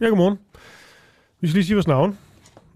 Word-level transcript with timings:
Ja, 0.00 0.06
godmorgen. 0.06 0.38
Vi 1.40 1.48
skal 1.48 1.56
lige 1.58 1.64
sige 1.66 1.76
vores 1.76 1.86
navn. 1.88 2.18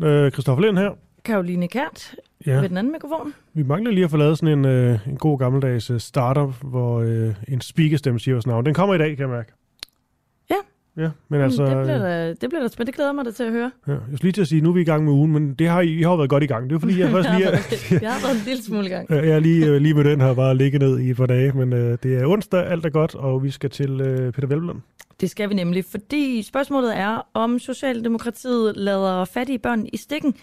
Øh, 0.03 0.31
Christoffer 0.31 0.65
Lind 0.65 0.79
her. 0.79 0.91
Karoline 1.25 1.69
Kært 1.69 2.15
Ja. 2.47 2.61
ved 2.61 2.69
den 2.69 2.77
anden 2.77 2.93
mikrofon. 2.93 3.35
Vi 3.55 3.63
mangler 3.63 3.91
lige 3.93 4.05
at 4.05 4.11
få 4.11 4.17
lavet 4.17 4.39
sådan 4.39 4.59
en, 4.59 4.65
øh, 4.65 4.99
en 5.09 5.17
god 5.17 5.39
gammeldags 5.39 5.91
øh, 5.91 6.01
starter, 6.01 6.53
hvor 6.63 7.01
øh, 7.01 7.35
en 7.49 7.61
speakerstemme 7.61 8.21
siger 8.21 8.35
vores 8.35 8.47
navn. 8.47 8.67
Den 8.67 8.75
kommer 8.75 8.95
i 8.95 8.99
dag, 8.99 9.17
kan 9.17 9.19
jeg 9.21 9.29
mærke. 9.29 9.53
Ja. 10.51 10.55
Ja, 11.03 11.11
men 11.29 11.41
Altså, 11.41 11.65
det, 11.65 11.83
bliver 11.85 11.97
øh, 11.97 12.03
da, 12.03 12.29
det 12.29 12.39
bliver 12.49 12.61
da 12.63 12.69
spændende. 12.69 12.87
Det 12.87 12.95
glæder 12.95 13.13
mig 13.13 13.25
da 13.25 13.31
til 13.31 13.45
at 13.45 13.53
høre. 13.53 13.71
Ja, 13.87 13.93
jeg 13.93 14.01
skulle 14.07 14.23
lige 14.23 14.33
til 14.33 14.41
at 14.41 14.49
sige, 14.49 14.61
nu 14.61 14.69
er 14.69 14.75
vi 14.75 14.81
i 14.81 14.85
gang 14.85 15.05
med 15.05 15.13
ugen, 15.13 15.33
men 15.33 15.55
det 15.55 15.69
har 15.69 15.81
I, 15.81 15.89
I 15.99 16.03
har 16.03 16.17
været 16.17 16.31
godt 16.31 16.43
i 16.43 16.47
gang. 16.47 16.71
Det 16.71 16.77
er 16.77 16.81
fordi, 16.81 17.01
jeg 17.01 17.11
først 17.17 17.29
lige, 17.37 17.49
jeg 18.03 18.13
har 18.13 18.27
været 18.27 18.39
en 18.41 18.45
lille 18.47 18.63
smule 18.63 18.87
i 18.87 18.89
gang. 18.89 19.11
jeg 19.11 19.29
er 19.29 19.39
lige, 19.39 19.67
øh, 19.67 19.81
lige 19.81 19.95
med 19.95 20.05
den 20.05 20.21
her 20.21 20.35
bare 20.35 20.57
ligge 20.57 20.79
ned 20.79 20.99
i 20.99 21.11
et 21.11 21.17
par 21.17 21.27
dage, 21.27 21.53
men 21.53 21.73
øh, 21.73 21.99
det 22.03 22.15
er 22.23 22.27
onsdag, 22.27 22.67
alt 22.67 22.87
er 22.87 22.91
godt, 22.91 23.15
og 23.15 23.43
vi 23.43 23.51
skal 23.51 23.71
til 23.71 24.01
øh, 24.01 24.33
Peter 24.33 24.49
Velblom. 24.49 24.83
Det 25.23 25.31
skal 25.31 25.49
vi 25.49 25.55
nemlig, 25.55 25.85
fordi 25.85 26.43
spørgsmålet 26.43 26.97
er, 26.97 27.29
om 27.35 27.59
Socialdemokratiet 27.59 28.77
lader 28.77 29.25
fattige 29.25 29.59
børn 29.59 29.87
i 29.93 29.97
stikken. 29.97 30.37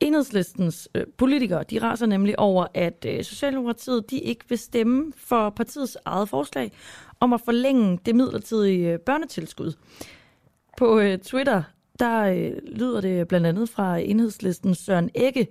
Enhedslistens 0.00 0.88
øh, 0.94 1.06
politikere, 1.18 1.64
de 1.70 1.78
raser 1.78 2.06
nemlig 2.06 2.38
over, 2.38 2.66
at 2.74 3.06
øh, 3.08 3.24
Socialdemokratiet 3.24 4.10
de 4.10 4.18
ikke 4.18 4.44
vil 4.48 4.58
stemme 4.58 5.12
for 5.16 5.50
partiets 5.50 5.98
eget 6.04 6.28
forslag 6.28 6.72
om 7.20 7.32
at 7.32 7.40
forlænge 7.44 7.98
det 8.06 8.14
midlertidige 8.14 8.92
øh, 8.92 8.98
børnetilskud. 8.98 9.72
På 10.78 10.98
øh, 10.98 11.18
Twitter, 11.18 11.62
der 11.98 12.20
øh, 12.22 12.52
lyder 12.76 13.00
det 13.00 13.28
blandt 13.28 13.46
andet 13.46 13.68
fra 13.68 13.98
Enhedslistens 13.98 14.78
Søren 14.78 15.10
Ægge. 15.14 15.48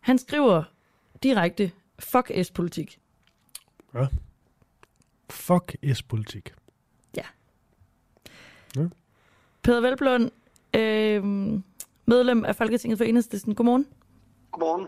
Han 0.00 0.18
skriver 0.18 0.62
direkte, 1.22 1.70
fuck 1.98 2.30
S-politik. 2.42 2.98
Fuck 5.30 5.76
S-politik. 5.94 6.52
Peder 9.62 9.80
Velblund, 9.80 10.30
øh, 10.74 11.24
medlem 12.06 12.44
af 12.44 12.56
Folketinget 12.56 12.98
for 12.98 13.04
Enhedslisten. 13.04 13.54
Godmorgen. 13.54 13.86
Godmorgen. 14.52 14.86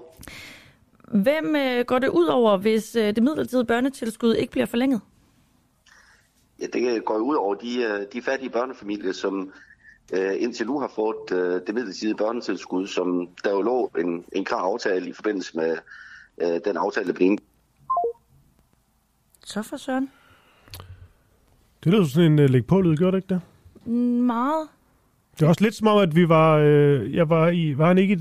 Hvem 1.23 1.57
øh, 1.57 1.85
går 1.85 1.99
det 1.99 2.09
ud 2.09 2.27
over, 2.27 2.57
hvis 2.57 2.97
øh, 2.97 3.07
det 3.07 3.23
midlertidige 3.23 3.67
børnetilskud 3.67 4.35
ikke 4.35 4.51
bliver 4.51 4.67
forlænget? 4.67 5.01
Ja, 6.61 6.67
det 6.73 7.05
går 7.05 7.15
jo 7.15 7.21
ud 7.21 7.35
over 7.35 7.55
de, 7.55 7.83
øh, 7.83 8.07
de 8.13 8.23
fattige 8.23 8.51
børnefamilier, 8.51 9.13
som 9.13 9.53
øh, 10.13 10.43
indtil 10.43 10.67
nu 10.67 10.81
har 10.81 10.93
fået 10.95 11.33
øh, 11.33 11.61
det 11.67 11.75
midlertidige 11.75 12.17
børnetilskud, 12.17 12.87
som 12.87 13.29
der 13.45 13.51
jo 13.51 13.63
lå 13.63 13.93
en, 13.99 14.25
en 14.33 14.45
klar 14.45 14.59
aftale 14.59 15.09
i 15.09 15.13
forbindelse 15.13 15.57
med 15.57 15.77
øh, 16.43 16.61
den 16.65 16.77
aftale, 16.77 17.07
der 17.07 17.13
blev 17.13 17.27
indgået. 17.27 17.47
Så 19.45 19.63
for 19.63 19.77
Søren. 19.77 20.11
Det 21.85 21.93
lyder 21.93 22.05
sådan 22.05 22.33
en 22.33 22.39
uh, 22.39 22.51
læg 22.51 22.67
på 22.67 22.81
lyd, 22.81 22.97
gjorde 22.97 23.17
det 23.17 23.23
ikke 23.23 23.35
det? 23.35 23.41
Meget. 23.87 24.69
Det 25.39 25.43
er 25.45 25.49
også 25.49 25.65
lidt 25.65 25.75
som 25.75 25.87
om, 25.87 25.99
at 25.99 26.17
vi 26.17 26.29
var... 26.29 26.57
Øh, 26.57 27.15
jeg 27.15 27.29
var 27.31 27.49
i... 27.49 27.79
Var 27.79 27.87
han 27.87 27.99
ikke 27.99 28.15
i 28.15 28.19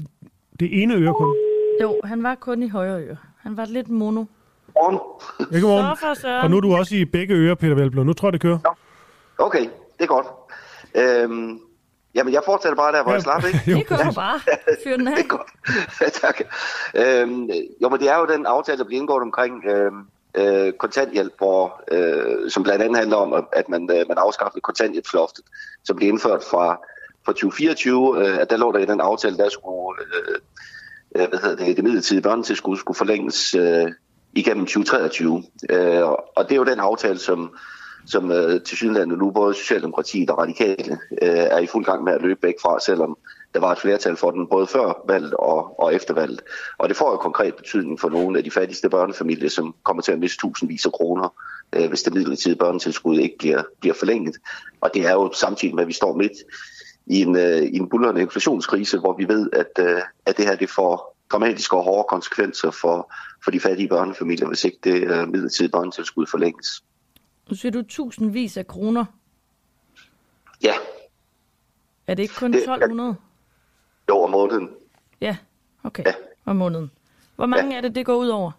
det 0.59 0.81
ene 0.83 0.95
øre 0.95 1.13
kun? 1.13 1.35
Jo, 1.81 1.99
han 2.03 2.23
var 2.23 2.35
kun 2.35 2.63
i 2.63 2.69
højre 2.69 3.01
øre. 3.03 3.17
Han 3.41 3.57
var 3.57 3.65
lidt 3.65 3.89
mono. 3.89 4.23
Godmorgen. 4.75 4.99
Ja, 5.51 5.59
godmorgen. 5.59 5.95
Så 5.95 6.05
for 6.05 6.13
Søren. 6.13 6.43
Og 6.43 6.49
nu 6.51 6.57
er 6.57 6.61
du 6.61 6.75
også 6.75 6.95
i 6.95 7.05
begge 7.05 7.33
ører, 7.33 7.55
Peter 7.55 7.75
Velblom. 7.75 8.05
Nu 8.05 8.13
tror 8.13 8.27
jeg, 8.27 8.33
det 8.33 8.41
kører. 8.41 8.59
Okay, 9.37 9.61
det 9.63 9.69
er 10.03 10.05
godt. 10.05 10.27
Øhm, 10.95 11.59
jamen, 12.15 12.33
jeg 12.33 12.41
fortsætter 12.45 12.75
bare 12.75 12.91
der, 12.91 13.03
hvor 13.03 13.11
Ja. 13.11 13.15
jeg 13.15 13.21
slap, 13.21 13.43
ikke? 13.45 13.59
Jo, 13.71 13.77
Det 13.77 13.87
kommer 13.87 14.13
bare. 14.13 14.39
Fyr 14.83 14.97
den 14.97 15.07
af. 15.07 15.15
Det 15.17 15.23
er 15.23 15.27
godt. 15.27 15.51
tak. 16.23 16.37
Øhm, 16.95 17.49
jo, 17.81 17.89
men 17.89 17.99
det 17.99 18.09
er 18.11 18.17
jo 18.17 18.25
den 18.25 18.45
aftale, 18.45 18.77
der 18.77 18.83
bliver 18.85 18.99
indgået 19.01 19.21
omkring 19.21 19.65
øhm, 19.65 20.01
øh, 20.35 20.73
kontanthjælp, 20.73 21.33
hvor, 21.37 21.83
øh, 21.91 22.51
som 22.51 22.63
blandt 22.63 22.83
andet 22.83 22.97
handler 22.97 23.17
om, 23.17 23.47
at- 23.53 23.69
man, 23.69 23.89
øh, 23.91 24.05
man 24.07 24.17
afskaffede 24.17 24.61
kontanthjælpsloftet, 24.61 25.45
som 25.83 25.95
blev 25.95 26.09
indført 26.09 26.43
fra, 26.43 26.79
fra 27.25 27.31
2024. 27.31 28.27
Øh, 28.27 28.37
at 28.37 28.49
der 28.49 28.57
lå 28.57 28.71
der 28.71 28.79
i 28.79 28.85
den 28.85 29.01
aftale, 29.01 29.37
der 29.37 29.49
skulle 29.49 30.01
øh, 30.01 30.35
øh 31.15 31.29
hvad 31.29 31.39
hedder 31.39 31.65
det, 31.65 31.75
det 31.75 31.83
midlertidige 31.83 32.21
børnetilskud 32.21 32.77
skulle 32.77 32.97
forlænges 32.97 33.55
øh, 33.55 33.91
igennem 34.33 34.65
2023. 34.65 35.43
Øh, 35.69 36.03
og 36.35 36.43
det 36.43 36.51
er 36.51 36.55
jo 36.55 36.63
den 36.63 36.79
aftale, 36.79 37.19
som, 37.19 37.55
som 38.05 38.31
øh, 38.31 38.61
til 38.61 38.77
synligheden 38.77 39.09
nu 39.09 39.31
både 39.31 39.53
Socialdemokratiet 39.53 40.29
og 40.29 40.37
Radikale 40.37 40.99
øh, 41.21 41.29
er 41.29 41.59
i 41.59 41.67
fuld 41.67 41.85
gang 41.85 42.03
med 42.03 42.13
at 42.13 42.21
løbe 42.21 42.43
væk 42.43 42.55
fra, 42.61 42.79
selvom 42.79 43.17
der 43.53 43.59
var 43.59 43.71
et 43.71 43.77
flertal 43.79 44.15
for 44.17 44.31
den 44.31 44.47
både 44.47 44.67
før 44.67 45.03
valget 45.07 45.33
og, 45.33 45.79
og 45.79 45.93
efter 45.95 46.13
valget. 46.13 46.41
Og 46.77 46.89
det 46.89 46.97
får 46.97 47.11
jo 47.11 47.17
konkret 47.17 47.55
betydning 47.55 47.99
for 47.99 48.09
nogle 48.09 48.37
af 48.37 48.43
de 48.43 48.51
fattigste 48.51 48.89
børnefamilier, 48.89 49.49
som 49.49 49.75
kommer 49.83 50.01
til 50.03 50.11
at 50.11 50.19
miste 50.19 50.37
tusindvis 50.37 50.85
af 50.85 50.91
kroner, 50.91 51.29
øh, 51.75 51.89
hvis 51.89 52.03
det 52.03 52.13
midlertidige 52.13 52.57
børnetilskud 52.59 53.19
ikke 53.19 53.35
bliver, 53.39 53.63
bliver 53.79 53.93
forlænget. 53.95 54.35
Og 54.81 54.91
det 54.93 55.05
er 55.05 55.11
jo 55.13 55.33
samtidig 55.33 55.75
med, 55.75 55.81
at 55.83 55.87
vi 55.87 55.93
står 55.93 56.15
midt 56.15 56.31
i 57.05 57.21
en, 57.21 57.35
øh, 57.35 57.61
i 57.61 57.75
en 57.77 57.89
bullerende 57.89 58.21
inflationskrise, 58.21 58.99
hvor 58.99 59.13
vi 59.17 59.27
ved, 59.27 59.49
at, 59.53 59.85
øh, 59.85 60.01
at 60.25 60.37
det 60.37 60.45
her 60.45 60.55
det 60.55 60.69
får 60.69 61.15
dramatiske 61.31 61.77
og 61.77 61.83
hårde 61.83 62.05
konsekvenser 62.09 62.71
for, 62.71 63.13
for 63.43 63.51
de 63.51 63.59
fattige 63.59 63.87
børnefamilier, 63.87 64.47
hvis 64.47 64.63
ikke 64.63 64.77
det 64.83 64.93
øh, 65.03 65.27
midlertidige 65.27 65.71
børnetilskud 65.71 66.25
forlænges. 66.25 66.83
Nu 67.49 67.55
siger 67.55 67.71
du 67.71 67.83
tusindvis 67.89 68.57
af 68.57 68.67
kroner. 68.67 69.05
Ja, 70.63 70.73
Er 72.07 72.13
det 72.13 72.23
ikke 72.23 72.35
kun 72.35 72.53
Det- 72.53 72.59
1200? 72.61 73.15
Jo 74.09 74.21
om 74.21 74.31
måneden. 74.31 74.69
Ja, 75.21 75.37
okay. 75.83 76.03
Ja. 76.05 76.13
Om 76.45 76.55
måneden. 76.55 76.91
Hvor 77.35 77.45
mange 77.45 77.77
er 77.77 77.81
det, 77.81 77.95
det 77.95 78.05
går 78.05 78.15
ud 78.15 78.27
over? 78.27 78.51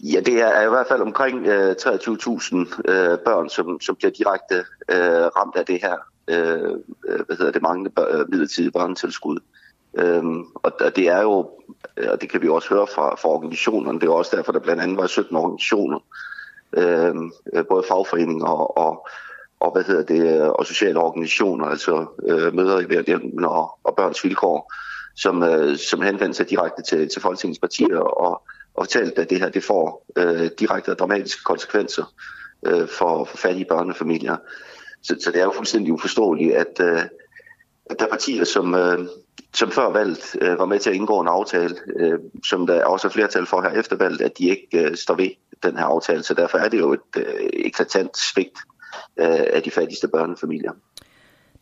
Ja, 0.00 0.20
det 0.20 0.40
er 0.40 0.62
i 0.62 0.68
hvert 0.68 0.86
fald 0.86 1.00
omkring 1.00 1.46
øh, 1.46 1.76
23.000 1.80 2.56
øh, 2.88 3.18
børn, 3.18 3.48
som, 3.48 3.80
som 3.80 3.96
bliver 3.96 4.10
direkte 4.10 4.54
øh, 4.88 5.26
ramt 5.36 5.56
af 5.56 5.66
det 5.66 5.80
her, 5.82 5.96
øh, 6.28 6.78
øh, 7.08 7.20
hvad 7.26 7.36
hedder 7.36 7.52
det, 7.52 7.62
manglende 7.62 7.90
bør, 7.90 8.20
øh, 8.20 8.28
midlertidige 8.28 8.72
børnetilskud. 8.72 9.38
Øhm, 9.98 10.44
og, 10.54 10.72
og 10.80 10.96
det 10.96 11.08
er 11.08 11.20
jo, 11.22 11.50
øh, 11.96 12.08
og 12.10 12.20
det 12.20 12.30
kan 12.30 12.42
vi 12.42 12.48
også 12.48 12.68
høre 12.68 12.86
fra, 12.94 13.14
fra 13.14 13.28
organisationerne, 13.28 14.00
det 14.00 14.06
er 14.06 14.12
også 14.12 14.36
derfor, 14.36 14.52
der 14.52 14.60
blandt 14.60 14.82
andet 14.82 14.96
var 14.96 15.06
17 15.06 15.36
organisationer, 15.36 15.98
øh, 16.72 17.14
øh, 17.52 17.64
både 17.68 17.84
fagforeninger 17.88 18.46
og, 18.46 18.76
og, 18.76 19.08
og, 19.62 19.72
hvad 19.72 19.84
hedder 19.84 20.02
det, 20.02 20.40
øh, 20.40 20.48
og 20.48 20.66
sociale 20.66 20.98
organisationer, 20.98 21.66
altså 21.66 22.06
øh, 22.28 22.54
møder 22.54 22.80
i 22.80 22.84
og, 23.44 23.78
og 23.84 23.96
Børns 23.96 24.24
Vilkår, 24.24 24.72
som, 25.16 25.42
øh, 25.42 25.76
som 25.76 26.02
henvendte 26.02 26.36
sig 26.36 26.50
direkte 26.50 26.82
til, 26.82 27.08
til 27.08 27.22
Folketingets 27.22 27.60
partier 27.60 27.98
og, 27.98 28.42
og 28.74 28.84
fortalte, 28.84 29.22
at 29.22 29.30
det 29.30 29.40
her 29.40 29.48
det 29.48 29.64
får 29.64 30.06
øh, 30.16 30.50
direkte 30.58 30.90
og 30.90 30.98
dramatiske 30.98 31.44
konsekvenser 31.44 32.14
øh, 32.66 32.88
for, 32.88 33.24
for 33.24 33.36
fattige 33.36 33.66
børnefamilier. 33.68 34.36
Så, 35.02 35.16
så 35.24 35.30
det 35.30 35.40
er 35.40 35.44
jo 35.44 35.52
fuldstændig 35.56 35.92
uforståeligt, 35.92 36.54
at, 36.54 36.80
øh, 36.80 37.02
at 37.86 37.98
der 37.98 38.04
er 38.04 38.10
partier, 38.10 38.44
som, 38.44 38.74
øh, 38.74 38.98
som 39.54 39.70
før 39.70 39.92
valget 39.92 40.36
øh, 40.40 40.58
var 40.58 40.66
med 40.66 40.78
til 40.78 40.90
at 40.90 40.96
indgå 40.96 41.20
en 41.20 41.28
aftale, 41.28 41.76
øh, 41.96 42.18
som 42.48 42.66
der 42.66 42.84
også 42.84 43.08
er 43.08 43.12
flertal 43.12 43.46
for 43.46 43.62
her 43.62 43.70
efter 43.80 43.96
valget, 43.96 44.20
at 44.20 44.38
de 44.38 44.48
ikke 44.48 44.68
øh, 44.74 44.96
står 44.96 45.14
ved 45.14 45.30
den 45.62 45.76
her 45.76 45.84
aftale. 45.84 46.22
Så 46.22 46.34
derfor 46.34 46.58
er 46.58 46.68
det 46.68 46.78
jo 46.78 46.92
et 46.92 47.16
øh, 47.16 47.50
eklatant 47.52 48.16
svigt 48.16 48.58
af 49.16 49.62
de 49.62 49.70
fattigste 49.70 50.08
børnefamilier. 50.08 50.72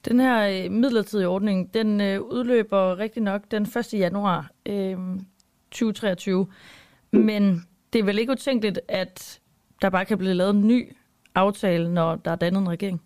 Den 0.04 0.20
her 0.20 0.64
øh, 0.64 0.70
midlertidige 0.70 1.28
ordning, 1.28 1.74
den 1.74 2.00
øh, 2.00 2.20
udløber 2.20 2.98
rigtig 2.98 3.22
nok 3.22 3.42
den 3.50 3.62
1. 3.62 3.92
januar 3.92 4.50
øh, 4.66 4.96
2023. 5.70 6.46
Men 7.10 7.66
det 7.92 7.98
er 7.98 8.04
vel 8.04 8.18
ikke 8.18 8.32
utænkeligt, 8.32 8.80
at 8.88 9.40
der 9.82 9.90
bare 9.90 10.04
kan 10.04 10.18
blive 10.18 10.34
lavet 10.34 10.54
en 10.54 10.66
ny 10.66 10.96
aftale, 11.34 11.94
når 11.94 12.16
der 12.16 12.30
er 12.30 12.36
dannet 12.36 12.60
en 12.60 12.68
regering? 12.68 13.02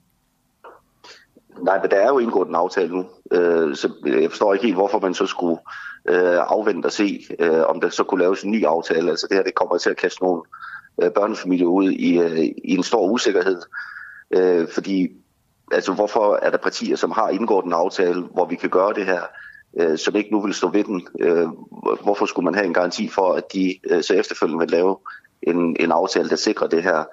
Nej, 1.62 1.80
men 1.80 1.90
der 1.90 1.96
er 1.96 2.08
jo 2.08 2.18
indgået 2.18 2.48
en 2.48 2.54
aftale 2.54 2.96
nu, 2.96 3.06
øh, 3.30 3.76
så 3.76 3.92
jeg 4.06 4.30
forstår 4.30 4.52
ikke 4.52 4.64
helt, 4.64 4.76
hvorfor 4.76 4.98
man 4.98 5.14
så 5.14 5.26
skulle 5.26 5.58
øh, 6.08 6.38
afvente 6.46 6.86
og 6.86 6.92
se, 6.92 7.26
øh, 7.38 7.62
om 7.66 7.80
der 7.80 7.88
så 7.88 8.04
kunne 8.04 8.20
laves 8.20 8.42
en 8.42 8.50
ny 8.50 8.64
aftale. 8.64 9.10
Altså 9.10 9.26
det 9.30 9.36
her, 9.36 9.44
det 9.44 9.54
kommer 9.54 9.78
til 9.78 9.90
at 9.90 9.96
kaste 9.96 10.22
nogle 10.22 10.42
øh, 11.02 11.10
børnefamilier 11.10 11.66
ud 11.66 11.90
i, 11.90 12.18
øh, 12.18 12.38
i 12.38 12.76
en 12.76 12.82
stor 12.82 13.10
usikkerhed, 13.10 13.62
øh, 14.30 14.68
fordi 14.68 15.08
altså 15.72 15.92
hvorfor 15.92 16.38
er 16.42 16.50
der 16.50 16.58
partier, 16.58 16.96
som 16.96 17.10
har 17.10 17.28
indgået 17.28 17.64
en 17.64 17.72
aftale, 17.72 18.22
hvor 18.22 18.46
vi 18.46 18.56
kan 18.56 18.70
gøre 18.70 18.92
det 18.94 19.06
her, 19.06 19.20
øh, 19.80 19.98
som 19.98 20.16
ikke 20.16 20.30
nu 20.32 20.40
vil 20.40 20.54
stå 20.54 20.68
ved 20.68 20.84
den? 20.84 21.06
Øh, 21.20 21.48
hvorfor 22.02 22.26
skulle 22.26 22.44
man 22.44 22.54
have 22.54 22.66
en 22.66 22.74
garanti 22.74 23.08
for, 23.08 23.32
at 23.32 23.52
de 23.52 23.78
øh, 23.90 24.02
så 24.02 24.14
efterfølgende 24.14 24.60
vil 24.60 24.70
lave 24.70 24.96
en, 25.42 25.76
en 25.80 25.92
aftale, 25.92 26.28
der 26.28 26.36
sikrer 26.36 26.68
det 26.68 26.82
her? 26.82 27.04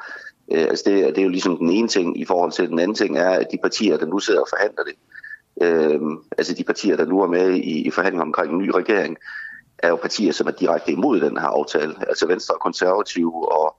Øh, 0.52 0.64
altså 0.64 0.84
det, 0.88 1.16
det 1.16 1.18
er 1.18 1.24
jo 1.24 1.30
ligesom 1.30 1.58
den 1.58 1.70
ene 1.70 1.88
ting 1.88 2.20
i 2.22 2.26
forhold 2.26 2.52
til 2.52 2.70
den 2.70 2.80
anden 2.80 2.96
ting 2.96 3.18
er, 3.18 3.30
at 3.30 3.48
de 3.52 3.58
partier, 3.62 3.98
der 3.98 4.06
nu 4.06 4.20
sidder 4.20 4.42
og 4.42 4.48
forhandler 4.50 4.84
det, 4.84 4.96
øh, 5.62 6.02
altså 6.38 6.54
de 6.54 6.64
partier, 6.64 6.96
der 6.96 7.06
nu 7.06 7.22
er 7.22 7.28
med 7.28 7.54
i, 7.54 7.88
i 7.88 7.92
forhandlinger 7.92 8.26
omkring 8.26 8.52
en 8.52 8.58
ny 8.58 8.70
regering, 8.70 9.18
er 9.80 9.90
jo 9.90 9.96
partier, 9.96 10.32
som 10.32 10.48
er 10.48 10.52
direkte 10.52 10.92
imod 10.92 11.20
den 11.20 11.38
her 11.38 11.48
aftale. 11.48 11.96
Altså 12.08 12.28
Venstre 12.28 12.56
og 12.56 12.62
Konservative 12.62 13.52
og 13.52 13.76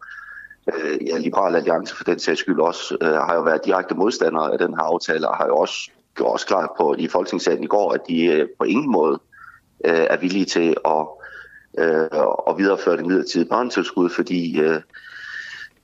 øh, 0.75 1.07
ja, 1.07 1.19
Liberal 1.19 1.57
Alliance 1.57 1.97
for 1.97 2.05
den 2.05 2.19
sags 2.19 2.41
skyld 2.41 2.61
også, 2.61 2.97
øh, 3.01 3.15
har 3.15 3.35
jo 3.35 3.43
været 3.43 3.65
direkte 3.65 3.95
modstandere 3.95 4.53
af 4.53 4.59
den 4.59 4.75
her 4.75 4.83
aftale, 4.83 5.29
og 5.29 5.37
har 5.37 5.47
jo 5.47 5.57
også 5.57 5.91
gjort 6.17 6.33
også 6.33 6.47
klart 6.47 6.71
på 6.79 6.95
i 6.99 7.09
Folketingssalen 7.09 7.65
i 7.65 7.67
går, 7.67 7.93
at 7.93 8.01
de 8.09 8.25
øh, 8.25 8.49
på 8.59 8.65
ingen 8.65 8.93
måde 8.93 9.21
øh, 9.85 10.07
er 10.11 10.17
villige 10.17 10.45
til 10.45 10.77
at, 10.85 11.07
øh, 11.79 12.09
at 12.49 12.59
videreføre 12.59 12.97
det 12.97 13.07
midlertidige 13.07 13.49
børnetilskud, 13.49 14.11
fordi 14.11 14.61
øh, 14.61 14.81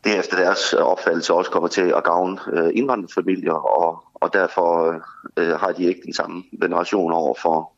det 0.04 0.18
efter 0.18 0.36
deres 0.36 0.72
opfattelse 0.72 1.34
også 1.34 1.50
kommer 1.50 1.68
til 1.68 1.92
at 1.96 2.04
gavne 2.04 2.38
øh, 2.52 2.70
indvandrerfamilier, 2.74 3.52
og, 3.52 4.04
og 4.14 4.32
derfor 4.32 4.94
øh, 5.36 5.50
har 5.50 5.72
de 5.72 5.84
ikke 5.84 6.00
den 6.04 6.14
samme 6.14 6.44
veneration 6.52 7.12
over 7.12 7.34
for, 7.42 7.72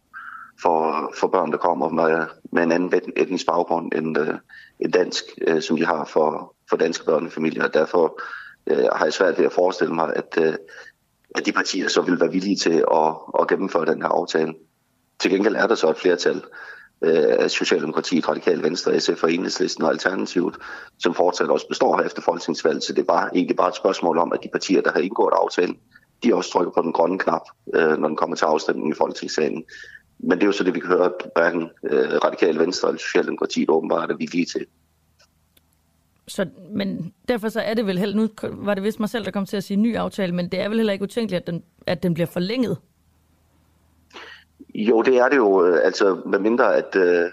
for, 0.63 1.13
for 1.21 1.29
børn, 1.29 1.53
der 1.53 1.57
kommer 1.57 1.89
med, 1.89 2.27
med 2.53 2.63
en 2.63 2.73
anden 2.73 3.01
etnisk 3.17 3.47
baggrund 3.47 3.93
end, 3.95 4.19
øh, 4.19 4.35
end 4.81 4.93
dansk, 4.93 5.25
øh, 5.47 5.63
som 5.63 5.77
de 5.77 5.87
har 5.87 6.05
for, 6.05 6.55
for 6.71 6.77
danske 6.77 7.05
børnefamilier. 7.05 7.69
Derfor 7.69 8.21
øh, 8.67 8.89
har 8.93 9.05
jeg 9.05 9.13
svært 9.13 9.39
ved 9.39 9.47
at 9.47 9.53
forestille 9.53 9.95
mig, 9.95 10.13
at, 10.17 10.39
øh, 10.47 10.55
at 11.37 11.47
de 11.47 11.53
partier 11.53 11.89
så 11.89 12.03
vil 12.03 12.21
være 12.21 12.33
villige 12.33 12.57
til 12.57 12.85
at, 12.93 13.15
at 13.41 13.49
gennemføre 13.49 13.87
den 13.87 14.03
her 14.03 14.09
aftale. 14.09 14.55
Til 15.19 15.31
gengæld 15.31 15.57
er 15.57 15.67
der 15.67 15.75
så 15.75 15.91
et 15.91 15.99
flertal 15.99 16.43
øh, 17.03 17.37
af 17.39 17.51
Socialdemokratiet, 17.51 18.29
Radikale 18.29 18.63
Venstre, 18.63 19.01
SF 19.01 19.23
og 19.23 19.33
Enhedslisten 19.33 19.85
og 19.85 19.91
Alternativet, 19.91 20.55
som 20.99 21.15
fortsat 21.15 21.49
også 21.49 21.69
består 21.69 21.97
her 21.97 22.05
efter 22.05 22.23
folketingsvalget. 22.23 22.83
Så 22.83 22.93
det 22.93 23.01
er 23.01 23.07
bare, 23.07 23.31
egentlig 23.35 23.57
bare 23.57 23.69
et 23.69 23.77
spørgsmål 23.77 24.19
om, 24.19 24.33
at 24.33 24.41
de 24.43 24.49
partier, 24.53 24.83
der 24.83 24.93
har 24.93 25.01
indgået 25.01 25.35
aftalen, 25.43 25.77
de 26.25 26.35
også 26.35 26.51
trykker 26.51 26.73
på 26.73 26.83
den 26.83 26.93
grønne 26.93 27.19
knap, 27.19 27.43
øh, 27.75 27.99
når 27.99 28.09
den 28.09 28.17
kommer 28.17 28.37
til 28.37 28.45
afstemningen 28.45 28.93
i 28.93 28.97
Folketingssalen. 28.99 29.65
Men 30.19 30.31
det 30.31 30.43
er 30.43 30.47
jo 30.47 30.53
så 30.53 30.65
det, 30.65 30.75
vi 30.75 30.81
kan 30.81 30.89
høre, 30.89 31.05
at 31.05 31.31
hverken 31.35 31.63
øh, 31.91 32.15
Radikale 32.25 32.59
Venstre 32.59 32.89
eller 32.89 32.99
Socialdemokratiet 32.99 33.71
åbenbart 33.71 34.11
er 34.11 34.17
villige 34.17 34.47
til. 34.47 34.67
Så, 36.31 36.47
men 36.71 37.13
derfor 37.29 37.49
så 37.49 37.61
er 37.61 37.75
det 37.75 37.87
vel 37.87 37.99
heller, 37.99 38.17
nu 38.17 38.29
var 38.43 38.75
det 38.75 38.83
vist 38.83 39.01
mig 39.01 39.09
selv, 39.09 39.25
der 39.25 39.31
kom 39.31 39.47
til 39.47 39.57
at 39.57 39.65
sige 39.65 39.77
ny 39.77 39.97
aftale, 39.97 40.35
men 40.35 40.49
det 40.49 40.61
er 40.61 40.69
vel 40.69 40.79
heller 40.79 40.93
ikke 40.93 41.03
utænkeligt, 41.03 41.41
at 41.41 41.47
den, 41.47 41.63
at 41.87 42.03
den 42.03 42.15
bliver 42.15 42.27
forlænget? 42.27 42.77
Jo, 44.75 45.03
det 45.03 45.17
er 45.17 45.29
det 45.29 45.37
jo, 45.37 45.67
øh, 45.67 45.81
altså 45.85 46.21
med 46.27 46.39
mindre 46.39 46.77
at, 46.77 46.97
øh, 46.97 47.31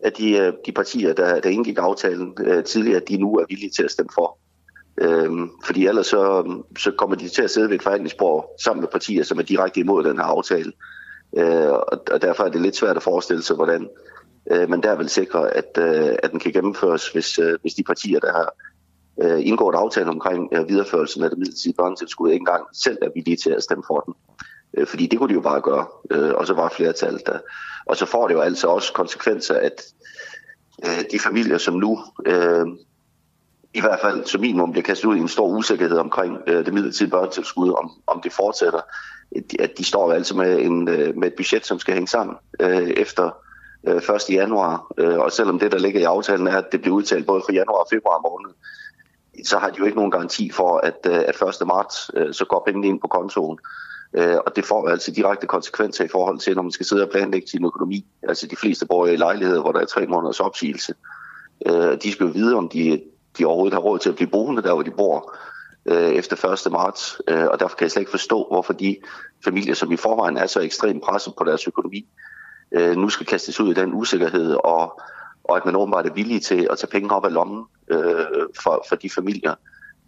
at 0.00 0.18
de, 0.18 0.38
øh, 0.38 0.52
de 0.66 0.72
partier, 0.72 1.12
der, 1.12 1.40
der 1.40 1.50
indgik 1.50 1.78
aftalen 1.78 2.36
tidligere, 2.64 3.00
de 3.08 3.16
nu 3.16 3.34
er 3.34 3.44
villige 3.48 3.70
til 3.70 3.82
at 3.82 3.90
stemme 3.90 4.10
for. 4.14 4.38
Øhm, 5.00 5.50
fordi 5.64 5.86
ellers 5.86 6.06
så, 6.06 6.54
så 6.78 6.90
kommer 6.90 7.16
de 7.16 7.28
til 7.28 7.42
at 7.42 7.50
sidde 7.50 7.68
ved 7.68 7.74
et 7.74 7.82
forhandlingsbord 7.82 8.54
sammen 8.64 8.80
med 8.80 8.88
partier, 8.88 9.22
som 9.22 9.38
er 9.38 9.42
direkte 9.42 9.80
imod 9.80 10.04
den 10.04 10.16
her 10.16 10.24
aftale. 10.24 10.72
Øh, 11.36 11.70
og, 11.70 12.04
og 12.12 12.22
derfor 12.22 12.44
er 12.44 12.48
det 12.48 12.60
lidt 12.60 12.76
svært 12.76 12.96
at 12.96 13.02
forestille 13.02 13.42
sig, 13.42 13.56
hvordan 13.56 13.88
øh, 14.50 14.70
man 14.70 14.82
der 14.82 14.96
vil 14.96 15.08
sikre, 15.08 15.50
at, 15.50 15.78
øh, 15.78 16.16
at 16.22 16.30
den 16.30 16.40
kan 16.40 16.52
gennemføres, 16.52 17.08
hvis, 17.08 17.38
øh, 17.38 17.58
hvis 17.62 17.74
de 17.74 17.82
partier, 17.82 18.20
der 18.20 18.32
har 18.32 18.54
øh, 19.22 19.46
indgået 19.46 19.74
aftale 19.74 20.08
omkring 20.08 20.48
øh, 20.52 20.68
videreførelsen 20.68 21.24
af 21.24 21.30
det 21.30 21.38
midlertidige 21.38 21.76
børnetilskud, 21.76 22.30
ikke 22.30 22.42
engang 22.42 22.64
selv 22.72 22.98
er 23.02 23.08
villige 23.14 23.36
til 23.36 23.50
at 23.50 23.62
stemme 23.62 23.84
for 23.86 24.00
den. 24.00 24.14
Øh, 24.76 24.86
fordi 24.86 25.06
det 25.06 25.18
kunne 25.18 25.28
de 25.28 25.34
jo 25.34 25.40
bare 25.40 25.60
gøre, 25.60 25.86
øh, 26.10 26.34
og 26.34 26.46
så 26.46 26.54
var 26.54 26.68
flertallet 26.68 27.26
der. 27.26 27.38
Og 27.86 27.96
så 27.96 28.06
får 28.06 28.28
det 28.28 28.34
jo 28.34 28.40
altså 28.40 28.66
også 28.66 28.92
konsekvenser, 28.92 29.54
at 29.54 29.82
øh, 30.84 31.04
de 31.12 31.18
familier, 31.18 31.58
som 31.58 31.74
nu 31.74 31.98
øh, 32.26 32.66
i 33.74 33.80
hvert 33.80 34.00
fald 34.02 34.24
som 34.24 34.40
minimum 34.40 34.72
bliver 34.72 34.82
kastet 34.82 35.08
ud 35.08 35.16
i 35.16 35.20
en 35.20 35.28
stor 35.28 35.48
usikkerhed 35.48 35.96
omkring 35.96 36.38
øh, 36.46 36.66
det 36.66 36.74
midlertidige 36.74 37.10
børnetilskud, 37.10 37.72
om, 37.72 37.90
om 38.06 38.20
det 38.20 38.32
fortsætter, 38.32 38.80
at 39.58 39.78
de 39.78 39.84
står 39.84 40.12
altså 40.12 40.36
med, 40.36 40.60
en, 40.60 40.88
øh, 40.88 41.16
med 41.16 41.28
et 41.28 41.34
budget, 41.36 41.66
som 41.66 41.78
skal 41.78 41.94
hænge 41.94 42.08
sammen 42.08 42.36
øh, 42.60 42.88
efter 42.88 43.30
øh, 43.86 43.96
1. 43.96 44.30
januar. 44.30 44.92
Øh, 44.98 45.18
og 45.18 45.32
selvom 45.32 45.58
det, 45.58 45.72
der 45.72 45.78
ligger 45.78 46.00
i 46.00 46.04
aftalen, 46.04 46.46
er, 46.46 46.56
at 46.56 46.72
det 46.72 46.80
bliver 46.80 46.96
udtalt 46.96 47.26
både 47.26 47.42
for 47.44 47.52
januar 47.52 47.78
og 47.78 47.86
februar 47.92 48.20
måned, 48.30 48.54
så 49.44 49.58
har 49.58 49.70
de 49.70 49.76
jo 49.78 49.84
ikke 49.84 49.96
nogen 49.96 50.10
garanti 50.10 50.50
for, 50.50 50.78
at, 50.78 51.06
øh, 51.06 51.24
at 51.28 51.60
1. 51.60 51.66
marts, 51.66 52.10
øh, 52.14 52.34
så 52.34 52.44
går 52.44 52.62
pengene 52.66 52.86
ind 52.86 53.00
på 53.00 53.08
kontoen. 53.08 53.58
Øh, 54.14 54.36
og 54.46 54.56
det 54.56 54.64
får 54.64 54.88
altså 54.88 55.10
direkte 55.10 55.46
konsekvenser 55.46 56.04
i 56.04 56.08
forhold 56.08 56.38
til, 56.38 56.54
når 56.54 56.62
man 56.62 56.72
skal 56.72 56.86
sidde 56.86 57.02
og 57.02 57.10
planlægge 57.10 57.48
sin 57.48 57.64
økonomi. 57.64 58.06
Altså 58.22 58.46
de 58.46 58.56
fleste 58.56 58.86
bor 58.86 59.06
i 59.06 59.16
lejligheder, 59.16 59.60
hvor 59.60 59.72
der 59.72 59.80
er 59.80 59.84
tre 59.84 60.06
måneders 60.06 60.40
opsigelse. 60.40 60.94
Øh, 61.66 62.02
de 62.02 62.12
skal 62.12 62.24
jo 62.26 62.32
vide, 62.34 62.56
om 62.56 62.68
de, 62.68 63.02
de 63.38 63.44
overhovedet 63.44 63.74
har 63.74 63.80
råd 63.80 63.98
til 63.98 64.08
at 64.08 64.16
blive 64.16 64.30
boende 64.30 64.62
der, 64.62 64.74
hvor 64.74 64.82
de 64.82 64.90
bor 64.90 65.34
øh, 65.86 66.10
efter 66.10 66.66
1. 66.66 66.72
marts. 66.72 67.20
Øh, 67.28 67.46
og 67.46 67.60
derfor 67.60 67.76
kan 67.76 67.84
jeg 67.84 67.90
slet 67.90 68.02
ikke 68.02 68.10
forstå, 68.10 68.46
hvorfor 68.50 68.72
de 68.72 68.96
familier, 69.44 69.74
som 69.74 69.92
i 69.92 69.96
forvejen 69.96 70.36
er 70.36 70.46
så 70.46 70.60
ekstremt 70.60 71.02
presset 71.02 71.34
på 71.38 71.44
deres 71.44 71.66
økonomi, 71.66 72.06
øh, 72.74 72.96
nu 72.96 73.08
skal 73.08 73.26
kastes 73.26 73.60
ud 73.60 73.70
i 73.70 73.74
den 73.74 73.94
usikkerhed, 73.94 74.56
og, 74.64 75.00
og 75.44 75.56
at 75.56 75.64
man 75.64 75.76
åbenbart 75.76 76.06
er 76.06 76.12
villig 76.12 76.42
til 76.42 76.68
at 76.70 76.78
tage 76.78 76.90
penge 76.90 77.14
op 77.14 77.24
af 77.24 77.32
lommen 77.32 77.64
øh, 77.88 78.26
for, 78.62 78.84
for 78.88 78.96
de 78.96 79.10
familier, 79.10 79.54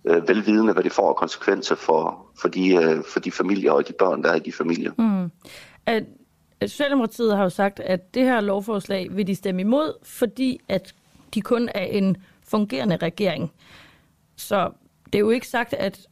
øh, 0.04 0.28
velvidende, 0.28 0.72
hvad 0.72 0.82
det 0.82 0.92
får 0.92 1.08
af 1.08 1.16
konsekvenser 1.16 1.74
for, 1.74 2.26
for, 2.40 2.48
de, 2.48 2.74
øh, 2.74 3.04
for 3.12 3.20
de 3.20 3.32
familier 3.32 3.72
og 3.72 3.88
de 3.88 3.92
børn, 3.92 4.22
der 4.22 4.30
er 4.30 4.34
i 4.34 4.38
de 4.40 4.52
familier. 4.52 4.92
Mm. 4.98 5.30
At, 5.86 6.04
Socialdemokratiet 6.62 7.36
har 7.36 7.42
jo 7.42 7.50
sagt, 7.50 7.80
at 7.80 8.14
det 8.14 8.24
her 8.24 8.40
lovforslag 8.40 9.16
vil 9.16 9.26
de 9.26 9.34
stemme 9.34 9.60
imod, 9.60 9.92
fordi 10.02 10.60
at 10.68 10.94
de 11.34 11.40
kun 11.40 11.68
er 11.74 11.84
en 11.84 12.16
fungerende 12.48 12.96
regering. 12.96 13.52
Så 14.36 14.70
det 15.06 15.14
er 15.14 15.18
jo 15.18 15.30
ikke 15.30 15.48
sagt, 15.48 15.74
at 15.74 16.06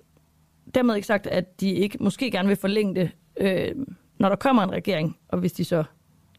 dermed 0.74 0.94
ikke 0.94 1.06
sagt, 1.06 1.26
at 1.26 1.60
de 1.60 1.70
ikke 1.70 1.98
måske 2.00 2.30
gerne 2.30 2.48
vil 2.48 2.56
forlænge 2.56 2.94
det, 2.94 3.10
øh, 3.36 3.86
når 4.18 4.28
der 4.28 4.36
kommer 4.36 4.62
en 4.62 4.70
regering, 4.70 5.16
og 5.28 5.38
hvis 5.38 5.52
de 5.52 5.64
så 5.64 5.84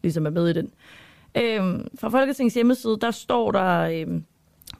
ligesom 0.02 0.26
er 0.26 0.30
med 0.30 0.48
i 0.48 0.52
den. 0.52 0.72
Øhm, 1.36 1.88
fra 1.98 2.08
Folketingets 2.08 2.54
hjemmeside, 2.54 2.98
der 3.00 3.10
står 3.10 3.50
der, 3.50 3.80
øhm, 3.80 4.24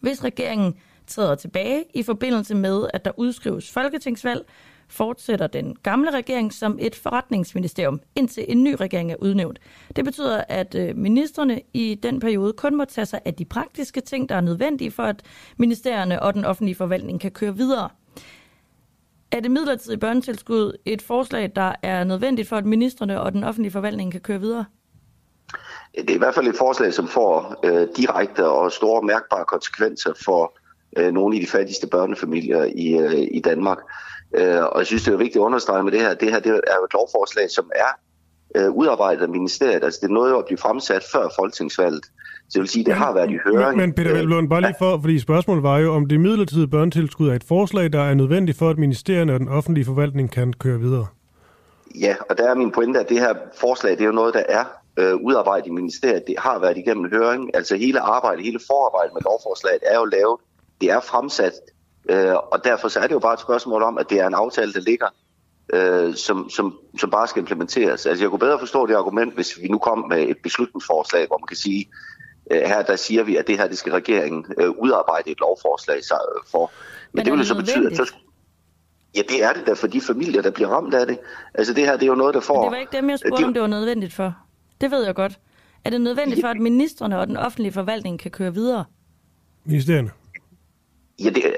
hvis 0.00 0.24
regeringen 0.24 0.74
træder 1.06 1.34
tilbage 1.34 1.84
i 1.94 2.02
forbindelse 2.02 2.54
med, 2.54 2.86
at 2.94 3.04
der 3.04 3.10
udskrives 3.16 3.70
folketingsvalg, 3.70 4.46
fortsætter 4.88 5.46
den 5.46 5.76
gamle 5.82 6.10
regering 6.10 6.52
som 6.52 6.78
et 6.80 6.94
forretningsministerium, 6.94 8.00
indtil 8.14 8.44
en 8.48 8.64
ny 8.64 8.74
regering 8.80 9.12
er 9.12 9.16
udnævnt. 9.20 9.58
Det 9.96 10.04
betyder, 10.04 10.44
at 10.48 10.74
øh, 10.74 10.96
ministerne 10.96 11.60
i 11.74 11.98
den 12.02 12.20
periode 12.20 12.52
kun 12.52 12.76
må 12.76 12.84
tage 12.84 13.06
sig 13.06 13.20
af 13.24 13.34
de 13.34 13.44
praktiske 13.44 14.00
ting, 14.00 14.28
der 14.28 14.34
er 14.34 14.40
nødvendige 14.40 14.90
for, 14.90 15.02
at 15.02 15.22
ministerierne 15.56 16.22
og 16.22 16.34
den 16.34 16.44
offentlige 16.44 16.74
forvaltning 16.74 17.20
kan 17.20 17.30
køre 17.30 17.56
videre. 17.56 17.88
Er 19.30 19.40
det 19.40 19.50
midlertidige 19.50 19.98
børnetilskud 19.98 20.76
et 20.84 21.02
forslag, 21.02 21.52
der 21.56 21.72
er 21.82 22.04
nødvendigt 22.04 22.48
for, 22.48 22.56
at 22.56 22.66
ministerne 22.66 23.20
og 23.20 23.32
den 23.32 23.44
offentlige 23.44 23.72
forvaltning 23.72 24.12
kan 24.12 24.20
køre 24.20 24.40
videre? 24.40 24.64
Det 25.96 26.10
er 26.10 26.14
i 26.14 26.18
hvert 26.18 26.34
fald 26.34 26.48
et 26.48 26.56
forslag, 26.56 26.94
som 26.94 27.08
får 27.08 27.60
øh, 27.64 27.88
direkte 27.96 28.48
og 28.48 28.72
store 28.72 29.02
mærkbare 29.02 29.44
konsekvenser 29.44 30.12
for 30.24 30.58
øh, 30.96 31.12
nogle 31.12 31.36
af 31.36 31.40
de 31.40 31.46
fattigste 31.46 31.86
børnefamilier 31.86 32.64
i, 32.64 32.98
øh, 32.98 33.28
i 33.30 33.40
Danmark. 33.40 33.78
Øh, 34.34 34.62
og 34.62 34.78
jeg 34.78 34.86
synes, 34.86 35.04
det 35.04 35.12
er 35.12 35.16
vigtigt 35.16 35.36
at 35.36 35.40
understrege 35.40 35.82
med 35.82 35.92
det 35.92 36.00
her. 36.00 36.14
Det 36.14 36.30
her 36.30 36.40
det 36.40 36.50
er 36.50 36.76
jo 36.78 36.84
et 36.84 36.92
lovforslag, 36.92 37.50
som 37.50 37.70
er 37.74 37.92
øh, 38.56 38.70
udarbejdet 38.70 39.22
af 39.22 39.28
ministeriet. 39.28 39.84
Altså 39.84 40.00
det 40.02 40.08
er 40.08 40.14
noget 40.14 40.38
at 40.38 40.44
blive 40.46 40.58
fremsat 40.58 41.04
før 41.12 41.28
folketingsvalget. 41.38 42.04
Så 42.48 42.52
det 42.52 42.60
vil 42.60 42.68
sige, 42.68 42.84
det 42.84 42.94
har 42.94 43.12
været 43.12 43.30
i 43.30 43.38
høring. 43.44 43.76
Men, 43.76 43.76
men 43.76 43.92
Peter 43.92 44.12
Velblom, 44.12 44.48
bare 44.48 44.60
lige 44.60 44.74
for, 44.78 44.98
fordi 45.00 45.18
spørgsmålet 45.18 45.62
var 45.62 45.78
jo, 45.78 45.94
om 45.94 46.06
det 46.06 46.20
midlertidige 46.20 46.68
børnetilskud 46.68 47.28
er 47.28 47.34
et 47.34 47.44
forslag, 47.44 47.92
der 47.92 48.02
er 48.02 48.14
nødvendigt 48.14 48.58
for, 48.58 48.70
at 48.70 48.78
ministerierne 48.78 49.34
og 49.34 49.40
den 49.40 49.48
offentlige 49.48 49.84
forvaltning 49.84 50.30
kan 50.32 50.52
køre 50.52 50.78
videre. 50.78 51.06
Ja, 52.00 52.14
og 52.30 52.38
der 52.38 52.50
er 52.50 52.54
min 52.54 52.70
pointe, 52.70 53.00
at 53.00 53.08
det 53.08 53.18
her 53.18 53.34
forslag, 53.60 53.92
det 53.92 54.00
er 54.00 54.06
jo 54.06 54.12
noget, 54.12 54.34
der 54.34 54.42
er 54.48 54.64
øh, 54.96 55.14
udarbejdet 55.14 55.66
i 55.66 55.70
ministeriet. 55.70 56.22
Det 56.26 56.38
har 56.38 56.58
været 56.58 56.78
igennem 56.78 57.10
høring. 57.10 57.56
Altså 57.56 57.76
hele 57.76 58.00
arbejdet, 58.00 58.44
hele 58.44 58.60
forarbejdet 58.66 59.14
med 59.14 59.22
lovforslaget 59.22 59.82
er 59.82 59.98
jo 59.98 60.04
lavet. 60.04 60.40
Det 60.80 60.90
er 60.90 61.00
fremsat 61.00 61.52
Øh, 62.08 62.34
og 62.34 62.64
derfor 62.64 62.88
så 62.88 63.00
er 63.00 63.06
det 63.06 63.14
jo 63.14 63.18
bare 63.18 63.34
et 63.34 63.40
spørgsmål 63.40 63.82
om, 63.82 63.98
at 63.98 64.10
det 64.10 64.20
er 64.20 64.26
en 64.26 64.34
aftale, 64.34 64.72
der 64.72 64.80
ligger, 64.80 65.06
øh, 65.74 66.14
som, 66.14 66.50
som, 66.50 66.78
som 66.98 67.10
bare 67.10 67.26
skal 67.26 67.40
implementeres. 67.40 68.06
Altså 68.06 68.24
jeg 68.24 68.30
kunne 68.30 68.38
bedre 68.38 68.58
forstå 68.58 68.86
det 68.86 68.94
argument, 68.94 69.34
hvis 69.34 69.58
vi 69.62 69.68
nu 69.68 69.78
kom 69.78 70.04
med 70.08 70.28
et 70.28 70.36
beslutningsforslag, 70.42 71.26
hvor 71.26 71.38
man 71.38 71.46
kan 71.46 71.56
sige, 71.56 71.88
øh, 72.50 72.60
her 72.60 72.82
der 72.82 72.96
siger 72.96 73.22
vi, 73.22 73.36
at 73.36 73.46
det 73.46 73.58
her 73.58 73.68
det 73.68 73.78
skal 73.78 73.92
regeringen 73.92 74.46
øh, 74.58 74.70
udarbejde 74.70 75.30
et 75.30 75.40
lovforslag 75.40 76.00
for. 76.50 76.58
Men, 76.60 76.70
Men 77.12 77.24
det 77.24 77.32
vil 77.32 77.38
jo 77.38 77.46
så 77.46 77.54
betyde, 77.54 77.90
at 77.90 77.96
så 77.96 78.14
Ja, 79.16 79.22
det 79.28 79.44
er 79.44 79.52
det 79.52 79.66
da 79.66 79.72
for 79.72 79.86
de 79.86 80.00
familier, 80.00 80.42
der 80.42 80.50
bliver 80.50 80.68
ramt 80.68 80.94
af 80.94 81.06
det. 81.06 81.18
Altså 81.54 81.74
det 81.74 81.84
her, 81.84 81.92
det 81.92 82.02
er 82.02 82.06
jo 82.06 82.14
noget, 82.14 82.34
der 82.34 82.40
får... 82.40 82.54
Men 82.54 82.64
det 82.64 82.70
var 82.70 82.80
ikke 82.80 82.96
dem, 82.96 83.10
jeg 83.10 83.18
spurgte, 83.18 83.36
det... 83.36 83.46
om 83.46 83.52
det 83.52 83.62
var 83.62 83.68
nødvendigt 83.68 84.14
for. 84.14 84.34
Det 84.80 84.90
ved 84.90 85.04
jeg 85.04 85.14
godt. 85.14 85.38
Er 85.84 85.90
det 85.90 86.00
nødvendigt 86.00 86.40
for, 86.40 86.48
at 86.48 86.56
ministerne 86.56 87.18
og 87.18 87.26
den 87.26 87.36
offentlige 87.36 87.72
forvaltning 87.72 88.18
kan 88.18 88.30
køre 88.30 88.54
videre? 88.54 88.84
Ministerierne. 89.64 90.10
Ja, 91.24 91.30
det, 91.30 91.56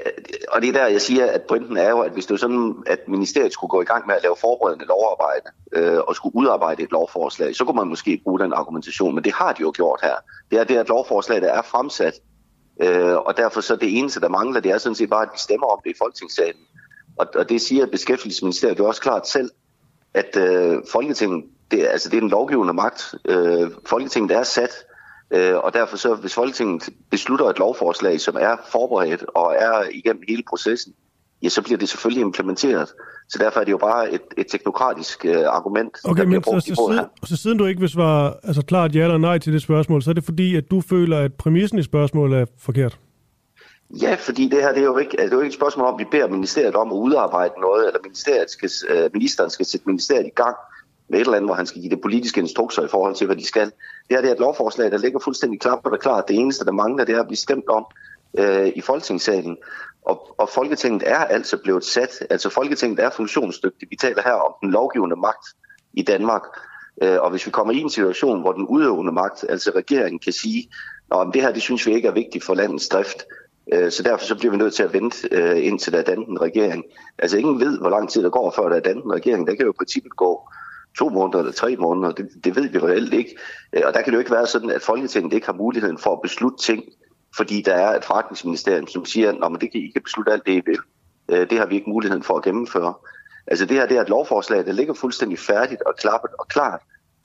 og 0.49 0.61
det 0.61 0.69
er 0.69 0.73
der, 0.73 0.87
jeg 0.87 1.01
siger, 1.01 1.25
at 1.25 1.41
pointen 1.49 1.77
er 1.77 1.89
jo, 1.89 1.99
at 1.99 2.11
hvis 2.11 2.25
det 2.25 2.31
var 2.31 2.37
sådan, 2.37 2.75
at 2.87 2.99
ministeriet 3.07 3.53
skulle 3.53 3.69
gå 3.69 3.81
i 3.81 3.85
gang 3.85 4.07
med 4.07 4.15
at 4.15 4.23
lave 4.23 4.35
forberedende 4.41 4.85
lovarbejde 4.85 5.45
øh, 5.71 5.99
og 6.07 6.15
skulle 6.15 6.35
udarbejde 6.35 6.83
et 6.83 6.91
lovforslag, 6.91 7.55
så 7.55 7.65
kunne 7.65 7.75
man 7.75 7.87
måske 7.87 8.21
bruge 8.23 8.39
den 8.39 8.53
argumentation, 8.53 9.15
men 9.15 9.23
det 9.23 9.33
har 9.33 9.53
de 9.53 9.61
jo 9.61 9.71
gjort 9.75 9.99
her. 10.03 10.15
Det 10.51 10.59
er 10.59 10.63
det, 10.63 10.77
at 10.77 10.89
lovforslag, 10.89 11.41
der 11.41 11.51
er 11.53 11.61
fremsat, 11.61 12.13
øh, 12.81 13.15
og 13.15 13.37
derfor 13.37 13.61
så 13.61 13.75
det 13.75 13.97
eneste, 13.97 14.19
der 14.19 14.29
mangler, 14.29 14.59
det 14.59 14.71
er 14.71 14.77
sådan 14.77 14.95
set 14.95 15.09
bare, 15.09 15.23
at 15.23 15.29
vi 15.33 15.39
stemmer 15.39 15.67
om 15.67 15.79
det 15.83 15.89
i 15.89 15.97
Folketingssalen. 15.97 16.61
Og, 17.17 17.27
og 17.35 17.49
det 17.49 17.61
siger 17.61 17.85
Beskæftigelsesministeriet 17.85 18.79
jo 18.79 18.87
også 18.87 19.01
klart 19.01 19.27
selv, 19.27 19.51
at 20.13 20.37
øh, 20.37 20.77
Folketinget, 20.91 21.45
det, 21.71 21.87
altså 21.87 22.09
det 22.09 22.17
er 22.17 22.21
en 22.21 22.29
lovgivende 22.29 22.73
magt. 22.73 23.15
Øh, 23.25 23.71
Folketinget 23.85 24.31
er 24.31 24.43
sat 24.43 24.71
Øh, 25.33 25.55
og 25.55 25.73
derfor 25.73 25.97
så, 25.97 26.15
hvis 26.15 26.33
Folketinget 26.33 26.89
beslutter 27.11 27.45
et 27.45 27.59
lovforslag, 27.59 28.21
som 28.21 28.35
er 28.39 28.55
forberedt 28.71 29.25
og 29.35 29.55
er 29.59 29.83
igennem 29.91 30.23
hele 30.27 30.43
processen, 30.49 30.93
ja, 31.43 31.49
så 31.49 31.61
bliver 31.61 31.77
det 31.77 31.89
selvfølgelig 31.89 32.21
implementeret. 32.21 32.89
Så 33.29 33.37
derfor 33.39 33.59
er 33.59 33.63
det 33.63 33.71
jo 33.71 33.77
bare 33.77 34.11
et, 34.11 34.21
et 34.37 34.47
teknokratisk 34.47 35.25
øh, 35.25 35.45
argument, 35.47 35.97
okay, 36.03 36.21
der 36.21 36.27
bliver 36.27 36.41
brugt 36.41 36.63
så, 36.63 36.75
så, 36.75 36.91
her. 36.93 37.27
så 37.27 37.37
siden 37.37 37.57
du 37.57 37.65
ikke 37.65 37.79
vil 37.79 37.89
svare 37.89 38.33
altså, 38.43 38.61
klart 38.61 38.95
ja 38.95 39.03
eller 39.03 39.17
nej 39.17 39.37
til 39.37 39.53
det 39.53 39.61
spørgsmål, 39.61 40.01
så 40.01 40.09
er 40.09 40.13
det 40.13 40.23
fordi, 40.23 40.55
at 40.55 40.71
du 40.71 40.81
føler, 40.81 41.19
at 41.19 41.33
præmissen 41.33 41.79
i 41.79 41.83
spørgsmålet 41.83 42.39
er 42.39 42.45
forkert? 42.59 42.99
Ja, 44.01 44.15
fordi 44.19 44.47
det 44.47 44.61
her 44.61 44.69
det 44.73 44.81
er, 44.81 44.85
jo 44.85 44.97
ikke, 44.97 45.17
det 45.17 45.25
er 45.25 45.35
jo 45.35 45.39
ikke 45.39 45.47
et 45.47 45.53
spørgsmål 45.53 45.87
om, 45.87 45.93
at 45.93 45.99
vi 45.99 46.05
beder 46.11 46.27
ministeriet 46.27 46.75
om 46.75 46.91
at 46.91 46.95
udarbejde 46.95 47.53
noget, 47.61 47.87
eller 47.87 47.99
ministeriet 48.03 48.49
skal, 48.49 48.69
øh, 48.89 49.09
ministeren 49.13 49.49
skal 49.49 49.65
sætte 49.65 49.85
ministeriet 49.85 50.25
i 50.25 50.35
gang 50.35 50.55
med 51.09 51.19
et 51.19 51.25
eller 51.25 51.37
andet, 51.37 51.47
hvor 51.47 51.55
han 51.55 51.65
skal 51.65 51.81
give 51.81 51.91
det 51.91 52.01
politiske 52.01 52.39
instrukser 52.39 52.83
i 52.83 52.87
forhold 52.87 53.15
til, 53.15 53.27
hvad 53.27 53.35
de 53.35 53.45
skal. 53.45 53.65
Det 53.65 53.73
her 54.09 54.21
det 54.21 54.29
er 54.29 54.33
et 54.33 54.39
lovforslag, 54.39 54.91
der 54.91 54.97
ligger 54.97 55.19
fuldstændig 55.19 55.59
klart 55.59 55.79
og 55.83 55.91
det 55.91 56.01
klart. 56.01 56.27
Det 56.27 56.35
eneste, 56.35 56.65
der 56.65 56.71
mangler, 56.71 57.05
det 57.05 57.15
er 57.15 57.19
at 57.19 57.27
blive 57.27 57.37
stemt 57.37 57.69
om 57.69 57.85
øh, 58.37 58.67
i 58.75 58.81
Folketingssalen. 58.81 59.57
Og, 60.05 60.35
og 60.37 60.49
Folketinget 60.49 61.03
er 61.05 61.17
altså 61.17 61.57
blevet 61.57 61.85
sat, 61.85 62.27
altså 62.29 62.49
Folketinget 62.49 62.99
er 62.99 63.09
funktionsdygtigt. 63.09 63.91
Vi 63.91 63.95
taler 63.95 64.21
her 64.21 64.33
om 64.33 64.53
den 64.61 64.71
lovgivende 64.71 65.15
magt 65.15 65.47
i 65.93 66.01
Danmark. 66.01 66.41
Øh, 67.01 67.17
og 67.21 67.29
hvis 67.29 67.45
vi 67.45 67.51
kommer 67.51 67.73
i 67.73 67.77
en 67.77 67.89
situation, 67.89 68.41
hvor 68.41 68.51
den 68.51 68.67
udøvende 68.67 69.11
magt, 69.11 69.45
altså 69.49 69.71
regeringen, 69.75 70.19
kan 70.19 70.33
sige, 70.33 70.69
at 71.11 71.27
det 71.33 71.41
her 71.41 71.51
det 71.51 71.61
synes 71.61 71.87
vi 71.87 71.93
ikke 71.93 72.07
er 72.07 72.11
vigtigt 72.11 72.43
for 72.43 72.53
landets 72.53 72.87
drift, 72.87 73.25
øh, 73.73 73.91
så 73.91 74.03
derfor 74.03 74.25
så 74.25 74.35
bliver 74.35 74.51
vi 74.51 74.57
nødt 74.57 74.73
til 74.73 74.83
at 74.83 74.93
vente 74.93 75.27
øh, 75.31 75.65
indtil 75.65 75.93
der 75.93 75.99
er 75.99 76.03
dannet 76.03 76.27
en 76.27 76.41
regering. 76.41 76.83
Altså 77.17 77.37
ingen 77.37 77.59
ved, 77.59 77.79
hvor 77.79 77.89
lang 77.89 78.09
tid 78.09 78.23
der 78.23 78.29
går, 78.29 78.51
før 78.51 78.69
der 78.69 78.75
er 78.75 78.79
dannet 78.79 79.05
en 79.05 79.13
regering. 79.13 79.47
Der 79.47 79.55
kan 79.55 79.65
jo 79.65 79.71
i 79.71 79.79
princippet 79.79 80.15
gå 80.15 80.49
to 80.99 81.09
måneder 81.09 81.39
eller 81.39 81.51
tre 81.51 81.75
måneder, 81.75 82.11
det, 82.11 82.29
det 82.43 82.55
ved 82.55 82.69
vi 82.69 82.79
reelt 82.79 83.13
ikke. 83.13 83.35
Og 83.85 83.93
der 83.93 84.01
kan 84.01 84.05
det 84.05 84.13
jo 84.13 84.19
ikke 84.19 84.31
være 84.31 84.47
sådan, 84.47 84.69
at 84.69 84.81
Folketinget 84.81 85.33
ikke 85.33 85.45
har 85.45 85.53
muligheden 85.53 85.97
for 85.97 86.11
at 86.13 86.21
beslutte 86.23 86.57
ting, 86.63 86.83
fordi 87.37 87.61
der 87.61 87.73
er 87.73 87.97
et 87.97 88.05
forretningsministerium, 88.05 88.87
som 88.87 89.05
siger, 89.05 89.29
at 89.29 89.61
det 89.61 89.71
kan 89.71 89.81
I 89.81 89.83
ikke 89.83 89.99
beslutte 89.99 90.31
alt 90.31 90.45
det, 90.45 90.51
I 90.51 90.61
vil. 90.65 90.79
Det 91.49 91.57
har 91.59 91.65
vi 91.65 91.75
ikke 91.75 91.89
muligheden 91.89 92.23
for 92.23 92.37
at 92.37 92.43
gennemføre. 92.43 92.93
Altså 93.47 93.65
det 93.65 93.77
her 93.77 93.87
det 93.87 93.97
er 93.97 94.01
et 94.01 94.09
lovforslag, 94.09 94.65
der 94.65 94.71
ligger 94.71 94.93
fuldstændig 94.93 95.39
færdigt 95.39 95.81
og 95.81 95.93
klappet 95.95 96.29
og 96.39 96.47
klart. 96.47 96.81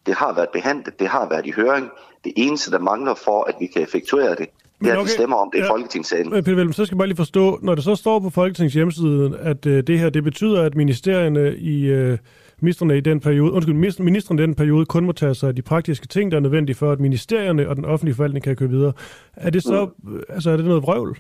Det 0.07 0.14
har 0.14 0.33
været 0.33 0.49
behandlet, 0.52 0.99
det 0.99 1.09
har 1.09 1.28
været 1.28 1.47
i 1.47 1.50
høring. 1.50 1.90
Det 2.25 2.33
eneste, 2.37 2.71
der 2.71 2.78
mangler 2.78 3.14
for, 3.14 3.45
at 3.45 3.54
vi 3.61 3.66
kan 3.66 3.83
effektuere 3.83 4.31
det, 4.31 4.49
det 4.81 4.88
er, 4.88 4.93
okay. 4.93 5.00
at 5.00 5.04
vi 5.04 5.11
stemmer 5.11 5.37
om 5.37 5.50
det 5.52 5.59
ja. 5.59 5.64
i 5.64 5.69
Folketingssalen. 5.69 6.31
Peter 6.33 6.54
Velm, 6.54 6.73
så 6.73 6.85
skal 6.85 6.95
jeg 6.95 6.99
bare 6.99 7.09
lige 7.09 7.16
forstå, 7.16 7.59
når 7.62 7.75
det 7.75 7.85
så 7.85 7.95
står 7.95 8.19
på 8.21 8.31
Folketings 8.31 8.75
hjemmeside, 8.75 9.38
at 9.40 9.66
øh, 9.66 9.83
det 9.87 9.99
her 9.99 10.11
det 10.11 10.25
betyder, 10.25 10.62
at 10.62 10.75
ministerierne 10.75 11.57
i... 11.57 11.85
Øh, 11.85 12.19
ministerne 12.64 12.99
i 12.99 13.00
den 13.00 13.21
periode, 13.21 13.52
undskyld, 13.52 13.75
ministerne 13.99 14.42
i 14.42 14.47
den 14.47 14.54
periode 14.54 14.87
kun 14.87 15.04
må 15.04 15.12
tage 15.12 15.35
sig 15.35 15.49
af 15.49 15.54
de 15.54 15.62
praktiske 15.62 16.06
ting, 16.06 16.30
der 16.30 16.37
er 16.37 16.40
nødvendige 16.40 16.76
for, 16.76 16.92
at 16.92 17.00
ministerierne 17.00 17.68
og 17.68 17.76
den 17.76 17.85
offentlige 17.85 18.14
forvaltning 18.14 18.44
kan 18.44 18.56
køre 18.56 18.68
videre. 18.68 18.92
Er 19.37 19.50
det 19.50 19.62
så, 19.62 19.88
mm. 20.02 20.21
altså 20.28 20.50
er 20.50 20.56
det 20.56 20.66
noget 20.66 20.83
vrøvl? 20.83 21.18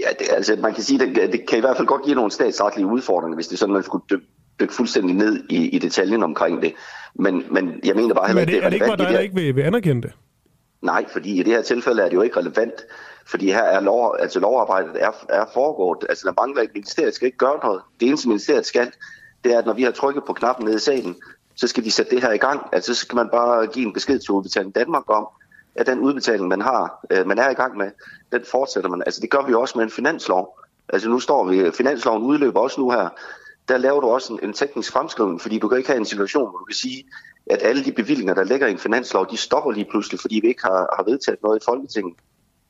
Ja, 0.00 0.08
det, 0.18 0.26
altså 0.30 0.56
man 0.62 0.74
kan 0.74 0.82
sige, 0.82 0.98
det, 0.98 1.32
det 1.32 1.48
kan 1.48 1.58
i 1.58 1.60
hvert 1.60 1.76
fald 1.76 1.86
godt 1.86 2.02
give 2.04 2.14
nogle 2.14 2.30
statsretlige 2.30 2.86
udfordringer, 2.86 3.34
hvis 3.34 3.46
det 3.46 3.54
er 3.54 3.58
sådan, 3.58 3.72
man 3.72 3.82
skulle 3.82 4.04
dykke, 4.10 4.26
dykke 4.60 4.74
fuldstændig 4.74 5.16
ned 5.16 5.44
i, 5.50 5.68
i 5.68 5.78
detaljen 5.78 6.22
omkring 6.22 6.62
det. 6.62 6.72
Men, 7.14 7.44
men 7.50 7.80
jeg 7.84 7.96
mener 7.96 8.14
bare 8.14 8.26
heller 8.26 8.40
ikke, 8.40 8.52
det 8.52 8.58
er, 8.58 8.64
er 8.64 8.68
det 8.68 8.74
ikke 8.74 8.86
bare 8.86 8.96
dig, 8.96 9.08
der 9.08 9.18
ikke 9.18 9.34
vil, 9.34 9.56
vil 9.56 9.62
anerkende 9.62 10.02
det? 10.02 10.12
Nej, 10.82 11.04
fordi 11.12 11.40
i 11.40 11.42
det 11.42 11.52
her 11.52 11.62
tilfælde 11.62 12.02
er 12.02 12.08
det 12.08 12.14
jo 12.14 12.22
ikke 12.22 12.38
relevant, 12.38 12.72
fordi 13.26 13.46
her 13.46 13.62
er 13.62 13.80
lov, 13.80 14.16
altså 14.20 14.40
lovarbejdet 14.40 15.02
er, 15.02 15.10
er 15.28 15.44
foregået. 15.54 15.98
Altså 16.08 16.26
der 16.26 16.42
mangler 16.42 16.62
ikke, 16.62 16.72
ministeriet 16.74 17.14
skal 17.14 17.26
ikke 17.26 17.38
gøre 17.38 17.58
noget. 17.62 17.80
Det 18.00 18.08
eneste 18.08 18.28
ministeriet 18.28 18.66
skal, 18.66 18.92
det 19.44 19.54
er, 19.54 19.58
at 19.58 19.66
når 19.66 19.72
vi 19.72 19.82
har 19.82 19.90
trykket 19.90 20.24
på 20.26 20.32
knappen 20.32 20.64
nede 20.64 20.76
i 20.76 20.78
salen, 20.78 21.16
så 21.54 21.66
skal 21.66 21.84
de 21.84 21.90
sætte 21.90 22.14
det 22.14 22.22
her 22.22 22.32
i 22.32 22.38
gang. 22.38 22.68
Altså 22.72 22.94
så 22.94 23.00
skal 23.00 23.16
man 23.16 23.28
bare 23.28 23.66
give 23.66 23.86
en 23.86 23.92
besked 23.92 24.18
til 24.18 24.30
Udbetaling 24.30 24.74
Danmark 24.74 25.10
om, 25.10 25.28
at 25.74 25.86
den 25.86 25.98
udbetaling, 25.98 26.48
man 26.48 26.60
har, 26.60 27.06
øh, 27.10 27.26
man 27.26 27.38
er 27.38 27.50
i 27.50 27.54
gang 27.54 27.76
med, 27.76 27.90
den 28.32 28.44
fortsætter 28.50 28.90
man. 28.90 29.02
Altså 29.06 29.20
det 29.20 29.30
gør 29.30 29.46
vi 29.46 29.54
også 29.54 29.78
med 29.78 29.84
en 29.84 29.90
finanslov. 29.90 30.58
Altså 30.88 31.08
nu 31.08 31.20
står 31.20 31.44
vi, 31.48 31.70
finansloven 31.70 32.22
udløber 32.22 32.60
også 32.60 32.80
nu 32.80 32.90
her. 32.90 33.08
Der 33.68 33.76
laver 33.76 34.00
du 34.00 34.06
også 34.06 34.32
en, 34.32 34.38
en 34.42 34.52
teknisk 34.52 34.92
fremskrivning, 34.92 35.40
fordi 35.40 35.58
du 35.58 35.68
kan 35.68 35.78
ikke 35.78 35.90
have 35.90 35.98
en 35.98 36.04
situation, 36.04 36.50
hvor 36.50 36.58
du 36.58 36.64
kan 36.64 36.74
sige, 36.74 37.04
at 37.46 37.58
alle 37.62 37.84
de 37.84 37.92
bevillinger, 37.92 38.34
der 38.34 38.44
ligger 38.44 38.66
i 38.66 38.70
en 38.70 38.78
finanslov, 38.78 39.30
de 39.30 39.36
stopper 39.36 39.70
lige 39.70 39.86
pludselig, 39.90 40.20
fordi 40.20 40.40
vi 40.42 40.48
ikke 40.48 40.62
har, 40.62 40.94
har 40.96 41.04
vedtaget 41.04 41.42
noget 41.42 41.62
i 41.62 41.64
Folketinget. 41.64 42.14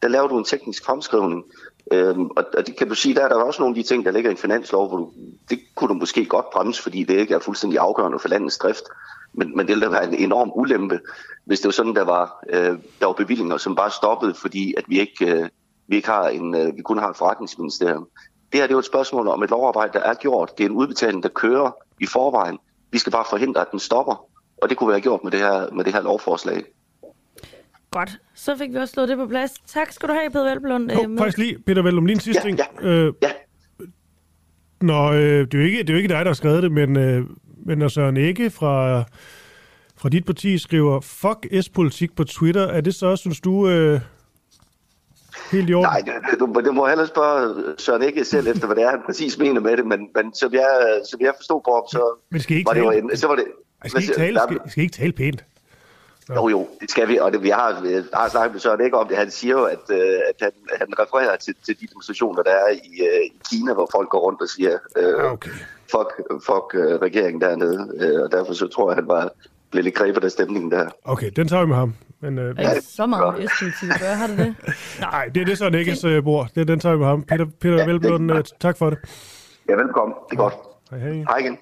Der 0.02 0.08
laver 0.08 0.28
du 0.28 0.38
en 0.38 0.44
teknisk 0.44 0.84
fremskrivning, 0.84 1.44
øhm, 1.92 2.26
og, 2.26 2.44
og 2.58 2.66
det 2.66 2.76
kan 2.76 2.88
du 2.88 2.94
sige, 2.94 3.14
der 3.14 3.24
er 3.24 3.28
der 3.28 3.36
også 3.36 3.62
nogle 3.62 3.78
af 3.78 3.82
de 3.82 3.88
ting, 3.88 4.04
der 4.04 4.10
ligger 4.10 4.30
i 4.30 4.32
en 4.32 4.38
finanslov, 4.38 4.88
hvor 4.88 4.96
du, 4.96 5.10
det 5.50 5.58
kunne 5.74 5.88
du 5.88 5.94
måske 5.94 6.24
godt 6.24 6.50
bremse, 6.50 6.82
fordi 6.82 7.04
det 7.04 7.14
ikke 7.14 7.34
er 7.34 7.38
fuldstændig 7.38 7.78
afgørende 7.78 8.18
for 8.18 8.28
landets 8.28 8.58
drift. 8.58 8.84
Men, 9.32 9.56
men 9.56 9.66
det 9.66 9.74
ville 9.74 9.92
være 9.92 10.08
en 10.08 10.14
enorm 10.14 10.50
ulempe, 10.54 11.00
hvis 11.44 11.60
det 11.60 11.66
var 11.66 11.72
sådan, 11.72 11.94
der 11.94 12.04
var, 12.04 12.44
øh, 12.48 12.78
der 13.00 13.06
var 13.06 13.12
bevillinger, 13.12 13.56
som 13.56 13.76
bare 13.76 13.90
stoppede, 13.90 14.34
fordi 14.34 14.74
at 14.76 14.84
vi 14.88 15.00
ikke, 15.00 15.26
øh, 15.26 15.48
vi 15.86 15.96
ikke 15.96 16.08
har 16.08 16.28
en, 16.28 16.54
øh, 16.54 16.76
vi 16.76 16.82
kun 16.82 16.98
har 16.98 17.10
et 17.10 17.16
forretningsministerium. 17.16 18.08
Det 18.52 18.60
her 18.60 18.66
det 18.66 18.70
er 18.70 18.74
jo 18.74 18.78
et 18.78 18.84
spørgsmål 18.84 19.28
om 19.28 19.42
et 19.42 19.50
lovarbejde, 19.50 19.92
der 19.92 20.00
er 20.00 20.14
gjort. 20.14 20.58
Det 20.58 20.64
er 20.64 20.68
en 20.68 20.76
udbetaling, 20.76 21.22
der 21.22 21.28
kører 21.28 21.70
i 22.00 22.06
forvejen. 22.06 22.58
Vi 22.90 22.98
skal 22.98 23.12
bare 23.12 23.24
forhindre, 23.30 23.60
at 23.60 23.70
den 23.70 23.80
stopper. 23.80 24.26
Og 24.62 24.68
det 24.68 24.76
kunne 24.76 24.90
være 24.90 25.00
gjort 25.00 25.24
med 25.24 25.32
det 25.32 25.40
her, 25.40 25.70
med 25.72 25.84
det 25.84 25.92
her 25.92 26.02
lovforslag. 26.02 26.64
Godt. 27.92 28.18
Så 28.34 28.56
fik 28.56 28.72
vi 28.72 28.76
også 28.76 28.92
slået 28.92 29.08
det 29.08 29.16
på 29.16 29.26
plads. 29.26 29.52
Tak 29.66 29.92
skal 29.92 30.08
du 30.08 30.14
have, 30.14 30.30
Peter 30.30 30.44
Velblund. 30.44 30.86
Nå, 30.86 31.06
øh, 31.08 31.18
faktisk 31.18 31.38
lige, 31.38 31.58
Peter 31.66 31.82
Velblund, 31.82 32.06
lige 32.06 32.14
en 32.14 32.20
sidste 32.20 32.42
ja, 32.44 32.48
ting. 32.48 32.58
Ja, 32.82 32.88
øh, 32.88 33.12
ja. 33.22 33.30
Nå, 34.80 35.12
øh, 35.12 35.18
det, 35.18 35.54
er 35.54 35.58
jo 35.58 35.64
ikke, 35.64 35.78
det 35.78 35.90
er 35.90 35.94
jo 35.94 35.96
ikke 35.96 36.08
dig, 36.08 36.18
der 36.18 36.26
har 36.26 36.32
skrevet 36.32 36.62
det, 36.62 36.72
men, 36.72 36.96
øh, 36.96 37.26
men 37.66 37.78
når 37.78 37.88
Søren 37.88 38.16
Ikke 38.16 38.50
fra, 38.50 39.04
fra 39.96 40.08
dit 40.08 40.24
parti 40.24 40.58
skriver, 40.58 41.00
fuck 41.00 41.46
S-politik 41.62 42.16
på 42.16 42.24
Twitter, 42.24 42.66
er 42.66 42.80
det 42.80 42.94
så, 42.94 43.16
synes 43.16 43.40
du, 43.40 43.68
øh, 43.68 44.00
helt 45.52 45.70
i 45.70 45.74
orden? 45.74 45.82
Nej, 45.82 46.20
det, 46.30 46.40
du, 46.40 46.60
det 46.64 46.74
må 46.74 46.88
heller 46.88 47.06
spørge 47.06 47.64
Søren 47.78 48.02
ikke 48.02 48.24
selv 48.24 48.46
efter, 48.46 48.66
hvad 48.66 48.76
det 48.76 48.84
er, 48.84 48.90
han 48.90 49.00
præcis 49.06 49.38
mener 49.38 49.60
med 49.60 49.76
det, 49.76 49.86
men, 49.86 50.08
men 50.14 50.34
som, 50.34 50.52
jeg, 50.52 51.00
som 51.10 51.20
jeg 51.20 51.32
forstod 51.36 51.60
på 51.64 51.72
ham, 51.74 51.84
så, 51.90 52.18
men 52.30 52.40
skal 52.40 52.56
I 52.56 52.58
ikke 52.58 52.68
var 52.68 52.74
tale? 52.74 53.02
det, 53.02 53.10
jo, 53.10 53.16
så 53.16 53.26
var 53.26 53.36
det... 53.36 53.44
Skal 53.86 54.00
I 54.00 54.04
ikke 54.04 54.14
tale, 54.14 54.40
skal, 54.48 54.70
skal 54.70 54.80
I 54.80 54.84
ikke 54.84 54.96
tale 54.96 55.12
pænt? 55.12 55.44
Ja. 56.28 56.34
Jo, 56.34 56.48
jo, 56.48 56.68
det 56.80 56.90
skal 56.90 57.08
vi, 57.08 57.18
og 57.18 57.32
det, 57.32 57.42
vi 57.42 57.48
har, 57.48 57.80
vi 57.82 57.88
har 58.14 58.28
snakket 58.28 58.52
med 58.52 58.60
Søren 58.60 58.84
ikke 58.84 58.96
om 58.96 59.08
det. 59.08 59.16
Han 59.16 59.30
siger 59.30 59.52
jo, 59.58 59.64
at, 59.64 59.84
øh, 59.90 60.20
at 60.28 60.36
han, 60.40 60.52
han 60.78 60.88
refererer 60.98 61.36
til, 61.36 61.54
til 61.66 61.80
de 61.80 61.86
demonstrationer, 61.86 62.42
der 62.42 62.50
er 62.50 62.70
i, 62.70 63.00
øh, 63.02 63.24
i 63.26 63.32
Kina, 63.50 63.72
hvor 63.72 63.88
folk 63.92 64.08
går 64.08 64.18
rundt 64.18 64.40
og 64.40 64.48
siger, 64.48 64.78
øh, 64.96 65.32
okay. 65.32 65.50
fuck, 65.90 66.10
fuck 66.46 66.74
øh, 66.74 66.94
regeringen 67.06 67.40
dernede. 67.40 67.88
Øh, 68.00 68.22
og 68.22 68.32
derfor 68.32 68.52
så 68.52 68.68
tror 68.68 68.90
jeg, 68.90 68.98
at 68.98 69.04
han 69.04 69.08
var 69.08 69.30
blev 69.72 69.84
lidt 69.84 69.94
grebet 69.94 70.24
af 70.24 70.30
stemningen 70.30 70.70
der. 70.70 70.88
Okay, 71.04 71.30
den 71.36 71.48
tager 71.48 71.62
vi 71.62 71.68
med 71.68 71.76
ham. 71.76 71.94
Men, 72.20 72.38
øh, 72.38 72.54
er 72.58 72.74
det 72.74 72.84
så 72.84 73.06
meget 73.06 73.50
S-politik 73.50 73.90
at 73.94 74.00
gøre, 74.00 74.14
har 74.14 74.26
det 74.26 74.38
det? 74.38 74.54
Nej, 75.00 75.24
det 75.34 75.40
er 75.40 75.44
det 75.44 75.58
så 75.58 75.70
Nikkes 75.70 76.04
øh, 76.04 76.24
bord. 76.24 76.48
Det, 76.54 76.68
den 76.68 76.80
tager 76.80 76.94
vi 76.94 76.98
med 76.98 77.06
ham. 77.06 77.22
Peter, 77.22 77.46
Peter 77.60 77.76
ja, 77.76 77.86
Velblom, 77.86 78.30
øh, 78.30 78.44
tak 78.60 78.78
for 78.78 78.90
det. 78.90 78.98
Ja, 79.68 79.74
velkommen. 79.74 80.14
Det 80.30 80.38
er 80.38 80.42
godt. 80.42 80.54
Hej, 80.90 80.98
hej. 80.98 81.12
Hej 81.12 81.36
igen. 81.36 81.58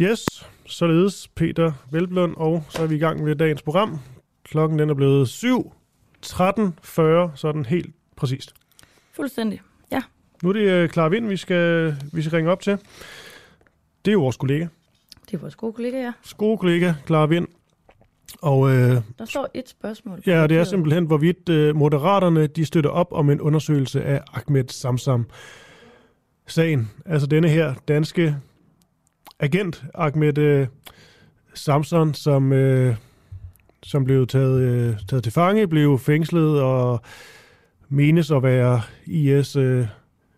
Yes, 0.00 0.46
således 0.66 1.28
Peter 1.28 1.72
Velblund, 1.90 2.34
og 2.36 2.64
så 2.68 2.82
er 2.82 2.86
vi 2.86 2.94
i 2.94 2.98
gang 2.98 3.24
med 3.24 3.36
dagens 3.36 3.62
program. 3.62 3.98
Klokken 4.44 4.78
den 4.78 4.90
er 4.90 4.94
blevet 4.94 5.28
7, 5.28 5.72
13.40, 6.26 6.32
sådan 7.34 7.64
helt 7.66 7.94
præcist. 8.16 8.54
Fuldstændig, 9.12 9.60
ja. 9.92 10.02
Nu 10.42 10.48
er 10.48 10.52
det 10.52 10.84
uh, 10.84 10.90
Clara 10.90 11.08
Vind, 11.08 11.28
vi 11.28 11.36
skal, 11.36 11.96
vi 12.12 12.22
skal 12.22 12.36
ringe 12.36 12.50
op 12.50 12.60
til. 12.60 12.72
Det 14.04 14.10
er 14.10 14.12
jo 14.12 14.20
vores 14.20 14.36
kollega. 14.36 14.66
Det 15.26 15.34
er 15.34 15.38
vores 15.38 15.56
gode 15.56 15.72
kollega, 15.72 16.00
ja. 16.02 16.12
Gode 16.36 16.58
kollega, 16.58 16.92
Clara 17.06 17.26
Vind. 17.26 17.46
Og, 18.42 18.70
øh, 18.70 18.96
Der 19.18 19.24
står 19.24 19.48
et 19.54 19.68
spørgsmål. 19.68 20.22
Ja, 20.26 20.46
det 20.46 20.56
er 20.56 20.64
simpelthen, 20.64 21.04
hvorvidt 21.04 21.48
øh, 21.48 21.76
moderaterne 21.76 22.46
de 22.46 22.64
støtter 22.64 22.90
op 22.90 23.12
om 23.12 23.30
en 23.30 23.40
undersøgelse 23.40 24.04
af 24.04 24.20
Ahmed 24.32 24.64
Samsam. 24.68 25.26
Sagen, 26.46 26.90
altså 27.06 27.26
denne 27.26 27.48
her 27.48 27.74
danske 27.88 28.36
agent, 29.40 29.84
Ahmed 29.94 30.38
øh, 30.38 30.66
Samson, 31.54 32.14
som, 32.14 32.52
øh, 32.52 32.94
som 33.82 34.04
blev 34.04 34.26
taget, 34.26 34.60
øh, 34.60 34.96
taget 35.08 35.22
til 35.22 35.32
fange, 35.32 35.68
blev 35.68 35.98
fængslet 35.98 36.62
og 36.62 37.00
menes 37.88 38.30
at 38.30 38.42
være 38.42 38.80
IS, 39.06 39.56
øh, 39.56 39.86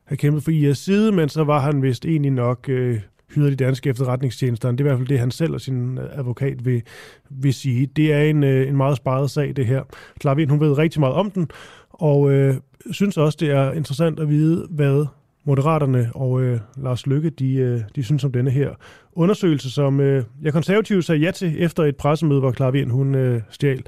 have 0.04 0.16
kæmpet 0.16 0.42
for 0.42 0.50
IS 0.50 0.78
side, 0.78 1.12
men 1.12 1.28
så 1.28 1.44
var 1.44 1.60
han 1.60 1.82
vist 1.82 2.04
egentlig 2.04 2.32
nok 2.32 2.68
øh, 2.68 3.00
hyret 3.34 3.58
de 3.58 3.64
danske 3.64 3.90
efterretningstjenester. 3.90 4.70
Det 4.70 4.80
er 4.80 4.84
i 4.84 4.88
hvert 4.88 4.98
fald 4.98 5.08
det, 5.08 5.18
han 5.18 5.30
selv 5.30 5.54
og 5.54 5.60
sin 5.60 5.98
øh, 5.98 6.18
advokat 6.18 6.64
vil, 6.64 6.82
vil 7.30 7.54
sige. 7.54 7.86
Det 7.86 8.12
er 8.12 8.22
en, 8.22 8.44
øh, 8.44 8.68
en 8.68 8.76
meget 8.76 8.96
sparet 8.96 9.30
sag, 9.30 9.56
det 9.56 9.66
her. 9.66 9.82
Klarvind, 10.20 10.50
hun 10.50 10.60
ved 10.60 10.78
rigtig 10.78 11.00
meget 11.00 11.14
om 11.14 11.30
den, 11.30 11.50
og 11.90 12.32
øh, 12.32 12.54
synes 12.90 13.16
også, 13.16 13.36
det 13.40 13.50
er 13.50 13.72
interessant 13.72 14.20
at 14.20 14.28
vide, 14.28 14.66
hvad 14.70 15.06
Moderaterne 15.46 16.10
og 16.14 16.42
øh, 16.42 16.60
Lars 16.76 17.06
Lykke, 17.06 17.30
de, 17.30 17.54
øh, 17.54 17.80
de 17.96 18.04
synes 18.04 18.24
om 18.24 18.32
denne 18.32 18.50
her 18.50 18.74
undersøgelse, 19.12 19.70
som 19.70 20.00
øh, 20.00 20.24
jeg 20.42 20.52
konservativt 20.52 21.04
sagde 21.04 21.20
ja 21.20 21.30
til 21.30 21.64
efter 21.64 21.84
et 21.84 21.96
pressemøde, 21.96 22.40
hvor 22.40 22.52
Clara 22.52 22.70
Vind, 22.70 22.90
hun 22.90 23.14
øh, 23.14 23.42
stjal 23.50 23.84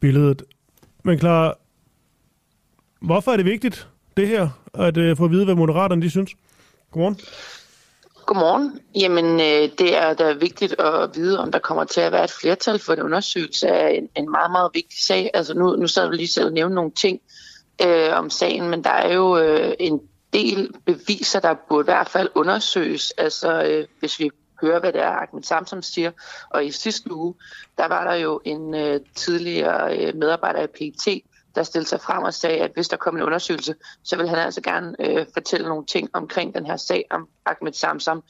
billedet. 0.00 0.42
Men 1.04 1.18
klar, 1.18 1.58
hvorfor 3.00 3.32
er 3.32 3.36
det 3.36 3.44
vigtigt, 3.44 3.88
det 4.16 4.28
her, 4.28 4.48
at 4.74 4.96
øh, 4.96 5.16
få 5.16 5.24
at 5.24 5.30
vide, 5.30 5.44
hvad 5.44 5.54
Moderaterne 5.54 6.02
de 6.02 6.10
synes? 6.10 6.30
Godmorgen. 6.90 7.18
Godmorgen. 8.26 8.80
Jamen, 8.94 9.24
øh, 9.24 9.78
det 9.78 9.96
er 9.96 10.14
da 10.14 10.32
vigtigt 10.32 10.80
at 10.80 11.10
vide, 11.14 11.38
om 11.38 11.52
der 11.52 11.58
kommer 11.58 11.84
til 11.84 12.00
at 12.00 12.12
være 12.12 12.24
et 12.24 12.30
flertal 12.40 12.78
for 12.78 12.92
en 12.92 13.02
undersøgelse 13.02 13.68
af 13.68 13.98
en, 13.98 14.08
en 14.16 14.30
meget, 14.30 14.50
meget 14.50 14.70
vigtig 14.74 14.98
sag. 15.02 15.30
Altså 15.34 15.54
nu, 15.54 15.76
nu 15.76 15.86
sad 15.86 16.10
vi 16.10 16.16
lige 16.16 16.28
selv 16.28 16.46
og 16.46 16.52
nævne 16.52 16.74
nogle 16.74 16.90
ting 16.90 17.20
øh, 17.86 18.10
om 18.12 18.30
sagen, 18.30 18.70
men 18.70 18.84
der 18.84 18.90
er 18.90 19.14
jo 19.14 19.38
øh, 19.38 19.74
en 19.80 20.00
del 20.32 20.72
beviser, 20.86 21.40
der 21.40 21.54
burde 21.68 21.82
i 21.82 21.90
hvert 21.92 22.08
fald 22.08 22.28
undersøges. 22.34 23.10
Altså 23.10 23.62
øh, 23.62 23.86
hvis 24.00 24.20
vi 24.20 24.30
hører, 24.60 24.80
hvad 24.80 24.92
det 24.92 25.02
er, 25.02 25.10
Ahmed 25.10 25.42
Samsom 25.42 25.82
siger. 25.82 26.10
Og 26.50 26.66
i 26.66 26.70
sidste 26.70 27.14
uge, 27.14 27.34
der 27.78 27.88
var 27.88 28.10
der 28.10 28.14
jo 28.14 28.40
en 28.44 28.74
øh, 28.74 29.00
tidligere 29.14 29.98
øh, 29.98 30.16
medarbejder 30.16 30.60
af 30.60 30.70
PET, 30.70 31.22
der 31.54 31.62
stillede 31.62 31.88
sig 31.88 32.00
frem 32.00 32.22
og 32.22 32.34
sagde, 32.34 32.58
at 32.58 32.70
hvis 32.74 32.88
der 32.88 32.96
kom 32.96 33.16
en 33.16 33.22
undersøgelse, 33.22 33.74
så 34.04 34.16
ville 34.16 34.28
han 34.28 34.38
altså 34.38 34.60
gerne 34.60 34.96
øh, 35.00 35.26
fortælle 35.34 35.68
nogle 35.68 35.86
ting 35.86 36.10
omkring 36.12 36.54
den 36.54 36.66
her 36.66 36.76
sag 36.76 37.04
om 37.10 37.28
Ahmed 37.46 37.72
Samsam. 37.72 38.22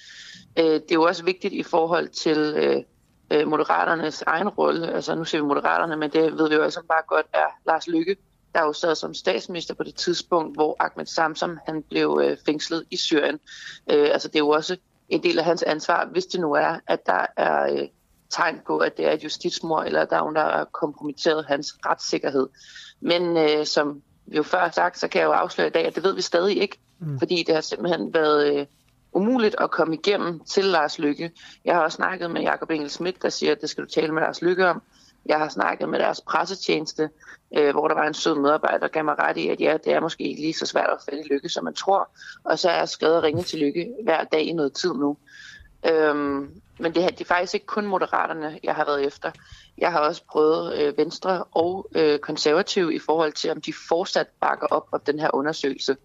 Øh, 0.59 0.65
det 0.65 0.91
er 0.91 0.95
jo 0.95 1.03
også 1.03 1.25
vigtigt 1.25 1.55
i 1.55 1.63
forhold 1.63 2.09
til 2.09 2.39
øh, 2.39 2.83
øh 3.31 3.49
Moderaternes 3.49 4.23
egen 4.23 4.49
rolle. 4.49 4.93
Altså 4.93 5.15
nu 5.15 5.25
ser 5.25 5.39
vi 5.39 5.45
Moderaterne, 5.45 5.97
men 5.97 6.11
det 6.11 6.39
ved 6.39 6.49
vi 6.49 6.55
jo 6.55 6.65
også 6.65 6.83
bare 6.89 7.03
godt 7.09 7.27
er 7.33 7.47
Lars 7.67 7.87
Lykke, 7.89 8.17
der 8.59 8.67
jo 8.67 8.73
sad 8.73 8.95
som 8.95 9.15
statsminister 9.15 9.75
på 9.75 9.83
det 9.83 9.95
tidspunkt, 9.95 10.57
hvor 10.57 10.77
Ahmed 10.81 11.07
Samsam 11.07 11.59
han 11.67 11.83
blev 11.83 12.21
øh, 12.25 12.37
fængslet 12.47 12.85
i 12.91 12.97
Syrien. 12.97 13.41
Øh, 13.91 14.09
altså 14.13 14.29
det 14.29 14.35
er 14.35 14.39
jo 14.39 14.49
også 14.49 14.77
en 15.09 15.23
del 15.23 15.39
af 15.39 15.45
hans 15.45 15.63
ansvar, 15.63 16.09
hvis 16.13 16.27
det 16.27 16.41
nu 16.41 16.53
er, 16.53 16.79
at 16.87 17.07
der 17.07 17.27
er 17.37 17.73
øh, 17.73 17.89
tegn 18.31 18.61
på, 18.67 18.79
at 18.79 18.97
det 18.97 19.07
er 19.07 19.13
et 19.13 19.25
justitsmord, 19.25 19.87
eller 19.87 20.05
der 20.05 20.17
er 20.17 20.21
nogen, 20.21 20.37
der 20.37 20.43
har 20.43 20.65
kompromitteret 20.65 21.45
hans 21.45 21.75
retssikkerhed. 21.87 22.49
Men 23.01 23.37
øh, 23.37 23.67
som 23.67 24.03
vi 24.27 24.37
jo 24.37 24.43
før 24.43 24.59
har 24.59 24.71
sagt, 24.71 24.99
så 24.99 25.09
kan 25.09 25.21
jeg 25.21 25.27
jo 25.27 25.33
afsløre 25.33 25.69
i 25.69 25.71
dag, 25.71 25.87
at 25.87 25.95
det 25.95 26.05
ved 26.05 26.15
vi 26.15 26.23
stadig 26.23 26.63
ikke, 26.63 26.79
mm. 26.99 27.19
fordi 27.19 27.45
det 27.47 27.55
har 27.55 27.63
simpelthen 27.63 28.15
været 28.15 28.55
øh, 28.55 28.67
umuligt 29.13 29.57
at 29.61 29.71
komme 29.71 29.95
igennem 29.95 30.41
til 30.41 30.65
Lars 30.65 30.99
Lykke. 30.99 31.31
Jeg 31.65 31.75
har 31.75 31.83
også 31.83 31.97
snakket 31.97 32.31
med 32.31 32.41
Jakob 32.41 32.71
Engel 32.71 32.91
Schmidt, 32.91 33.23
der 33.23 33.29
siger, 33.29 33.53
at 33.53 33.61
det 33.61 33.71
skal 33.71 33.85
du 33.85 33.89
tale 33.89 34.13
med 34.13 34.23
Lars 34.23 34.43
Lykke 34.43 34.67
om. 34.69 34.83
Jeg 35.27 35.39
har 35.39 35.49
snakket 35.49 35.89
med 35.89 35.99
deres 35.99 36.21
pressetjeneste, 36.21 37.11
øh, 37.57 37.71
hvor 37.71 37.89
der 37.89 37.95
var 37.95 38.07
en 38.07 38.15
sød 38.15 38.35
medarbejder, 38.35 38.79
der 38.79 38.89
gav 38.89 39.05
mig 39.05 39.19
ret 39.19 39.37
i, 39.37 39.49
at 39.49 39.61
ja, 39.61 39.77
det 39.85 39.93
er 39.93 40.01
måske 40.01 40.25
ikke 40.25 40.41
lige 40.41 40.53
så 40.53 40.67
svært 40.67 40.91
at 40.91 40.99
finde 41.11 41.29
lykke, 41.29 41.49
som 41.49 41.65
man 41.65 41.75
tror. 41.75 42.11
Og 42.45 42.59
så 42.59 42.71
er 42.71 42.77
jeg 42.77 42.89
skrevet 42.89 43.17
og 43.17 43.23
ringe 43.23 43.43
til 43.43 43.59
lykke 43.59 43.95
hver 44.05 44.25
dag 44.25 44.43
i 44.43 44.53
noget 44.53 44.73
tid 44.73 44.95
nu. 44.95 45.17
Øhm, 45.87 46.61
men 46.79 46.95
det, 46.95 47.19
det 47.19 47.21
er 47.21 47.25
faktisk 47.25 47.55
ikke 47.55 47.67
kun 47.67 47.87
moderaterne, 47.87 48.59
jeg 48.63 48.75
har 48.75 48.85
været 48.85 49.07
efter. 49.07 49.31
Jeg 49.79 49.93
har 49.93 50.01
også 50.01 50.23
prøvet 50.31 50.79
øh, 50.79 50.99
Venstre 50.99 51.45
og 51.45 51.91
øh, 51.95 52.19
konservative 52.19 52.95
i 52.95 52.99
forhold 52.99 53.33
til, 53.33 53.51
om 53.51 53.61
de 53.61 53.73
fortsat 53.89 54.27
bakker 54.41 54.67
op 54.67 54.89
om 54.93 55.01
den 55.07 55.19
her 55.19 55.31
undersøgelse. 55.35 55.97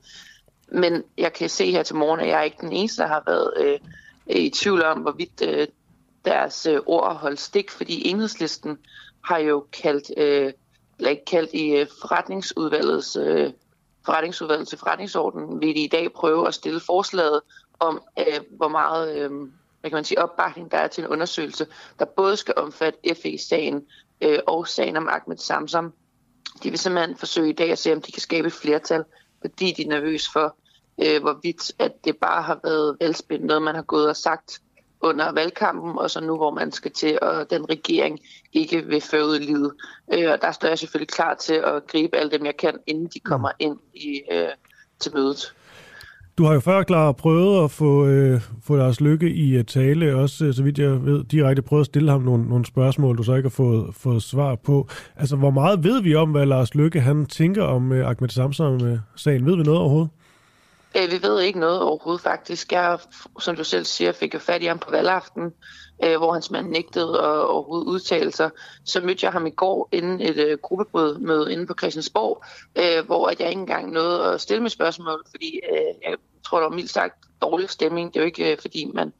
Men 0.67 1.03
jeg 1.17 1.33
kan 1.33 1.49
se 1.49 1.71
her 1.71 1.83
til 1.83 1.95
morgen, 1.95 2.19
at 2.19 2.27
jeg 2.27 2.39
er 2.39 2.43
ikke 2.43 2.61
den 2.61 2.71
eneste, 2.71 3.01
der 3.01 3.07
har 3.07 3.23
været 3.25 3.53
øh, 3.57 3.79
i 4.27 4.49
tvivl 4.49 4.83
om, 4.83 4.99
hvorvidt 4.99 5.41
øh, 5.47 5.67
deres 6.25 6.65
øh, 6.65 6.79
ord 6.85 7.15
holdt 7.15 7.39
stik, 7.39 7.71
fordi 7.71 8.07
enhedslisten 8.07 8.77
har 9.23 9.37
jo 9.37 9.65
kaldt, 9.73 10.11
øh, 10.17 10.53
eller 10.97 11.09
ikke 11.09 11.25
kaldt 11.25 11.53
i 11.53 11.71
øh, 11.71 11.87
forretningsudvalgets 12.01 13.15
øh, 13.15 13.53
forretningsudvalget 14.05 14.67
til 14.67 14.77
forretningsordenen, 14.77 15.61
vil 15.61 15.75
de 15.75 15.83
i 15.83 15.87
dag 15.87 16.13
prøve 16.13 16.47
at 16.47 16.53
stille 16.53 16.79
forslaget 16.79 17.41
om, 17.79 18.01
øh, 18.19 18.39
hvor 18.49 18.67
meget 18.67 19.17
øh, 19.17 19.31
hvad 19.81 19.91
kan 19.91 19.97
man 19.97 20.03
sige, 20.03 20.23
opbakning 20.23 20.71
der 20.71 20.77
er 20.77 20.87
til 20.87 21.03
en 21.03 21.09
undersøgelse, 21.09 21.67
der 21.99 22.05
både 22.05 22.37
skal 22.37 22.53
omfatte 22.57 23.15
FE-sagen 23.15 23.85
øh, 24.21 24.39
og 24.47 24.67
sagen 24.67 24.97
om 24.97 25.09
Ahmed 25.09 25.37
Samsam. 25.37 25.93
De 26.63 26.69
vil 26.69 26.79
simpelthen 26.79 27.17
forsøge 27.17 27.49
i 27.49 27.53
dag 27.53 27.71
at 27.71 27.79
se, 27.79 27.93
om 27.93 28.01
de 28.01 28.11
kan 28.11 28.21
skabe 28.21 28.47
et 28.47 28.53
flertal, 28.53 29.03
fordi 29.41 29.71
de 29.71 29.83
er 29.83 29.87
nervøse 29.87 30.31
for, 30.31 30.57
øh, 31.03 31.21
hvorvidt 31.21 31.71
at 31.79 32.05
det 32.05 32.17
bare 32.17 32.43
har 32.43 32.59
været 32.63 32.97
velspændt 32.99 33.45
noget, 33.45 33.61
man 33.61 33.75
har 33.75 33.81
gået 33.81 34.09
og 34.09 34.15
sagt 34.15 34.61
under 35.03 35.31
valgkampen, 35.31 35.97
og 35.97 36.11
så 36.11 36.21
nu, 36.21 36.35
hvor 36.37 36.51
man 36.51 36.71
skal 36.71 36.91
til, 36.91 37.19
og 37.21 37.49
den 37.49 37.69
regering 37.69 38.19
ikke 38.53 38.85
vil 38.85 39.01
føre 39.01 39.25
ud 39.25 39.39
livet. 39.39 39.71
Øh, 40.13 40.31
og 40.31 40.41
der 40.41 40.51
står 40.51 40.67
jeg 40.67 40.79
selvfølgelig 40.79 41.07
klar 41.09 41.33
til 41.33 41.53
at 41.53 41.87
gribe 41.87 42.17
alle 42.17 42.31
dem, 42.31 42.45
jeg 42.45 42.57
kan, 42.57 42.77
inden 42.87 43.07
de 43.13 43.19
kommer 43.19 43.49
mm. 43.49 43.65
ind 43.65 43.77
i, 43.93 44.21
øh, 44.31 44.49
til 44.99 45.11
mødet. 45.15 45.53
Du 46.37 46.43
har 46.45 46.53
jo 46.53 46.59
før, 46.59 46.83
klar 46.83 47.11
prøvet 47.11 47.63
at 47.63 47.71
få, 47.71 48.05
øh, 48.05 48.41
få 48.63 48.75
Lars 48.75 49.01
Lykke 49.01 49.29
i 49.29 49.57
uh, 49.59 49.65
tale, 49.65 50.15
også 50.15 50.45
øh, 50.45 50.53
så 50.53 50.63
vidt 50.63 50.79
jeg 50.79 51.05
ved, 51.05 51.23
direkte 51.23 51.61
prøvet 51.61 51.81
at 51.81 51.85
stille 51.85 52.11
ham 52.11 52.21
nogle, 52.21 52.49
nogle 52.49 52.65
spørgsmål, 52.65 53.17
du 53.17 53.23
så 53.23 53.35
ikke 53.35 53.49
har 53.49 53.53
fået, 53.55 53.95
fået 53.95 54.23
svar 54.23 54.55
på. 54.55 54.87
Altså, 55.15 55.35
hvor 55.35 55.51
meget 55.51 55.83
ved 55.83 56.01
vi 56.01 56.15
om, 56.15 56.31
hvad 56.31 56.45
Lars 56.45 56.75
Lykke 56.75 56.99
han 56.99 57.25
tænker 57.25 57.63
om 57.63 57.91
uh, 57.91 57.97
Ahmed 57.97 58.29
Samsam-sagen? 58.29 59.45
Ved 59.45 59.57
vi 59.57 59.63
noget 59.63 59.79
overhovedet? 59.79 60.09
Øh, 60.97 61.11
vi 61.11 61.21
ved 61.21 61.41
ikke 61.41 61.59
noget 61.59 61.81
overhovedet 61.81 62.21
faktisk. 62.21 62.71
Jeg, 62.71 62.99
som 63.39 63.55
du 63.55 63.63
selv 63.63 63.85
siger, 63.85 64.11
fik 64.11 64.33
jo 64.33 64.39
fat 64.39 64.61
i 64.61 64.65
ham 64.65 64.79
på 64.79 64.91
valgaften, 64.91 65.53
øh, 66.03 66.17
hvor 66.17 66.33
hans 66.33 66.51
mand 66.51 66.69
nægtede 66.69 67.19
at 67.19 67.45
overhovedet 67.45 67.85
udtale 67.85 68.31
sig. 68.31 68.49
Så 68.85 69.01
mødte 69.01 69.25
jeg 69.25 69.31
ham 69.31 69.45
i 69.45 69.49
går 69.49 69.89
inden 69.91 70.21
et 70.21 70.37
øh, 70.37 70.57
gruppebrødmøde 70.57 71.53
inde 71.53 71.67
på 71.67 71.73
Christiansborg, 71.79 72.43
øh, 72.75 73.05
hvor 73.05 73.27
at 73.27 73.39
jeg 73.39 73.49
ikke 73.49 73.61
engang 73.61 73.91
nåede 73.91 74.33
at 74.33 74.41
stille 74.41 74.61
mig 74.61 74.71
spørgsmål, 74.71 75.23
fordi 75.31 75.59
øh, 75.71 76.09
jeg 76.09 76.17
tror, 76.45 76.59
der 76.59 76.69
var 76.69 76.75
mildt 76.75 76.91
sagt 76.91 77.15
dårlig 77.41 77.69
stemning. 77.69 78.13
Det 78.13 78.19
er 78.19 78.23
jo 78.23 78.25
ikke, 78.25 78.51
øh, 78.51 78.57
fordi 78.61 78.91
man 78.93 79.13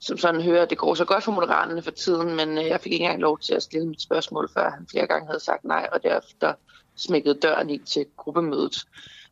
som 0.00 0.18
sådan 0.18 0.42
hører, 0.42 0.62
at 0.62 0.70
det 0.70 0.78
går 0.78 0.94
så 0.94 1.04
godt 1.04 1.24
for 1.24 1.32
Moderaterne 1.32 1.82
for 1.82 1.90
tiden, 1.90 2.36
men 2.36 2.58
øh, 2.58 2.64
jeg 2.64 2.80
fik 2.80 2.92
ikke 2.92 3.04
engang 3.04 3.20
lov 3.20 3.38
til 3.38 3.54
at 3.54 3.62
stille 3.62 3.88
mit 3.88 4.02
spørgsmål, 4.02 4.50
før 4.54 4.70
han 4.70 4.86
flere 4.90 5.06
gange 5.06 5.26
havde 5.26 5.40
sagt 5.40 5.64
nej, 5.64 5.88
og 5.92 6.02
derefter 6.02 6.54
smækkede 6.96 7.34
døren 7.34 7.70
i 7.70 7.78
til 7.78 8.06
gruppemødet. 8.16 8.76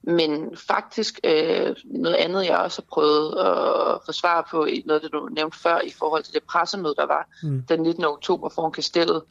Men 0.02 0.56
faktisk 0.56 1.20
øh, 1.24 1.76
noget 1.84 2.16
andet, 2.16 2.44
jeg 2.44 2.58
også 2.58 2.82
har 2.82 2.86
prøvet 2.94 3.38
at 3.38 4.00
få 4.06 4.12
svar 4.12 4.48
på, 4.50 4.68
noget, 4.84 5.02
det 5.02 5.12
du 5.12 5.28
nævnte 5.32 5.58
før, 5.58 5.80
i 5.80 5.90
forhold 5.90 6.22
til 6.22 6.34
det 6.34 6.42
pressemøde, 6.42 6.94
der 6.98 7.06
var 7.06 7.28
mm. 7.42 7.62
den 7.68 7.82
19. 7.82 8.04
oktober 8.04 8.48
foran 8.48 8.72
kastellet. 8.72 9.22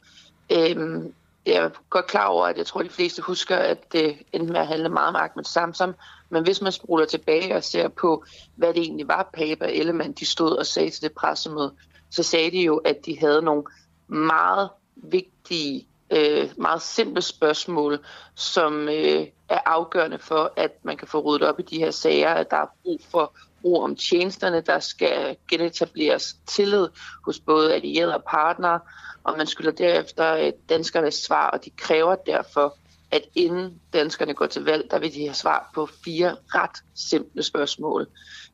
Øh, 0.52 1.02
jeg 1.46 1.54
er 1.54 1.70
godt 1.90 2.06
klar 2.06 2.26
over, 2.26 2.46
at 2.46 2.58
jeg 2.58 2.66
tror, 2.66 2.80
at 2.80 2.86
de 2.86 2.90
fleste 2.90 3.22
husker, 3.22 3.56
at 3.56 3.92
det 3.92 4.16
endte 4.32 4.52
med 4.52 4.60
at 4.60 4.66
handle 4.66 4.88
meget 4.88 5.08
om 5.08 5.16
Ahmed 5.16 5.44
Samsam. 5.44 5.94
Men 6.30 6.42
hvis 6.42 6.62
man 6.62 6.72
spoler 6.72 7.04
tilbage 7.04 7.56
og 7.56 7.64
ser 7.64 7.88
på, 7.88 8.24
hvad 8.56 8.74
det 8.74 8.82
egentlig 8.82 9.08
var, 9.08 9.30
Pape 9.34 9.64
og 9.64 9.76
Ellemann, 9.76 10.12
de 10.12 10.26
stod 10.26 10.56
og 10.56 10.66
sagde 10.66 10.90
til 10.90 11.02
det 11.02 11.12
pressemøde, 11.12 11.72
så 12.10 12.22
sagde 12.22 12.50
de 12.50 12.62
jo, 12.62 12.76
at 12.76 12.96
de 13.06 13.18
havde 13.18 13.42
nogle 13.42 13.64
meget 14.08 14.68
vigtige 14.96 15.86
øh, 16.12 16.48
meget 16.56 16.82
simple 16.82 17.22
spørgsmål, 17.22 17.98
som 18.34 18.88
øh, 18.88 19.26
er 19.48 19.58
afgørende 19.66 20.18
for, 20.18 20.52
at 20.56 20.70
man 20.82 20.96
kan 20.96 21.08
få 21.08 21.20
ryddet 21.20 21.48
op 21.48 21.60
i 21.60 21.62
de 21.62 21.78
her 21.78 21.90
sager, 21.90 22.34
at 22.34 22.50
der 22.50 22.56
er 22.56 22.66
brug 22.82 23.00
for 23.10 23.34
ro 23.64 23.80
om 23.80 23.96
tjenesterne, 23.96 24.60
der 24.60 24.78
skal 24.78 25.36
genetableres 25.50 26.36
tillid 26.46 26.88
hos 27.24 27.40
både 27.40 27.74
allierede 27.74 28.14
og 28.14 28.24
partnere, 28.30 28.80
og 29.24 29.36
man 29.36 29.46
skylder 29.46 29.70
derefter 29.70 30.36
øh, 30.36 30.52
danskernes 30.68 31.14
svar, 31.14 31.50
og 31.50 31.64
de 31.64 31.70
kræver 31.70 32.14
derfor, 32.14 32.76
at 33.10 33.22
inden 33.34 33.80
danskerne 33.92 34.34
går 34.34 34.46
til 34.46 34.64
valg, 34.64 34.90
der 34.90 34.98
vil 34.98 35.14
de 35.14 35.24
have 35.24 35.34
svar 35.34 35.70
på 35.74 35.88
fire 36.04 36.36
ret 36.54 36.84
simple 36.94 37.42
spørgsmål. 37.42 38.06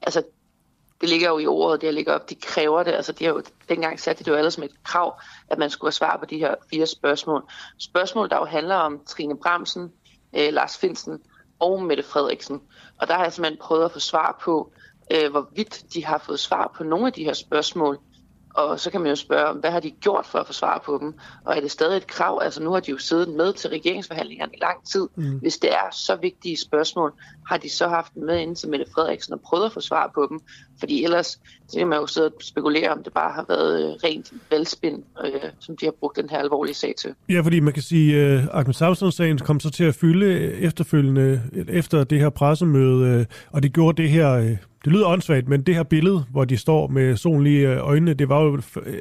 Altså, 0.03 0.23
det 1.01 1.09
ligger 1.09 1.29
jo 1.29 1.39
i 1.39 1.47
ordet, 1.47 1.81
det 1.81 1.95
ligger 1.95 2.15
op, 2.15 2.31
de 2.31 2.35
kræver 2.35 2.83
det. 2.83 2.93
Altså, 2.93 3.13
de 3.13 3.25
har 3.25 3.33
jo, 3.33 3.43
dengang 3.69 4.01
satte 4.01 4.25
det 4.25 4.31
jo 4.31 4.37
alle 4.37 4.51
som 4.51 4.65
et 4.65 4.85
krav, 4.85 5.21
at 5.49 5.59
man 5.59 5.71
skulle 5.71 5.89
have 5.89 5.93
svar 5.93 6.17
på 6.17 6.25
de 6.25 6.39
her 6.39 6.55
fire 6.71 6.87
spørgsmål. 6.87 7.43
Spørgsmål, 7.79 8.31
der 8.31 8.37
jo 8.37 8.45
handler 8.45 8.75
om 8.75 9.01
Trine 9.07 9.39
Bramsen, 9.39 9.93
øh, 10.37 10.53
Lars 10.53 10.79
Finsen 10.79 11.21
og 11.59 11.83
Mette 11.83 12.03
Frederiksen. 12.03 12.61
Og 13.01 13.09
der 13.09 13.15
har 13.15 13.23
jeg 13.23 13.33
simpelthen 13.33 13.61
prøvet 13.61 13.85
at 13.85 13.93
få 13.93 13.99
svar 13.99 14.39
på, 14.43 14.73
øh, 15.11 15.31
hvorvidt 15.31 15.85
de 15.95 16.05
har 16.05 16.19
fået 16.19 16.41
svar 16.41 16.73
på 16.77 16.85
nogle 16.85 17.07
af 17.07 17.13
de 17.13 17.25
her 17.25 17.33
spørgsmål. 17.33 17.99
Og 18.59 18.81
så 18.81 18.91
kan 18.91 19.01
man 19.01 19.11
jo 19.11 19.17
spørge, 19.17 19.61
hvad 19.61 19.71
har 19.71 19.81
de 19.81 19.91
gjort 19.91 20.27
for 20.27 20.39
at 20.39 20.47
få 20.47 20.53
svar 20.53 20.83
på 20.87 20.99
dem? 21.01 21.15
Og 21.45 21.57
er 21.57 21.61
det 21.61 21.71
stadig 21.71 21.97
et 21.97 22.07
krav? 22.07 22.41
Altså 22.43 22.63
nu 22.63 22.71
har 22.71 22.81
de 22.81 22.91
jo 22.91 22.99
siddet 22.99 23.29
med 23.29 23.53
til 23.53 23.71
regeringsforhandlingerne 23.71 24.53
i 24.55 24.59
lang 24.61 24.87
tid. 24.93 25.09
Mm. 25.17 25.39
Hvis 25.39 25.59
det 25.59 25.71
er 25.71 25.89
så 25.93 26.17
vigtige 26.23 26.57
spørgsmål, 26.57 27.13
har 27.47 27.57
de 27.57 27.71
så 27.71 27.89
haft 27.89 28.15
dem 28.15 28.23
med 28.23 28.39
ind 28.39 28.57
til 28.57 28.69
Mette 28.69 28.87
Frederiksen 28.95 29.35
og 29.35 29.41
prøvet 29.41 29.67
at 29.67 29.73
få 29.73 29.81
svar 29.81 30.11
på 30.15 30.27
dem? 30.31 30.41
Fordi 30.79 31.05
ellers 31.05 31.41
så 31.69 31.79
kan 31.79 31.89
man 31.89 31.99
jo 31.99 32.07
sidde 32.07 32.27
og 32.27 32.33
spekulere, 32.41 32.91
om 32.91 33.03
det 33.03 33.13
bare 33.13 33.33
har 33.33 33.45
været 33.49 33.83
øh, 33.83 33.91
rent 34.05 34.33
velspind, 34.51 35.03
øh, 35.25 35.51
som 35.61 35.77
de 35.77 35.85
har 35.85 35.93
brugt 36.01 36.17
den 36.17 36.31
her 36.31 36.39
alvorlige 36.39 36.75
sag 36.75 36.95
til. 36.99 37.15
Ja, 37.29 37.41
fordi 37.41 37.61
man 37.61 37.73
kan 37.73 37.83
sige, 37.83 38.21
at 38.21 38.39
uh, 38.39 38.59
Ahmed 38.59 38.75
Samson-sagen 38.75 39.39
kom 39.39 39.61
så 39.61 39.71
til 39.71 39.85
at 39.85 39.95
fylde 39.95 40.53
efterfølgende, 40.53 41.43
efter 41.69 42.05
det 42.05 42.21
her 42.21 42.31
pressemøde, 42.31 43.19
øh, 43.21 43.27
og 43.53 43.63
det 43.63 43.73
gjorde 43.73 44.03
det 44.03 44.11
her... 44.11 44.33
Øh, 44.33 44.57
det 44.85 44.93
lyder 44.93 45.07
åndssvagt, 45.07 45.49
men 45.49 45.63
det 45.63 45.75
her 45.75 45.83
billede, 45.83 46.25
hvor 46.31 46.45
de 46.45 46.57
står 46.57 46.89
med 46.89 47.17
solen 47.17 47.45
lige 47.45 47.67
øjnene, 47.67 48.15
det 48.15 48.29
var 48.29 48.43
jo 48.43 48.61
øh, 48.87 48.95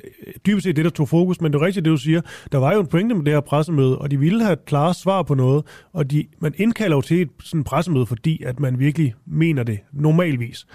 dybest 0.46 0.63
set 0.63 0.76
det, 0.76 0.86
der 0.86 0.92
tog 0.92 1.10
fokus, 1.10 1.42
men 1.42 1.54
det 1.54 1.62
er 1.62 1.66
rigtigt, 1.66 1.86
det 1.86 1.92
du 1.92 1.98
siger. 1.98 2.22
Der 2.52 2.58
var 2.58 2.74
jo 2.74 2.80
en 2.80 2.88
pointe 2.88 3.16
med 3.16 3.26
det 3.26 3.34
her 3.34 3.40
pressemøde, 3.40 3.98
og 3.98 4.12
de 4.12 4.20
ville 4.20 4.44
have 4.44 4.58
klare 4.66 4.94
svar 4.94 5.24
på 5.24 5.34
noget, 5.34 5.66
og 5.94 6.12
de, 6.12 6.28
man 6.40 6.54
indkalder 6.58 6.98
jo 6.98 7.02
til 7.02 7.22
et 7.22 7.30
sådan 7.44 7.63
pressemøde, 7.63 8.06
fordi 8.06 8.44
at 8.44 8.60
man 8.60 8.80
virkelig 8.80 9.16
mener 9.26 9.63
det 9.63 9.80
normalvis. 9.92 10.66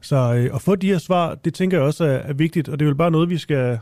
Så 0.00 0.16
øh, 0.16 0.54
at 0.54 0.62
få 0.62 0.74
de 0.74 0.86
her 0.86 0.98
svar, 0.98 1.34
det 1.34 1.54
tænker 1.54 1.76
jeg 1.76 1.86
også 1.86 2.04
er, 2.04 2.08
er 2.08 2.32
vigtigt, 2.32 2.68
og 2.68 2.78
det 2.78 2.84
er 2.84 2.88
vel 2.88 2.96
bare 2.96 3.10
noget, 3.10 3.30
vi 3.30 3.38
skal, 3.38 3.78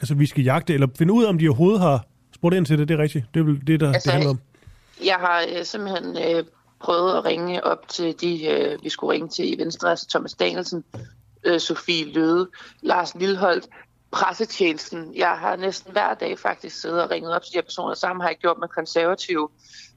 altså, 0.00 0.14
vi 0.14 0.26
skal 0.26 0.44
jagte, 0.44 0.74
eller 0.74 0.86
finde 0.98 1.12
ud 1.12 1.24
af, 1.24 1.28
om 1.28 1.38
de 1.38 1.48
overhovedet 1.48 1.80
har 1.80 2.06
spurgt 2.34 2.54
ind 2.54 2.66
til 2.66 2.78
det, 2.78 2.88
det 2.88 2.94
er 2.94 3.02
rigtigt. 3.02 3.24
Det 3.34 3.40
er 3.40 3.44
vel 3.44 3.66
det, 3.66 3.80
der 3.80 3.92
altså, 3.92 4.06
det 4.06 4.12
handler 4.12 4.30
om. 4.30 4.38
Jeg 5.04 5.16
har 5.20 5.44
øh, 5.58 5.64
simpelthen 5.64 6.16
øh, 6.16 6.44
prøvet 6.84 7.16
at 7.16 7.24
ringe 7.24 7.64
op 7.64 7.88
til 7.88 8.20
de, 8.20 8.46
øh, 8.46 8.82
vi 8.82 8.88
skulle 8.88 9.12
ringe 9.12 9.28
til 9.28 9.52
i 9.52 9.58
Venstre, 9.58 9.90
altså 9.90 10.08
Thomas 10.08 10.34
Danielsen, 10.34 10.84
øh, 11.44 11.60
Sofie 11.60 12.12
Løde, 12.12 12.48
Lars 12.80 13.14
Lilholdt, 13.14 13.68
pressetjenesten. 14.10 15.14
Jeg 15.16 15.38
har 15.38 15.56
næsten 15.56 15.92
hver 15.92 16.14
dag 16.14 16.38
faktisk 16.38 16.80
siddet 16.80 17.02
og 17.02 17.10
ringet 17.10 17.34
op 17.34 17.42
til 17.42 17.52
de 17.52 17.56
her 17.56 17.62
personer. 17.62 17.94
Sammen 17.94 18.20
har 18.20 18.28
jeg 18.28 18.38
gjort 18.38 18.56
med 18.60 18.68
konservative. 18.68 19.48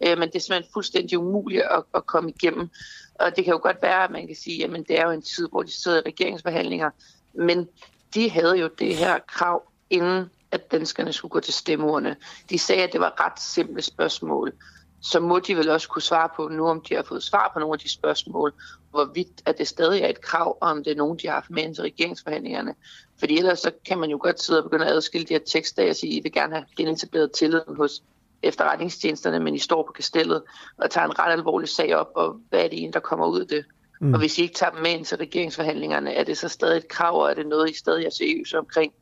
Øh, 0.03 0.17
men 0.17 0.27
det 0.27 0.35
er 0.35 0.39
simpelthen 0.39 0.71
fuldstændig 0.73 1.19
umuligt 1.19 1.63
at, 1.63 1.83
at 1.95 2.05
komme 2.05 2.29
igennem. 2.29 2.69
Og 3.15 3.35
det 3.35 3.43
kan 3.43 3.53
jo 3.53 3.59
godt 3.63 3.81
være, 3.81 4.03
at 4.03 4.11
man 4.11 4.27
kan 4.27 4.35
sige, 4.35 4.63
at 4.63 4.71
det 4.71 4.99
er 4.99 5.03
jo 5.03 5.11
en 5.11 5.21
tid, 5.21 5.49
hvor 5.49 5.63
de 5.63 5.71
sidder 5.71 5.97
i 5.97 6.09
regeringsforhandlinger. 6.09 6.89
Men 7.33 7.67
de 8.13 8.29
havde 8.29 8.55
jo 8.55 8.69
det 8.79 8.95
her 8.95 9.19
krav, 9.27 9.63
inden 9.89 10.29
at 10.51 10.71
danskerne 10.71 11.13
skulle 11.13 11.29
gå 11.31 11.39
til 11.39 11.53
stemmeurne. 11.53 12.15
De 12.49 12.59
sagde, 12.59 12.83
at 12.83 12.93
det 12.93 12.99
var 12.99 13.25
ret 13.25 13.39
simple 13.39 13.81
spørgsmål 13.81 14.53
så 15.01 15.19
må 15.19 15.39
de 15.39 15.55
vel 15.55 15.69
også 15.69 15.89
kunne 15.89 16.01
svare 16.01 16.29
på 16.35 16.47
nu, 16.47 16.67
om 16.67 16.81
de 16.81 16.95
har 16.95 17.03
fået 17.03 17.23
svar 17.23 17.51
på 17.53 17.59
nogle 17.59 17.73
af 17.73 17.79
de 17.79 17.89
spørgsmål, 17.89 18.53
hvorvidt 18.91 19.41
at 19.45 19.57
det 19.57 19.67
stadig 19.67 20.01
er 20.01 20.07
et 20.07 20.21
krav, 20.21 20.57
om 20.61 20.83
det 20.83 20.91
er 20.91 20.95
nogen, 20.95 21.17
de 21.17 21.27
har 21.27 21.33
haft 21.33 21.49
med 21.49 21.75
til 21.75 21.81
regeringsforhandlingerne. 21.81 22.75
Fordi 23.19 23.37
ellers 23.37 23.59
så 23.59 23.71
kan 23.85 23.97
man 23.97 24.09
jo 24.09 24.19
godt 24.21 24.41
sidde 24.41 24.63
og 24.63 24.69
begynde 24.69 24.85
at 24.85 24.91
adskille 24.91 25.27
de 25.27 25.33
her 25.33 25.41
tekster 25.45 25.89
og 25.89 25.95
sige, 25.95 26.13
I 26.13 26.19
vil 26.23 26.31
gerne 26.31 26.55
have 26.55 26.65
genetableret 26.77 27.31
tilliden 27.31 27.75
hos 27.75 28.03
efterretningstjenesterne, 28.43 29.39
men 29.39 29.55
I 29.55 29.59
står 29.59 29.83
på 29.83 29.91
kastellet 29.91 30.43
og 30.77 30.89
tager 30.89 31.05
en 31.05 31.19
ret 31.19 31.31
alvorlig 31.31 31.69
sag 31.69 31.95
op, 31.95 32.11
og 32.15 32.39
hvad 32.49 32.59
er 32.59 32.67
det 32.67 32.83
en, 32.83 32.93
der 32.93 32.99
kommer 32.99 33.27
ud 33.27 33.41
af 33.41 33.47
det? 33.47 33.65
Mm. 34.01 34.13
Og 34.13 34.19
hvis 34.19 34.37
I 34.37 34.41
ikke 34.41 34.55
tager 34.55 34.71
dem 34.71 34.81
med 34.81 34.91
ind 34.91 35.05
til 35.05 35.17
regeringsforhandlingerne, 35.17 36.13
er 36.13 36.23
det 36.23 36.37
så 36.37 36.49
stadig 36.49 36.77
et 36.77 36.87
krav, 36.87 37.21
og 37.21 37.29
er 37.29 37.33
det 37.33 37.47
noget, 37.47 37.69
I 37.69 37.77
stadig 37.77 38.05
er 38.05 38.09
seriøse 38.09 38.59
omkring? 38.59 38.93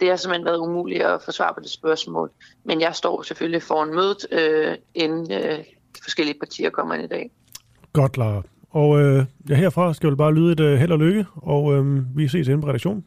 Det 0.00 0.08
har 0.08 0.16
simpelthen 0.16 0.44
været 0.44 0.58
umuligt 0.58 1.02
at 1.02 1.22
få 1.22 1.32
svar 1.32 1.52
på 1.52 1.60
det 1.60 1.70
spørgsmål. 1.70 2.30
Men 2.64 2.80
jeg 2.80 2.94
står 2.94 3.22
selvfølgelig 3.22 3.62
foran 3.62 3.94
mødet, 3.94 4.26
øh, 4.32 4.76
inden 4.94 5.32
øh, 5.32 5.58
de 5.96 6.02
forskellige 6.02 6.38
partier 6.38 6.70
kommer 6.70 6.94
ind 6.94 7.04
i 7.04 7.06
dag. 7.06 7.30
Godt, 7.92 8.16
Lara. 8.16 8.42
Og 8.70 9.00
øh, 9.00 9.24
ja, 9.48 9.54
herfra 9.54 9.94
skal 9.94 10.10
vi 10.10 10.14
bare 10.14 10.34
lyde 10.34 10.52
et 10.52 10.60
øh, 10.60 10.78
held 10.78 10.92
og 10.92 10.98
lykke, 10.98 11.26
og 11.34 11.74
øh, 11.74 12.16
vi 12.16 12.28
ses 12.28 12.48
inde 12.48 12.60
på 12.60 12.68
redaktionen. 12.68 13.04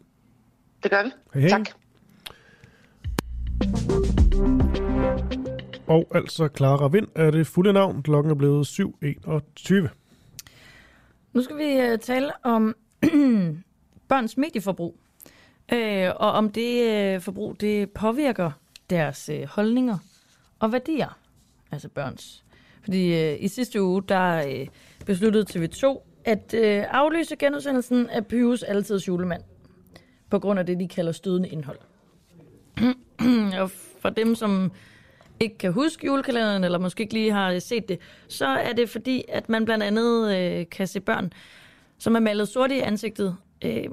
Det 0.84 0.92
gør 0.92 1.04
vi. 1.04 1.12
Hej, 1.34 1.42
hej. 1.42 1.50
Tak. 1.50 1.70
Og 5.88 6.08
altså 6.16 6.50
Clara 6.58 6.88
Vind 6.88 7.08
er 7.16 7.32
det 7.32 7.48
fulde 7.48 7.74
navn. 7.74 8.04
Klokken 8.04 8.32
er 8.32 8.36
blevet 8.36 8.68
7.21. 8.68 9.88
Nu 11.34 11.42
skal 11.42 11.58
vi 11.58 11.94
uh, 11.94 12.00
tale 12.00 12.32
om 12.44 12.76
børns 14.10 14.38
medieforbrug. 14.38 15.00
Øh, 15.74 16.12
og 16.16 16.32
om 16.32 16.50
det 16.50 16.92
øh, 16.92 17.22
forbrug 17.22 17.62
det 17.62 17.92
påvirker 17.92 18.52
deres 18.90 19.30
øh, 19.30 19.44
holdninger 19.44 19.98
og 20.60 20.72
værdier. 20.72 21.18
Altså 21.72 21.90
børns. 21.90 22.44
Fordi 22.84 23.22
øh, 23.22 23.38
i 23.40 23.48
sidste 23.48 23.82
uge, 23.82 24.04
der 24.04 24.48
øh, 24.48 24.68
besluttede 25.06 25.46
TV2 25.50 26.02
at 26.26 26.54
øh, 26.54 26.84
aflyse 26.90 27.36
genudsendelsen 27.36 28.10
af 28.10 28.28
Pyus 28.28 28.64
Altid 28.64 29.00
julemand. 29.00 29.42
På 30.30 30.40
grund 30.40 30.60
af 30.60 30.66
det, 30.66 30.80
de 30.80 30.88
kalder 30.88 31.12
stødende 31.12 31.50
indhold. 31.50 31.78
og 33.62 33.72
for 34.02 34.10
dem, 34.10 34.36
som 34.36 34.72
ikke 35.40 35.58
kan 35.58 35.74
huske 35.74 36.06
julekalenderen, 36.06 36.64
eller 36.64 36.80
måske 36.80 37.02
ikke 37.02 37.14
lige 37.14 37.32
har 37.32 37.52
øh, 37.52 37.62
set 37.62 37.90
det, 37.90 38.00
så 38.28 38.46
er 38.46 38.74
det 38.74 38.90
fordi, 38.90 39.24
at 39.30 39.50
man 39.50 39.66
blandt 39.66 39.84
andet 39.84 40.38
øh, 40.38 40.66
kan 40.72 40.88
se 40.88 41.00
børn, 41.00 41.34
som 41.98 42.16
er 42.16 42.20
malet 42.20 42.48
sort 42.48 42.72
i 42.72 42.80
ansigtet, 42.80 43.38
øh, 43.66 43.90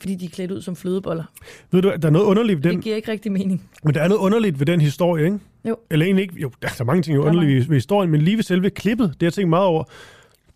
fordi 0.00 0.14
de 0.14 0.24
er 0.24 0.28
klædt 0.28 0.50
ud 0.50 0.62
som 0.62 0.76
flødeboller. 0.76 1.24
Ved 1.70 1.82
du, 1.82 1.92
der 2.02 2.08
er 2.08 2.12
noget 2.12 2.26
underligt 2.26 2.56
ved 2.56 2.62
den... 2.70 2.76
Det 2.76 2.84
giver 2.84 2.96
ikke 2.96 3.10
rigtig 3.12 3.32
mening. 3.32 3.68
Men 3.84 3.94
der 3.94 4.02
er 4.02 4.08
noget 4.08 4.20
underligt 4.20 4.58
ved 4.58 4.66
den 4.66 4.80
historie, 4.80 5.24
ikke? 5.24 5.38
Jo. 5.68 5.76
Eller 5.90 6.06
egentlig 6.06 6.22
ikke. 6.22 6.34
Jo, 6.40 6.50
der 6.62 6.68
er 6.80 6.84
mange 6.84 7.02
ting, 7.02 7.16
der 7.18 7.22
er 7.24 7.28
underlige 7.28 7.68
ved, 7.68 7.74
historien, 7.76 8.10
men 8.10 8.22
lige 8.22 8.36
ved 8.36 8.42
selve 8.44 8.70
klippet, 8.70 9.08
det 9.08 9.16
har 9.22 9.26
jeg 9.26 9.32
tænkt 9.32 9.50
meget 9.50 9.64
over. 9.66 9.84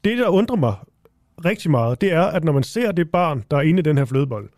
Det, 0.04 0.18
der 0.18 0.28
undrer 0.28 0.56
mig 0.56 0.74
rigtig 1.44 1.70
meget, 1.70 2.00
det 2.00 2.12
er, 2.12 2.22
at 2.22 2.44
når 2.44 2.52
man 2.52 2.62
ser 2.62 2.92
det 2.92 3.10
barn, 3.10 3.44
der 3.50 3.56
er 3.56 3.60
inde 3.62 3.78
i 3.78 3.82
den 3.82 3.98
her 3.98 4.04
flødebold, 4.04 4.48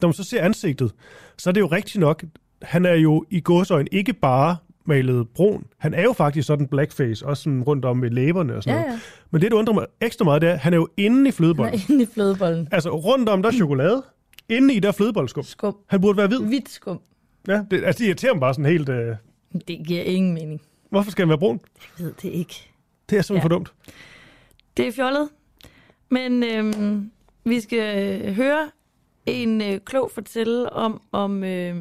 når 0.00 0.08
man 0.08 0.14
så 0.14 0.24
ser 0.24 0.42
ansigtet, 0.42 0.92
så 1.38 1.50
er 1.50 1.52
det 1.52 1.60
jo 1.60 1.66
rigtigt 1.66 2.00
nok, 2.00 2.24
han 2.62 2.86
er 2.86 2.94
jo 2.94 3.24
i 3.30 3.40
godsøjen 3.40 3.88
ikke 3.92 4.12
bare 4.12 4.56
malet 4.86 5.28
brun. 5.34 5.64
Han 5.78 5.94
er 5.94 6.02
jo 6.02 6.12
faktisk 6.12 6.46
sådan 6.46 6.66
blackface, 6.66 7.26
også 7.26 7.42
sådan 7.42 7.62
rundt 7.62 7.84
om 7.84 7.96
med 7.96 8.10
læberne 8.10 8.56
og 8.56 8.62
sådan 8.62 8.76
Ja, 8.78 8.82
noget. 8.82 8.94
ja. 8.94 9.00
Men 9.30 9.42
det, 9.42 9.50
der 9.50 9.56
undrer 9.56 9.74
mig 9.74 9.86
ekstra 10.00 10.24
meget, 10.24 10.42
det 10.42 10.48
er, 10.48 10.52
at 10.52 10.58
han 10.58 10.72
er 10.72 10.76
jo 10.76 10.88
inde 10.96 11.20
i 11.20 11.24
Han 11.24 11.32
flødebollen. 11.32 11.74
er 11.74 11.78
inde 11.90 12.02
i 12.02 12.06
flødebollen. 12.14 12.68
Altså 12.72 12.90
rundt 12.90 13.28
om 13.28 13.42
der 13.42 13.48
er 13.50 13.54
chokolade, 13.54 14.02
inde 14.48 14.74
i 14.74 14.78
der 14.78 14.88
er 14.88 14.92
flødeboldskum. 14.92 15.42
Skum. 15.44 15.76
Han 15.86 16.00
burde 16.00 16.16
være 16.16 16.26
hvid. 16.26 16.40
Hvidt 16.40 16.68
skum. 16.68 17.00
Ja, 17.48 17.64
det, 17.70 17.84
altså 17.84 17.98
det 18.02 18.06
irriterer 18.08 18.34
mig 18.34 18.40
bare 18.40 18.54
sådan 18.54 18.70
helt... 18.70 18.88
Øh, 18.88 19.16
Det 19.68 19.86
giver 19.86 20.02
ingen 20.02 20.34
mening. 20.34 20.60
hvorfor 20.90 21.10
skal 21.10 21.22
han 21.22 21.28
være 21.28 21.38
brun? 21.38 21.60
Jeg 21.98 22.06
ved 22.06 22.14
det 22.22 22.28
ikke. 22.28 22.54
Det 23.10 23.18
er 23.18 23.22
simpelthen 23.22 23.36
Ja. 23.36 23.42
for 23.42 23.48
dumt. 23.48 23.72
Det 24.76 24.86
er 24.88 24.92
fjollet. 24.92 25.28
Men 26.08 26.42
øhm, 26.42 27.10
vi 27.44 27.60
skal 27.60 28.22
øh, 28.22 28.32
høre 28.34 28.70
en 29.26 29.62
øh, 29.62 29.80
klog 29.80 30.10
fortælle 30.14 30.72
om, 30.72 31.00
om, 31.12 31.44
øh, 31.44 31.76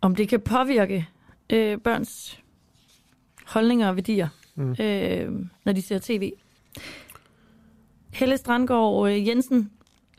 om 0.00 0.14
det 0.14 0.28
kan 0.28 0.40
påvirke 0.40 1.08
øh, 1.50 1.78
børns 1.78 2.40
holdninger 3.46 3.88
og 3.88 3.96
værdier, 3.96 4.28
mm. 4.54 4.70
øh, 4.80 5.32
når 5.64 5.72
de 5.72 5.82
ser 5.82 5.98
tv. 6.02 6.32
Helle 8.12 8.36
Strandgaard 8.36 9.08
øh, 9.10 9.28
Jensen, 9.28 9.70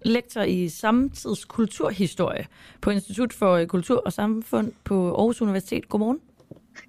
lektor 0.05 0.41
i 0.41 0.69
samtidskulturhistorie 0.69 2.47
på 2.81 2.89
Institut 2.89 3.33
for 3.33 3.65
Kultur 3.65 4.01
og 4.05 4.13
Samfund 4.13 4.71
på 4.83 5.15
Aarhus 5.15 5.41
Universitet. 5.41 5.89
Godmorgen. 5.89 6.19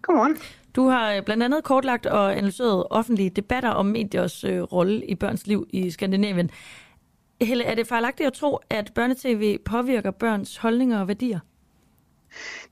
Godmorgen. 0.03 0.37
Du 0.77 0.89
har 0.89 1.13
øh, 1.13 1.23
blandt 1.23 1.43
andet 1.43 1.65
kortlagt 1.65 2.07
og 2.07 2.37
analyseret 2.37 2.85
offentlige 2.91 3.31
debatter 3.31 3.71
om 3.71 3.87
mediers 3.87 4.45
øh, 4.45 4.63
rolle 4.63 5.07
i 5.07 5.15
børns 5.15 5.47
liv 5.47 5.67
i 5.71 5.91
Skandinavien. 5.91 6.51
Helle, 7.41 7.65
er 7.65 7.75
det 7.75 7.87
fejlagtigt 7.87 8.27
at 8.27 8.33
tro, 8.33 8.59
at 8.71 8.93
børnetv 8.95 9.59
påvirker 9.65 10.11
børns 10.11 10.57
holdninger 10.57 11.01
og 11.01 11.09
værdier? 11.09 11.39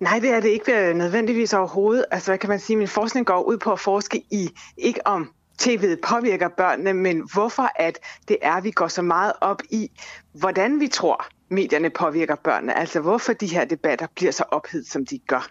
Nej, 0.00 0.18
det 0.18 0.30
er 0.30 0.40
det 0.40 0.48
ikke 0.48 0.88
øh, 0.88 0.94
nødvendigvis 0.94 1.54
overhovedet. 1.54 2.04
Altså, 2.10 2.30
hvad 2.30 2.38
kan 2.38 2.50
man 2.50 2.58
sige? 2.58 2.76
Min 2.76 2.88
forskning 2.88 3.26
går 3.26 3.42
ud 3.42 3.58
på 3.58 3.72
at 3.72 3.80
forske 3.80 4.22
i, 4.30 4.48
ikke 4.76 5.06
om 5.06 5.30
tv'et 5.62 5.98
påvirker 6.08 6.48
børnene, 6.48 6.92
men 6.92 7.28
hvorfor 7.32 7.70
at 7.76 7.98
det 8.28 8.36
er, 8.42 8.60
vi 8.60 8.70
går 8.70 8.88
så 8.88 9.02
meget 9.02 9.32
op 9.40 9.62
i, 9.70 9.90
hvordan 10.32 10.80
vi 10.80 10.88
tror, 10.88 11.26
medierne 11.48 11.90
påvirker 11.90 12.34
børnene. 12.34 12.78
Altså, 12.78 13.00
hvorfor 13.00 13.32
de 13.32 13.46
her 13.46 13.64
debatter 13.64 14.06
bliver 14.14 14.32
så 14.32 14.44
ophedet, 14.50 14.86
som 14.86 15.06
de 15.06 15.18
gør. 15.18 15.50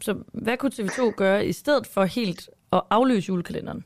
Så 0.00 0.22
hvad 0.32 0.56
kunne 0.56 0.72
TV2 0.74 1.10
gøre 1.10 1.46
i 1.46 1.52
stedet 1.52 1.86
for 1.86 2.04
helt 2.04 2.50
at 2.72 2.82
afløse 2.90 3.28
julekalenderen? 3.28 3.84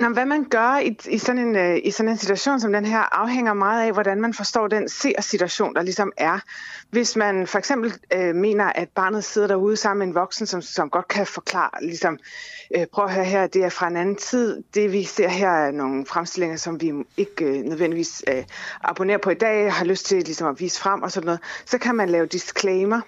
Nå, 0.00 0.08
hvad 0.08 0.26
man 0.26 0.44
gør 0.44 0.78
i, 0.78 0.96
i, 1.08 1.18
sådan 1.18 1.38
en, 1.38 1.56
øh, 1.56 1.78
i 1.84 1.90
sådan 1.90 2.12
en 2.12 2.16
situation 2.16 2.60
som 2.60 2.72
den 2.72 2.84
her, 2.84 2.98
afhænger 3.20 3.54
meget 3.54 3.86
af, 3.86 3.92
hvordan 3.92 4.20
man 4.20 4.34
forstår 4.34 4.68
den 4.68 4.88
ser-situation, 4.88 5.74
der 5.74 5.82
ligesom 5.82 6.12
er. 6.16 6.38
Hvis 6.90 7.16
man 7.16 7.46
for 7.46 7.58
eksempel 7.58 7.94
øh, 8.12 8.34
mener, 8.34 8.64
at 8.64 8.88
barnet 8.88 9.24
sidder 9.24 9.48
derude 9.48 9.76
sammen 9.76 9.98
med 9.98 10.06
en 10.06 10.14
voksen, 10.14 10.46
som, 10.46 10.62
som 10.62 10.90
godt 10.90 11.08
kan 11.08 11.26
forklare, 11.26 11.70
ligesom, 11.82 12.18
øh, 12.76 12.86
prøv 12.92 13.04
at 13.04 13.14
høre 13.14 13.24
her, 13.24 13.46
det 13.46 13.64
er 13.64 13.68
fra 13.68 13.88
en 13.88 13.96
anden 13.96 14.16
tid. 14.16 14.62
Det 14.74 14.92
vi 14.92 15.04
ser 15.04 15.28
her 15.28 15.50
er 15.50 15.70
nogle 15.70 16.06
fremstillinger, 16.06 16.56
som 16.56 16.80
vi 16.80 16.92
ikke 17.16 17.44
øh, 17.44 17.64
nødvendigvis 17.64 18.24
øh, 18.28 18.44
abonnerer 18.80 19.18
på 19.18 19.30
i 19.30 19.34
dag, 19.34 19.72
har 19.72 19.84
lyst 19.84 20.06
til 20.06 20.22
ligesom, 20.22 20.48
at 20.48 20.60
vise 20.60 20.80
frem 20.80 21.02
og 21.02 21.12
sådan 21.12 21.26
noget. 21.26 21.40
Så 21.66 21.78
kan 21.78 21.94
man 21.94 22.08
lave 22.08 22.26
disclaimer. 22.26 23.00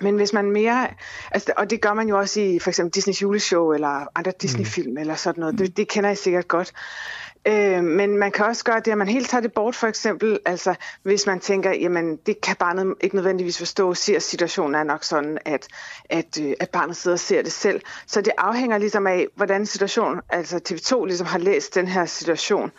Men 0.00 0.16
hvis 0.16 0.32
man 0.32 0.50
mere, 0.50 0.88
altså, 1.30 1.52
og 1.56 1.70
det 1.70 1.80
gør 1.80 1.94
man 1.94 2.08
jo 2.08 2.18
også 2.18 2.40
i 2.40 2.58
for 2.58 2.70
eksempel 2.70 2.94
Disneys 2.94 3.22
juleshow 3.22 3.72
eller 3.72 4.06
andre 4.14 4.32
Disney-film 4.42 4.90
mm. 4.90 4.98
eller 4.98 5.14
sådan 5.14 5.40
noget, 5.40 5.58
det, 5.58 5.76
det 5.76 5.88
kender 5.88 6.10
I 6.10 6.16
sikkert 6.16 6.48
godt. 6.48 6.72
Øh, 7.46 7.84
men 7.84 8.18
man 8.18 8.32
kan 8.32 8.46
også 8.46 8.64
gøre 8.64 8.80
det, 8.80 8.92
at 8.92 8.98
man 8.98 9.08
helt 9.08 9.28
tager 9.28 9.42
det 9.42 9.52
bort 9.52 9.74
for 9.74 9.86
eksempel, 9.86 10.38
altså 10.46 10.74
hvis 11.02 11.26
man 11.26 11.40
tænker, 11.40 11.70
jamen 11.70 12.16
det 12.16 12.40
kan 12.40 12.56
barnet 12.56 12.94
ikke 13.00 13.16
nødvendigvis 13.16 13.58
forstå, 13.58 13.94
ser 13.94 14.18
situationen 14.18 14.74
er 14.74 14.82
nok 14.82 15.04
sådan, 15.04 15.38
at, 15.44 15.68
at, 16.10 16.40
øh, 16.40 16.52
at 16.60 16.70
barnet 16.70 16.96
sidder 16.96 17.14
og 17.14 17.20
ser 17.20 17.42
det 17.42 17.52
selv. 17.52 17.80
Så 18.06 18.20
det 18.20 18.32
afhænger 18.38 18.78
ligesom 18.78 19.06
af, 19.06 19.26
hvordan 19.34 19.66
situationen, 19.66 20.20
altså 20.28 20.60
TV2 20.68 21.04
ligesom 21.04 21.26
har 21.26 21.38
læst 21.38 21.74
den 21.74 21.88
her 21.88 22.06
situation. 22.06 22.72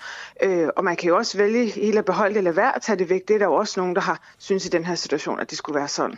Øh, 0.43 0.67
og 0.77 0.83
man 0.83 0.95
kan 0.95 1.07
jo 1.07 1.17
også 1.17 1.37
vælge 1.37 1.65
helt 1.65 1.97
at 1.97 2.05
beholde 2.05 2.33
det 2.33 2.37
eller 2.37 2.51
være 2.51 2.75
at 2.75 2.81
tage 2.81 2.99
det 2.99 3.09
væk. 3.09 3.27
Det 3.27 3.33
er 3.33 3.37
der 3.37 3.45
jo 3.45 3.53
også 3.53 3.79
nogen, 3.79 3.95
der 3.95 4.01
har 4.01 4.21
synes 4.37 4.65
i 4.65 4.69
den 4.69 4.85
her 4.85 4.95
situation, 4.95 5.39
at 5.39 5.49
det 5.49 5.57
skulle 5.57 5.79
være 5.79 5.87
sådan. 5.87 6.17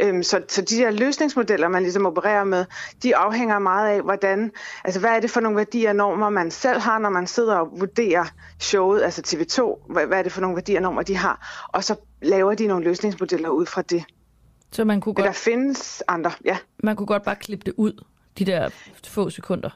Øhm, 0.00 0.22
så, 0.22 0.42
så 0.48 0.62
de 0.62 0.76
der 0.76 0.90
løsningsmodeller, 0.90 1.68
man 1.68 1.82
ligesom 1.82 2.06
opererer 2.06 2.44
med, 2.44 2.64
de 3.02 3.16
afhænger 3.16 3.58
meget 3.58 3.88
af, 3.88 4.02
hvordan, 4.02 4.52
altså 4.84 5.00
hvad 5.00 5.10
er 5.10 5.20
det 5.20 5.30
for 5.30 5.40
nogle 5.40 5.56
værdier 5.56 5.90
og 5.90 5.96
normer, 5.96 6.30
man 6.30 6.50
selv 6.50 6.80
har, 6.80 6.98
når 6.98 7.10
man 7.10 7.26
sidder 7.26 7.56
og 7.56 7.80
vurderer 7.80 8.24
showet, 8.58 9.02
altså 9.02 9.22
TV2, 9.26 9.92
hvad, 9.92 10.06
hvad 10.06 10.18
er 10.18 10.22
det 10.22 10.32
for 10.32 10.40
nogle 10.40 10.56
værdier 10.56 10.76
og 10.78 10.82
normer, 10.82 11.02
de 11.02 11.16
har, 11.16 11.66
og 11.68 11.84
så 11.84 11.96
laver 12.22 12.54
de 12.54 12.66
nogle 12.66 12.84
løsningsmodeller 12.84 13.48
ud 13.48 13.66
fra 13.66 13.82
det. 13.82 14.04
Så 14.72 14.84
man 14.84 15.00
kunne 15.00 15.12
Men 15.12 15.22
der 15.22 15.28
godt, 15.28 15.36
findes 15.36 16.02
andre, 16.08 16.32
ja. 16.44 16.58
man 16.82 16.96
kunne 16.96 17.06
godt 17.06 17.22
bare 17.22 17.36
klippe 17.36 17.64
det 17.66 17.74
ud, 17.76 18.04
de 18.38 18.44
der 18.44 18.68
få 19.06 19.30
sekunder. 19.30 19.70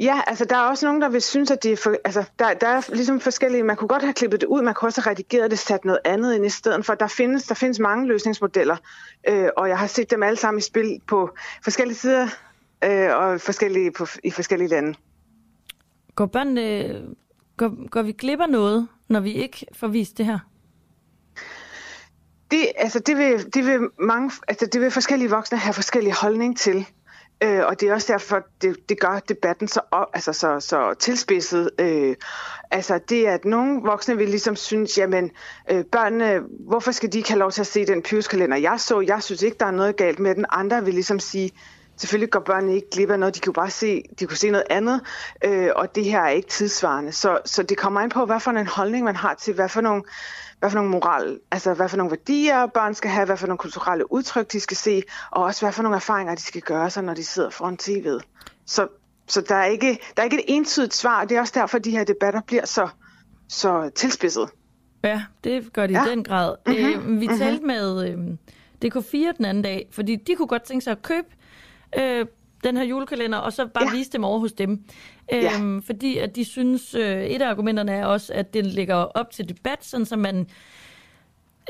Ja, 0.00 0.20
altså 0.26 0.44
der 0.44 0.56
er 0.56 0.60
også 0.60 0.86
nogen, 0.86 1.02
der 1.02 1.08
vil 1.08 1.22
synes, 1.22 1.50
at 1.50 1.62
det 1.62 1.72
er 1.72 1.76
for, 1.76 1.96
altså, 2.04 2.24
der, 2.38 2.54
der 2.54 2.66
er 2.66 2.94
ligesom 2.94 3.20
forskellige, 3.20 3.62
man 3.62 3.76
kunne 3.76 3.88
godt 3.88 4.02
have 4.02 4.12
klippet 4.12 4.40
det 4.40 4.46
ud, 4.46 4.62
man 4.62 4.74
kunne 4.74 4.88
også 4.88 5.00
have 5.00 5.10
redigeret 5.10 5.50
det, 5.50 5.58
sat 5.58 5.84
noget 5.84 6.00
andet 6.04 6.34
ind 6.34 6.46
i 6.46 6.48
stedet 6.48 6.86
for. 6.86 6.94
Der 6.94 7.06
findes, 7.06 7.44
der 7.44 7.54
findes 7.54 7.78
mange 7.78 8.06
løsningsmodeller, 8.08 8.76
øh, 9.28 9.48
og 9.56 9.68
jeg 9.68 9.78
har 9.78 9.86
set 9.86 10.10
dem 10.10 10.22
alle 10.22 10.36
sammen 10.36 10.58
i 10.58 10.62
spil 10.62 11.00
på 11.06 11.30
forskellige 11.64 11.96
sider 11.96 12.28
øh, 12.84 13.16
og 13.16 13.40
forskellige, 13.40 13.90
på, 13.90 14.06
i 14.24 14.30
forskellige 14.30 14.68
lande. 14.68 14.94
Går 16.14 16.26
børnene, 16.26 17.02
går, 17.56 17.88
går 17.88 18.02
vi 18.02 18.12
glip 18.12 18.40
af 18.40 18.50
noget, 18.50 18.88
når 19.08 19.20
vi 19.20 19.32
ikke 19.32 19.66
får 19.72 19.88
vist 19.88 20.18
det 20.18 20.26
her? 20.26 20.38
Det, 22.50 22.66
altså, 22.76 22.98
det, 22.98 23.16
vil, 23.16 23.54
det, 23.54 23.66
vil 23.66 23.88
mange, 23.98 24.30
altså, 24.48 24.66
det 24.72 24.80
vil 24.80 24.90
forskellige 24.90 25.30
voksne 25.30 25.58
have 25.58 25.74
forskellige 25.74 26.14
holdning 26.14 26.58
til. 26.58 26.86
Øh, 27.44 27.66
og 27.66 27.80
det 27.80 27.88
er 27.88 27.94
også 27.94 28.12
derfor, 28.12 28.42
det, 28.62 28.88
det 28.88 29.00
gør 29.00 29.20
debatten 29.28 29.68
så, 29.68 29.80
op, 29.90 30.06
altså, 30.14 30.32
så, 30.32 30.60
så 30.60 30.94
tilspidset. 30.98 31.70
Øh, 31.78 32.16
altså 32.70 33.00
det, 33.08 33.26
at 33.26 33.44
nogle 33.44 33.82
voksne 33.82 34.16
vil 34.16 34.28
ligesom 34.28 34.56
synes, 34.56 34.98
jamen 34.98 35.30
øh, 35.70 35.84
børnene, 35.84 36.42
hvorfor 36.68 36.92
skal 36.92 37.12
de 37.12 37.18
ikke 37.18 37.30
have 37.30 37.38
lov 37.38 37.50
til 37.50 37.60
at 37.60 37.66
se 37.66 37.86
den 37.86 38.02
pyruskalender, 38.02 38.56
jeg 38.56 38.80
så? 38.80 39.00
Jeg 39.00 39.22
synes 39.22 39.42
ikke, 39.42 39.56
der 39.60 39.66
er 39.66 39.70
noget 39.70 39.96
galt 39.96 40.18
med 40.18 40.34
den. 40.34 40.46
Andre 40.48 40.84
vil 40.84 40.94
ligesom 40.94 41.18
sige, 41.18 41.50
selvfølgelig 41.96 42.30
går 42.30 42.40
børnene 42.40 42.74
ikke 42.74 42.90
glip 42.90 43.10
af 43.10 43.18
noget, 43.18 43.34
de 43.34 43.40
kunne 43.40 43.52
bare 43.52 43.70
se, 43.70 44.02
de 44.20 44.26
kunne 44.26 44.36
se 44.36 44.50
noget 44.50 44.66
andet, 44.70 45.00
øh, 45.44 45.68
og 45.76 45.94
det 45.94 46.04
her 46.04 46.20
er 46.20 46.30
ikke 46.30 46.48
tidsvarende. 46.48 47.12
Så, 47.12 47.38
så 47.44 47.62
det 47.62 47.78
kommer 47.78 48.00
ind 48.00 48.10
på, 48.10 48.24
hvad 48.24 48.40
for 48.40 48.50
en 48.50 48.66
holdning 48.66 49.04
man 49.04 49.16
har 49.16 49.34
til, 49.34 49.54
hvad 49.54 49.68
for 49.68 49.80
nogle, 49.80 50.02
hvad 50.64 50.70
for 50.70 50.78
nogle 50.78 50.90
moral, 50.90 51.40
altså 51.50 51.74
hvad 51.74 51.88
for 51.88 51.96
nogle 51.96 52.10
værdier 52.10 52.66
børn 52.66 52.94
skal 52.94 53.10
have, 53.10 53.26
hvad 53.26 53.36
for 53.36 53.46
nogle 53.46 53.58
kulturelle 53.58 54.12
udtryk 54.12 54.52
de 54.52 54.60
skal 54.60 54.76
se, 54.76 55.02
og 55.30 55.44
også 55.44 55.64
hvad 55.64 55.72
for 55.72 55.82
nogle 55.82 55.96
erfaringer 55.96 56.34
de 56.34 56.42
skal 56.42 56.60
gøre 56.60 56.90
sig, 56.90 57.02
når 57.02 57.14
de 57.14 57.24
sidder 57.24 57.50
foran 57.50 57.78
tv'et. 57.82 58.20
Så, 58.66 58.88
så 59.26 59.40
der, 59.40 59.54
er 59.54 59.64
ikke, 59.64 59.98
der 60.16 60.22
er 60.22 60.24
ikke 60.24 60.36
et 60.36 60.44
entydigt 60.46 60.94
svar, 60.94 61.20
og 61.22 61.28
det 61.28 61.36
er 61.36 61.40
også 61.40 61.52
derfor, 61.56 61.78
at 61.78 61.84
de 61.84 61.90
her 61.90 62.04
debatter 62.04 62.40
bliver 62.46 62.66
så, 62.66 62.88
så 63.48 63.90
tilspidset. 63.94 64.48
Ja, 65.02 65.22
det 65.44 65.72
gør 65.72 65.86
de 65.86 65.92
ja. 65.92 66.06
i 66.06 66.10
den 66.10 66.24
grad. 66.24 66.56
Mm-hmm. 66.66 67.14
Øh, 67.14 67.20
vi 67.20 67.26
talte 67.26 67.50
mm-hmm. 67.50 67.66
med 67.66 68.08
øh, 68.08 68.36
DK4 68.84 69.36
den 69.36 69.44
anden 69.44 69.62
dag, 69.62 69.88
fordi 69.90 70.16
de 70.16 70.34
kunne 70.34 70.48
godt 70.48 70.62
tænke 70.62 70.84
sig 70.84 70.90
at 70.90 71.02
købe 71.02 71.26
øh, 71.98 72.26
den 72.64 72.76
her 72.76 72.84
julekalender, 72.84 73.38
og 73.38 73.52
så 73.52 73.66
bare 73.66 73.84
ja. 73.84 73.96
vise 73.96 74.10
dem 74.10 74.24
over 74.24 74.38
hos 74.38 74.52
dem. 74.52 74.84
Ja. 75.32 75.58
Øhm, 75.58 75.82
fordi 75.82 76.18
at 76.18 76.36
de 76.36 76.44
synes, 76.44 76.94
øh, 76.94 77.24
et 77.24 77.42
af 77.42 77.50
argumenterne 77.50 77.92
er 77.92 78.06
også, 78.06 78.32
at 78.32 78.54
det 78.54 78.66
ligger 78.66 78.94
op 78.94 79.30
til 79.30 79.48
debat, 79.48 79.84
sådan 79.84 80.06
så 80.06 80.16
man 80.16 80.46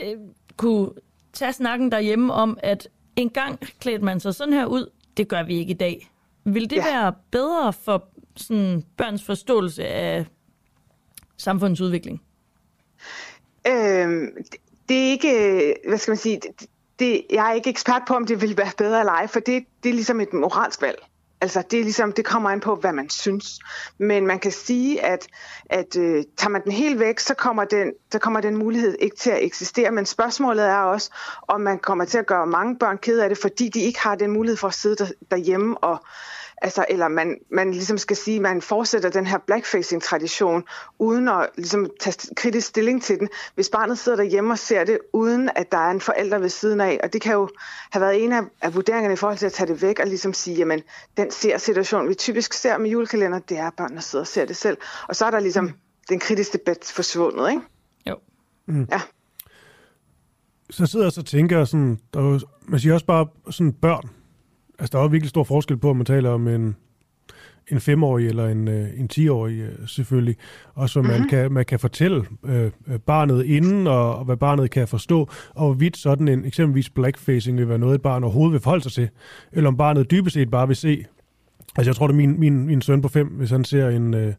øh, 0.03 0.17
kunne 0.57 0.91
tage 1.33 1.53
snakken 1.53 1.93
derhjemme 1.93 2.33
om, 2.33 2.59
at 2.63 2.89
en 3.17 3.31
gang 3.31 3.61
klædte 3.81 4.05
man 4.05 4.21
sig 4.21 4.35
sådan 4.35 4.55
her 4.55 4.67
ud, 4.67 4.91
det 5.17 5.29
gør 5.29 5.43
vi 5.43 5.59
ikke 5.59 5.71
i 5.71 5.77
dag. 5.77 6.11
Vil 6.45 6.71
det 6.71 6.77
ja. 6.77 6.85
være 6.85 7.13
bedre 7.31 7.73
for 7.73 8.09
sådan, 8.37 8.85
børns 8.97 9.25
forståelse 9.25 9.87
af 9.87 10.27
samfundets 11.37 11.81
udvikling? 11.81 12.23
Øhm, 13.67 14.29
det, 14.37 14.61
det 14.89 15.07
er 15.07 15.11
ikke, 15.11 15.75
hvad 15.89 15.99
skal 15.99 16.11
man 16.11 16.19
sige, 16.19 16.41
det, 16.41 16.69
det, 16.99 17.23
jeg 17.31 17.49
er 17.49 17.53
ikke 17.53 17.71
ekspert 17.71 18.03
på, 18.09 18.15
om 18.15 18.27
det 18.27 18.41
vil 18.41 18.57
være 18.57 18.71
bedre 18.79 19.01
eller 19.01 19.13
ej, 19.13 19.27
for 19.27 19.41
det, 19.41 19.65
det 19.83 19.89
er 19.89 19.95
ligesom 19.95 20.21
et 20.21 20.33
moralsk 20.33 20.83
valg. 20.83 20.99
Altså, 21.41 21.63
det, 21.71 21.79
er 21.79 21.83
ligesom, 21.83 22.13
det 22.13 22.25
kommer 22.25 22.51
an 22.51 22.61
på, 22.61 22.75
hvad 22.75 22.93
man 22.93 23.11
synes. 23.11 23.59
Men 23.99 24.27
man 24.27 24.39
kan 24.39 24.53
sige, 24.53 25.05
at, 25.05 25.27
at 25.71 25.97
øh, 25.97 26.25
tager 26.37 26.49
man 26.49 26.65
den 26.65 26.73
helt 26.73 26.99
væk, 26.99 27.19
så 27.19 27.35
kommer, 27.35 27.65
den, 27.65 27.93
så 28.13 28.19
kommer 28.19 28.41
den 28.41 28.57
mulighed 28.57 28.97
ikke 29.01 29.17
til 29.17 29.31
at 29.31 29.45
eksistere. 29.45 29.91
Men 29.91 30.07
spørgsmålet 30.07 30.65
er 30.65 30.77
også, 30.79 31.11
om 31.49 31.61
man 31.61 31.79
kommer 31.79 32.05
til 32.05 32.19
at 32.19 32.27
gøre 32.27 32.47
mange 32.47 32.79
børn 32.79 32.99
ked 32.99 33.19
af 33.19 33.29
det, 33.29 33.39
fordi 33.39 33.69
de 33.69 33.81
ikke 33.81 34.01
har 34.01 34.15
den 34.15 34.31
mulighed 34.31 34.57
for 34.57 34.69
at 34.69 34.75
sidde 34.75 34.97
der, 34.97 35.07
derhjemme 35.31 35.79
og 35.79 36.05
altså, 36.63 36.85
eller 36.89 37.09
man, 37.09 37.37
man 37.51 37.71
ligesom 37.71 37.99
skal 37.99 38.17
sige, 38.17 38.37
at 38.37 38.43
man 38.43 38.63
fortsætter 38.63 39.11
den 39.11 39.27
her 39.27 39.39
blackfacing-tradition, 39.39 40.65
uden 40.99 41.29
at 41.29 41.51
ligesom, 41.57 41.91
tage 42.01 42.35
kritisk 42.37 42.67
stilling 42.67 43.03
til 43.03 43.19
den, 43.19 43.29
hvis 43.55 43.69
barnet 43.69 43.99
sidder 43.99 44.17
derhjemme 44.17 44.53
og 44.53 44.59
ser 44.59 44.85
det, 44.85 44.99
uden 45.13 45.51
at 45.57 45.73
der 45.73 45.79
er 45.79 45.91
en 45.91 46.01
forælder 46.01 46.39
ved 46.39 46.49
siden 46.49 46.81
af. 46.81 47.01
Og 47.03 47.13
det 47.13 47.21
kan 47.21 47.33
jo 47.33 47.49
have 47.93 48.01
været 48.01 48.25
en 48.25 48.33
af, 48.33 48.43
af 48.63 48.75
vurderingerne 48.75 49.13
i 49.13 49.17
forhold 49.17 49.39
til 49.39 49.47
at 49.47 49.53
tage 49.53 49.73
det 49.73 49.83
væk 49.83 49.99
og 49.99 50.07
ligesom 50.07 50.35
sige, 50.35 50.57
jamen, 50.57 50.83
den 51.17 51.31
ser 51.31 51.59
situation, 51.59 52.09
vi 52.09 52.15
typisk 52.15 52.53
ser 52.53 52.79
med 52.79 52.91
julekalender, 52.91 53.39
det 53.39 53.59
er, 53.59 53.67
at 53.67 53.75
børnene 53.77 54.01
sidder 54.03 54.23
og 54.23 54.27
ser 54.27 54.45
det 54.45 54.57
selv. 54.57 54.77
Og 55.09 55.17
så 55.17 55.25
er 55.25 55.31
der 55.31 55.41
ligesom 55.41 55.65
mm. 55.65 55.73
den 56.09 56.19
kritiske 56.19 56.59
debat 56.59 56.93
forsvundet, 56.95 57.51
ikke? 57.51 57.63
Jo. 58.07 58.17
Mm. 58.67 58.89
Ja. 58.91 59.01
Så 60.71 60.87
sidder 60.87 61.05
jeg 61.05 61.13
så 61.13 61.21
og 61.21 61.27
tænker 61.27 61.65
sådan, 61.65 61.99
der 62.15 62.21
er 62.21 62.25
jo, 62.25 62.41
man 62.63 62.81
siger 62.81 62.95
også 62.95 63.07
bare 63.07 63.27
sådan 63.51 63.73
børn, 63.73 64.11
Altså, 64.79 64.93
der 64.93 64.99
er 64.99 65.03
jo 65.03 65.09
virkelig 65.09 65.31
stor 65.31 65.45
forskel 65.45 65.77
på, 65.77 65.91
om 65.91 65.97
man 65.97 66.07
taler 66.07 66.31
om 66.31 66.49
en, 66.49 66.77
en 67.69 67.81
femårig 67.81 68.29
eller 68.29 68.47
en, 68.49 68.69
øh, 68.69 68.89
en 69.01 69.09
tiårig 69.09 69.59
øh, 69.59 69.89
selvfølgelig. 69.89 70.37
Og 70.75 70.91
så 70.91 71.03
man, 71.03 71.11
mm-hmm. 71.11 71.29
kan, 71.29 71.53
man 71.53 71.65
kan 71.65 71.79
fortælle 71.79 72.25
øh, 72.45 72.71
barnet 73.07 73.45
inden, 73.45 73.87
og, 73.87 74.17
og 74.17 74.25
hvad 74.25 74.37
barnet 74.37 74.71
kan 74.71 74.89
forstå, 74.89 75.29
og 75.55 75.67
hvorvidt 75.67 75.97
sådan 75.97 76.29
en 76.29 76.45
eksempelvis 76.45 76.91
blackfacing 76.91 77.59
vil 77.59 77.69
være 77.69 77.79
noget, 77.79 77.95
et 77.95 78.03
barn 78.03 78.25
overhovedet 78.25 78.53
vil 78.53 78.61
forholde 78.61 78.83
sig 78.83 78.93
til. 78.93 79.09
Eller 79.53 79.69
om 79.69 79.77
barnet 79.77 80.11
dybest 80.11 80.35
set 80.35 80.51
bare 80.51 80.67
vil 80.67 80.77
se. 80.77 81.05
Altså 81.77 81.91
jeg 81.91 81.97
tror, 81.97 82.07
det 82.07 82.15
er 82.15 82.17
min, 82.17 82.41
min, 82.41 82.67
min 82.67 82.83
søn 82.83 83.03
på 83.03 83.09
fem, 83.09 83.27
hvis 83.27 83.51
han 83.51 83.65
ser 83.65 83.89
en... 83.89 84.15
Øh, 84.15 84.33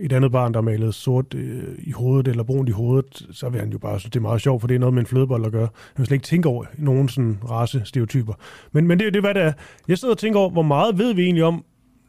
et 0.00 0.12
andet 0.12 0.32
barn, 0.32 0.54
der 0.54 0.60
malede 0.60 0.92
sort 0.92 1.34
øh, 1.34 1.74
i 1.78 1.90
hovedet 1.90 2.28
eller 2.28 2.42
brunt 2.42 2.68
i 2.68 2.72
hovedet, 2.72 3.26
så 3.30 3.48
vil 3.48 3.60
han 3.60 3.70
jo 3.70 3.78
bare 3.78 4.00
synes, 4.00 4.10
det 4.10 4.16
er 4.16 4.22
meget 4.22 4.40
sjovt, 4.40 4.60
for 4.60 4.68
det 4.68 4.74
er 4.74 4.78
noget 4.78 4.94
med 4.94 5.02
en 5.02 5.06
flødebold 5.06 5.46
at 5.46 5.52
gøre. 5.52 5.68
Han 5.94 5.94
vil 5.96 6.06
slet 6.06 6.16
ikke 6.16 6.24
tænke 6.24 6.48
over 6.48 6.64
nogen 6.78 7.08
sådan 7.08 7.38
race-stereotyper. 7.50 8.32
Men, 8.72 8.86
men 8.86 8.98
det, 8.98 9.06
det 9.06 9.16
er, 9.16 9.20
hvad 9.20 9.34
det 9.34 9.42
er. 9.42 9.52
Jeg 9.88 9.98
sidder 9.98 10.14
og 10.14 10.18
tænker 10.18 10.40
over, 10.40 10.50
hvor 10.50 10.62
meget 10.62 10.98
ved 10.98 11.14
vi 11.14 11.22
egentlig 11.22 11.44
om, 11.44 11.64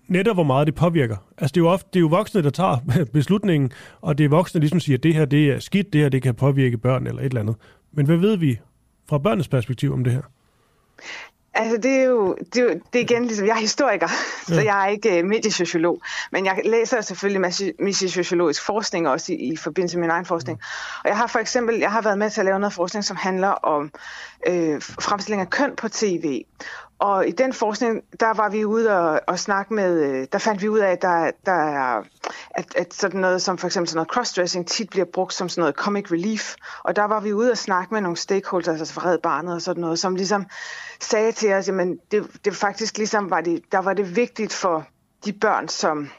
netop 0.08 0.36
hvor 0.36 0.44
meget 0.44 0.68
det 0.68 0.76
påvirker. 0.76 1.18
Altså 1.38 1.54
det 1.54 1.58
er 1.58 1.64
jo, 1.64 1.70
ofte, 1.70 1.90
det 1.94 2.00
er 2.00 2.02
jo 2.02 2.08
voksne, 2.08 2.44
der 2.44 2.50
tager 2.50 2.78
beslutningen, 3.14 3.72
og 4.02 4.18
det 4.18 4.24
er 4.24 4.30
voksne, 4.30 4.60
der 4.60 4.62
ligesom 4.62 4.80
siger, 4.80 4.98
at 4.98 5.04
det 5.04 5.14
her 5.14 5.26
det 5.26 5.52
er 5.52 5.60
skidt, 5.60 5.94
det 5.94 6.02
her 6.02 6.10
det 6.10 6.22
kan 6.22 6.36
påvirke 6.36 6.78
børn 6.78 7.08
eller 7.08 7.22
et 7.22 7.26
eller 7.26 7.42
andet. 7.42 7.56
Men 7.94 8.06
hvad 8.06 8.18
ved 8.18 8.38
vi 8.38 8.60
fra 9.10 9.18
børnenes 9.18 9.48
perspektiv 9.48 9.94
om 9.94 10.04
det 10.04 10.14
her? 10.14 10.22
Altså, 11.58 11.78
det 11.78 11.92
er 11.92 12.04
jo, 12.04 12.36
det 12.54 12.58
er, 12.58 12.64
jo, 12.64 12.70
det 12.70 13.00
er 13.00 13.04
igen 13.04 13.26
ligesom, 13.26 13.48
jeg 13.48 13.56
er 13.56 13.60
historiker, 13.60 14.08
ja. 14.50 14.56
så 14.56 14.62
jeg 14.62 14.84
er 14.84 14.88
ikke 14.88 15.20
uh, 15.24 15.30
mediesociolog, 15.30 16.02
men 16.32 16.46
jeg 16.46 16.62
læser 16.66 17.02
selvfølgelig 17.02 17.42
mediesociologisk 17.80 18.66
forskning 18.66 19.08
også 19.08 19.34
i, 19.34 19.36
i 19.36 19.58
forbindelse 19.58 19.98
med 19.98 20.04
min 20.04 20.12
egen 20.12 20.26
forskning. 20.26 20.60
Og 21.04 21.10
jeg 21.10 21.18
har 21.18 21.28
for 21.28 21.40
eksempel, 21.40 21.80
jeg 21.80 21.92
har 21.92 22.02
været 22.02 22.18
med 22.18 22.30
til 22.30 22.42
at 22.42 22.46
lave 22.46 22.60
noget 22.60 22.74
forskning, 22.74 23.06
som 23.06 23.18
handler 23.18 23.48
om 23.48 23.92
øh, 24.48 24.82
fremstilling 24.82 25.42
af 25.42 25.50
køn 25.50 25.76
på 25.76 25.90
tv. 25.90 26.44
Og 27.00 27.28
i 27.28 27.32
den 27.32 27.54
forskning, 27.54 28.02
der 28.20 28.34
var 28.34 28.50
vi 28.50 28.66
ude 28.66 29.00
og, 29.00 29.22
og 29.28 29.40
snakke 29.40 29.74
med, 29.74 30.04
øh, 30.04 30.28
der 30.32 30.38
fandt 30.38 30.62
vi 30.62 30.70
ud 30.70 30.80
af, 30.80 30.92
at, 30.92 31.02
der, 31.02 31.32
der 31.46 31.52
er, 31.52 32.04
at, 32.50 32.76
at 32.76 32.94
sådan 32.94 33.20
noget 33.20 33.42
som 33.42 33.58
for 33.58 33.68
eksempel 33.68 33.90
sådan 33.90 33.98
noget 33.98 34.10
crossdressing 34.10 34.68
tit 34.68 34.90
bliver 34.90 35.06
brugt 35.14 35.34
som 35.34 35.50
sådan 35.50 35.62
noget 35.62 35.76
comic 35.76 36.12
relief. 36.12 36.56
Og 36.84 36.96
der 36.96 37.04
var 37.04 37.20
vi 37.20 37.34
ude 37.34 37.52
og 37.52 37.58
snakke 37.58 37.94
med 37.94 38.02
nogle 38.02 38.18
stakeholders, 38.18 38.80
altså 38.80 38.94
for 38.94 39.06
Red 39.06 39.18
Barnet 39.18 39.54
og 39.54 39.62
sådan 39.62 39.82
noget, 39.82 40.00
som 40.00 40.16
ligesom 40.16 40.46
sagde 41.00 41.32
til 41.32 41.54
os, 41.54 41.70
at 41.70 41.88
det, 42.12 42.28
det 42.46 42.56
faktisk 42.56 42.98
ligesom 42.98 43.30
var 43.30 43.42
det, 43.42 43.62
der 43.72 43.80
var 43.80 43.94
det 43.94 44.16
vigtigt 44.16 44.54
for 44.54 44.86
de 45.26 45.34
børn, 45.34 45.68
som 45.68 46.10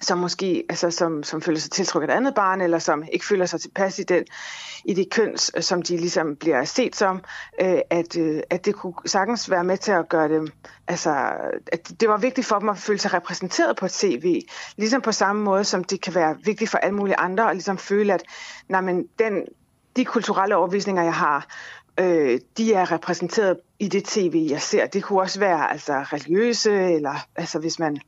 som 0.00 0.18
måske 0.18 0.64
altså, 0.68 0.90
som, 0.90 1.22
som 1.22 1.42
føler 1.42 1.58
sig 1.58 1.70
tiltrukket 1.70 2.10
af 2.10 2.12
et 2.12 2.16
andet 2.16 2.34
barn, 2.34 2.60
eller 2.60 2.78
som 2.78 3.04
ikke 3.12 3.26
føler 3.26 3.46
sig 3.46 3.60
tilpas 3.60 3.98
i, 3.98 4.02
den, 4.02 4.24
i 4.84 4.94
det 4.94 5.10
køns, 5.10 5.50
øh, 5.56 5.62
som 5.62 5.82
de 5.82 5.96
ligesom 5.96 6.36
bliver 6.36 6.64
set 6.64 6.96
som, 6.96 7.20
øh, 7.60 7.78
at, 7.90 8.16
øh, 8.16 8.40
at 8.50 8.64
det 8.64 8.74
kunne 8.74 8.94
sagtens 9.06 9.50
være 9.50 9.64
med 9.64 9.76
til 9.76 9.92
at 9.92 10.08
gøre 10.08 10.28
dem, 10.28 10.48
altså, 10.88 11.10
at 11.72 11.92
det 12.00 12.08
var 12.08 12.16
vigtigt 12.16 12.46
for 12.46 12.58
dem 12.58 12.68
at 12.68 12.78
føle 12.78 12.98
sig 12.98 13.12
repræsenteret 13.12 13.76
på 13.76 13.88
tv, 13.88 14.42
ligesom 14.76 15.00
på 15.00 15.12
samme 15.12 15.42
måde, 15.42 15.64
som 15.64 15.84
det 15.84 16.00
kan 16.00 16.14
være 16.14 16.36
vigtigt 16.44 16.70
for 16.70 16.78
alle 16.78 16.94
mulige 16.94 17.16
andre, 17.16 17.46
og 17.46 17.54
ligesom 17.54 17.78
føle, 17.78 18.14
at 18.14 18.22
nej, 18.68 18.80
men 18.80 19.06
den, 19.18 19.44
de 19.96 20.04
kulturelle 20.04 20.56
overvisninger, 20.56 21.02
jeg 21.02 21.14
har, 21.14 21.46
øh, 22.00 22.40
de 22.56 22.74
er 22.74 22.92
repræsenteret 22.92 23.56
i 23.78 23.88
det 23.88 24.04
tv, 24.04 24.46
jeg 24.50 24.62
ser. 24.62 24.86
Det 24.86 25.02
kunne 25.02 25.20
også 25.20 25.40
være 25.40 25.72
altså 25.72 25.92
religiøse, 25.92 26.72
eller 26.72 27.14
altså 27.36 27.58
hvis 27.58 27.78
man 27.78 28.00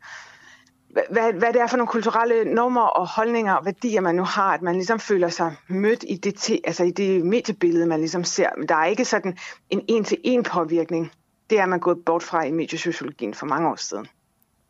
hvad, 0.93 1.33
hvad 1.33 1.53
det 1.53 1.61
er 1.61 1.67
for 1.67 1.77
nogle 1.77 1.89
kulturelle 1.89 2.55
normer 2.55 2.81
og 2.81 3.09
holdninger 3.09 3.55
og 3.55 3.65
værdier, 3.65 4.01
man 4.01 4.15
nu 4.15 4.23
har, 4.23 4.55
at 4.55 4.63
man 4.63 4.75
ligesom 4.75 4.99
føler 4.99 5.29
sig 5.29 5.57
mødt 5.69 6.05
i 6.09 6.17
det, 6.17 6.35
te, 6.35 6.61
altså 6.65 6.85
i 6.85 6.91
det 6.91 7.27
mediebillede, 7.27 7.87
man 7.87 7.99
ligesom 8.01 8.25
ser. 8.25 8.49
Men 8.59 8.69
der 8.69 8.75
er 8.75 8.87
ikke 8.87 9.05
sådan 9.05 9.39
en 9.71 9.85
en-til-en 9.89 10.43
påvirkning. 10.43 11.13
Det 11.51 11.59
er 11.59 11.67
man 11.67 11.81
gået 11.81 12.05
bort 12.07 12.23
fra 12.23 12.45
i 12.45 12.51
mediesociologien 12.51 13.35
for 13.35 13.47
mange 13.47 13.69
år 13.69 13.77
siden. 13.77 14.07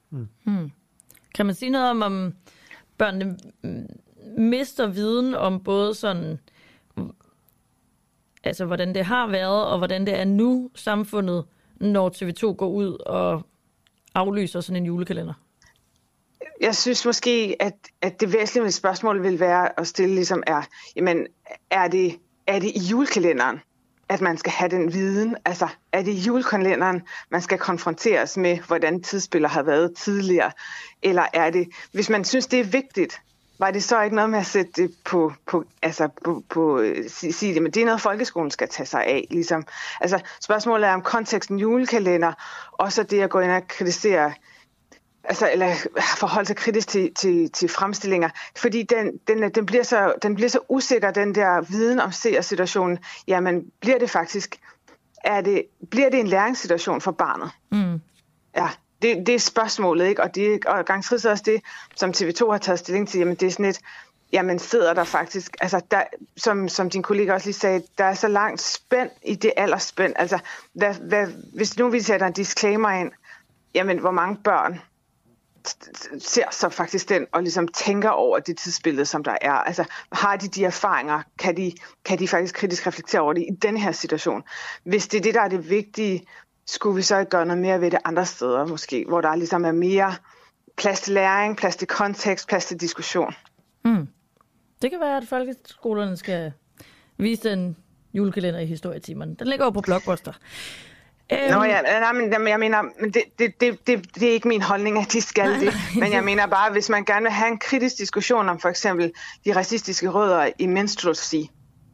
Hmm. 0.09 0.29
Hmm. 0.45 0.71
Kan 1.35 1.47
man 1.47 1.55
sige 1.55 1.71
noget 1.71 1.91
om, 1.91 2.03
om 2.03 2.33
børnene 2.99 3.39
mister 4.39 4.87
viden 4.87 5.35
om 5.35 5.63
både 5.65 5.95
sådan, 5.95 6.39
altså 8.45 8.65
hvordan 8.65 8.95
det 8.95 9.05
har 9.05 9.27
været, 9.27 9.67
og 9.67 9.79
hvordan 9.79 10.07
det 10.07 10.21
er 10.21 10.25
nu 10.25 10.71
samfundet, 10.75 11.45
når 11.77 12.09
TV2 12.09 12.53
går 12.53 12.69
ud 12.69 12.99
og 13.07 13.43
aflyser 14.15 14.61
sådan 14.61 14.77
en 14.77 14.87
julekalender? 14.87 15.35
Jeg 16.61 16.77
synes 16.77 17.07
måske, 17.07 17.57
at, 17.61 17.75
at 18.03 18.21
det 18.21 18.33
væsentlige 18.33 18.73
spørgsmål 18.73 19.23
vil 19.23 19.41
være 19.41 19.81
at 19.81 19.87
stille 19.87 20.15
ligesom 20.15 20.43
er, 20.47 20.63
jamen, 20.97 21.27
er 21.71 21.89
det, 21.89 22.19
er 22.47 22.59
det 22.59 22.69
i 22.75 22.79
julekalenderen, 22.79 23.61
at 24.09 24.21
man 24.21 24.39
skal 24.39 24.53
have 24.53 24.71
den 24.71 24.93
viden? 24.93 25.37
Altså, 25.45 25.69
er 25.93 26.03
det 26.03 26.13
i 26.13 26.21
julekalenderen, 26.21 27.03
man 27.31 27.43
skal 27.43 27.59
konfronteres 27.59 28.37
med, 28.37 28.59
hvordan 28.59 29.03
tidsspiller 29.03 29.49
har 29.49 29.63
været 29.63 29.97
tidligere? 29.97 30.51
Eller 31.03 31.27
er 31.33 31.51
det, 31.51 31.69
hvis 31.93 32.11
man 32.11 32.25
synes, 32.25 32.47
det 32.47 32.61
er 32.61 32.65
vigtigt, 32.65 33.21
var 33.59 33.71
det 33.71 33.85
så 33.85 34.03
ikke 34.03 34.17
noget 34.17 34.31
med 34.31 34.39
at 34.39 34.47
sætte 34.47 34.73
det 34.83 34.95
på, 35.05 35.33
på 35.47 35.65
altså 35.83 36.09
på, 36.25 36.43
på 36.51 36.81
øh, 36.81 37.11
sige, 37.11 37.33
sige 37.33 37.55
det, 37.55 37.63
men 37.63 37.73
det 37.73 37.81
er 37.81 37.87
noget, 37.87 38.01
folkeskolen 38.01 38.51
skal 38.51 38.69
tage 38.69 38.87
sig 38.87 39.05
af, 39.07 39.27
ligesom. 39.31 39.67
Altså, 40.01 40.21
spørgsmålet 40.41 40.89
er 40.89 40.95
om 40.95 41.03
konteksten 41.03 41.59
julekalender, 41.59 42.33
og 42.73 42.93
så 42.93 43.03
det 43.03 43.21
at 43.21 43.31
gå 43.31 43.41
ind 43.41 43.53
og 43.53 43.69
kritisere 43.69 44.33
altså, 45.25 45.51
eller 45.53 45.75
forholde 46.17 46.47
sig 46.47 46.57
kritisk 46.57 46.89
til, 46.89 47.15
til, 47.15 47.51
til 47.51 47.69
fremstillinger, 47.69 48.29
fordi 48.57 48.83
den, 48.83 49.19
den, 49.29 49.51
den, 49.51 49.67
bliver 49.67 49.83
så, 49.83 50.15
den 50.23 50.35
bliver 50.35 50.49
så 50.49 50.59
usikker, 50.69 51.11
den 51.11 51.35
der 51.35 51.61
viden 51.61 52.01
om 52.01 52.13
seersituationen. 52.13 52.99
Jamen, 53.29 53.65
bliver 53.81 53.99
det 53.99 54.11
faktisk, 54.11 54.57
er 55.25 55.41
det, 55.41 55.63
bliver 55.91 56.11
det 56.11 56.21
en 56.21 56.27
læringssituation 56.27 57.01
for 57.01 57.11
barnet? 57.11 57.51
Mm. 57.73 58.01
Ja, 58.57 58.69
det, 59.03 59.27
det 59.27 59.35
er 59.35 59.39
spørgsmålet, 59.39 60.07
ikke? 60.07 60.23
Og, 60.23 60.35
det, 60.35 60.65
og 60.67 60.85
garanteret 60.85 61.27
også 61.27 61.43
det, 61.47 61.63
som 61.97 62.11
TV2 62.11 62.51
har 62.51 62.59
taget 62.59 62.79
stilling 62.79 63.09
til, 63.09 63.19
jamen 63.19 63.35
det 63.35 63.47
er 63.47 63.51
sådan 63.51 63.65
et, 63.65 63.81
jamen 64.33 64.59
sidder 64.59 64.95
der 64.95 65.05
faktisk, 65.05 65.57
altså 65.61 65.81
der, 65.91 66.03
som, 66.37 66.69
som 66.69 66.91
din 66.91 67.03
kollega 67.03 67.33
også 67.33 67.47
lige 67.47 67.55
sagde, 67.55 67.83
der 67.99 68.05
er 68.05 68.15
så 68.15 68.29
langt 68.29 68.61
spænd 68.61 69.11
i 69.25 69.35
det 69.35 69.53
aldersspænd. 69.57 70.13
Altså, 70.17 70.39
hvad, 70.73 70.95
hvad, 70.95 71.27
hvis 71.55 71.79
nu 71.79 71.89
vi 71.89 72.01
sætter 72.01 72.27
en 72.27 72.33
disclaimer 72.33 72.91
ind, 72.91 73.13
jamen 73.75 73.99
hvor 73.99 74.11
mange 74.11 74.37
børn 74.37 74.81
ser 76.19 76.45
så 76.51 76.69
faktisk 76.69 77.09
den 77.09 77.27
og 77.33 77.43
ligesom 77.43 77.69
tænker 77.69 78.09
over 78.09 78.39
det 78.39 78.59
tidsbillede, 78.59 79.07
som 79.07 79.25
der 79.25 79.37
er. 79.41 79.53
Altså, 79.53 79.85
har 80.13 80.37
de 80.37 80.49
de 80.49 80.65
erfaringer? 80.65 81.23
Kan 81.39 81.57
de, 81.57 81.73
kan 82.05 82.19
de 82.19 82.29
faktisk 82.29 82.55
kritisk 82.55 82.87
reflektere 82.87 83.21
over 83.21 83.33
det 83.33 83.43
i 83.43 83.55
den 83.63 83.77
her 83.77 83.93
situation? 83.93 84.43
Hvis 84.85 85.09
det 85.09 85.19
er 85.19 85.23
det, 85.23 85.35
der 85.35 85.41
er 85.41 85.49
det 85.49 85.71
vigtige, 85.71 86.27
skulle 86.67 86.97
vi 86.97 87.03
så 87.03 87.19
ikke 87.19 87.31
gøre 87.31 87.47
noget 87.47 87.63
mere 87.63 87.81
ved 87.81 87.91
det 87.91 87.99
andre 88.05 88.27
steder 88.27 88.67
måske, 88.67 89.05
hvor 89.09 89.21
der 89.21 89.37
ligesom 89.37 89.65
er 89.65 89.73
mere 89.73 90.15
plads 90.77 91.01
til 91.01 91.15
læring, 91.15 91.57
plads 91.57 91.77
til 91.77 91.89
kontekst, 91.89 92.49
plads 92.49 92.67
til 92.67 92.81
diskussion. 92.81 93.35
Mm. 93.85 94.09
Det 94.83 94.91
kan 94.91 95.01
være, 95.01 95.17
at 95.17 95.25
folkeskolerne 95.29 96.17
skal 96.17 96.53
vise 97.17 97.51
den 97.51 97.77
julekalender 98.15 98.61
i 98.61 98.67
historietimerne. 98.67 99.35
Den 99.35 99.47
ligger 99.47 99.65
jo 99.65 99.71
på 99.71 99.81
Blockbuster. 99.81 100.33
Øhm. 101.33 101.51
Nå 101.51 101.65
ja, 101.65 101.83
nej, 101.83 102.13
men 102.13 102.49
jeg 102.49 102.61
mener, 102.61 102.83
det, 103.05 103.23
det, 103.39 103.61
det, 103.61 103.87
det, 103.87 104.15
det 104.15 104.29
er 104.29 104.33
ikke 104.33 104.49
min 104.49 104.63
holdning, 104.63 104.99
at 104.99 105.13
de 105.13 105.21
skal 105.21 105.61
det. 105.61 105.75
Men 105.99 106.13
jeg 106.13 106.25
mener 106.25 106.47
bare, 106.47 106.73
hvis 106.73 106.89
man 106.89 107.05
gerne 107.05 107.23
vil 107.23 107.31
have 107.31 107.53
en 107.53 107.59
kritisk 107.59 107.99
diskussion 107.99 108.49
om 108.49 108.59
for 108.59 108.69
eksempel 108.69 109.13
de 109.45 109.57
racistiske 109.57 110.09
rødder 110.09 110.51
i 110.59 110.67
menstruasi 110.67 111.51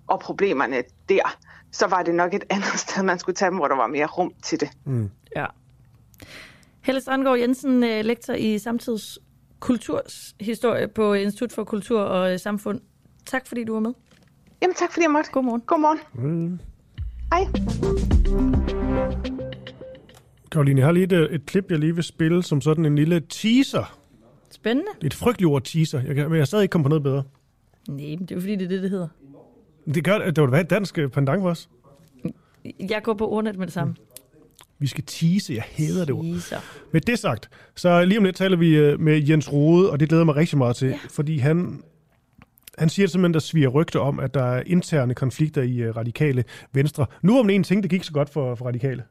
og 0.06 0.20
problemerne 0.20 0.82
der, 1.08 1.36
så 1.72 1.86
var 1.86 2.02
det 2.02 2.14
nok 2.14 2.34
et 2.34 2.44
andet 2.50 2.78
sted, 2.84 3.02
man 3.02 3.18
skulle 3.18 3.36
tage 3.36 3.50
dem, 3.50 3.56
hvor 3.56 3.68
der 3.68 3.76
var 3.76 3.86
mere 3.86 4.06
rum 4.06 4.32
til 4.42 4.60
det. 4.60 4.70
Mm. 4.84 5.10
Ja. 5.36 5.46
Helle 6.82 7.00
Strandgaard 7.00 7.38
Jensen, 7.38 7.84
øh, 7.84 8.04
lektor 8.04 8.34
i 8.34 8.58
samtids 8.58 9.18
kulturhistorie 9.60 10.88
på 10.88 11.14
Institut 11.14 11.52
for 11.52 11.64
Kultur 11.64 12.00
og 12.00 12.40
Samfund. 12.40 12.80
Tak 13.26 13.46
fordi 13.46 13.64
du 13.64 13.72
var 13.72 13.80
med. 13.80 13.92
Jamen 14.62 14.74
tak 14.74 14.92
fordi 14.92 15.02
jeg 15.02 15.10
måtte. 15.10 15.30
Godmorgen. 15.30 15.60
Godmorgen. 15.60 15.98
Mm. 16.14 16.60
Hej. 17.32 17.46
Karoline, 20.52 20.78
jeg 20.78 20.86
har 20.86 20.92
lige 20.92 21.04
et, 21.04 21.34
et 21.34 21.46
klip, 21.46 21.70
jeg 21.70 21.78
lige 21.78 21.94
vil 21.94 22.04
spille 22.04 22.42
som 22.42 22.60
sådan 22.60 22.86
en 22.86 22.96
lille 22.96 23.22
teaser. 23.28 23.98
Spændende. 24.50 24.90
Et 25.04 25.14
frygteligt 25.14 25.48
ord 25.48 25.62
teaser, 25.62 26.00
jeg 26.00 26.14
kan, 26.14 26.24
men 26.24 26.34
jeg 26.34 26.40
er 26.40 26.44
stadig 26.44 26.62
ikke 26.62 26.72
kommet 26.72 26.84
på 26.84 26.88
noget 26.88 27.02
bedre. 27.02 27.22
Nej, 27.88 28.06
men 28.06 28.20
det 28.20 28.30
er 28.30 28.34
jo 28.34 28.40
fordi, 28.40 28.56
det 28.56 28.64
er 28.64 28.68
det, 28.68 28.82
det 28.82 28.90
hedder. 28.90 29.08
Det 29.94 30.04
gør 30.04 30.18
det. 30.18 30.40
var 30.40 30.46
da 30.46 30.60
et 30.60 30.70
dansk 30.70 30.98
øh, 30.98 31.10
pendant 31.10 31.42
for 31.42 31.50
os. 31.50 31.68
Jeg 32.90 33.02
går 33.02 33.14
på 33.14 33.28
ordnet 33.28 33.58
med 33.58 33.66
det 33.66 33.74
samme. 33.74 33.94
Vi 34.78 34.86
skal 34.86 35.04
tease, 35.06 35.54
jeg 35.54 35.64
hader 35.72 36.04
det 36.04 36.14
ord. 36.14 36.24
Med 36.92 37.00
det 37.00 37.18
sagt, 37.18 37.50
så 37.74 38.04
lige 38.04 38.18
om 38.18 38.24
lidt 38.24 38.36
taler 38.36 38.56
vi 38.56 38.76
øh, 38.76 39.00
med 39.00 39.22
Jens 39.28 39.52
Rode, 39.52 39.90
og 39.90 40.00
det 40.00 40.08
glæder 40.08 40.24
mig 40.24 40.36
rigtig 40.36 40.58
meget 40.58 40.76
til, 40.76 40.88
ja. 40.88 40.98
fordi 41.10 41.38
han, 41.38 41.82
han 42.78 42.88
siger 42.88 43.08
simpelthen, 43.08 43.34
der 43.34 43.40
sviger 43.40 43.68
rygter 43.68 44.00
om, 44.00 44.20
at 44.20 44.34
der 44.34 44.42
er 44.42 44.62
interne 44.66 45.14
konflikter 45.14 45.62
i 45.62 45.88
uh, 45.88 45.96
radikale 45.96 46.44
venstre. 46.72 47.06
Nu 47.22 47.38
om 47.38 47.50
en 47.50 47.64
ting, 47.64 47.82
det 47.82 47.90
gik 47.90 48.04
så 48.04 48.12
godt 48.12 48.30
for, 48.30 48.54
for 48.54 48.64
radikale. 48.64 49.04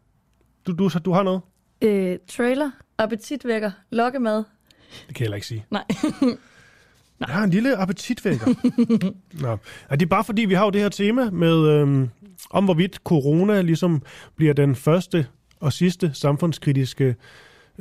Du, 0.67 0.71
du, 0.71 0.89
du 1.05 1.11
har 1.11 1.23
noget? 1.23 1.41
Øh, 1.81 2.17
trailer, 2.27 2.71
appetitvækker, 2.97 3.71
lokkemad. 3.89 4.35
Det 4.37 4.45
kan 5.07 5.15
jeg 5.19 5.25
heller 5.25 5.35
ikke 5.35 5.47
sige. 5.47 5.65
Nej. 5.71 5.83
Nej. 6.21 6.37
Jeg 7.27 7.35
har 7.35 7.43
en 7.43 7.49
lille 7.49 7.77
appetitvækker. 7.77 8.45
Nå. 9.41 9.57
Er 9.89 9.95
det 9.95 10.09
bare 10.09 10.23
fordi, 10.23 10.45
vi 10.45 10.53
har 10.53 10.65
jo 10.65 10.69
det 10.69 10.81
her 10.81 10.89
tema 10.89 11.29
med, 11.29 11.67
øhm, 11.67 12.09
om 12.49 12.65
hvorvidt 12.65 12.95
corona 12.95 13.61
ligesom 13.61 14.01
bliver 14.35 14.53
den 14.53 14.75
første 14.75 15.27
og 15.59 15.73
sidste 15.73 16.11
samfundskritiske 16.13 17.15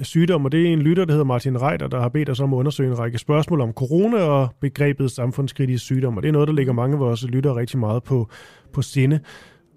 sygdom, 0.03 0.45
og 0.45 0.53
det 0.53 0.69
er 0.69 0.73
en 0.73 0.83
lytter, 0.83 1.05
der 1.05 1.13
hedder 1.13 1.25
Martin 1.25 1.63
Reiter, 1.63 1.87
der 1.87 2.01
har 2.01 2.09
bedt 2.09 2.31
os 2.31 2.41
om 2.41 2.55
at 2.55 2.59
undersøge 2.59 2.91
en 2.91 2.99
række 2.99 3.19
spørgsmål 3.19 3.61
om 3.61 3.73
corona 3.73 4.23
og 4.23 4.49
begrebet 4.61 5.11
samfundskritisk 5.11 5.85
sygdom, 5.85 6.17
og 6.17 6.23
det 6.23 6.29
er 6.29 6.33
noget, 6.33 6.49
der 6.49 6.55
ligger 6.55 6.73
mange 6.73 6.95
af 6.95 7.01
vores 7.01 7.25
lyttere 7.29 7.57
rigtig 7.57 7.79
meget 7.79 8.03
på, 8.03 8.29
på 8.73 8.83
sinde. 8.83 9.21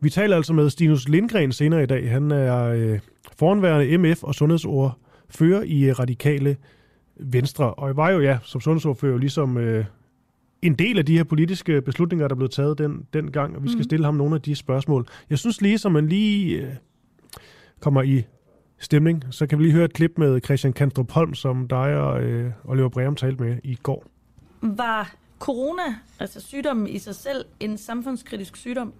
Vi 0.01 0.09
taler 0.09 0.35
altså 0.35 0.53
med 0.53 0.69
Stinus 0.69 1.09
Lindgren 1.09 1.51
senere 1.51 1.83
i 1.83 1.85
dag. 1.85 2.11
Han 2.11 2.31
er 2.31 2.63
øh, 2.63 2.99
foranværende 3.37 3.97
MF 3.97 4.23
og 4.23 4.35
sundhedsordfører 4.35 5.63
i 5.63 5.83
øh, 5.83 5.99
Radikale 5.99 6.57
Venstre, 7.19 7.73
og 7.73 7.87
jeg 7.87 7.97
var 7.97 8.09
jo 8.09 8.19
ja, 8.19 8.37
som 8.43 8.61
sundhedsordfører 8.61 9.17
ligesom 9.17 9.57
øh, 9.57 9.85
en 10.61 10.73
del 10.73 10.97
af 10.97 11.05
de 11.05 11.17
her 11.17 11.23
politiske 11.23 11.81
beslutninger, 11.81 12.27
der 12.27 12.35
blev 12.35 12.49
taget 12.49 12.77
den, 12.77 13.05
den 13.13 13.31
gang, 13.31 13.55
og 13.55 13.63
vi 13.63 13.69
skal 13.69 13.77
mm. 13.77 13.83
stille 13.83 14.05
ham 14.05 14.15
nogle 14.15 14.35
af 14.35 14.41
de 14.41 14.55
spørgsmål. 14.55 15.07
Jeg 15.29 15.37
synes 15.37 15.61
lige, 15.61 15.77
som 15.77 15.91
man 15.91 16.07
lige 16.07 16.61
øh, 16.61 16.69
kommer 17.79 18.01
i 18.01 18.23
stemning, 18.79 19.23
så 19.31 19.47
kan 19.47 19.57
vi 19.57 19.63
lige 19.63 19.73
høre 19.73 19.85
et 19.85 19.93
klip 19.93 20.17
med 20.17 20.41
Christian 20.41 20.73
Kandrup 20.73 21.11
Holm, 21.11 21.33
som 21.33 21.67
dig 21.67 21.97
og 21.97 22.21
øh, 22.21 22.51
Oliver 22.65 22.89
Breum 22.89 23.15
talte 23.15 23.43
med 23.43 23.57
i 23.63 23.75
går. 23.75 24.03
Var 24.61 25.15
corona, 25.39 25.95
altså 26.19 26.41
sygdommen 26.41 26.87
i 26.87 26.99
sig 26.99 27.15
selv, 27.15 27.45
en 27.59 27.77
samfundskritisk 27.77 28.55
sygdom? 28.55 28.93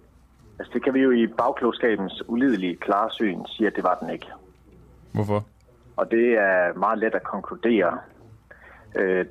Altså 0.58 0.70
det 0.74 0.84
kan 0.84 0.94
vi 0.94 1.00
jo 1.00 1.10
i 1.10 1.26
bagklogskabens 1.26 2.22
ulidelige 2.28 2.76
klarsyn 2.76 3.38
sige, 3.46 3.66
at 3.66 3.76
det 3.76 3.84
var 3.84 3.98
den 4.00 4.10
ikke. 4.10 4.26
Hvorfor? 5.12 5.44
Og 5.96 6.10
det 6.10 6.26
er 6.38 6.78
meget 6.78 6.98
let 6.98 7.14
at 7.14 7.22
konkludere. 7.22 7.98
Øh, 8.96 9.26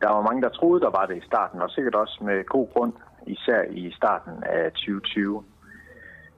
der 0.00 0.08
var 0.10 0.22
mange, 0.22 0.42
der 0.42 0.48
troede, 0.48 0.80
der 0.80 0.90
var 0.90 1.06
det 1.06 1.16
i 1.16 1.26
starten, 1.26 1.62
og 1.62 1.70
sikkert 1.70 1.94
også 1.94 2.24
med 2.24 2.44
god 2.44 2.68
grund, 2.72 2.92
især 3.26 3.62
i 3.70 3.92
starten 3.96 4.32
af 4.42 4.72
2020, 4.72 5.44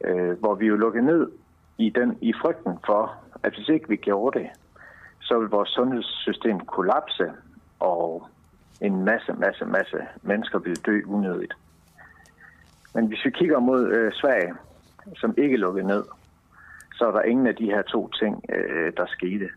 øh, 0.04 0.38
hvor 0.38 0.54
vi 0.54 0.66
jo 0.66 0.76
lukkede 0.76 1.04
ned 1.04 1.30
i, 1.78 1.90
den, 1.90 2.18
i 2.20 2.32
frygten 2.42 2.72
for, 2.86 3.14
at 3.42 3.54
hvis 3.54 3.68
ikke 3.68 3.88
vi 3.88 3.96
gjorde 3.96 4.38
det, 4.38 4.48
så 5.20 5.38
vil 5.38 5.48
vores 5.48 5.68
sundhedssystem 5.68 6.60
kollapse, 6.60 7.32
og 7.80 8.28
en 8.80 9.04
masse, 9.04 9.32
masse, 9.32 9.64
masse 9.64 9.96
mennesker 10.22 10.58
vil 10.58 10.76
dø 10.86 11.00
unødigt. 11.06 11.54
Men 12.94 13.06
hvis 13.06 13.24
vi 13.24 13.30
kigger 13.30 13.58
mod 13.58 13.88
øh, 13.88 14.12
Sverige, 14.12 14.54
som 15.16 15.34
ikke 15.38 15.56
lukkede 15.56 15.86
ned, 15.86 16.04
så 16.94 17.06
er 17.06 17.12
der 17.12 17.22
ingen 17.22 17.46
af 17.46 17.56
de 17.56 17.64
her 17.64 17.82
to 17.82 18.08
ting, 18.08 18.44
øh, 18.48 18.92
der 18.96 19.06
skete. 19.06 19.48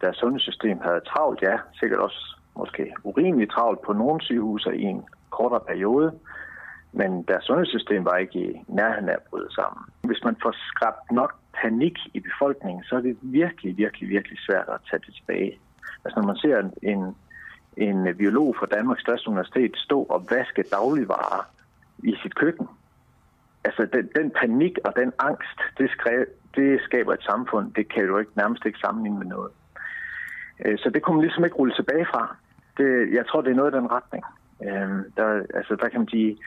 Deres 0.00 0.16
sundhedssystem 0.16 0.78
havde 0.80 1.00
travlt, 1.00 1.42
ja, 1.42 1.58
sikkert 1.80 2.00
også 2.00 2.36
måske 2.56 2.94
urimeligt 3.04 3.50
travlt 3.50 3.82
på 3.82 3.92
nogle 3.92 4.20
sygehuse 4.22 4.76
i 4.76 4.82
en 4.82 5.04
kortere 5.30 5.60
periode, 5.60 6.12
men 6.92 7.22
deres 7.22 7.44
sundhedssystem 7.44 8.04
var 8.04 8.16
ikke 8.16 8.38
i 8.40 8.64
nærheden 8.68 9.08
af 9.08 9.12
at 9.12 9.22
bryde 9.30 9.54
sammen. 9.54 9.84
Hvis 10.02 10.24
man 10.24 10.36
får 10.42 10.54
skabt 10.70 11.12
nok 11.12 11.34
panik 11.62 11.98
i 12.14 12.20
befolkningen, 12.20 12.84
så 12.84 12.96
er 12.96 13.00
det 13.00 13.16
virkelig, 13.22 13.76
virkelig, 13.76 14.08
virkelig 14.08 14.38
svært 14.38 14.68
at 14.68 14.80
tage 14.90 15.02
det 15.06 15.14
tilbage. 15.14 15.58
Altså 16.04 16.20
når 16.20 16.26
man 16.26 16.36
ser 16.36 16.70
en, 16.82 17.16
en 17.76 18.16
biolog 18.16 18.56
fra 18.58 18.66
Danmarks 18.66 19.02
største 19.02 19.28
universitet 19.28 19.76
stå 19.76 20.02
og 20.02 20.26
vaske 20.30 20.62
dagligvarer 20.70 21.50
i 21.98 22.14
sit 22.22 22.34
køkken, 22.34 22.68
altså 23.64 23.88
den, 23.92 24.08
den 24.16 24.30
panik 24.30 24.78
og 24.84 24.92
den 24.96 25.12
angst, 25.18 25.58
det, 25.78 25.90
skrev, 25.90 26.26
det 26.56 26.80
skaber 26.82 27.12
et 27.12 27.22
samfund, 27.22 27.72
det 27.72 27.88
kan 27.88 28.06
du 28.08 28.18
ikke 28.18 28.32
nærmest 28.36 28.66
ikke 28.66 28.78
sammenligne 28.78 29.18
med 29.18 29.26
noget. 29.26 29.50
Øh, 30.64 30.78
så 30.78 30.90
det 30.90 31.02
kunne 31.02 31.16
man 31.16 31.24
ligesom 31.24 31.44
ikke 31.44 31.56
rulle 31.56 31.74
tilbage 31.74 32.06
fra. 32.06 32.36
Det, 32.76 33.12
jeg 33.12 33.26
tror, 33.26 33.40
det 33.40 33.50
er 33.50 33.54
noget 33.54 33.74
i 33.74 33.76
den 33.76 33.90
retning. 33.90 34.24
Øhm, 34.66 35.04
der, 35.16 35.42
altså, 35.54 35.76
der 35.80 35.88
kan 35.88 36.00
man 36.00 36.08
sige, 36.08 36.38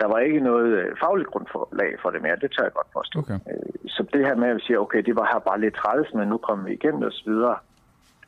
der 0.00 0.06
var 0.06 0.18
ikke 0.18 0.40
noget 0.40 0.68
øh, 0.78 0.96
fagligt 1.00 1.28
grundlag 1.28 1.96
for 2.02 2.10
det 2.10 2.22
mere. 2.22 2.36
Det 2.36 2.50
tør 2.52 2.62
jeg 2.62 2.72
godt 2.72 2.92
forstå. 2.92 3.18
Okay. 3.18 3.38
Så 3.86 4.06
det 4.12 4.26
her 4.26 4.34
med 4.34 4.48
at 4.48 4.62
sige, 4.62 4.80
okay, 4.80 5.02
det 5.02 5.16
var 5.16 5.30
her 5.32 5.38
bare 5.38 5.60
lidt 5.60 5.74
træls, 5.74 6.14
men 6.14 6.28
nu 6.28 6.38
kommer 6.38 6.64
vi 6.64 6.72
igennem 6.72 7.02
og 7.02 7.12
så 7.12 7.22
videre. 7.26 7.56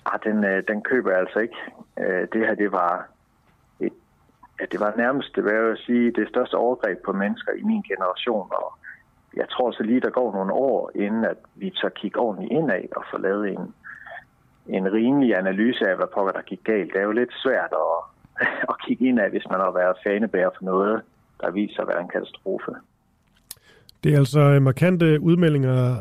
Ah, 0.07 0.19
den, 0.25 0.37
den 0.69 0.83
køber 0.83 1.11
jeg 1.11 1.21
altså 1.21 1.39
ikke. 1.39 1.59
Det 2.33 2.47
her, 2.47 2.55
det 2.55 2.73
var 2.73 3.09
ja, 4.61 4.65
det 4.73 4.81
var 4.81 4.95
nærmest, 4.97 5.37
det 5.37 5.45
vil 5.45 5.55
jeg 5.55 5.77
sige, 5.87 6.11
det 6.11 6.29
største 6.29 6.55
overgreb 6.55 6.99
på 7.05 7.13
mennesker 7.13 7.53
i 7.53 7.63
min 7.63 7.83
generation, 7.83 8.49
og 8.51 8.79
jeg 9.37 9.49
tror 9.49 9.71
så 9.71 9.83
lige, 9.83 10.01
der 10.01 10.11
går 10.11 10.33
nogle 10.33 10.53
år, 10.53 10.91
inden 10.95 11.25
at 11.25 11.37
vi 11.55 11.71
tør 11.71 11.89
kigge 11.89 12.21
ordentligt 12.21 12.53
indad 12.53 12.97
og 12.97 13.05
få 13.11 13.19
lavet 13.19 13.49
en, 13.49 13.75
en 14.69 14.93
rimelig 14.93 15.37
analyse 15.37 15.89
af, 15.89 15.97
hvad 15.97 16.07
pokker 16.15 16.33
der 16.33 16.43
gik 16.43 16.65
galt. 16.65 16.93
Det 16.93 17.01
er 17.01 17.05
jo 17.05 17.13
lidt 17.13 17.33
svært 17.33 17.73
at, 17.73 17.95
at 18.71 18.77
kigge 18.87 19.09
indad, 19.09 19.31
hvis 19.31 19.49
man 19.51 19.61
har 19.61 19.71
været 19.71 19.97
fanebærer 20.07 20.51
for 20.57 20.65
noget, 20.65 21.03
der 21.41 21.51
viser 21.51 21.83
at 21.83 21.89
være 21.89 22.01
en 22.01 22.09
katastrofe. 22.09 22.73
Det 24.05 24.15
er 24.15 24.19
altså 24.19 24.41
øh, 24.41 24.63
markante 24.63 25.21
udmeldinger 25.21 25.97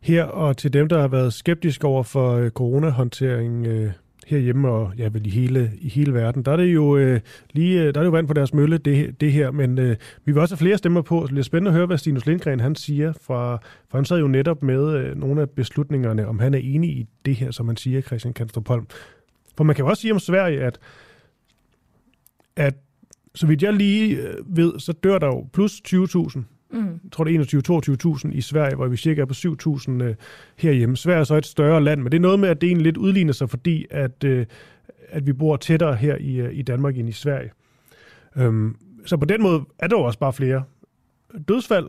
her, 0.00 0.24
og 0.24 0.56
til 0.56 0.72
dem, 0.72 0.88
der 0.88 1.00
har 1.00 1.08
været 1.08 1.32
skeptiske 1.32 1.86
over 1.86 2.02
for 2.02 2.32
øh, 2.32 2.50
coronahåndteringen 2.50 3.66
øh, 3.66 3.90
herhjemme 4.26 4.68
og 4.68 4.92
ja, 4.98 5.08
vel 5.12 5.26
i 5.26 5.30
hele, 5.30 5.72
i 5.80 5.88
hele 5.88 6.14
verden, 6.14 6.42
der 6.42 6.52
er 6.52 6.56
det 6.56 6.74
jo 6.74 6.96
øh, 6.96 7.20
lige, 7.50 7.80
øh, 7.80 7.94
der 7.94 8.00
er 8.00 8.02
det 8.02 8.04
jo 8.04 8.10
vand 8.10 8.26
på 8.26 8.34
deres 8.34 8.54
mølle, 8.54 8.78
det, 8.78 9.20
det 9.20 9.32
her, 9.32 9.50
men 9.50 9.78
øh, 9.78 9.96
vi 10.24 10.32
vil 10.32 10.38
også 10.38 10.54
have 10.54 10.58
flere 10.58 10.78
stemmer 10.78 11.02
på, 11.02 11.20
så 11.20 11.26
det 11.26 11.30
bliver 11.30 11.44
spændende 11.44 11.68
at 11.68 11.74
høre, 11.74 11.86
hvad 11.86 11.98
Stinus 11.98 12.26
Lindgren 12.26 12.60
han 12.60 12.74
siger, 12.74 13.12
fra, 13.12 13.58
for 13.88 13.98
han 13.98 14.04
sad 14.04 14.18
jo 14.18 14.26
netop 14.26 14.62
med 14.62 14.94
øh, 14.94 15.16
nogle 15.16 15.40
af 15.40 15.50
beslutningerne, 15.50 16.28
om 16.28 16.38
han 16.38 16.54
er 16.54 16.58
enig 16.58 16.90
i 16.90 17.06
det 17.24 17.34
her, 17.34 17.50
som 17.50 17.66
man 17.66 17.76
siger, 17.76 18.00
Christian 18.00 18.34
Kanstrup 18.34 18.68
Holm. 18.68 18.86
For 19.56 19.64
man 19.64 19.76
kan 19.76 19.84
jo 19.84 19.88
også 19.88 20.00
sige 20.00 20.12
om 20.12 20.18
Sverige, 20.18 20.60
at, 20.60 20.78
at 22.56 22.74
så 23.34 23.46
vidt 23.46 23.62
jeg 23.62 23.72
lige 23.72 24.16
øh, 24.16 24.34
ved, 24.56 24.78
så 24.78 24.92
dør 24.92 25.18
der 25.18 25.26
jo 25.26 25.46
plus 25.52 25.80
20.000 25.88 26.42
Mm. 26.72 27.00
Jeg 27.04 27.12
tror, 27.12 27.24
det 27.24 27.54
er 27.54 28.18
21-22.000 28.26 28.36
i 28.36 28.40
Sverige, 28.40 28.76
hvor 28.76 28.86
vi 28.86 28.96
cirka 28.96 29.20
er 29.20 29.24
på 29.24 29.34
7.000 29.34 30.02
øh, 30.02 30.14
herhjemme. 30.56 30.96
Sverige 30.96 31.20
er 31.20 31.24
så 31.24 31.34
et 31.34 31.46
større 31.46 31.84
land, 31.84 32.02
men 32.02 32.12
det 32.12 32.18
er 32.18 32.22
noget 32.22 32.40
med, 32.40 32.48
at 32.48 32.60
det 32.60 32.66
egentlig 32.66 32.84
lidt 32.84 32.96
udligner 32.96 33.32
sig, 33.32 33.50
fordi 33.50 33.86
at, 33.90 34.24
øh, 34.24 34.46
at 35.08 35.26
vi 35.26 35.32
bor 35.32 35.56
tættere 35.56 35.96
her 35.96 36.16
i, 36.16 36.40
øh, 36.40 36.58
i 36.58 36.62
Danmark 36.62 36.98
end 36.98 37.08
i 37.08 37.12
Sverige. 37.12 37.50
Øhm, 38.36 38.76
så 39.04 39.16
på 39.16 39.24
den 39.24 39.42
måde 39.42 39.64
er 39.78 39.86
der 39.86 39.96
jo 39.96 40.02
også 40.02 40.18
bare 40.18 40.32
flere 40.32 40.62
dødsfald 41.48 41.86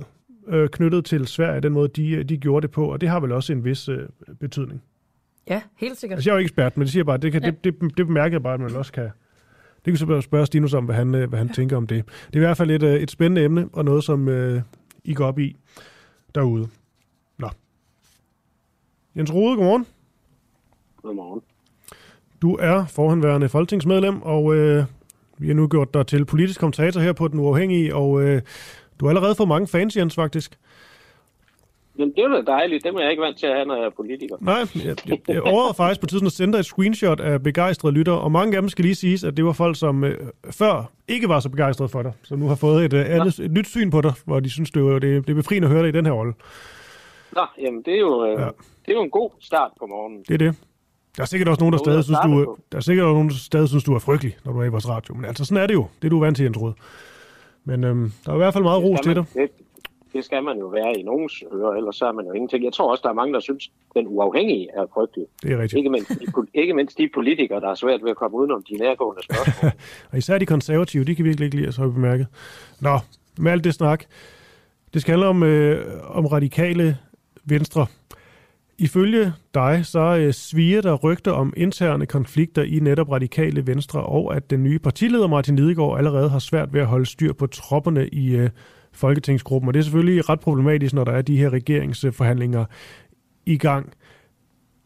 øh, 0.48 0.70
knyttet 0.70 1.06
til 1.06 1.28
Sverige, 1.28 1.62
den 1.62 1.74
måde, 1.74 1.88
de, 1.88 2.24
de 2.24 2.38
gjorde 2.38 2.68
det 2.68 2.72
på, 2.72 2.86
og 2.86 3.02
det 3.02 3.10
har 3.10 3.20
vel 3.20 3.32
også 3.32 3.54
en 3.54 3.66
vis 3.66 3.90
øh, 3.90 4.08
betydning. 4.40 4.82
Ja, 5.50 5.62
helt 5.78 5.98
sikkert. 5.98 6.18
Altså, 6.18 6.30
jeg 6.30 6.34
er 6.34 6.36
jo 6.36 6.40
ikke 6.40 6.48
ekspert, 6.48 6.78
men 6.78 6.82
det 6.82 6.92
siger 6.92 7.04
bare, 7.04 7.18
det, 7.18 7.32
kan, 7.32 7.44
ja. 7.44 7.52
det, 7.64 7.64
det, 7.64 7.98
det 7.98 8.08
bemærker 8.08 8.36
jeg 8.36 8.44
bare, 8.44 8.54
at 8.54 8.60
man 8.60 8.76
også 8.76 8.92
kan... 8.92 9.10
Det 9.86 9.92
kan 9.92 9.98
så 9.98 10.22
spørge 10.22 10.46
Stinus 10.46 10.74
om, 10.74 10.86
hvad 10.86 10.96
han, 10.96 11.16
øh, 11.16 11.30
hvad 11.30 11.40
han 11.40 11.50
tænker 11.50 11.78
om 11.78 11.88
det. 11.88 12.06
Det 12.06 12.36
er 12.36 12.40
i 12.40 12.46
hvert 12.46 12.58
fald 12.58 12.72
et, 12.72 12.84
øh, 12.84 12.96
et 12.96 13.12
spændende 13.12 13.44
emne, 13.44 13.70
og 13.74 13.86
noget, 13.86 14.04
som 14.04 14.28
øh, 14.28 14.62
I 15.04 15.14
går 15.14 15.26
op 15.26 15.40
i 15.40 15.56
derude. 16.36 16.68
Nå. 17.38 17.50
Jens 19.16 19.34
Rode, 19.34 19.56
godmorgen. 19.56 19.86
Godmorgen. 21.02 21.42
Du 22.42 22.56
er 22.56 22.86
forhenværende 22.86 23.50
folketingsmedlem, 23.50 24.22
og 24.22 24.56
øh, 24.56 24.86
vi 25.38 25.48
har 25.48 25.54
nu 25.54 25.68
gjort 25.68 25.94
dig 25.94 26.08
til 26.08 26.26
politisk 26.26 26.60
kommentator 26.60 27.02
her 27.02 27.14
på 27.14 27.28
Den 27.28 27.40
Uafhængige, 27.40 27.96
og 27.96 28.22
øh, 28.22 28.42
du 29.00 29.06
har 29.06 29.10
allerede 29.10 29.36
fået 29.36 29.50
mange 29.50 29.68
fans, 29.68 29.98
Jens, 29.98 30.16
faktisk. 30.16 30.60
Jamen, 32.00 32.14
det 32.16 32.24
er 32.24 32.28
da 32.28 32.52
dejligt. 32.52 32.84
Dem 32.84 32.96
er 32.96 33.02
jeg 33.02 33.12
ikke 33.12 33.24
vant 33.24 33.38
til 33.38 33.48
at 33.48 33.54
have, 33.54 33.66
når 33.66 33.76
jeg 33.76 33.86
er 33.86 33.90
politiker. 33.90 34.36
Nej, 34.42 34.56
jeg, 34.86 34.96
jeg, 35.10 35.20
jeg 35.28 35.42
overvejede 35.42 35.74
faktisk 35.78 36.02
på 36.02 36.08
tidspunkt 36.08 36.32
at 36.32 36.36
sende 36.36 36.60
et 36.60 36.66
screenshot 36.66 37.20
af 37.20 37.44
begejstrede 37.44 37.94
lyttere, 37.94 38.20
og 38.20 38.32
mange 38.32 38.56
af 38.56 38.62
dem 38.62 38.70
skal 38.70 38.86
lige 38.86 38.96
siges, 38.96 39.24
at 39.24 39.38
det 39.38 39.46
var 39.46 39.52
folk, 39.54 39.80
som 39.80 40.04
øh, 40.04 40.18
før 40.52 40.92
ikke 41.08 41.30
var 41.30 41.40
så 41.40 41.50
begejstrede 41.50 41.90
for 41.90 42.02
dig, 42.02 42.14
så 42.24 42.36
nu 42.36 42.48
har 42.48 42.56
fået 42.56 42.86
et, 42.86 42.94
øh, 42.94 43.06
andet, 43.10 43.40
et 43.40 43.52
nyt 43.52 43.68
syn 43.68 43.92
på 43.92 44.02
dig, 44.02 44.14
hvor 44.26 44.40
de 44.40 44.50
synes, 44.50 44.72
det, 44.72 44.84
var, 44.84 45.00
det, 45.00 45.28
det 45.28 45.30
er 45.30 45.36
befriende 45.36 45.66
at 45.66 45.72
høre 45.72 45.82
dig 45.82 45.90
i 45.90 45.92
den 45.92 46.06
her 46.06 46.14
rolle. 46.14 46.34
Nå, 47.36 47.46
jamen, 47.62 47.82
det 47.86 47.94
er 47.94 48.00
jo, 48.00 48.26
øh, 48.26 48.32
ja. 48.32 48.46
det 48.86 48.92
er 48.92 48.94
jo 48.94 49.04
en 49.04 49.10
god 49.10 49.30
start 49.40 49.72
på 49.80 49.86
morgenen. 49.86 50.24
Det 50.28 50.34
er 50.34 50.38
det. 50.38 50.56
Der 51.18 51.22
er 51.22 51.26
sikkert 51.28 51.48
også 51.50 51.62
nogen, 51.62 51.74
der 51.74 51.80
stadig 51.80 52.04
synes, 52.04 52.20
du, 52.26 52.58
der 52.72 52.78
er 52.78 52.82
sikkert 52.82 53.06
også 53.06 53.14
nogen, 53.14 53.30
der 53.30 53.36
stadig 53.36 53.68
synes, 53.70 53.84
du 53.84 53.94
er 53.94 54.00
frygtelig, 54.00 54.38
når 54.46 54.54
du 54.54 54.60
er 54.60 54.64
i 54.64 54.70
vores 54.70 54.90
radio. 54.90 55.16
Men 55.16 55.26
altså, 55.26 55.46
sådan 55.46 55.64
er 55.64 55.68
det 55.68 55.74
jo. 55.74 55.88
Det 56.02 56.08
er 56.08 56.10
du 56.10 56.20
vant 56.20 56.38
til, 56.38 56.44
Jens 56.44 56.62
Rød. 56.62 56.74
Men 57.66 57.84
øhm, 57.84 58.12
der 58.26 58.32
er 58.32 58.36
i 58.36 58.38
hvert 58.38 58.54
fald 58.54 58.64
meget 58.64 58.84
ros 58.84 59.00
til 59.00 59.16
dig. 59.16 59.26
Det, 59.34 59.50
det 60.14 60.26
skal 60.26 60.44
man 60.44 60.58
jo 60.58 60.68
være 60.68 61.00
i 61.00 61.04
nogens 61.04 61.44
øre, 61.54 61.78
ellers 61.78 61.96
så 61.96 62.06
er 62.06 62.12
man 62.12 62.26
jo 62.26 62.32
ingenting. 62.32 62.64
Jeg 62.64 62.74
tror 62.74 62.92
også, 62.92 63.02
der 63.04 63.10
er 63.10 63.14
mange, 63.14 63.34
der 63.34 63.40
synes, 63.40 63.72
den 63.96 64.08
uafhængige 64.08 64.70
er 64.74 64.86
frygtelig. 64.94 65.28
Det 65.44 65.52
er 65.52 65.58
rigtigt. 65.58 65.78
Ikke 65.78 65.90
mindst 65.90 66.10
de, 66.10 66.26
ikke 66.62 66.74
mindst 66.74 66.98
de 66.98 67.10
politikere, 67.14 67.60
der 67.62 67.70
er 67.70 67.76
svært 67.76 68.04
ved 68.04 68.12
at 68.12 68.18
komme 68.18 68.38
udenom 68.38 68.64
de 68.70 68.78
nærgående 68.78 69.24
spørgsmål. 69.24 69.72
og 70.12 70.18
især 70.18 70.38
de 70.38 70.46
konservative, 70.46 71.04
de 71.04 71.16
kan 71.16 71.26
virkelig 71.26 71.46
ikke 71.46 71.58
lide 71.58 71.68
at 71.68 71.74
så 71.74 71.90
bemærket. 71.90 72.28
Nå, 72.82 73.00
med 73.38 73.52
alt 73.52 73.64
det 73.64 73.74
snak. 73.74 74.04
Det 74.94 75.02
skal 75.02 75.12
handle 75.12 75.28
om, 75.28 75.44
øh, 75.44 75.86
om 76.18 76.26
radikale 76.26 76.98
venstre. 77.46 77.86
Ifølge 78.78 79.34
dig, 79.54 79.86
så 79.86 80.18
øh, 80.18 80.34
sviger 80.34 80.82
der 80.82 80.94
rygter 80.94 81.32
om 81.32 81.54
interne 81.58 82.06
konflikter 82.06 82.64
i 82.64 82.80
netop 82.80 83.12
radikale 83.12 83.68
venstre, 83.68 84.04
og 84.04 84.36
at 84.36 84.50
den 84.50 84.64
nye 84.64 84.80
partileder 84.80 85.28
Martin 85.28 85.56
Lidegaard 85.56 85.98
allerede 85.98 86.30
har 86.30 86.40
svært 86.40 86.74
ved 86.74 86.82
at 86.82 86.88
holde 86.88 87.06
styr 87.06 87.34
på 87.34 87.48
tropperne 87.48 88.08
i 88.08 88.36
øh, 88.36 88.50
Folketingsgruppen. 88.94 89.68
Og 89.68 89.74
det 89.74 89.80
er 89.80 89.84
selvfølgelig 89.84 90.30
ret 90.30 90.40
problematisk, 90.40 90.94
når 90.94 91.04
der 91.04 91.12
er 91.12 91.22
de 91.22 91.38
her 91.38 91.50
regeringsforhandlinger 91.50 92.66
i 93.46 93.58
gang. 93.58 93.94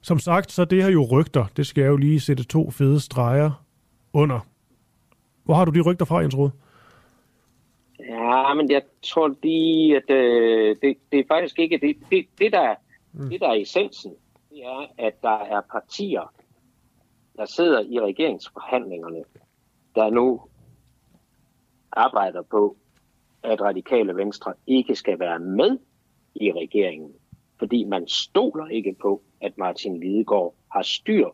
Som 0.01 0.20
sagt, 0.20 0.51
så 0.51 0.66
det 0.66 0.84
her 0.84 0.91
jo 0.91 1.08
rygter. 1.12 1.45
Det 1.58 1.68
skal 1.68 1.82
jeg 1.82 1.89
jo 1.89 1.97
lige 1.97 2.20
sætte 2.20 2.43
to 2.43 2.72
fede 2.72 2.99
streger 2.99 3.64
under. 4.14 4.39
Hvor 5.43 5.53
har 5.53 5.66
du 5.66 5.72
de 5.72 5.82
rygter 5.82 6.05
fra, 6.05 6.20
Jens 6.20 6.38
Rode? 6.38 6.51
Ja, 7.99 8.53
men 8.53 8.72
jeg 8.72 8.82
tror 9.03 9.36
lige, 9.43 9.97
at 9.97 10.10
øh, 10.10 10.76
det, 10.82 10.97
det 11.12 11.20
er 11.20 11.24
faktisk 11.28 11.60
ikke... 11.60 11.78
Det, 11.78 11.97
det, 12.12 12.26
det, 12.39 12.51
der, 12.51 12.76
mm. 13.14 13.30
det, 13.30 13.41
der 13.41 13.47
er 13.47 13.53
essensen, 13.53 14.12
det 14.49 14.60
er, 14.64 14.86
at 14.97 15.14
der 15.22 15.38
er 15.39 15.62
partier, 15.72 16.34
der 17.38 17.45
sidder 17.45 17.82
i 17.82 17.99
regeringsforhandlingerne, 17.99 19.24
der 19.95 20.10
nu 20.10 20.41
arbejder 21.91 22.41
på 22.41 22.78
at 23.47 23.61
radikale 23.61 24.15
venstre 24.15 24.53
ikke 24.67 24.95
skal 24.95 25.19
være 25.19 25.39
med 25.39 25.77
i 26.35 26.51
regeringen, 26.51 27.11
fordi 27.59 27.83
man 27.83 28.07
stoler 28.07 28.67
ikke 28.67 28.95
på, 29.01 29.21
at 29.41 29.57
Martin 29.57 29.99
Lidegaard 29.99 30.55
har 30.71 30.81
styr 30.81 31.29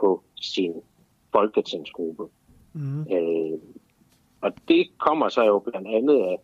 på 0.00 0.22
sin 0.40 0.74
folketingsgruppe. 1.32 2.24
Mm. 2.72 3.00
Øh, 3.00 3.58
og 4.40 4.52
det 4.68 4.98
kommer 4.98 5.28
så 5.28 5.44
jo 5.44 5.58
blandt 5.58 5.88
andet 5.88 6.18
af 6.18 6.36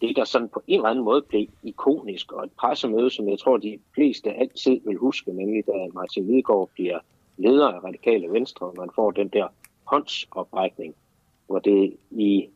det, 0.00 0.16
der 0.16 0.24
sådan 0.24 0.48
på 0.48 0.62
en 0.66 0.74
eller 0.74 0.88
anden 0.88 1.04
måde 1.04 1.22
blev 1.22 1.46
ikonisk, 1.62 2.32
og 2.32 2.44
et 2.44 2.52
pressemøde, 2.52 3.10
som 3.10 3.28
jeg 3.28 3.38
tror, 3.38 3.56
de 3.56 3.78
fleste 3.94 4.30
altid 4.30 4.80
vil 4.86 4.96
huske, 4.96 5.32
nemlig 5.32 5.66
da 5.66 5.72
Martin 5.94 6.26
Lidegaard 6.26 6.70
bliver 6.74 6.98
leder 7.36 7.68
af 7.68 7.84
Radikale 7.84 8.32
Venstre, 8.32 8.66
og 8.66 8.74
man 8.76 8.90
får 8.94 9.10
den 9.10 9.28
der 9.28 9.48
håndsoprækning, 9.84 10.94
hvor 11.46 11.58
det 11.58 11.96
i 12.10 12.48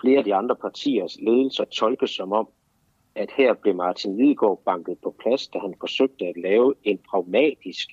flere 0.00 0.18
af 0.18 0.24
de 0.24 0.34
andre 0.34 0.56
partiers 0.56 1.16
ledelser 1.20 1.64
tolkes 1.64 2.10
som 2.10 2.32
om, 2.32 2.48
at 3.14 3.30
her 3.36 3.54
blev 3.54 3.74
Martin 3.74 4.16
Lidegaard 4.16 4.62
banket 4.64 4.98
på 5.02 5.14
plads, 5.20 5.48
da 5.48 5.58
han 5.58 5.74
forsøgte 5.80 6.26
at 6.26 6.36
lave 6.36 6.74
en 6.82 6.98
pragmatisk, 7.10 7.88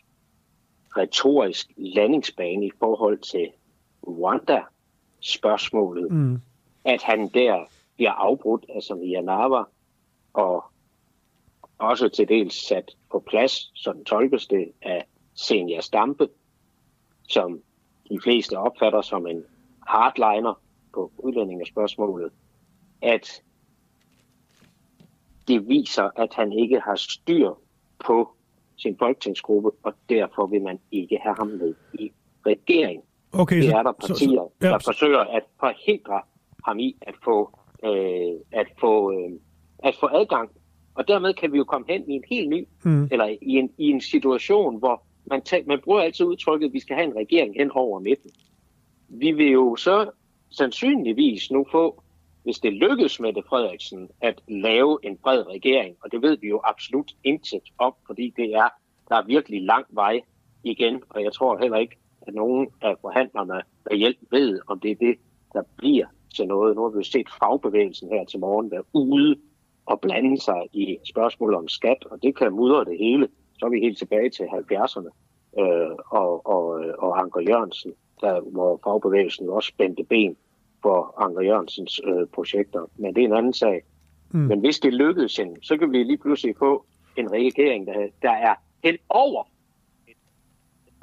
retorisk 0.97 1.71
landingsbane 1.77 2.65
i 2.65 2.71
forhold 2.79 3.17
til 3.17 3.51
Rwanda-spørgsmålet. 4.07 6.11
Mm. 6.11 6.41
At 6.85 7.01
han 7.01 7.27
der 7.27 7.65
bliver 7.95 8.11
afbrudt 8.11 8.65
af 8.75 8.83
Samia 8.83 9.21
Nava 9.21 9.63
og 10.33 10.63
også 11.77 12.09
til 12.09 12.27
dels 12.27 12.67
sat 12.67 12.91
på 13.11 13.19
plads, 13.19 13.71
som 13.75 14.03
tolkes 14.03 14.47
det, 14.47 14.71
af 14.81 15.05
Senja 15.33 15.81
Stampe, 15.81 16.29
som 17.27 17.61
de 18.09 18.19
fleste 18.23 18.57
opfatter 18.57 19.01
som 19.01 19.27
en 19.27 19.43
hardliner, 19.87 20.61
på 20.93 21.11
udlændingespørgsmålet, 21.17 22.31
at 23.01 23.41
det 25.47 25.67
viser, 25.67 26.09
at 26.15 26.33
han 26.33 26.53
ikke 26.53 26.79
har 26.79 26.95
styr 26.95 27.49
på 28.05 28.29
sin 28.77 28.97
folketingsgruppe, 28.99 29.71
og 29.83 29.93
derfor 30.09 30.45
vil 30.45 30.61
man 30.61 30.79
ikke 30.91 31.19
have 31.23 31.35
ham 31.37 31.47
med 31.47 31.73
i 31.93 32.11
regeringen. 32.45 33.05
Okay, 33.33 33.61
det 33.61 33.69
er 33.69 33.83
der 33.83 33.91
partier, 33.91 34.17
så, 34.17 34.49
så, 34.61 34.67
ja. 34.67 34.67
der 34.67 34.79
forsøger 34.85 35.19
at 35.19 35.43
forhindre 35.59 36.21
ham 36.65 36.79
i 36.79 36.95
at 37.01 37.15
få, 37.23 37.59
øh, 37.83 38.39
at 38.51 38.67
få, 38.79 39.11
øh, 39.11 39.31
at 39.79 39.95
få 39.99 40.09
adgang. 40.13 40.49
Og 40.95 41.07
dermed 41.07 41.33
kan 41.33 41.51
vi 41.51 41.57
jo 41.57 41.63
komme 41.63 41.87
hen 41.89 42.09
i 42.09 42.13
en 42.13 42.23
helt 42.29 42.49
ny, 42.49 42.67
mm. 42.83 43.07
eller 43.11 43.25
i 43.25 43.37
en, 43.41 43.71
i 43.77 43.89
en 43.89 44.01
situation, 44.01 44.79
hvor 44.79 45.03
man, 45.25 45.41
tag, 45.41 45.63
man 45.67 45.79
bruger 45.83 46.01
altid 46.01 46.25
udtrykket, 46.25 46.67
at 46.67 46.73
vi 46.73 46.79
skal 46.79 46.95
have 46.95 47.07
en 47.07 47.15
regering 47.15 47.55
hen 47.57 47.71
over 47.71 47.99
midten. 47.99 48.31
Vi 49.09 49.31
vil 49.31 49.51
jo 49.51 49.75
så 49.75 50.11
sandsynligvis 50.51 51.51
nu 51.51 51.65
få, 51.71 52.03
hvis 52.43 52.59
det 52.59 52.73
lykkes 52.73 53.19
med 53.19 53.33
det 53.33 53.45
Frederiksen, 53.49 54.09
at 54.21 54.41
lave 54.47 54.99
en 55.03 55.17
bred 55.17 55.47
regering, 55.47 55.95
og 56.03 56.11
det 56.11 56.21
ved 56.21 56.37
vi 56.37 56.47
jo 56.47 56.61
absolut 56.63 57.11
intet 57.23 57.63
om, 57.77 57.93
fordi 58.05 58.33
det 58.37 58.55
er, 58.55 58.69
der 59.09 59.15
er 59.15 59.25
virkelig 59.25 59.61
lang 59.61 59.85
vej 59.89 60.21
igen, 60.63 61.03
og 61.09 61.23
jeg 61.23 61.33
tror 61.33 61.57
heller 61.57 61.77
ikke, 61.77 61.97
at 62.27 62.33
nogen 62.33 62.67
af 62.81 62.95
forhandlerne 63.01 63.61
reelt 63.91 64.19
ved, 64.31 64.59
om 64.67 64.79
det 64.79 64.91
er 64.91 64.95
det, 64.95 65.15
der 65.53 65.63
bliver 65.77 66.05
til 66.35 66.47
noget. 66.47 66.75
Nu 66.75 66.81
har 66.81 66.89
vi 66.89 66.97
jo 66.97 67.03
set 67.03 67.29
fagbevægelsen 67.39 68.09
her 68.09 68.25
til 68.25 68.39
morgen 68.39 68.71
være 68.71 68.83
ude 68.93 69.35
og 69.85 70.01
blande 70.01 70.41
sig 70.41 70.61
i 70.73 70.97
spørgsmål 71.03 71.53
om 71.53 71.67
skat, 71.67 72.05
og 72.11 72.23
det 72.23 72.37
kan 72.37 72.53
mudre 72.53 72.85
det 72.85 72.97
hele. 72.97 73.27
Så 73.59 73.65
er 73.65 73.69
vi 73.69 73.79
helt 73.79 73.97
tilbage 73.97 74.29
til 74.29 74.43
70'erne 74.43 75.09
øh, 75.59 75.95
og, 76.09 76.45
og, 76.45 76.65
og 76.99 77.19
Anker 77.19 77.39
Jørgensen 77.39 77.93
der, 78.21 78.41
hvor 78.41 78.79
fagbevægelsen 78.83 79.49
også 79.49 79.67
spændte 79.67 80.03
ben 80.03 80.37
for 80.81 81.13
Anker 81.17 81.41
Jørgensens 81.41 82.01
øh, 82.03 82.27
projekter. 82.27 82.85
Men 82.95 83.15
det 83.15 83.21
er 83.23 83.27
en 83.27 83.37
anden 83.37 83.53
sag. 83.53 83.83
Mm. 84.31 84.39
Men 84.39 84.59
hvis 84.59 84.79
det 84.79 84.93
lykkedes, 84.93 85.39
så 85.61 85.77
kan 85.77 85.91
vi 85.91 86.03
lige 86.03 86.17
pludselig 86.17 86.55
få 86.57 86.85
en 87.15 87.31
regering, 87.31 87.87
der, 87.87 88.07
der 88.21 88.31
er 88.31 88.55
hen 88.83 88.97
over, 89.09 89.43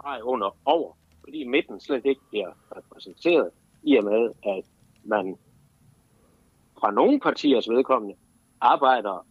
nej, 0.02 0.20
under 0.22 0.56
over, 0.64 0.92
fordi 1.24 1.44
midten 1.44 1.80
slet 1.80 2.06
ikke 2.06 2.20
bliver 2.30 2.50
repræsenteret, 2.76 3.50
i 3.82 3.96
og 3.96 4.04
med, 4.04 4.30
at 4.42 4.64
man 5.04 5.36
fra 6.80 6.90
nogle 6.90 7.20
partiers 7.20 7.68
vedkommende 7.68 8.14
arbejder, 8.60 9.26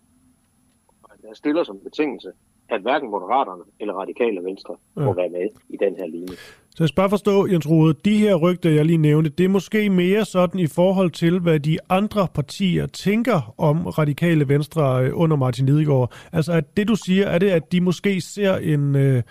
der 1.21 1.33
stiller 1.33 1.63
som 1.63 1.79
betingelse, 1.79 2.31
at 2.69 2.81
hverken 2.81 3.09
Moderaterne 3.09 3.63
eller 3.79 3.93
Radikale 3.93 4.43
Venstre 4.43 4.75
ja. 4.97 5.01
må 5.01 5.13
være 5.13 5.29
med 5.29 5.49
i 5.69 5.77
den 5.77 5.95
her 5.95 6.07
linje. 6.07 6.35
Så 6.69 6.83
jeg 6.83 6.87
skal 6.87 6.95
bare 6.95 7.09
forstå, 7.09 7.47
Jens 7.47 7.69
Rode, 7.69 7.93
de 8.05 8.17
her 8.17 8.35
rygter, 8.35 8.69
jeg 8.69 8.85
lige 8.85 8.97
nævnte, 8.97 9.29
det 9.29 9.43
er 9.43 9.49
måske 9.49 9.89
mere 9.89 10.25
sådan 10.25 10.59
i 10.59 10.67
forhold 10.67 11.11
til, 11.11 11.39
hvad 11.39 11.59
de 11.59 11.77
andre 11.89 12.27
partier 12.33 12.85
tænker 12.85 13.53
om 13.57 13.87
radikale 13.87 14.49
venstre 14.49 15.03
øh, 15.05 15.11
under 15.13 15.37
Martin 15.37 15.65
Lidegaard. 15.65 16.13
Altså, 16.33 16.53
at 16.53 16.77
det 16.77 16.87
du 16.87 16.95
siger, 16.95 17.25
er 17.25 17.37
det, 17.37 17.49
at 17.49 17.71
de 17.71 17.81
måske 17.81 18.21
ser 18.21 18.55
en... 18.55 18.95
Øh, 18.95 19.23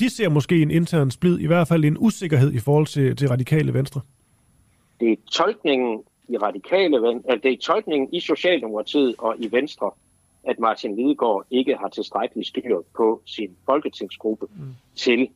de 0.00 0.10
ser 0.10 0.28
måske 0.28 0.62
en 0.62 0.70
intern 0.70 1.10
splid, 1.10 1.38
i 1.38 1.46
hvert 1.46 1.68
fald 1.68 1.84
en 1.84 1.96
usikkerhed 1.98 2.52
i 2.52 2.58
forhold 2.58 2.86
til, 2.86 3.16
til 3.16 3.28
radikale 3.28 3.74
venstre. 3.74 4.00
Det 5.00 5.12
er 5.12 5.16
tolkningen 5.32 6.02
i 6.28 6.36
radikale 6.36 7.02
venstre, 7.02 7.38
det 7.42 7.52
er 7.52 7.56
tolkningen 7.56 8.08
i 8.12 8.20
Socialdemokratiet 8.20 9.14
og 9.18 9.34
i 9.38 9.52
Venstre, 9.52 9.90
at 10.46 10.58
Martin 10.58 10.96
Lidegaard 10.96 11.46
ikke 11.50 11.76
har 11.76 11.88
tilstrækkeligt 11.88 12.48
styr 12.48 12.80
på 12.96 13.22
sin 13.26 13.56
folketingsgruppe 13.66 14.46
mm. 14.46 14.74
til 14.96 15.28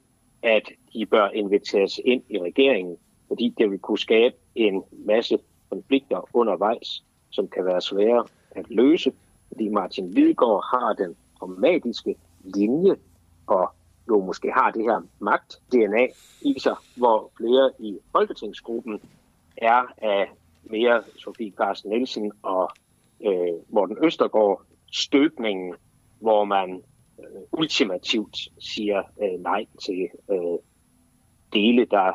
at 0.43 0.63
de 0.93 1.07
bør 1.07 1.29
inviteres 1.29 2.01
ind 2.05 2.23
i 2.29 2.39
regeringen, 2.39 2.97
fordi 3.29 3.55
det 3.59 3.71
vil 3.71 3.79
kunne 3.79 3.99
skabe 3.99 4.35
en 4.55 4.83
masse 4.93 5.39
konflikter 5.71 6.29
undervejs, 6.33 7.05
som 7.31 7.49
kan 7.49 7.65
være 7.65 7.81
svære 7.81 8.27
at 8.51 8.71
løse, 8.71 9.13
fordi 9.49 9.69
Martin 9.69 10.11
Lidegaard 10.11 10.65
har 10.71 10.93
den 10.93 11.17
pragmatiske 11.39 12.15
linje 12.45 12.97
og 13.47 13.73
jo 14.09 14.25
måske 14.25 14.53
har 14.53 14.71
det 14.71 14.83
her 14.83 15.01
magt-DNA 15.19 16.07
i 16.43 16.55
sig, 16.59 16.77
hvor 16.97 17.31
flere 17.37 17.71
i 17.79 17.99
folketingsgruppen 18.13 19.01
er 19.57 19.83
af 19.99 20.31
mere 20.63 21.03
Sofie 21.17 21.53
Carsten 21.53 21.91
Nielsen 21.91 22.33
og 22.43 22.71
øh, 23.27 23.55
Morten 23.69 23.97
Østergaard 24.05 24.63
støbningen, 24.93 25.75
hvor 26.21 26.45
man 26.45 26.83
øh, 27.19 27.41
ultimativt 27.53 28.37
siger 28.59 29.03
øh, 29.23 29.41
nej 29.41 29.67
til 29.85 30.09
øh, 30.31 30.59
dele, 31.53 31.85
der 31.85 32.13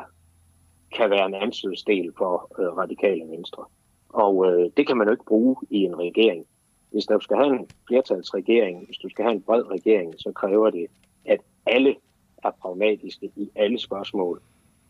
kan 0.96 1.10
være 1.10 1.26
en 1.26 1.34
ansløsdel 1.34 2.12
for 2.18 2.50
øh, 2.58 2.76
radikale 2.76 3.24
venstre. 3.30 3.64
Og 4.08 4.46
øh, 4.46 4.70
det 4.76 4.86
kan 4.86 4.96
man 4.96 5.06
jo 5.06 5.12
ikke 5.12 5.24
bruge 5.24 5.56
i 5.70 5.78
en 5.78 5.98
regering. 5.98 6.46
Hvis 6.90 7.04
du 7.04 7.20
skal 7.20 7.36
have 7.36 7.56
en 7.60 7.68
flertalsregering, 7.88 8.86
hvis 8.86 8.96
du 8.96 9.08
skal 9.08 9.24
have 9.24 9.34
en 9.34 9.42
bred 9.42 9.70
regering, 9.70 10.14
så 10.18 10.32
kræver 10.32 10.70
det, 10.70 10.86
at 11.24 11.40
alle 11.66 11.96
er 12.44 12.50
pragmatiske 12.62 13.30
i 13.36 13.50
alle 13.54 13.78
spørgsmål, 13.78 14.42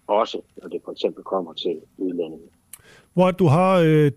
også 0.06 0.40
når 0.62 0.68
det 0.68 0.80
for 0.84 0.92
eksempel 0.92 1.24
kommer 1.24 1.52
til 1.52 1.80
udlændinge. 1.98 2.48
Hvor 3.14 3.30
du 3.30 3.46
har 3.46 3.78
øh, 3.86 4.12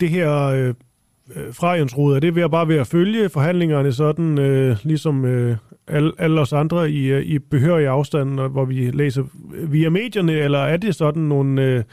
det 0.00 0.08
her 0.08 0.46
øh 0.46 0.74
fra 1.52 1.68
Jens 1.70 1.92
er 1.92 2.18
det 2.20 2.34
ved 2.34 2.42
at 2.42 2.50
bare 2.50 2.68
ved 2.68 2.76
at 2.76 2.86
følge 2.86 3.28
forhandlingerne 3.28 3.92
sådan, 3.92 4.38
øh, 4.38 4.76
ligesom 4.84 5.24
øh, 5.24 5.56
alle, 5.88 6.12
alle 6.18 6.40
os 6.40 6.52
andre 6.52 6.90
i, 6.90 7.06
øh, 7.06 7.22
i 7.22 7.38
behørig 7.38 7.86
afstand, 7.86 8.40
hvor 8.40 8.64
vi 8.64 8.90
læser 8.90 9.22
via 9.68 9.90
medierne, 9.90 10.32
eller 10.32 10.58
er 10.58 10.76
det 10.76 10.94
sådan 10.94 11.22
nogle, 11.22 11.62
øh, 11.62 11.84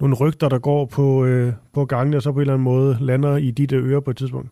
nogle 0.00 0.16
rygter, 0.20 0.48
der 0.48 0.58
går 0.58 0.84
på, 0.84 1.24
øh, 1.24 1.52
på 1.72 1.84
gangen, 1.84 2.14
og 2.14 2.22
så 2.22 2.32
på 2.32 2.38
en 2.38 2.40
eller 2.40 2.54
anden 2.54 2.64
måde 2.64 2.96
lander 3.00 3.36
i 3.36 3.50
dit 3.50 3.72
ører 3.72 4.00
på 4.00 4.10
et 4.10 4.16
tidspunkt? 4.16 4.48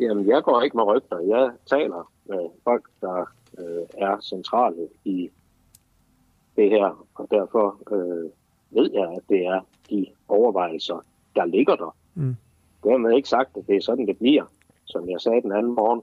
Jamen, 0.00 0.28
jeg 0.28 0.42
går 0.42 0.62
ikke 0.62 0.76
med 0.76 0.84
rygter. 0.84 1.18
Jeg 1.18 1.50
taler 1.70 2.10
med 2.28 2.50
folk, 2.64 2.84
der 3.00 3.20
øh, 3.58 3.86
er 3.98 4.16
centrale 4.20 4.88
i 5.04 5.30
det 6.56 6.70
her, 6.70 7.06
og 7.14 7.26
derfor 7.30 7.76
øh, 7.92 8.30
ved 8.70 8.90
jeg, 8.94 9.08
at 9.16 9.22
det 9.28 9.46
er 9.46 9.60
de 9.90 10.06
overvejelser, 10.28 11.04
der 11.36 11.44
ligger 11.44 11.76
der. 11.76 11.94
Mm. 12.14 12.36
Dermed 12.84 13.16
ikke 13.16 13.28
sagt, 13.28 13.56
at 13.56 13.66
det 13.66 13.76
er 13.76 13.80
sådan, 13.80 14.06
det 14.06 14.18
bliver. 14.18 14.44
Som 14.84 15.10
jeg 15.10 15.20
sagde 15.20 15.42
den 15.42 15.52
anden 15.52 15.74
morgen, 15.74 16.02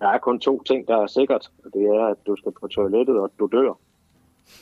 der 0.00 0.08
er 0.08 0.18
kun 0.18 0.40
to 0.40 0.62
ting, 0.62 0.88
der 0.88 0.96
er 0.96 1.06
sikkert, 1.06 1.50
og 1.64 1.70
det 1.74 1.82
er, 1.82 2.04
at 2.06 2.16
du 2.26 2.36
skal 2.36 2.52
på 2.52 2.68
toilettet, 2.68 3.18
og 3.18 3.30
du 3.38 3.48
dør. 3.52 3.72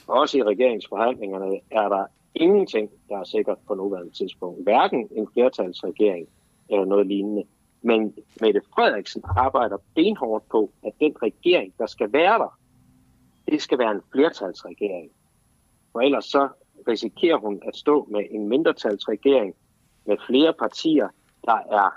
Også 0.07 0.38
i 0.38 0.43
regeringsforhandlingerne 0.43 1.61
er 1.70 1.88
der 1.88 2.07
ingenting, 2.34 2.90
der 3.09 3.16
er 3.18 3.24
sikkert 3.24 3.59
på 3.66 3.74
nuværende 3.74 4.12
tidspunkt. 4.12 4.62
Hverken 4.62 5.09
en 5.11 5.28
flertalsregering 5.32 6.28
eller 6.68 6.84
noget 6.84 7.07
lignende. 7.07 7.45
Men 7.82 8.14
Mette 8.40 8.61
Frederiksen 8.74 9.22
arbejder 9.36 9.76
benhårdt 9.95 10.49
på, 10.49 10.70
at 10.82 10.93
den 11.01 11.14
regering, 11.22 11.74
der 11.78 11.86
skal 11.86 12.12
være 12.12 12.38
der, 12.38 12.59
det 13.49 13.62
skal 13.62 13.78
være 13.78 13.90
en 13.90 14.01
flertalsregering. 14.12 15.11
For 15.93 16.01
ellers 16.01 16.24
så 16.24 16.49
risikerer 16.88 17.36
hun 17.36 17.62
at 17.68 17.76
stå 17.76 18.09
med 18.11 18.24
en 18.30 18.49
mindretalsregering 18.49 19.55
med 20.05 20.16
flere 20.26 20.53
partier, 20.53 21.09
der 21.45 21.59
er 21.70 21.90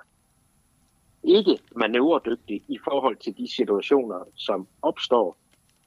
ikke 1.24 1.60
manøvredygtig 1.76 2.64
i 2.68 2.78
forhold 2.84 3.16
til 3.16 3.38
de 3.38 3.56
situationer, 3.56 4.24
som 4.36 4.68
opstår. 4.82 5.38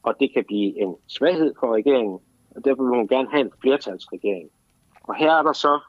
Og 0.03 0.15
det 0.21 0.33
kan 0.33 0.45
blive 0.45 0.81
en 0.83 0.97
svaghed 1.07 1.55
for 1.61 1.75
regeringen, 1.75 2.21
og 2.51 2.65
derfor 2.65 2.83
vil 2.83 2.97
hun 2.97 3.09
gerne 3.09 3.31
have 3.31 3.41
en 3.41 3.53
flertalsregering. 3.61 4.51
Og 5.03 5.15
her 5.17 5.33
er 5.33 5.43
der 5.43 5.53
så 5.53 5.81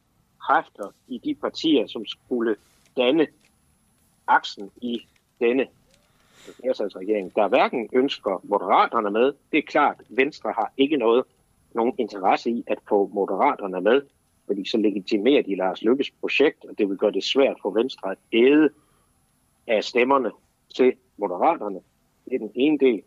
kræfter 0.41 0.91
i 1.07 1.17
de 1.17 1.35
partier, 1.35 1.87
som 1.87 2.05
skulle 2.05 2.55
danne 2.97 3.27
aksen 4.27 4.71
i 4.81 5.01
denne 5.39 5.67
flertalsregering, 6.61 7.35
der 7.35 7.47
hverken 7.47 7.89
ønsker 7.93 8.41
moderaterne 8.43 9.11
med. 9.11 9.33
Det 9.51 9.57
er 9.57 9.67
klart, 9.67 10.01
Venstre 10.09 10.51
har 10.51 10.73
ikke 10.77 10.97
noget 10.97 11.23
nogen 11.73 11.93
interesse 11.97 12.49
i 12.49 12.63
at 12.67 12.77
få 12.89 13.09
moderaterne 13.13 13.81
med, 13.81 14.01
fordi 14.49 14.69
så 14.69 14.77
legitimerer 14.77 15.41
de 15.41 15.55
Lars 15.55 15.81
Lykkes 15.81 16.11
projekt, 16.11 16.65
og 16.65 16.77
det 16.77 16.89
vil 16.89 16.97
gøre 16.97 17.11
det 17.11 17.23
svært 17.23 17.57
for 17.61 17.71
Venstre 17.71 18.11
at 18.11 18.17
æde 18.33 18.69
af 19.67 19.83
stemmerne 19.83 20.31
til 20.75 20.93
moderaterne. 21.17 21.79
Det 22.25 22.33
er 22.33 22.39
den 22.39 22.51
ene 22.55 22.77
del. 22.77 23.01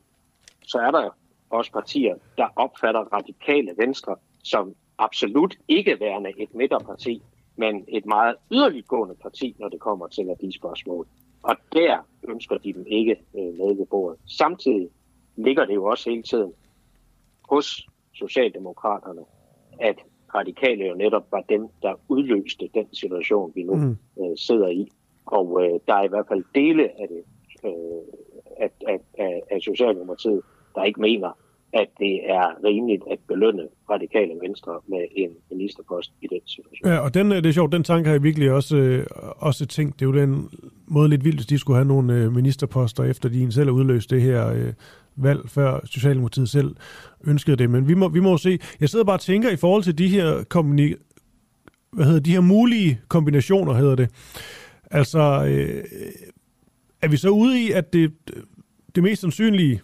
Så 0.62 0.78
er 0.78 0.90
der 0.90 1.11
også 1.51 1.72
partier, 1.72 2.14
der 2.38 2.49
opfatter 2.57 3.01
radikale 3.01 3.74
venstre 3.76 4.16
som 4.43 4.74
absolut 4.99 5.57
ikke 5.68 6.01
værende 6.01 6.32
et 6.38 6.55
midterparti, 6.55 7.22
men 7.57 7.84
et 7.88 8.07
meget 8.07 8.36
yderliggående 8.51 9.14
parti, 9.14 9.57
når 9.59 9.68
det 9.68 9.80
kommer 9.80 10.07
til 10.07 10.53
spørgsmål. 10.53 11.07
Og 11.43 11.57
der 11.72 11.99
ønsker 12.28 12.59
de 12.59 12.72
dem 12.72 12.86
ikke 12.86 13.16
øh, 13.38 13.59
med 13.59 13.76
ved 13.76 13.86
bordet. 13.86 14.20
Samtidig 14.26 14.88
ligger 15.36 15.64
det 15.64 15.74
jo 15.74 15.84
også 15.84 16.11
hele 16.11 16.22
tiden 16.22 16.53
hos 17.49 17.88
Socialdemokraterne, 18.14 19.24
at 19.80 19.97
radikale 20.35 20.85
jo 20.85 20.95
netop 20.95 21.33
var 21.33 21.45
dem, 21.49 21.68
der 21.83 21.95
udløste 22.09 22.68
den 22.74 22.87
situation, 22.93 23.53
vi 23.55 23.62
nu 23.62 23.74
mm. 23.74 23.97
øh, 24.20 24.37
sidder 24.37 24.68
i. 24.68 24.89
Og 25.26 25.64
øh, 25.64 25.80
der 25.87 25.95
er 25.95 26.05
i 26.05 26.09
hvert 26.09 26.28
fald 26.28 26.45
dele 26.55 26.83
af 27.01 27.09
det, 27.09 27.22
øh, 27.64 28.03
af, 28.61 28.70
af, 28.89 28.99
af, 29.18 29.43
af 29.51 29.62
Socialdemokratiet, 29.62 30.41
der 30.74 30.85
ikke 30.85 31.01
mener, 31.01 31.39
at 31.72 31.88
det 31.98 32.30
er 32.30 32.64
rimeligt 32.64 33.02
at 33.10 33.18
belønne 33.28 33.62
radikale 33.90 34.32
venstre 34.42 34.72
med 34.88 35.04
en 35.16 35.30
ministerpost 35.50 36.12
i 36.22 36.26
den 36.26 36.40
situation. 36.46 36.88
Ja, 36.90 36.98
og 36.98 37.14
den, 37.14 37.32
øh, 37.32 37.36
det 37.36 37.46
er 37.46 37.52
sjovt, 37.52 37.72
den 37.72 37.84
tanke 37.84 38.06
har 38.08 38.14
jeg 38.14 38.22
virkelig 38.22 38.52
også, 38.52 38.76
øh, 38.76 39.06
også 39.36 39.66
tænkt. 39.66 40.00
Det 40.00 40.06
er 40.06 40.10
jo 40.10 40.16
den 40.16 40.48
måde 40.86 41.08
lidt 41.08 41.24
vildt, 41.24 41.36
hvis 41.36 41.46
de 41.46 41.58
skulle 41.58 41.76
have 41.76 41.88
nogle 41.88 42.14
øh, 42.14 42.32
ministerposter, 42.34 43.04
efter 43.04 43.28
de 43.28 43.52
selv 43.52 43.66
har 43.66 43.72
udløst 43.72 44.10
det 44.10 44.22
her 44.22 44.48
øh, 44.48 44.72
valg, 45.16 45.40
før 45.48 45.80
Socialdemokratiet 45.84 46.48
selv 46.48 46.76
ønskede 47.24 47.56
det. 47.56 47.70
Men 47.70 47.88
vi 47.88 47.94
må, 47.94 48.08
vi 48.08 48.20
må 48.20 48.36
se. 48.36 48.58
Jeg 48.80 48.88
sidder 48.88 49.04
bare 49.04 49.16
og 49.16 49.20
tænker 49.20 49.50
i 49.50 49.56
forhold 49.56 49.82
til 49.82 49.98
de 49.98 50.08
her, 50.08 50.44
kombini- 50.54 51.08
hvad 51.92 52.06
hedder, 52.06 52.20
de 52.20 52.32
her 52.32 52.40
mulige 52.40 53.00
kombinationer, 53.08 53.72
hedder 53.74 53.94
det. 53.94 54.10
Altså, 54.90 55.18
øh, 55.48 55.84
er 57.02 57.08
vi 57.08 57.16
så 57.16 57.28
ude 57.28 57.60
i, 57.60 57.70
at 57.70 57.92
det, 57.92 58.12
det 58.94 59.02
mest 59.02 59.20
sandsynlige, 59.20 59.80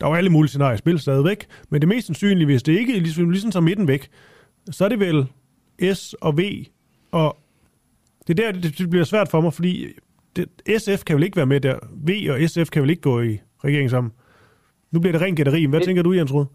der 0.00 0.06
er 0.06 0.10
jo 0.10 0.14
alle 0.14 0.30
mulige 0.30 0.48
scenarier 0.48 0.74
i 0.74 0.78
spil 0.78 0.98
stadigvæk, 1.00 1.46
men 1.68 1.80
det 1.80 1.88
mest 1.88 2.06
sandsynlige, 2.06 2.46
hvis 2.46 2.62
det 2.62 2.78
ikke 2.78 2.92
ligesom, 2.92 3.30
ligesom 3.30 3.50
tager 3.50 3.62
midten 3.62 3.88
væk, 3.88 4.10
så 4.70 4.84
er 4.84 4.88
det 4.88 5.00
vel 5.00 5.26
S 5.94 6.14
og 6.20 6.38
V, 6.38 6.40
og 7.12 7.36
det 8.26 8.40
er 8.40 8.52
der, 8.52 8.60
det 8.60 8.90
bliver 8.90 9.04
svært 9.04 9.28
for 9.28 9.40
mig, 9.40 9.52
fordi 9.52 9.86
det, 10.36 10.48
SF 10.82 11.04
kan 11.04 11.16
vel 11.16 11.24
ikke 11.24 11.36
være 11.36 11.46
med 11.46 11.60
der. 11.60 11.78
V 11.92 12.10
og 12.30 12.48
SF 12.48 12.70
kan 12.70 12.82
vel 12.82 12.90
ikke 12.90 13.02
gå 13.02 13.20
i 13.20 13.38
regering 13.64 13.90
sammen. 13.90 14.12
Nu 14.90 15.00
bliver 15.00 15.12
det 15.12 15.20
rent 15.20 15.36
gætteri. 15.36 15.64
Hvad 15.64 15.80
det, 15.80 15.86
tænker 15.86 16.02
du, 16.02 16.12
Jens 16.12 16.34
Rud? 16.34 16.46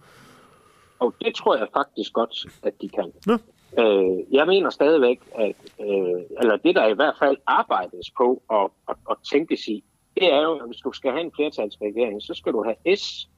Og 1.00 1.14
det 1.22 1.36
tror 1.36 1.58
jeg 1.58 1.68
faktisk 1.74 2.14
godt, 2.14 2.46
at 2.64 2.74
de 2.82 2.90
kan. 2.90 3.12
Nå. 3.26 3.34
Øh, 3.80 4.34
jeg 4.34 4.48
mener 4.48 4.70
stadigvæk, 4.70 5.20
at 5.36 5.56
øh, 5.82 6.22
eller 6.42 6.58
det 6.58 6.76
der 6.76 6.88
i 6.88 6.94
hvert 6.94 7.16
fald 7.20 7.38
arbejdes 7.48 8.12
på 8.18 8.44
og, 8.48 8.72
og, 8.88 8.96
og 9.06 9.18
tænkes 9.32 9.68
i, 9.68 9.84
det 10.20 10.34
er 10.34 10.42
jo, 10.42 10.54
at 10.54 10.68
hvis 10.68 10.78
du 10.78 10.92
skal 10.92 11.12
have 11.12 11.22
en 11.22 11.32
flertalsregering, 11.36 12.22
så 12.22 12.34
skal 12.34 12.54
du 12.54 12.64
have 12.64 12.98
S, 12.98 13.30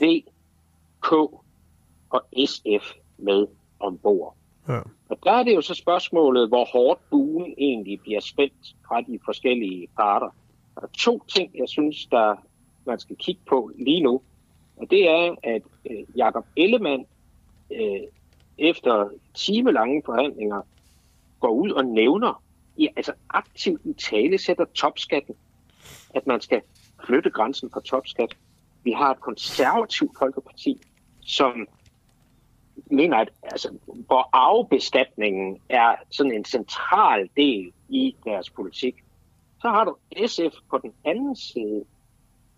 V, 0.00 0.22
K 1.00 1.12
og 2.10 2.22
SF 2.46 2.92
med 3.18 3.46
ombord. 3.80 4.36
Ja. 4.68 4.80
Og 5.08 5.18
der 5.24 5.32
er 5.32 5.42
det 5.42 5.54
jo 5.54 5.60
så 5.60 5.74
spørgsmålet, 5.74 6.48
hvor 6.48 6.64
hårdt 6.64 7.00
buen 7.10 7.54
egentlig 7.58 8.00
bliver 8.00 8.20
spændt 8.20 8.76
fra 8.88 9.00
de 9.00 9.18
forskellige 9.24 9.88
parter. 9.96 10.30
Der 10.74 10.82
er 10.82 10.86
to 10.98 11.22
ting, 11.28 11.50
jeg 11.54 11.68
synes, 11.68 12.06
der 12.06 12.36
man 12.84 12.98
skal 12.98 13.16
kigge 13.16 13.40
på 13.48 13.70
lige 13.78 14.00
nu. 14.00 14.22
Og 14.76 14.90
det 14.90 15.08
er, 15.08 15.34
at 15.42 15.62
øh, 15.90 16.04
Jakob 16.16 16.46
Ellemann 16.56 17.06
øh, 17.72 18.00
efter 18.58 19.08
timelange 19.34 20.02
forhandlinger 20.04 20.60
går 21.40 21.50
ud 21.50 21.70
og 21.70 21.84
nævner, 21.84 22.42
i, 22.76 22.88
altså 22.96 23.12
aktivt 23.30 23.80
i 23.84 23.92
tale 23.92 24.38
sætter 24.38 24.64
topskatten, 24.64 25.34
at 26.14 26.26
man 26.26 26.40
skal 26.40 26.62
flytte 27.06 27.30
grænsen 27.30 27.70
for 27.72 27.80
topskat. 27.80 28.36
Vi 28.84 28.92
har 28.92 29.10
et 29.10 29.20
konservativt 29.20 30.18
folkeparti, 30.18 30.80
som 31.20 31.66
mener, 32.86 33.16
at 33.16 33.28
altså, 33.42 33.78
hvor 33.84 34.28
afbestatningen 34.32 35.58
er 35.68 35.94
sådan 36.10 36.32
en 36.32 36.44
central 36.44 37.28
del 37.36 37.72
i 37.88 38.16
deres 38.24 38.50
politik. 38.50 38.94
Så 39.60 39.68
har 39.68 39.84
du 39.84 39.96
SF 40.26 40.56
på 40.70 40.78
den 40.78 40.92
anden 41.04 41.36
side, 41.36 41.84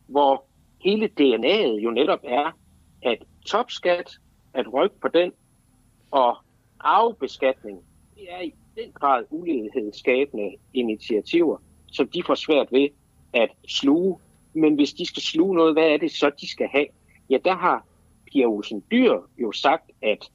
hvor 0.06 0.44
hele 0.80 1.10
DNA'et 1.20 1.80
jo 1.84 1.90
netop 1.90 2.20
er, 2.22 2.50
at 3.02 3.18
topskat, 3.46 4.18
at 4.54 4.72
rykke 4.72 5.00
på 5.00 5.08
den, 5.08 5.32
og 6.10 6.36
afbeskatning, 6.80 7.78
det 8.14 8.32
er 8.32 8.40
i 8.40 8.54
den 8.76 8.92
grad 8.92 9.24
ulighedsskabende 9.30 10.56
initiativer, 10.72 11.58
som 11.92 12.08
de 12.08 12.22
får 12.26 12.34
svært 12.34 12.72
ved 12.72 12.88
at 13.34 13.48
sluge. 13.68 14.18
Men 14.52 14.74
hvis 14.74 14.92
de 14.92 15.06
skal 15.06 15.22
sluge 15.22 15.56
noget, 15.56 15.74
hvad 15.74 15.84
er 15.84 15.96
det 15.96 16.12
så, 16.12 16.30
de 16.40 16.48
skal 16.50 16.68
have? 16.68 16.86
Ja, 17.30 17.38
der 17.44 17.54
har 17.54 17.86
Pia 18.32 18.46
Olsen 18.46 18.84
Dyr 18.90 19.18
jo 19.38 19.52
sagt, 19.52 19.90
at 20.02 20.30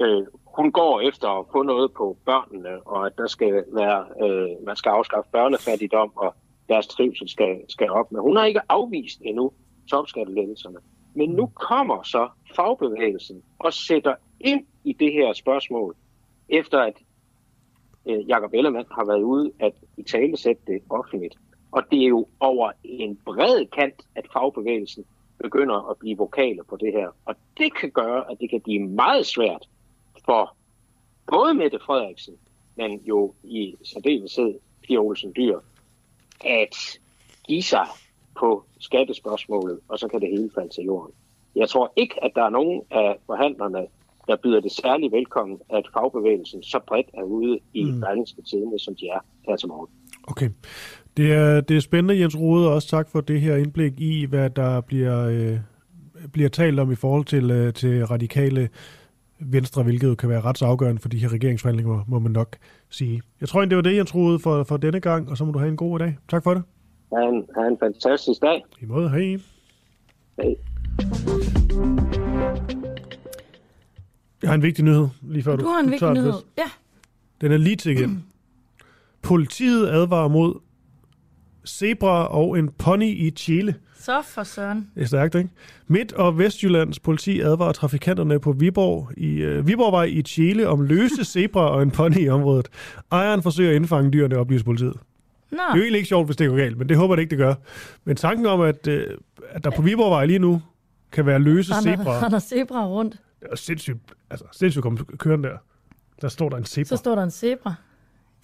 øh, 0.00 0.22
hun 0.44 0.72
går 0.72 1.00
efter 1.00 1.28
at 1.28 1.46
få 1.52 1.62
noget 1.62 1.92
på 1.92 2.16
børnene, 2.24 2.86
og 2.86 3.06
at 3.06 3.12
der 3.18 3.26
skal 3.26 3.64
være, 3.72 4.06
øh, 4.22 4.66
man 4.66 4.76
skal 4.76 4.90
afskaffe 4.90 5.30
børnefattigdom, 5.32 6.12
og 6.16 6.34
deres 6.68 6.86
trivsel 6.86 7.28
skal, 7.28 7.60
skal 7.68 7.90
op. 7.90 8.12
Men 8.12 8.20
hun 8.20 8.36
har 8.36 8.44
ikke 8.44 8.60
afvist 8.68 9.20
endnu 9.24 9.52
topskattelettelserne. 9.90 10.78
Men 11.14 11.30
nu 11.30 11.46
kommer 11.46 12.02
så 12.02 12.28
fagbevægelsen 12.56 13.42
og 13.58 13.72
sætter 13.72 14.14
ind 14.40 14.66
i 14.84 14.92
det 14.92 15.12
her 15.12 15.32
spørgsmål, 15.32 15.96
efter 16.48 16.78
at 16.78 16.94
øh, 18.06 18.28
Jacob 18.28 18.54
Ellemann 18.54 18.86
har 18.90 19.04
været 19.04 19.22
ude 19.22 19.52
at 19.60 19.72
i 19.96 20.02
tale 20.02 20.36
sætte 20.36 20.62
det 20.66 20.82
offentligt. 20.90 21.38
Og 21.72 21.82
det 21.90 22.02
er 22.02 22.08
jo 22.08 22.26
over 22.40 22.72
en 22.84 23.18
bred 23.24 23.66
kant, 23.66 24.02
at 24.14 24.26
fagbevægelsen 24.32 25.04
begynder 25.42 25.90
at 25.90 25.96
blive 25.96 26.16
vokale 26.16 26.64
på 26.64 26.76
det 26.76 26.92
her. 26.92 27.08
Og 27.24 27.34
det 27.58 27.74
kan 27.76 27.90
gøre, 27.90 28.30
at 28.30 28.36
det 28.40 28.50
kan 28.50 28.60
blive 28.60 28.88
meget 28.88 29.26
svært 29.26 29.68
for 30.24 30.56
både 31.26 31.54
Mette 31.54 31.78
Frederiksen, 31.78 32.34
men 32.76 33.00
jo 33.00 33.34
i 33.44 33.74
særdeleshed 33.82 34.54
Pia 34.82 34.98
Olsen 34.98 35.32
Dyr, 35.36 35.58
at 36.44 36.98
give 37.46 37.62
sig 37.62 37.86
på 38.38 38.64
skattespørgsmålet, 38.78 39.80
og 39.88 39.98
så 39.98 40.08
kan 40.08 40.20
det 40.20 40.28
hele 40.28 40.50
falde 40.54 40.74
til 40.74 40.84
jorden. 40.84 41.14
Jeg 41.56 41.68
tror 41.68 41.92
ikke, 41.96 42.24
at 42.24 42.32
der 42.34 42.42
er 42.42 42.50
nogen 42.50 42.82
af 42.90 43.16
forhandlerne, 43.26 43.86
der 44.26 44.36
byder 44.36 44.60
det 44.60 44.72
særlig 44.72 45.12
velkommen, 45.12 45.60
at 45.68 45.88
fagbevægelsen 45.92 46.62
så 46.62 46.80
bredt 46.86 47.10
er 47.14 47.22
ude 47.22 47.58
i 47.74 47.84
mm. 47.84 48.00
Berlingske 48.00 48.42
Tidene, 48.42 48.78
som 48.78 48.94
de 48.94 49.08
er 49.08 49.20
her 49.46 49.56
til 49.56 49.68
morgen. 49.68 49.88
Okay. 50.28 50.50
Det 51.16 51.32
er, 51.32 51.60
det 51.60 51.76
er 51.76 51.80
spændende, 51.80 52.20
Jens 52.20 52.38
Rode, 52.38 52.68
og 52.68 52.74
også 52.74 52.88
tak 52.88 53.08
for 53.08 53.20
det 53.20 53.40
her 53.40 53.56
indblik 53.56 54.00
i, 54.00 54.24
hvad 54.24 54.50
der 54.50 54.80
bliver, 54.80 55.26
øh, 55.26 55.58
bliver 56.32 56.48
talt 56.48 56.80
om 56.80 56.92
i 56.92 56.94
forhold 56.94 57.24
til, 57.24 57.50
øh, 57.50 57.72
til 57.72 58.06
radikale 58.06 58.68
venstre, 59.40 59.82
hvilket 59.82 60.18
kan 60.18 60.28
være 60.28 60.40
ret 60.40 60.58
så 60.58 60.66
afgørende 60.66 61.00
for 61.00 61.08
de 61.08 61.18
her 61.18 61.32
regeringsforhandlinger, 61.32 62.04
må 62.08 62.18
man 62.18 62.32
nok 62.32 62.56
sige. 62.90 63.22
Jeg 63.40 63.48
tror 63.48 63.64
det 63.64 63.76
var 63.76 63.82
det, 63.82 63.96
Jens 63.96 64.14
Rode, 64.14 64.38
for, 64.38 64.64
for 64.64 64.76
denne 64.76 65.00
gang, 65.00 65.30
og 65.30 65.36
så 65.36 65.44
må 65.44 65.52
du 65.52 65.58
have 65.58 65.70
en 65.70 65.76
god 65.76 65.98
dag. 65.98 66.16
Tak 66.28 66.42
for 66.42 66.54
det. 66.54 66.62
Ha' 67.12 67.22
en, 67.22 67.44
ha 67.56 67.66
en 67.66 67.76
fantastisk 67.80 68.42
dag. 68.42 68.64
I 68.80 68.84
måde, 68.84 69.08
hej. 69.10 69.36
Hej. 70.36 70.54
Jeg 74.42 74.50
har 74.50 74.54
en 74.54 74.62
vigtig 74.62 74.84
nyhed, 74.84 75.08
lige 75.22 75.42
før 75.42 75.56
Du 75.56 75.62
du 75.62 75.68
har 75.68 75.80
en 75.80 75.90
vigtig 75.90 76.12
nyhed. 76.12 76.32
Ja. 76.58 76.70
Den 77.40 77.52
er 77.52 77.56
lige 77.56 77.76
til 77.76 77.92
igen. 77.92 78.24
Politiet 79.22 79.88
advarer 79.88 80.28
mod 80.28 80.54
zebra 81.66 82.26
og 82.26 82.58
en 82.58 82.68
pony 82.78 83.06
i 83.06 83.30
Chile. 83.30 83.74
Så 83.98 84.22
for 84.24 84.42
søren. 84.42 84.90
Det 84.94 85.02
er 85.02 85.06
stærkt, 85.06 85.34
ikke? 85.34 85.50
Midt- 85.88 86.12
og 86.12 86.38
Vestjyllands 86.38 86.98
politi 86.98 87.40
advarer 87.40 87.72
trafikanterne 87.72 88.40
på 88.40 88.52
Viborg 88.52 89.10
i, 89.16 89.28
øh, 89.34 89.66
Viborgvej 89.66 90.04
i 90.04 90.22
Chile 90.22 90.68
om 90.68 90.80
løse 90.80 91.24
zebra 91.32 91.70
og 91.70 91.82
en 91.82 91.90
pony 91.90 92.20
i 92.20 92.28
området. 92.28 92.68
Ejeren 93.12 93.42
forsøger 93.42 93.70
at 93.70 93.76
indfange 93.76 94.10
dyrene, 94.10 94.36
oplyser 94.36 94.64
politiet. 94.64 94.94
Nå, 95.50 95.56
Det 95.56 95.62
er 95.72 95.76
jo 95.76 95.82
egentlig 95.82 95.98
ikke 95.98 96.08
sjovt, 96.08 96.26
hvis 96.28 96.36
det 96.36 96.48
går 96.48 96.56
galt, 96.56 96.78
men 96.78 96.88
det 96.88 96.96
håber 96.96 97.16
det 97.16 97.22
ikke, 97.22 97.30
det 97.30 97.38
gør. 97.38 97.54
Men 98.04 98.16
tanken 98.16 98.46
om, 98.46 98.60
at, 98.60 98.86
øh, 98.86 99.06
at 99.50 99.64
der 99.64 99.70
på 99.70 99.82
Viborgvej 99.82 100.26
lige 100.26 100.38
nu 100.38 100.62
kan 101.12 101.26
være 101.26 101.38
løse 101.38 101.72
han 101.74 101.86
er, 101.88 101.96
zebraer, 101.96 102.20
han 102.20 102.34
er 102.34 102.38
zebra 102.38 102.86
rundt. 102.86 103.16
det 103.40 103.48
er 103.52 103.56
sindssygt, 103.56 103.98
altså, 104.30 104.44
sindssygt 104.52 104.82
komme 104.82 104.98
kørende 104.98 105.48
der. 105.48 105.56
Der 106.20 106.28
står 106.28 106.48
der 106.48 106.56
en 106.56 106.64
zebra. 106.64 106.88
Så 106.88 106.96
står 106.96 107.14
der 107.14 107.22
en 107.22 107.30
zebra. 107.30 107.74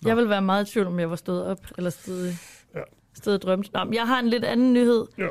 Jeg 0.05 0.17
vil 0.17 0.29
være 0.29 0.43
meget 0.43 0.69
i 0.69 0.73
tvivl, 0.73 0.87
om 0.87 1.01
jeg 1.01 1.11
var 1.11 1.17
stået 1.17 1.45
op, 1.45 1.59
eller 1.79 1.91
stået, 1.91 2.35
Ja. 3.17 3.21
ja. 3.21 3.23
stået 3.23 3.35
og 3.35 3.43
drømt. 3.43 3.73
Nå, 3.73 3.85
men 3.85 3.95
jeg 3.95 4.07
har 4.07 4.21
en 4.21 4.29
lidt 4.29 4.45
anden 4.45 4.73
nyhed. 4.73 5.07
Ja. 5.19 5.29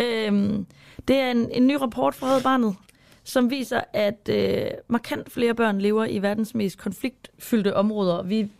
Øhm, 0.00 0.66
det 1.08 1.16
er 1.16 1.30
en, 1.30 1.50
en 1.50 1.66
ny 1.66 1.74
rapport 1.74 2.14
fra 2.14 2.26
Red 2.26 2.42
Barnet, 2.42 2.76
som 3.24 3.50
viser, 3.50 3.80
at 3.92 4.28
øh, 4.30 4.66
markant 4.88 5.32
flere 5.32 5.54
børn 5.54 5.80
lever 5.80 6.04
i 6.04 6.22
verdens 6.22 6.54
mest 6.54 6.78
konfliktfyldte 6.78 7.76
områder. 7.76 8.22
Vi 8.22 8.50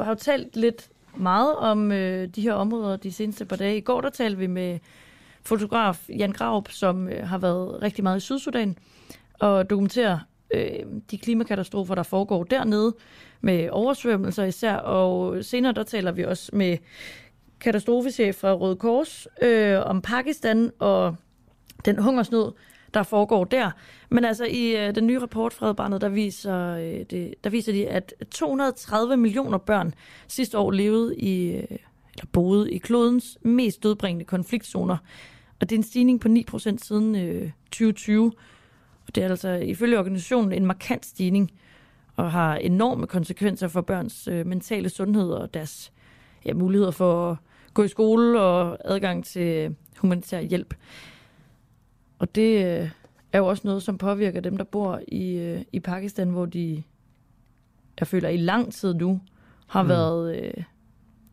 har 0.00 0.08
jo 0.08 0.14
talt 0.14 0.56
lidt 0.56 0.88
meget 1.16 1.56
om 1.56 1.92
øh, 1.92 2.28
de 2.28 2.42
her 2.42 2.52
områder 2.52 2.96
de 2.96 3.12
seneste 3.12 3.44
par 3.44 3.56
dage. 3.56 3.76
I 3.76 3.80
går 3.80 4.00
der 4.00 4.10
talte 4.10 4.38
vi 4.38 4.46
med 4.46 4.78
fotograf 5.42 6.08
Jan 6.08 6.32
Graup, 6.32 6.70
som 6.70 7.08
øh, 7.08 7.28
har 7.28 7.38
været 7.38 7.82
rigtig 7.82 8.04
meget 8.04 8.16
i 8.16 8.20
Sydsudan, 8.20 8.76
og 9.38 9.70
dokumenterer 9.70 10.18
øh, 10.54 10.80
de 11.10 11.18
klimakatastrofer, 11.18 11.94
der 11.94 12.02
foregår 12.02 12.44
dernede, 12.44 12.94
med 13.40 13.68
oversvømmelser 13.70 14.44
især. 14.44 14.74
Og 14.74 15.44
senere 15.44 15.72
der 15.72 15.82
taler 15.82 16.12
vi 16.12 16.24
også 16.24 16.50
med 16.52 16.76
katastrofechef 17.64 18.36
fra 18.36 18.52
Røde 18.52 18.76
Kors 18.76 19.28
øh, 19.42 19.80
om 19.86 20.02
Pakistan 20.02 20.70
og 20.78 21.16
den 21.84 21.98
hungersnød, 21.98 22.52
der 22.94 23.02
foregår 23.02 23.44
der. 23.44 23.70
Men 24.10 24.24
altså 24.24 24.44
i 24.44 24.86
øh, 24.86 24.94
den 24.94 25.06
nye 25.06 25.20
rapport 25.20 25.52
fra 25.52 25.72
Barnet, 25.72 26.00
der 26.00 26.08
viser, 26.08 26.76
øh, 26.76 27.04
det, 27.10 27.34
der 27.44 27.50
viser 27.50 27.72
de, 27.72 27.88
at 27.88 28.14
230 28.30 29.16
millioner 29.16 29.58
børn 29.58 29.94
sidste 30.28 30.58
år 30.58 30.70
levede 30.70 31.16
i, 31.16 31.52
øh, 31.52 31.62
eller 32.14 32.26
boede 32.32 32.72
i 32.72 32.78
klodens 32.78 33.38
mest 33.42 33.82
dødbringende 33.82 34.24
konfliktzoner. 34.24 34.96
Og 35.60 35.70
det 35.70 35.76
er 35.76 35.78
en 35.78 35.82
stigning 35.82 36.20
på 36.20 36.28
9% 36.28 36.78
siden 36.78 37.16
øh, 37.16 37.50
2020. 37.64 38.32
Og 39.06 39.14
det 39.14 39.24
er 39.24 39.28
altså 39.28 39.48
ifølge 39.48 39.98
organisationen 39.98 40.52
en 40.52 40.66
markant 40.66 41.06
stigning, 41.06 41.50
og 42.16 42.32
har 42.32 42.56
enorme 42.56 43.06
konsekvenser 43.06 43.68
for 43.68 43.80
børns 43.80 44.28
øh, 44.28 44.46
mentale 44.46 44.88
sundhed 44.88 45.30
og 45.30 45.54
deres 45.54 45.92
ja, 46.44 46.54
muligheder 46.54 46.90
for 46.90 47.30
at 47.30 47.36
gå 47.74 47.82
i 47.82 47.88
skole 47.88 48.40
og 48.40 48.78
adgang 48.84 49.24
til 49.24 49.76
humanitær 49.98 50.40
hjælp. 50.40 50.74
Og 52.18 52.34
det 52.34 52.64
øh, 52.66 52.90
er 53.32 53.38
jo 53.38 53.46
også 53.46 53.62
noget, 53.64 53.82
som 53.82 53.98
påvirker 53.98 54.40
dem, 54.40 54.56
der 54.56 54.64
bor 54.64 55.00
i, 55.08 55.32
øh, 55.32 55.62
i 55.72 55.80
Pakistan, 55.80 56.28
hvor 56.28 56.46
de, 56.46 56.82
jeg 58.00 58.08
føler, 58.08 58.28
i 58.28 58.36
lang 58.36 58.72
tid 58.72 58.94
nu 58.94 59.20
har 59.66 59.82
mm. 59.82 59.88
været 59.88 60.36
øh, 60.36 60.64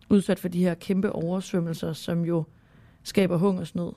udsat 0.09 0.39
for 0.39 0.47
de 0.47 0.63
her 0.63 0.73
kæmpe 0.73 1.11
oversvømmelser, 1.11 1.93
som 1.93 2.25
jo 2.25 2.43
skaber 3.03 3.37
hungersnød 3.37 3.93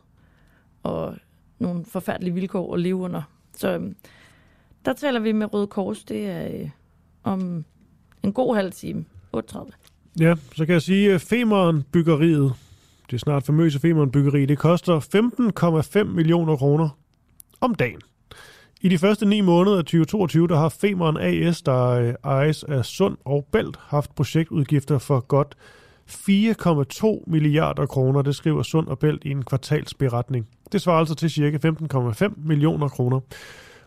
og 0.82 1.16
nogle 1.58 1.84
forfærdelige 1.84 2.34
vilkår 2.34 2.74
at 2.74 2.80
leve 2.80 2.96
under. 2.96 3.22
Så 3.52 3.78
øh, 3.78 3.94
der 4.84 4.92
taler 4.92 5.20
vi 5.20 5.32
med 5.32 5.54
Røde 5.54 5.66
Kors, 5.66 6.04
det 6.04 6.26
er 6.26 6.46
øh, 6.46 6.70
om 7.22 7.64
en 8.22 8.32
god 8.32 8.56
halv 8.56 8.72
time, 8.72 9.04
8.30. 9.36 9.70
Ja, 10.20 10.34
så 10.54 10.66
kan 10.66 10.72
jeg 10.72 10.82
sige, 10.82 11.08
øh, 11.08 11.14
at 11.14 11.20
Femeren-byggeriet, 11.20 12.52
det 13.06 13.12
er 13.16 13.18
snart 13.18 13.42
famøse 13.42 13.80
Femeren-byggeri, 13.80 14.46
det 14.46 14.58
koster 14.58 15.00
15,5 15.00 16.04
millioner 16.04 16.56
kroner 16.56 16.88
om 17.60 17.74
dagen. 17.74 18.00
I 18.80 18.88
de 18.88 18.98
første 18.98 19.26
ni 19.26 19.40
måneder 19.40 19.78
af 19.78 19.84
2022, 19.84 20.48
der 20.48 20.56
har 20.56 20.68
Femeren 20.68 21.16
AS, 21.16 21.62
der 21.62 21.88
øh, 21.88 22.14
ejes 22.24 22.64
af 22.64 22.84
Sund 22.84 23.16
og 23.24 23.46
Bælt, 23.52 23.76
haft 23.80 24.14
projektudgifter 24.14 24.98
for 24.98 25.20
godt 25.20 25.54
4,2 26.08 27.24
milliarder 27.30 27.86
kroner, 27.86 28.22
det 28.22 28.36
skriver 28.36 28.62
Sund 28.62 28.86
og 28.88 28.98
Bælt 28.98 29.24
i 29.24 29.30
en 29.30 29.42
kvartalsberetning. 29.42 30.48
Det 30.72 30.80
svarer 30.80 30.98
altså 30.98 31.14
til 31.14 31.30
ca. 31.30 31.68
15,5 32.26 32.32
millioner 32.36 32.88
kroner 32.88 33.20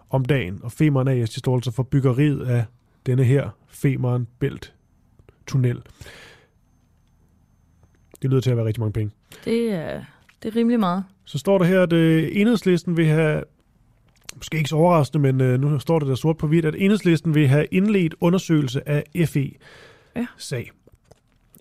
om 0.09 0.25
dagen, 0.25 0.59
og 0.63 0.71
Femeren 0.71 1.07
AS 1.07 1.29
de 1.29 1.39
står 1.39 1.55
altså 1.55 1.71
for 1.71 1.83
byggeriet 1.83 2.45
af 2.45 2.65
denne 3.05 3.23
her 3.23 3.49
Femeren 3.67 4.27
Bælt 4.39 4.73
tunnel. 5.47 5.81
Det 8.21 8.29
lyder 8.29 8.41
til 8.41 8.51
at 8.51 8.57
være 8.57 8.65
rigtig 8.65 8.81
mange 8.81 8.93
penge. 8.93 9.11
Det 9.45 9.71
er, 9.71 10.03
det 10.43 10.49
er 10.49 10.55
rimelig 10.55 10.79
meget. 10.79 11.03
Så 11.25 11.37
står 11.37 11.57
der 11.57 11.65
her, 11.65 11.81
at 11.81 11.93
øh, 11.93 12.29
enhedslisten 12.31 12.97
vil 12.97 13.05
have, 13.05 13.43
måske 14.35 14.57
ikke 14.57 14.69
så 14.69 14.75
overraskende, 14.75 15.33
men 15.33 15.41
øh, 15.41 15.59
nu 15.59 15.79
står 15.79 15.99
det 15.99 16.07
der 16.07 16.15
sort 16.15 16.37
på 16.37 16.47
hvidt, 16.47 16.65
at 16.65 16.75
enhedslisten 16.77 17.35
vil 17.35 17.47
have 17.47 17.65
indledt 17.71 18.15
undersøgelse 18.21 18.89
af 18.89 19.03
FE-sag. 19.25 20.71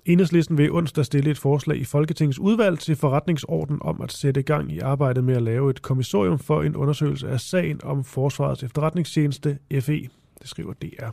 Enhedslisten 0.05 0.59
vil 0.59 0.73
onsdag 0.73 1.05
stille 1.05 1.31
et 1.31 1.39
forslag 1.39 1.77
i 1.79 1.85
Folketingets 1.85 2.39
udvalg 2.39 2.79
til 2.79 2.97
forretningsorden 2.97 3.79
om 3.81 4.01
at 4.01 4.13
sætte 4.13 4.43
gang 4.43 4.73
i 4.73 4.79
arbejdet 4.79 5.25
med 5.25 5.37
at 5.37 5.43
lave 5.43 5.71
et 5.71 5.83
kommissorium 5.83 6.39
for 6.39 6.63
en 6.63 6.77
undersøgelse 6.77 7.29
af 7.29 7.41
sagen 7.41 7.81
om 7.85 8.05
Forsvarets 8.05 8.63
efterretningstjeneste 8.63 9.59
FE. 9.81 10.09
Det 10.41 10.49
skriver 10.49 10.73
DR. 10.73 11.11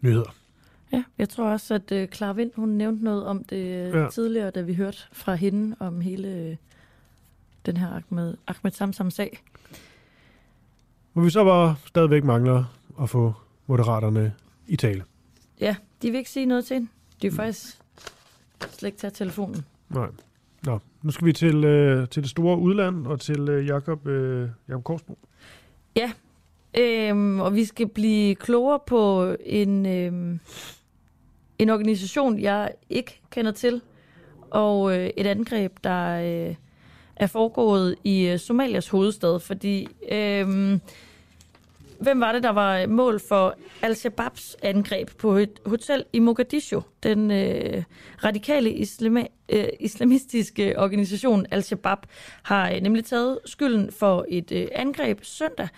Nyheder. 0.00 0.34
Ja, 0.92 1.04
jeg 1.18 1.28
tror 1.28 1.44
også, 1.50 1.74
at 1.74 1.92
uh, 1.92 2.08
Clara 2.08 2.32
Vind, 2.32 2.50
hun 2.56 2.68
nævnte 2.68 3.04
noget 3.04 3.26
om 3.26 3.44
det 3.44 3.66
Ja. 3.68 3.98
ja. 4.02 4.08
tidligere, 4.10 4.50
da 4.50 4.60
vi 4.60 4.74
hørte 4.74 4.98
fra 5.12 5.34
hende 5.34 5.76
om 5.80 6.00
hele 6.00 6.28
øh, 6.28 6.56
den 7.66 7.76
her 7.76 7.88
Ahmed, 7.88 8.34
Ahmed 8.46 8.72
Samsam-sag. 8.72 9.38
Hvor 11.12 11.22
vi 11.22 11.30
så 11.30 11.44
bare 11.44 11.76
stadigvæk 11.86 12.24
mangler 12.24 12.64
at 13.02 13.10
få 13.10 13.32
moderaterne 13.66 14.32
i 14.66 14.76
tale. 14.76 15.04
Ja, 15.60 15.76
de 16.02 16.10
vil 16.10 16.18
ikke 16.18 16.30
sige 16.30 16.46
noget 16.46 16.64
til 16.64 16.74
hende. 16.74 16.88
De 17.22 17.28
vil 17.28 17.36
faktisk 17.36 17.78
slet 18.70 18.88
ikke 18.88 18.98
tage 18.98 19.10
telefonen. 19.10 19.64
Nej. 19.88 20.08
Nå, 20.62 20.78
nu 21.02 21.10
skal 21.10 21.26
vi 21.26 21.32
til, 21.32 21.64
øh, 21.64 22.08
til 22.08 22.22
det 22.22 22.30
store 22.30 22.58
udland 22.58 23.06
og 23.06 23.20
til 23.20 23.48
øh, 23.48 23.66
Jakob, 23.66 24.06
øh, 24.06 24.48
Jakob 24.68 24.84
Korsbro. 24.84 25.18
Øhm, 26.78 27.40
og 27.40 27.54
vi 27.54 27.64
skal 27.64 27.88
blive 27.88 28.34
klogere 28.34 28.80
på 28.86 29.34
en, 29.46 29.86
øhm, 29.86 30.40
en 31.58 31.70
organisation, 31.70 32.40
jeg 32.40 32.70
ikke 32.90 33.20
kender 33.30 33.52
til, 33.52 33.80
og 34.50 34.96
øh, 34.96 35.10
et 35.16 35.26
angreb, 35.26 35.72
der 35.84 36.20
øh, 36.20 36.54
er 37.16 37.26
foregået 37.26 37.96
i 38.04 38.26
øh, 38.26 38.38
Somalias 38.38 38.88
hovedstad, 38.88 39.40
fordi 39.40 39.88
øh, 40.10 40.78
hvem 42.00 42.20
var 42.20 42.32
det, 42.32 42.42
der 42.42 42.50
var 42.50 42.86
mål 42.86 43.20
for 43.20 43.54
al-Shabaabs 43.82 44.56
angreb 44.62 45.10
på 45.18 45.36
et 45.36 45.60
hotel 45.66 46.04
i 46.12 46.18
Mogadishu? 46.18 46.82
Den 47.02 47.30
øh, 47.30 47.82
radikale 48.24 48.70
islama- 48.70 49.46
øh, 49.48 49.68
islamistiske 49.80 50.78
organisation 50.78 51.46
al-Shabaab 51.50 51.98
har 52.42 52.70
øh, 52.70 52.80
nemlig 52.80 53.04
taget 53.04 53.38
skylden 53.44 53.92
for 53.92 54.26
et 54.28 54.52
øh, 54.52 54.68
angreb 54.72 55.18
søndag 55.22 55.68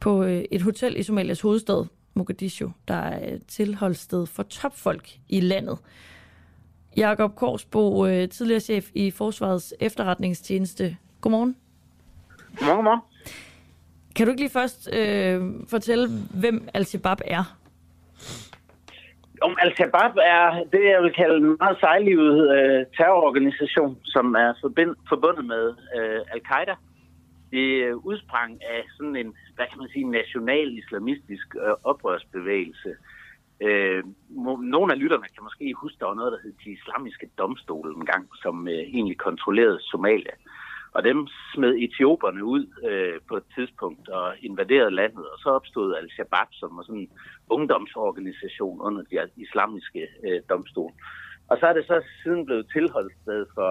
på 0.00 0.24
øh, 0.24 0.44
et 0.50 0.62
hotel 0.62 0.96
i 0.96 1.02
Somalias 1.02 1.40
hovedstad 1.40 1.84
Mogadishu, 2.20 2.68
der 2.88 2.94
er 2.94 3.38
tilholdssted 3.48 4.26
for 4.26 4.42
topfolk 4.42 5.08
i 5.28 5.40
landet. 5.40 5.78
Jakob 6.96 7.34
Korsbo, 7.36 8.06
øh, 8.06 8.28
tidligere 8.28 8.60
chef 8.60 8.84
i 8.94 9.10
Forsvarets 9.10 9.74
efterretningstjeneste. 9.80 10.96
Godmorgen. 11.20 11.56
Godmorgen, 12.58 12.76
godmorgen. 12.76 13.00
Kan 14.16 14.26
du 14.26 14.30
ikke 14.30 14.42
lige 14.42 14.58
først 14.60 14.88
øh, 14.92 15.40
fortælle, 15.68 16.08
hvem 16.40 16.68
Al-Shabaab 16.74 17.20
er? 17.24 17.44
Om 19.42 19.56
Al-Shabaab 19.62 20.16
er 20.16 20.46
det, 20.72 20.84
jeg 20.94 21.02
vil 21.02 21.12
kalde 21.20 21.36
en 21.36 21.56
meget 21.60 21.76
sejlivet 21.80 22.36
øh, 22.56 22.86
terrororganisation, 22.96 23.98
som 24.04 24.34
er 24.34 24.54
forbind, 24.60 24.96
forbundet 25.08 25.44
med 25.44 25.64
øh, 25.96 26.20
Al-Qaida. 26.32 26.74
Det 27.50 27.84
øh, 27.84 27.96
udsprang 27.96 28.52
af 28.64 28.84
sådan 28.96 29.16
en, 29.16 29.34
hvad 29.54 29.66
kan 29.70 29.78
man 29.78 29.88
sige, 29.88 30.04
national 30.04 30.78
islamistisk 30.78 31.46
øh, 31.56 31.74
oprørsbevægelse. 31.84 32.90
Øh, 33.60 34.04
nogle 34.74 34.92
af 34.92 34.98
lytterne 34.98 35.28
kan 35.34 35.42
måske 35.42 35.74
huske, 35.74 35.98
der 36.00 36.06
var 36.06 36.14
noget, 36.14 36.32
der 36.32 36.38
hed 36.42 36.52
de 36.64 36.70
islamiske 36.70 37.30
domstole 37.38 37.94
en 37.94 38.06
gang, 38.06 38.28
som 38.42 38.68
øh, 38.68 38.74
egentlig 38.96 39.18
kontrollerede 39.18 39.80
Somalia. 39.80 40.34
Og 40.92 41.04
dem 41.04 41.28
smed 41.54 41.74
etioperne 41.78 42.44
ud 42.44 42.64
øh, 42.90 43.20
på 43.28 43.36
et 43.36 43.44
tidspunkt 43.54 44.08
og 44.08 44.34
invaderede 44.40 44.90
landet, 44.90 45.24
og 45.32 45.38
så 45.38 45.48
opstod 45.48 45.94
Al-Shabaab, 45.94 46.48
som 46.52 46.76
var 46.76 46.82
sådan 46.82 47.00
en 47.00 47.10
ungdomsorganisation 47.50 48.80
under 48.80 49.02
de 49.02 49.16
islamiske 49.36 50.08
øh, 50.26 50.40
domstol. 50.48 50.92
Og 51.50 51.56
så 51.60 51.66
er 51.66 51.72
det 51.72 51.86
så 51.86 52.02
siden 52.22 52.46
blevet 52.46 52.66
tilholdssted 52.72 53.46
for, 53.54 53.70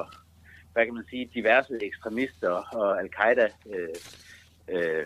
hvad 0.74 0.86
kan 0.86 0.93
man 0.93 1.05
sige, 1.09 1.32
diverse 1.34 1.74
ekstremister 1.82 2.49
og 2.49 2.99
al-Qaida 2.99 3.47
øh, 3.74 3.95
øh, 4.70 5.05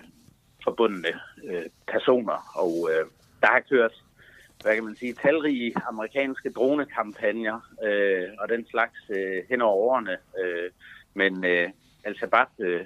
forbundne 0.64 1.08
øh, 1.44 1.66
personer. 1.88 2.52
Og 2.56 2.90
øh, 2.92 3.06
der 3.42 3.48
har 3.48 3.64
kørt, 3.70 4.04
hvad 4.62 4.76
kan 4.76 4.84
man 4.84 4.96
sige, 4.96 5.14
talrige 5.14 5.74
amerikanske 5.88 6.50
dronekampagner 6.50 7.60
øh, 7.84 8.28
og 8.40 8.50
den 8.50 8.68
slags 8.68 9.00
øh, 9.10 9.44
hen 9.50 9.62
over 9.62 9.76
årene. 9.76 10.18
Øh, 10.44 10.72
men 11.14 11.46
øh, 11.46 11.70
Al-Shabaab 12.04 12.48
øh, 12.60 12.86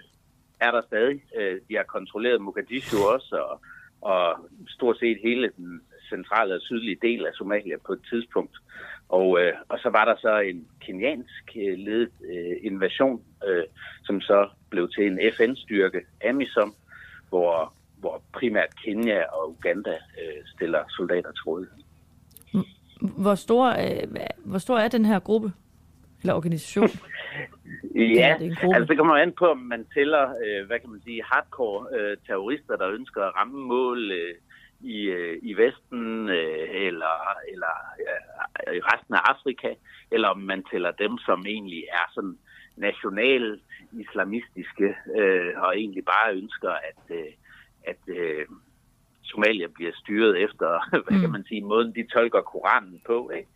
er 0.60 0.72
der 0.72 0.82
stadig. 0.82 1.24
Øh, 1.36 1.62
de 1.70 1.76
har 1.76 1.84
kontrolleret 1.84 2.42
Mogadishu 2.42 2.98
også, 2.98 3.36
og, 3.36 3.62
og 4.02 4.50
stort 4.68 5.00
set 5.00 5.20
hele 5.24 5.52
den 5.58 5.82
centrale 6.10 6.56
og 6.56 6.62
sydlige 6.62 6.98
del 7.02 7.26
af 7.26 7.34
Somalia 7.34 7.78
på 7.86 7.94
et 7.94 8.02
tidspunkt. 8.10 8.58
Og, 9.10 9.40
øh, 9.42 9.54
og 9.70 9.80
så 9.80 9.90
var 9.90 10.06
der 10.06 10.16
så 10.18 10.40
en 10.40 10.68
keniansk 10.82 11.44
øh, 11.56 11.78
ledet 11.78 12.12
øh, 12.34 12.56
invasion, 12.62 13.22
øh, 13.48 13.64
som 14.04 14.22
så 14.22 14.50
blev 14.70 14.90
til 14.90 15.08
en 15.08 15.20
FN-styrke, 15.38 16.02
AMISOM, 16.22 16.76
hvor, 17.30 17.74
hvor 18.00 18.22
primært 18.34 18.76
Kenya 18.84 19.24
og 19.24 19.50
Uganda 19.50 19.92
øh, 19.92 20.46
stiller 20.56 20.84
soldater 20.90 21.32
til 21.32 21.44
rådighed. 21.48 21.78
Hvor 23.02 23.36
stor, 23.36 23.66
øh, 23.68 24.08
hvor 24.46 24.58
stor 24.58 24.78
er 24.78 24.88
den 24.88 25.06
her 25.06 25.20
gruppe 25.20 25.52
eller 26.22 26.34
organisation? 26.34 26.90
Ja, 27.96 28.36
det 28.40 28.58
altså 28.76 28.88
det 28.90 28.98
kommer 28.98 29.16
an 29.16 29.32
på, 29.32 29.46
om 29.46 29.58
man 29.58 29.86
tæller, 29.94 30.24
øh, 30.46 30.68
hvad 30.68 30.80
kan 30.80 30.90
man 30.90 31.02
sige, 31.04 31.24
hardcore 31.24 31.88
øh, 32.00 32.18
terrorister, 32.28 32.76
der 32.76 32.90
ønsker 32.90 33.24
at 33.24 33.36
ramme 33.36 33.60
mål 33.68 34.12
øh, 34.12 34.36
i, 34.82 35.02
øh, 35.02 35.40
i 35.42 35.54
Vesten 35.54 36.30
øh, 36.30 36.68
eller, 36.72 37.16
eller 37.54 37.74
øh, 38.68 38.76
i 38.76 38.80
resten 38.80 39.14
af 39.14 39.22
Afrika, 39.26 39.74
eller 40.12 40.28
om 40.28 40.40
man 40.40 40.64
tæller 40.72 40.92
dem, 40.92 41.18
som 41.18 41.46
egentlig 41.48 41.84
er 41.92 42.12
sådan 42.16 42.38
national 42.76 43.60
islamistiske 43.92 44.96
øh, 45.16 45.54
og 45.58 45.78
egentlig 45.78 46.06
bare 46.06 46.34
ønsker, 46.34 46.70
at, 46.70 47.16
øh, 47.18 47.32
at 47.84 48.02
øh, 48.08 48.46
Somalia 49.24 49.68
bliver 49.68 49.92
styret 49.96 50.44
efter, 50.44 50.70
hvad 51.04 51.20
kan 51.20 51.30
mm. 51.30 51.32
man 51.32 51.46
sige, 51.48 51.62
måden 51.62 51.96
de 51.96 52.08
tolker 52.14 52.42
Koranen 52.42 53.02
på, 53.06 53.30
ikke? 53.30 53.50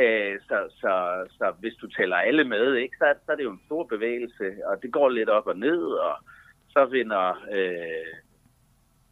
Øh, 0.00 0.40
så, 0.48 0.58
så, 0.80 1.24
så 1.38 1.52
hvis 1.60 1.74
du 1.74 1.86
tæller 1.86 2.16
alle 2.16 2.44
med, 2.44 2.74
ikke, 2.74 2.96
så, 2.96 3.14
så 3.26 3.32
er 3.32 3.36
det 3.36 3.44
jo 3.44 3.52
en 3.52 3.66
stor 3.66 3.84
bevægelse, 3.84 4.44
og 4.66 4.82
det 4.82 4.92
går 4.92 5.08
lidt 5.08 5.28
op 5.28 5.46
og 5.46 5.58
ned, 5.58 5.82
og 5.82 6.16
så 6.70 6.84
vinder 6.84 7.28
øh, 7.52 8.14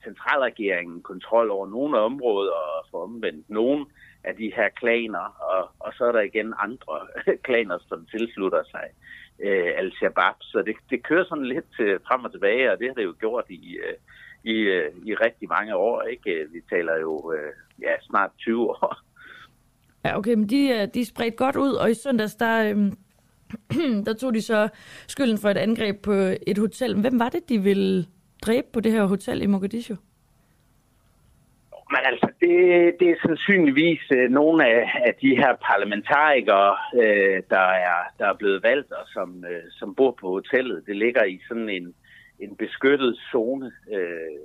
centralregeringen 0.05 1.03
kontrol 1.03 1.51
over 1.51 1.67
nogle 1.67 1.99
områder 1.99 2.53
og 2.53 2.87
får 2.91 3.03
omvendt 3.03 3.51
nogle 3.51 3.87
af 4.25 4.37
de 4.37 4.53
her 4.57 4.69
klaner, 4.69 5.27
og, 5.53 5.71
og 5.79 5.93
så 5.97 6.05
er 6.05 6.13
der 6.13 6.21
igen 6.21 6.55
andre 6.59 6.97
klaner, 7.47 7.79
som 7.89 8.07
tilslutter 8.07 8.63
sig 8.71 8.87
øh, 9.41 9.71
Al-Shabaab. 9.77 10.35
Så 10.41 10.63
det, 10.67 10.77
det 10.91 11.03
kører 11.03 11.25
sådan 11.25 11.47
lidt 11.47 11.81
øh, 11.81 12.01
frem 12.07 12.25
og 12.25 12.33
tilbage, 12.33 12.73
og 12.73 12.79
det 12.79 12.89
har 12.89 12.95
det 12.95 13.05
jo 13.05 13.15
gjort 13.19 13.45
i, 13.49 13.77
øh, 13.77 13.97
i, 14.55 14.57
øh, 14.59 14.91
i 15.05 15.15
rigtig 15.15 15.49
mange 15.49 15.77
år. 15.77 16.03
ikke? 16.03 16.47
Vi 16.53 16.61
taler 16.71 16.97
jo 17.01 17.33
øh, 17.33 17.53
ja, 17.83 17.95
snart 18.01 18.31
20 18.39 18.71
år. 18.71 18.97
Ja, 20.05 20.19
okay, 20.19 20.35
men 20.35 20.49
de, 20.49 20.69
øh, 20.69 20.89
de 20.95 21.01
er 21.01 21.05
spredt 21.05 21.37
godt 21.37 21.57
ud, 21.57 21.73
og 21.73 21.91
i 21.91 21.95
søndags, 21.95 22.35
der, 22.35 22.71
øh, 22.71 22.93
der 24.07 24.15
tog 24.15 24.35
de 24.35 24.43
så 24.43 24.69
skylden 25.07 25.39
for 25.39 25.49
et 25.49 25.57
angreb 25.57 26.03
på 26.03 26.13
et 26.47 26.59
hotel. 26.59 27.01
Hvem 27.01 27.19
var 27.19 27.29
det, 27.29 27.49
de 27.49 27.59
ville 27.59 28.07
dræbe 28.47 28.67
på 28.73 28.81
det 28.81 28.93
her 28.93 29.05
hotel 29.05 29.43
i 29.43 29.47
Mogadishu? 29.47 29.97
Men 31.93 32.03
altså, 32.05 32.29
det, 32.41 32.55
det 33.01 33.09
er 33.11 33.27
sandsynligvis 33.27 34.01
øh, 34.13 34.31
nogle 34.31 34.67
af, 34.67 35.03
af 35.07 35.15
de 35.23 35.37
her 35.37 35.57
parlamentarikere, 35.69 36.77
øh, 37.03 37.43
der, 37.51 37.67
er, 37.89 37.99
der 38.19 38.27
er 38.27 38.37
blevet 38.37 38.63
valgt 38.63 38.93
og 38.93 39.07
som, 39.07 39.45
øh, 39.45 39.63
som 39.71 39.95
bor 39.95 40.17
på 40.21 40.29
hotellet. 40.29 40.87
Det 40.87 40.97
ligger 40.97 41.25
i 41.25 41.41
sådan 41.49 41.69
en, 41.69 41.95
en 42.39 42.57
beskyttet 42.57 43.19
zone 43.33 43.73
øh, 43.93 44.39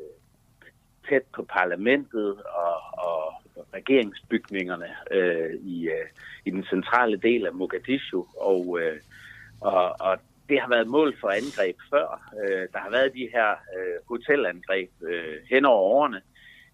tæt 1.10 1.24
på 1.36 1.44
parlamentet 1.44 2.30
og, 2.66 2.78
og 3.08 3.34
regeringsbygningerne 3.74 4.90
øh, 5.12 5.54
i, 5.54 5.88
øh, 5.88 6.08
i 6.46 6.50
den 6.50 6.64
centrale 6.64 7.18
del 7.18 7.46
af 7.46 7.54
Mogadishu. 7.54 8.26
Og, 8.40 8.80
øh, 8.82 8.98
og, 9.62 9.96
og 10.00 10.18
det 10.50 10.62
har 10.62 10.70
været 10.70 10.88
mål 10.88 11.16
for 11.22 11.30
angreb 11.30 11.76
før. 11.90 12.32
Øh, 12.42 12.68
der 12.74 12.80
har 12.80 12.90
været 12.90 13.14
de 13.14 13.30
her 13.34 13.50
øh, 13.52 13.98
hotelangreb 14.08 14.92
øh, 15.02 15.38
hen 15.50 15.66
over 15.66 15.82
årene. 15.82 16.22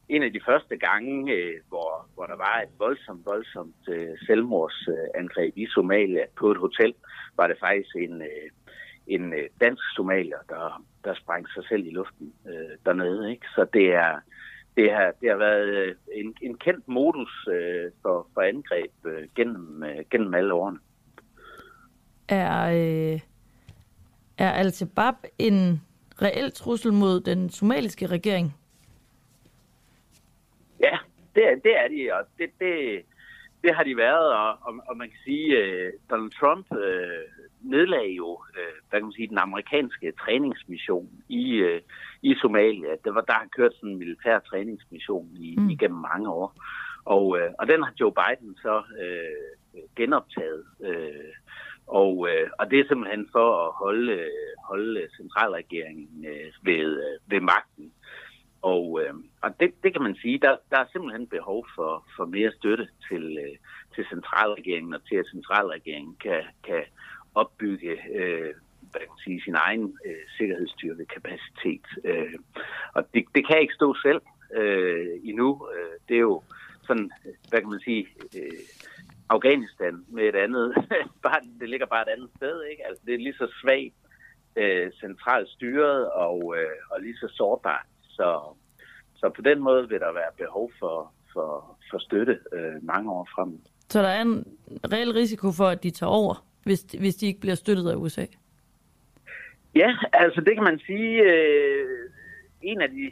En 0.10 0.24
af 0.24 0.34
de 0.34 0.42
første 0.46 0.78
gange, 0.78 1.34
øh, 1.34 1.56
hvor, 1.68 2.08
hvor 2.16 2.26
der 2.26 2.36
var 2.36 2.62
et 2.62 2.80
voldsomt, 2.80 3.26
voldsomt 3.26 3.84
øh, 3.90 4.18
selvmordsangreb 4.26 5.54
i 5.58 5.66
Somalia 5.68 6.26
på 6.40 6.52
et 6.52 6.58
hotel, 6.58 6.94
var 7.38 7.48
det 7.48 7.58
faktisk 7.60 7.96
en, 7.96 8.22
øh, 8.22 8.50
en 9.08 9.34
øh, 9.34 9.50
dansk 9.62 9.84
somalier, 9.96 10.38
der, 10.50 10.84
der 11.04 11.14
sprang 11.14 11.48
sig 11.50 11.64
selv 11.70 11.88
i 11.88 11.92
luften 11.92 12.34
øh, 12.48 12.78
dernede. 12.86 13.32
Ikke? 13.32 13.46
Så 13.56 13.66
det 13.74 13.94
er, 13.94 14.20
det 14.78 14.92
har, 14.92 15.14
det 15.22 15.30
har 15.30 15.38
været 15.38 15.68
øh, 15.68 15.96
en, 16.14 16.36
en 16.42 16.58
kendt 16.58 16.88
modus 16.88 17.48
øh, 17.52 17.92
for, 18.02 18.28
for 18.34 18.42
angreb 18.42 18.92
øh, 19.06 19.28
gennem, 19.36 19.84
øh, 19.84 20.06
gennem 20.12 20.34
alle 20.34 20.54
årene. 20.54 20.80
Er, 22.30 22.66
øh, 23.14 23.20
er 24.38 24.52
Al-Shabaab 24.52 25.16
en 25.40 25.82
reel 26.22 26.52
trussel 26.52 26.94
mod 26.94 27.20
den 27.20 27.50
somaliske 27.50 28.08
regering? 28.08 28.56
Ja, 30.80 30.98
det 31.36 31.44
er, 31.50 31.56
det 31.56 31.78
er 31.78 31.88
de, 31.88 32.14
og 32.14 32.28
det, 32.38 32.50
det, 32.60 33.02
det 33.64 33.76
har 33.76 33.84
de 33.84 33.98
været, 33.98 34.34
og, 34.34 34.50
og, 34.62 34.74
og 34.88 34.98
man 34.98 35.08
kan 35.10 35.18
sige, 35.24 35.48
uh, 35.62 35.94
Donald 36.10 36.32
Trump 36.32 36.66
uh, 36.72 37.24
nedlagde 37.62 38.14
jo, 38.14 38.30
uh, 38.34 38.74
hvad 38.90 39.00
kan 39.00 39.04
man 39.04 39.12
sige, 39.12 39.28
den 39.28 39.38
amerikanske 39.38 40.12
træningsmission 40.12 41.10
i, 41.30 41.64
uh, 41.64 41.80
i 42.22 42.36
Somalia. 42.36 42.92
Det 43.04 43.16
var 43.16 43.22
der, 43.22 43.34
han 43.34 43.50
kørte 43.50 43.76
sådan 43.76 43.90
en 43.90 44.00
militær 44.00 44.40
træningsmission 44.40 45.30
i, 45.40 45.56
mm. 45.58 45.70
igennem 45.70 46.00
mange 46.00 46.30
år. 46.30 46.56
Og, 47.06 47.28
uh, 47.28 47.50
og 47.60 47.68
den 47.68 47.84
har 47.84 47.94
Joe 48.00 48.14
Biden 48.14 48.56
så 48.62 48.84
uh, 49.04 49.82
genoptaget. 49.96 50.64
Uh, 50.80 51.34
og, 51.88 52.28
øh, 52.30 52.50
og 52.60 52.72
det 52.72 52.80
er 52.80 52.88
simpelthen 52.88 53.30
for 53.32 53.68
at 53.68 53.74
holde, 53.74 54.14
øh, 54.14 54.54
holde 54.68 55.08
centralregeringen 55.18 56.26
øh, 56.26 56.52
ved, 56.64 57.04
øh, 57.08 57.32
ved 57.32 57.42
magten. 57.42 57.92
Og, 58.62 59.02
øh, 59.02 59.14
og 59.42 59.60
det, 59.60 59.74
det 59.84 59.94
kan 59.94 60.04
man 60.04 60.16
sige, 60.16 60.40
der, 60.40 60.56
der 60.72 60.78
er 60.78 60.86
simpelthen 60.92 61.28
behov 61.28 61.66
for, 61.76 62.06
for 62.16 62.26
mere 62.26 62.52
støtte 62.52 62.88
til, 63.10 63.38
øh, 63.44 63.56
til 63.96 64.06
centralregeringen, 64.10 64.94
og 64.94 65.06
til 65.06 65.16
at 65.16 65.26
centralregeringen 65.32 66.16
kan, 66.16 66.42
kan 66.64 66.84
opbygge 67.36 67.92
øh, 68.16 68.54
hvad 68.92 69.02
kan 69.02 69.14
man 69.16 69.24
sige, 69.26 69.42
sin 69.42 69.56
egen 69.56 69.98
øh, 70.06 70.24
sikkerhedsstyrkekapacitet. 70.38 71.86
Øh, 72.04 72.40
og 72.94 73.02
det, 73.14 73.26
det 73.36 73.48
kan 73.48 73.62
ikke 73.62 73.74
stå 73.74 73.96
selv 74.06 74.22
øh, 74.56 75.08
endnu. 75.24 75.68
Øh, 75.76 75.94
det 76.08 76.16
er 76.16 76.26
jo 76.32 76.44
sådan, 76.88 77.12
hvad 77.50 77.60
kan 77.62 77.70
man 77.70 77.80
sige, 77.80 78.08
øh, 78.38 78.64
Afghanistan 79.30 80.06
med 80.08 80.24
et 80.24 80.36
andet, 80.36 80.74
bare, 81.24 81.40
det 81.60 81.70
ligger 81.70 81.86
bare 81.86 82.02
et 82.02 82.14
andet 82.16 82.30
sted, 82.38 82.64
ikke? 82.72 82.88
Altså, 82.88 83.04
det 83.06 83.14
er 83.14 83.18
lige 83.18 83.34
så 83.34 83.48
svagt 83.62 83.96
øh, 84.56 84.92
centralt 84.92 85.50
styret 85.50 86.12
og, 86.12 86.56
øh, 86.58 86.78
og 86.92 87.02
lige 87.02 87.18
så 87.18 87.28
sårbart 87.32 87.86
så, 88.02 88.40
så 89.16 89.30
på 89.30 89.42
den 89.42 89.60
måde 89.60 89.90
vil 89.90 90.00
der 90.00 90.14
være 90.14 90.32
behov 90.38 90.72
for, 90.80 91.14
for, 91.34 91.78
for 91.92 91.98
støtte 91.98 92.40
øh, 92.54 92.84
mange 92.84 93.12
år 93.12 93.28
frem. 93.36 93.60
Så 93.90 94.02
der 94.02 94.08
er 94.08 94.22
en 94.22 94.46
reel 94.94 95.12
risiko 95.14 95.52
for, 95.52 95.66
at 95.66 95.84
de 95.84 95.90
tager 95.90 96.10
over, 96.10 96.46
hvis, 96.64 96.82
hvis 96.82 97.16
de 97.16 97.28
ikke 97.28 97.40
bliver 97.40 97.56
støttet 97.56 97.90
af 97.90 97.96
USA? 97.96 98.26
Ja, 99.76 99.96
altså 100.14 100.42
det 100.42 100.54
kan 100.56 100.64
man 100.64 100.80
sige. 100.80 101.24
Øh, 101.24 102.10
en 102.62 102.82
af 102.82 102.90
de 102.90 103.12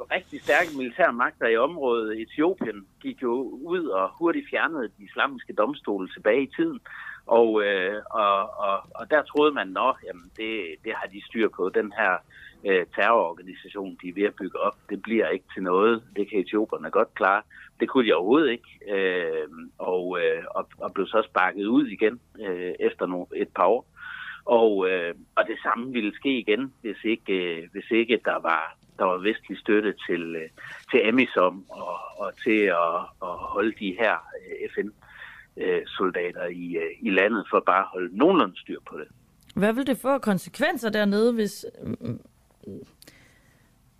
rigtig 0.00 0.42
stærke 0.42 0.76
militære 0.76 1.12
magter 1.12 1.48
i 1.48 1.56
området, 1.56 2.20
Etiopien, 2.20 2.86
gik 3.00 3.22
jo 3.22 3.32
ud 3.72 3.84
og 3.86 4.10
hurtigt 4.18 4.50
fjernede 4.50 4.88
de 4.88 5.04
islamiske 5.04 5.52
domstole 5.52 6.08
tilbage 6.08 6.42
i 6.42 6.52
tiden. 6.56 6.80
Og, 7.26 7.62
øh, 7.64 8.02
og, 8.10 8.58
og, 8.58 8.76
og 8.94 9.10
der 9.10 9.22
troede 9.22 9.52
man, 9.52 9.76
at 9.76 10.16
det, 10.36 10.74
det 10.84 10.92
har 10.94 11.06
de 11.06 11.26
styr 11.26 11.48
på. 11.48 11.68
Den 11.68 11.92
her 11.92 12.16
øh, 12.64 12.86
terrororganisation, 12.94 13.98
de 14.02 14.08
er 14.08 14.12
ved 14.14 14.22
at 14.22 14.34
bygge 14.34 14.60
op, 14.60 14.76
det 14.90 15.02
bliver 15.02 15.28
ikke 15.28 15.44
til 15.54 15.62
noget. 15.62 16.02
Det 16.16 16.30
kan 16.30 16.38
etioperne 16.38 16.90
godt 16.90 17.14
klare. 17.14 17.42
Det 17.80 17.88
kunne 17.88 18.06
de 18.08 18.14
overhovedet 18.14 18.50
ikke. 18.50 18.70
Øh, 18.94 19.48
og, 19.78 20.18
øh, 20.20 20.44
og, 20.50 20.68
og 20.78 20.94
blev 20.94 21.06
så 21.06 21.22
sparket 21.30 21.66
ud 21.66 21.86
igen 21.86 22.20
øh, 22.40 22.74
efter 22.80 23.06
no, 23.06 23.24
et 23.36 23.48
par 23.48 23.66
år. 23.66 23.86
Og, 24.44 24.90
øh, 24.90 25.14
og 25.36 25.44
det 25.46 25.58
samme 25.62 25.92
ville 25.92 26.14
ske 26.14 26.38
igen, 26.38 26.72
hvis 26.80 27.04
ikke, 27.04 27.32
øh, 27.32 27.68
hvis 27.72 27.90
ikke 27.90 28.20
der 28.24 28.38
var 28.42 28.76
der 28.98 29.04
var 29.04 29.18
vestlig 29.18 29.58
støtte 29.58 29.94
til, 30.08 30.36
øh, 30.36 30.48
til 30.90 31.00
Amisom 31.04 31.64
og, 31.70 31.98
og 32.18 32.32
til 32.44 32.60
at, 32.60 32.98
at 33.22 33.34
holde 33.54 33.72
de 33.78 33.96
her 34.00 34.14
øh, 34.14 34.68
FN-soldater 34.74 36.44
øh, 36.44 36.50
i, 36.50 36.78
i 37.00 37.10
landet 37.10 37.46
for 37.50 37.62
bare 37.66 37.80
at 37.80 37.88
holde 37.92 38.16
nogenlunde 38.16 38.60
styr 38.60 38.80
på 38.90 38.98
det. 38.98 39.08
Hvad 39.54 39.72
vil 39.72 39.86
det 39.86 39.98
få 39.98 40.18
konsekvenser 40.18 40.90
dernede, 40.90 41.32
hvis, 41.32 41.66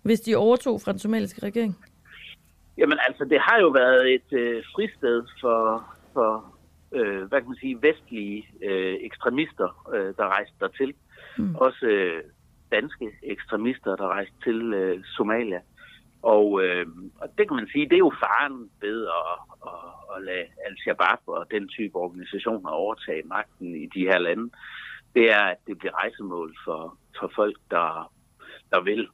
hvis 0.01 0.19
de 0.19 0.35
overtog 0.35 0.81
fra 0.81 0.91
den 0.91 0.99
somaliske 0.99 1.45
regering? 1.45 1.77
Jamen 2.77 2.99
altså, 3.07 3.25
det 3.25 3.39
har 3.41 3.59
jo 3.59 3.67
været 3.67 4.13
et 4.13 4.33
øh, 4.33 4.63
fristed 4.75 5.23
for, 5.41 5.85
for 6.13 6.57
øh, 6.91 7.23
hvad 7.23 7.39
kan 7.41 7.49
man 7.49 7.57
sige, 7.57 7.81
vestlige 7.81 8.47
øh, 8.63 8.97
ekstremister, 9.01 9.91
øh, 9.95 10.13
der 10.17 10.27
rejste 10.27 10.55
dertil. 10.59 10.93
Mm. 11.37 11.55
Også 11.55 11.85
øh, 11.85 12.23
danske 12.71 13.11
ekstremister, 13.23 13.95
der 13.95 14.07
rejste 14.07 14.35
til 14.43 14.73
øh, 14.73 15.03
Somalia. 15.03 15.61
Og, 16.21 16.63
øh, 16.63 16.85
og 17.21 17.27
det 17.37 17.47
kan 17.47 17.55
man 17.55 17.67
sige, 17.71 17.85
det 17.85 17.93
er 17.93 18.05
jo 18.07 18.13
faren 18.19 18.69
ved 18.81 19.07
at, 19.07 19.33
at, 19.71 20.15
at 20.15 20.23
lade 20.23 20.45
Al-Shabaab 20.65 21.19
og 21.27 21.51
den 21.51 21.67
type 21.67 21.95
organisationer 21.95 22.69
overtage 22.69 23.23
magten 23.25 23.75
i 23.75 23.85
de 23.85 23.99
her 23.99 24.19
lande. 24.19 24.49
Det 25.15 25.31
er, 25.31 25.43
at 25.43 25.57
det 25.67 25.77
bliver 25.77 25.95
rejsemål 26.01 26.55
for, 26.65 26.97
for 27.19 27.31
folk, 27.35 27.57
der, 27.71 28.11
der 28.71 28.81
vil 28.81 29.07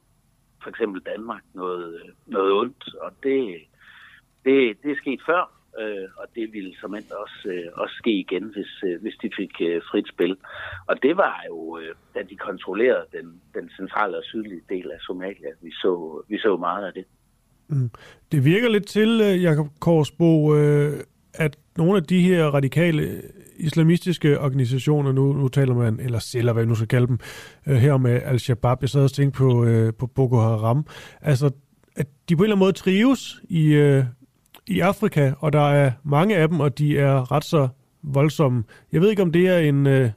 for 0.62 0.70
eksempel 0.70 1.02
Danmark 1.02 1.42
noget, 1.54 2.02
noget 2.26 2.52
ondt. 2.52 2.94
Og 2.94 3.12
det, 3.22 3.62
det, 4.44 4.82
det 4.82 4.90
er 4.90 4.96
sket 4.96 5.20
før, 5.26 5.52
øh, 5.80 6.08
og 6.16 6.26
det 6.34 6.52
ville 6.52 6.74
som 6.80 6.92
også, 6.94 7.48
øh, 7.54 7.66
også 7.74 7.94
ske 7.94 8.12
igen, 8.24 8.44
hvis, 8.54 8.72
øh, 8.84 9.02
hvis 9.02 9.16
de 9.22 9.30
fik 9.36 9.54
øh, 9.60 9.82
frit 9.90 10.08
spil. 10.08 10.36
Og 10.86 11.02
det 11.02 11.16
var 11.16 11.36
jo, 11.48 11.78
øh, 11.78 11.94
da 12.14 12.20
de 12.30 12.36
kontrollerede 12.36 13.06
den, 13.12 13.40
den 13.54 13.70
centrale 13.76 14.16
og 14.16 14.24
sydlige 14.24 14.60
del 14.68 14.90
af 14.90 14.98
Somalia, 15.00 15.50
vi 15.62 15.70
så, 15.70 16.22
vi 16.28 16.38
så 16.38 16.56
meget 16.56 16.86
af 16.86 16.92
det. 16.92 17.04
Mm. 17.68 17.90
Det 18.32 18.44
virker 18.44 18.68
lidt 18.68 18.86
til, 18.86 19.20
øh, 19.20 19.42
Jakob 19.42 19.66
Korsbo, 19.80 20.56
øh, 20.56 21.00
at 21.34 21.58
nogle 21.76 21.96
af 21.96 22.02
de 22.02 22.20
her 22.20 22.46
radikale 22.46 23.02
øh, 23.02 23.22
islamistiske 23.56 24.40
organisationer, 24.40 25.12
nu, 25.12 25.32
nu 25.32 25.48
taler 25.48 25.74
man, 25.74 26.00
eller 26.00 26.18
celler, 26.18 26.52
hvad 26.52 26.66
nu 26.66 26.74
skal 26.74 26.88
kalde 26.88 27.06
dem, 27.06 27.18
øh, 27.66 27.76
her 27.76 27.96
med 27.96 28.22
Al-Shabaab, 28.22 28.78
jeg 28.80 28.88
sad 28.88 29.04
og 29.04 29.12
tænkte 29.12 29.38
på, 29.38 29.64
øh, 29.64 29.92
på 29.98 30.06
Boko 30.06 30.36
Haram, 30.36 30.86
altså, 31.20 31.50
at 31.96 32.06
de 32.28 32.36
på 32.36 32.42
en 32.42 32.44
eller 32.44 32.56
anden 32.56 32.64
måde 32.64 32.72
trives 32.72 33.40
i, 33.48 33.72
øh, 33.72 34.04
i 34.66 34.80
Afrika, 34.80 35.32
og 35.40 35.52
der 35.52 35.68
er 35.70 35.92
mange 36.04 36.36
af 36.36 36.48
dem, 36.48 36.60
og 36.60 36.78
de 36.78 36.98
er 36.98 37.32
ret 37.32 37.44
så 37.44 37.68
voldsomme. 38.02 38.64
Jeg 38.92 39.00
ved 39.00 39.10
ikke, 39.10 39.22
om 39.22 39.32
det 39.32 39.48
er 39.48 39.58
en, 39.58 39.86
øh, 39.86 40.10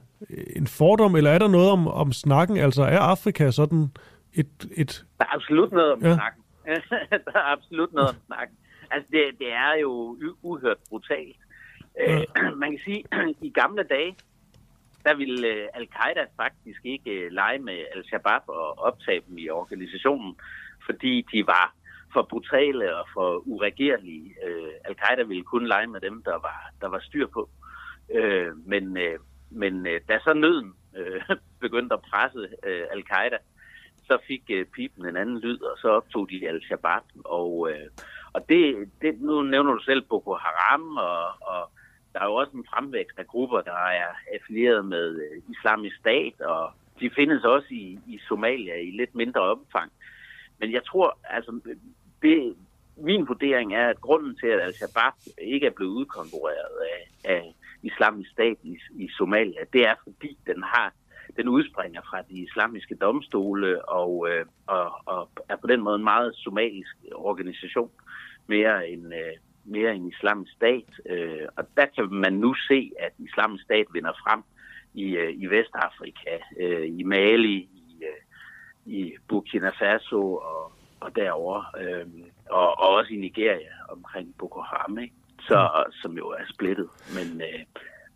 en 0.56 0.66
fordom, 0.66 1.16
eller 1.16 1.30
er 1.30 1.38
der 1.38 1.48
noget 1.48 1.70
om, 1.70 1.88
om 1.88 2.12
snakken? 2.12 2.56
Altså, 2.56 2.82
er 2.82 2.98
Afrika 2.98 3.50
sådan 3.50 3.88
et... 4.34 4.66
et 4.76 5.04
der 5.18 5.24
er 5.24 5.34
absolut 5.34 5.72
noget 5.72 5.92
om 5.92 6.02
ja. 6.02 6.14
snakken. 6.14 6.42
der 7.26 7.38
er 7.38 7.52
absolut 7.52 7.92
noget 7.92 8.08
om 8.08 8.16
snakken. 8.26 8.56
Altså, 8.90 9.08
det, 9.12 9.22
det 9.38 9.52
er 9.52 9.80
jo 9.80 10.16
uhørt 10.42 10.76
brutalt. 10.88 11.36
Ja. 11.98 12.20
Øh, 12.20 12.56
man 12.62 12.70
kan 12.70 12.80
sige, 12.84 13.04
i 13.48 13.50
gamle 13.50 13.82
dage, 13.82 14.16
der 15.04 15.14
ville 15.14 15.48
øh, 15.48 15.68
al-Qaida 15.74 16.24
faktisk 16.36 16.80
ikke 16.84 17.10
øh, 17.10 17.32
lege 17.32 17.58
med 17.58 17.84
al-Shabaab 17.96 18.42
og 18.46 18.78
optage 18.78 19.20
dem 19.28 19.38
i 19.38 19.48
organisationen, 19.48 20.36
fordi 20.86 21.26
de 21.32 21.46
var 21.46 21.74
for 22.12 22.22
brutale 22.30 22.96
og 22.96 23.06
for 23.14 23.48
uregerlige. 23.48 24.34
Øh, 24.46 24.72
Al-Qaida 24.84 25.22
ville 25.22 25.44
kun 25.44 25.66
lege 25.66 25.86
med 25.86 26.00
dem, 26.00 26.22
der 26.22 26.32
var, 26.32 26.70
der 26.80 26.88
var 26.88 27.00
styr 27.00 27.26
på. 27.26 27.50
Øh, 28.14 28.56
men 28.66 28.96
øh, 28.96 29.18
men 29.50 29.86
øh, 29.86 30.00
da 30.08 30.18
så 30.18 30.34
nøden 30.34 30.72
øh, 30.96 31.22
begyndte 31.64 31.94
at 31.94 32.02
presse 32.10 32.48
øh, 32.66 32.84
Al-Qaida, 32.90 33.38
så 34.04 34.18
fik 34.26 34.42
øh, 34.50 34.66
pipen 34.66 35.06
en 35.06 35.16
anden 35.16 35.38
lyd, 35.38 35.60
og 35.60 35.78
så 35.78 35.88
optog 35.88 36.30
de 36.30 36.48
Al-Shabaab. 36.48 37.02
Og, 37.24 37.70
øh, 37.70 37.88
og 38.32 38.48
det, 38.48 38.90
det, 39.02 39.20
nu 39.20 39.42
nævner 39.42 39.72
du 39.72 39.82
selv 39.82 40.02
Boko 40.02 40.34
Haram, 40.34 40.96
og, 40.96 41.24
og 41.40 41.70
der 42.12 42.20
er 42.20 42.24
jo 42.24 42.34
også 42.34 42.52
en 42.56 42.66
fremvækst 42.74 43.18
af 43.18 43.26
grupper, 43.26 43.60
der 43.60 43.72
er 43.72 44.08
affilieret 44.34 44.84
med 44.84 45.16
øh, 45.16 45.42
islamisk 45.50 45.96
stat, 45.96 46.40
og 46.40 46.72
de 47.00 47.10
findes 47.10 47.44
også 47.44 47.68
i, 47.70 47.98
i 48.06 48.18
Somalia 48.28 48.74
i 48.74 48.90
lidt 48.90 49.14
mindre 49.14 49.40
omfang. 49.40 49.92
Men 50.60 50.72
jeg 50.72 50.84
tror, 50.84 51.18
altså, 51.24 51.60
det, 52.22 52.56
min 52.96 53.28
vurdering 53.28 53.74
er, 53.74 53.88
at 53.88 54.00
grunden 54.00 54.36
til, 54.36 54.46
at 54.46 54.60
Al-Shabaab 54.60 55.12
ikke 55.42 55.66
er 55.66 55.70
blevet 55.70 55.92
udkonkurreret 55.92 56.76
af, 56.94 57.30
af 57.34 57.54
islamisk 57.82 58.30
stat 58.30 58.56
i, 58.62 58.78
i 58.94 59.08
Somalia, 59.08 59.64
det 59.72 59.86
er 59.86 59.94
fordi, 60.04 60.38
den 60.46 60.62
har 60.62 60.92
den 61.36 61.48
udspringer 61.48 62.00
fra 62.10 62.22
de 62.22 62.34
islamiske 62.34 62.94
domstole 62.94 63.88
og, 63.88 64.28
øh, 64.30 64.46
og, 64.66 64.92
og 65.06 65.30
er 65.48 65.56
på 65.56 65.66
den 65.66 65.80
måde 65.80 65.96
en 65.96 66.04
meget 66.04 66.34
somalisk 66.36 66.96
organisation, 67.12 67.90
mere 68.46 68.88
end, 68.88 69.14
øh, 69.14 69.36
mere 69.64 69.94
en 69.94 70.08
islamisk 70.08 70.52
stat. 70.52 70.90
Øh, 71.06 71.46
og 71.56 71.64
der 71.76 71.86
kan 71.86 72.08
man 72.10 72.32
nu 72.32 72.54
se, 72.54 72.90
at 72.98 73.12
islamisk 73.18 73.64
stat 73.64 73.86
vinder 73.92 74.12
frem 74.12 74.42
i, 74.94 75.16
øh, 75.16 75.32
i 75.36 75.46
Vestafrika, 75.46 76.38
øh, 76.60 76.86
i 76.98 77.02
Mali, 77.02 77.56
i, 77.56 78.02
øh, 78.02 78.22
i 78.86 79.14
Burkina 79.28 79.70
Faso 79.70 80.34
og, 80.34 80.72
og 81.00 81.10
derovre, 81.16 81.64
øh, 81.80 82.06
og, 82.50 82.80
og 82.80 82.88
også 82.88 83.12
i 83.12 83.16
Nigeria 83.16 83.72
omkring 83.88 84.34
Boko 84.38 84.60
Haram, 84.60 84.98
ikke? 84.98 85.14
Så, 85.40 85.70
mm. 85.86 85.92
som 85.92 86.16
jo 86.16 86.26
er 86.26 86.44
splittet. 86.54 86.88
Men, 87.14 87.40
øh, 87.40 87.58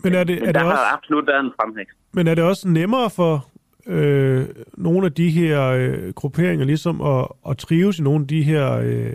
men, 0.05 0.14
er 0.14 0.24
det, 0.24 0.41
men 0.41 0.49
er 0.49 0.53
der 0.53 0.61
det 0.61 0.70
også, 0.70 0.83
har 0.83 0.97
absolut 0.97 1.26
været 1.26 1.41
en 1.41 1.53
fremvækst. 1.61 1.99
Men 2.12 2.26
er 2.26 2.35
det 2.35 2.45
også 2.45 2.68
nemmere 2.68 3.11
for 3.11 3.47
øh, 3.87 4.49
nogle 4.74 5.07
af 5.07 5.12
de 5.12 5.30
her 5.30 5.62
øh, 5.62 6.12
grupperinger 6.14 6.66
ligesom 6.66 7.01
at, 7.01 7.28
at 7.49 7.59
trives 7.59 7.99
i 7.99 8.03
nogle 8.03 8.22
af 8.22 8.28
de 8.28 8.43
her 8.43 8.78
øh, 8.78 9.12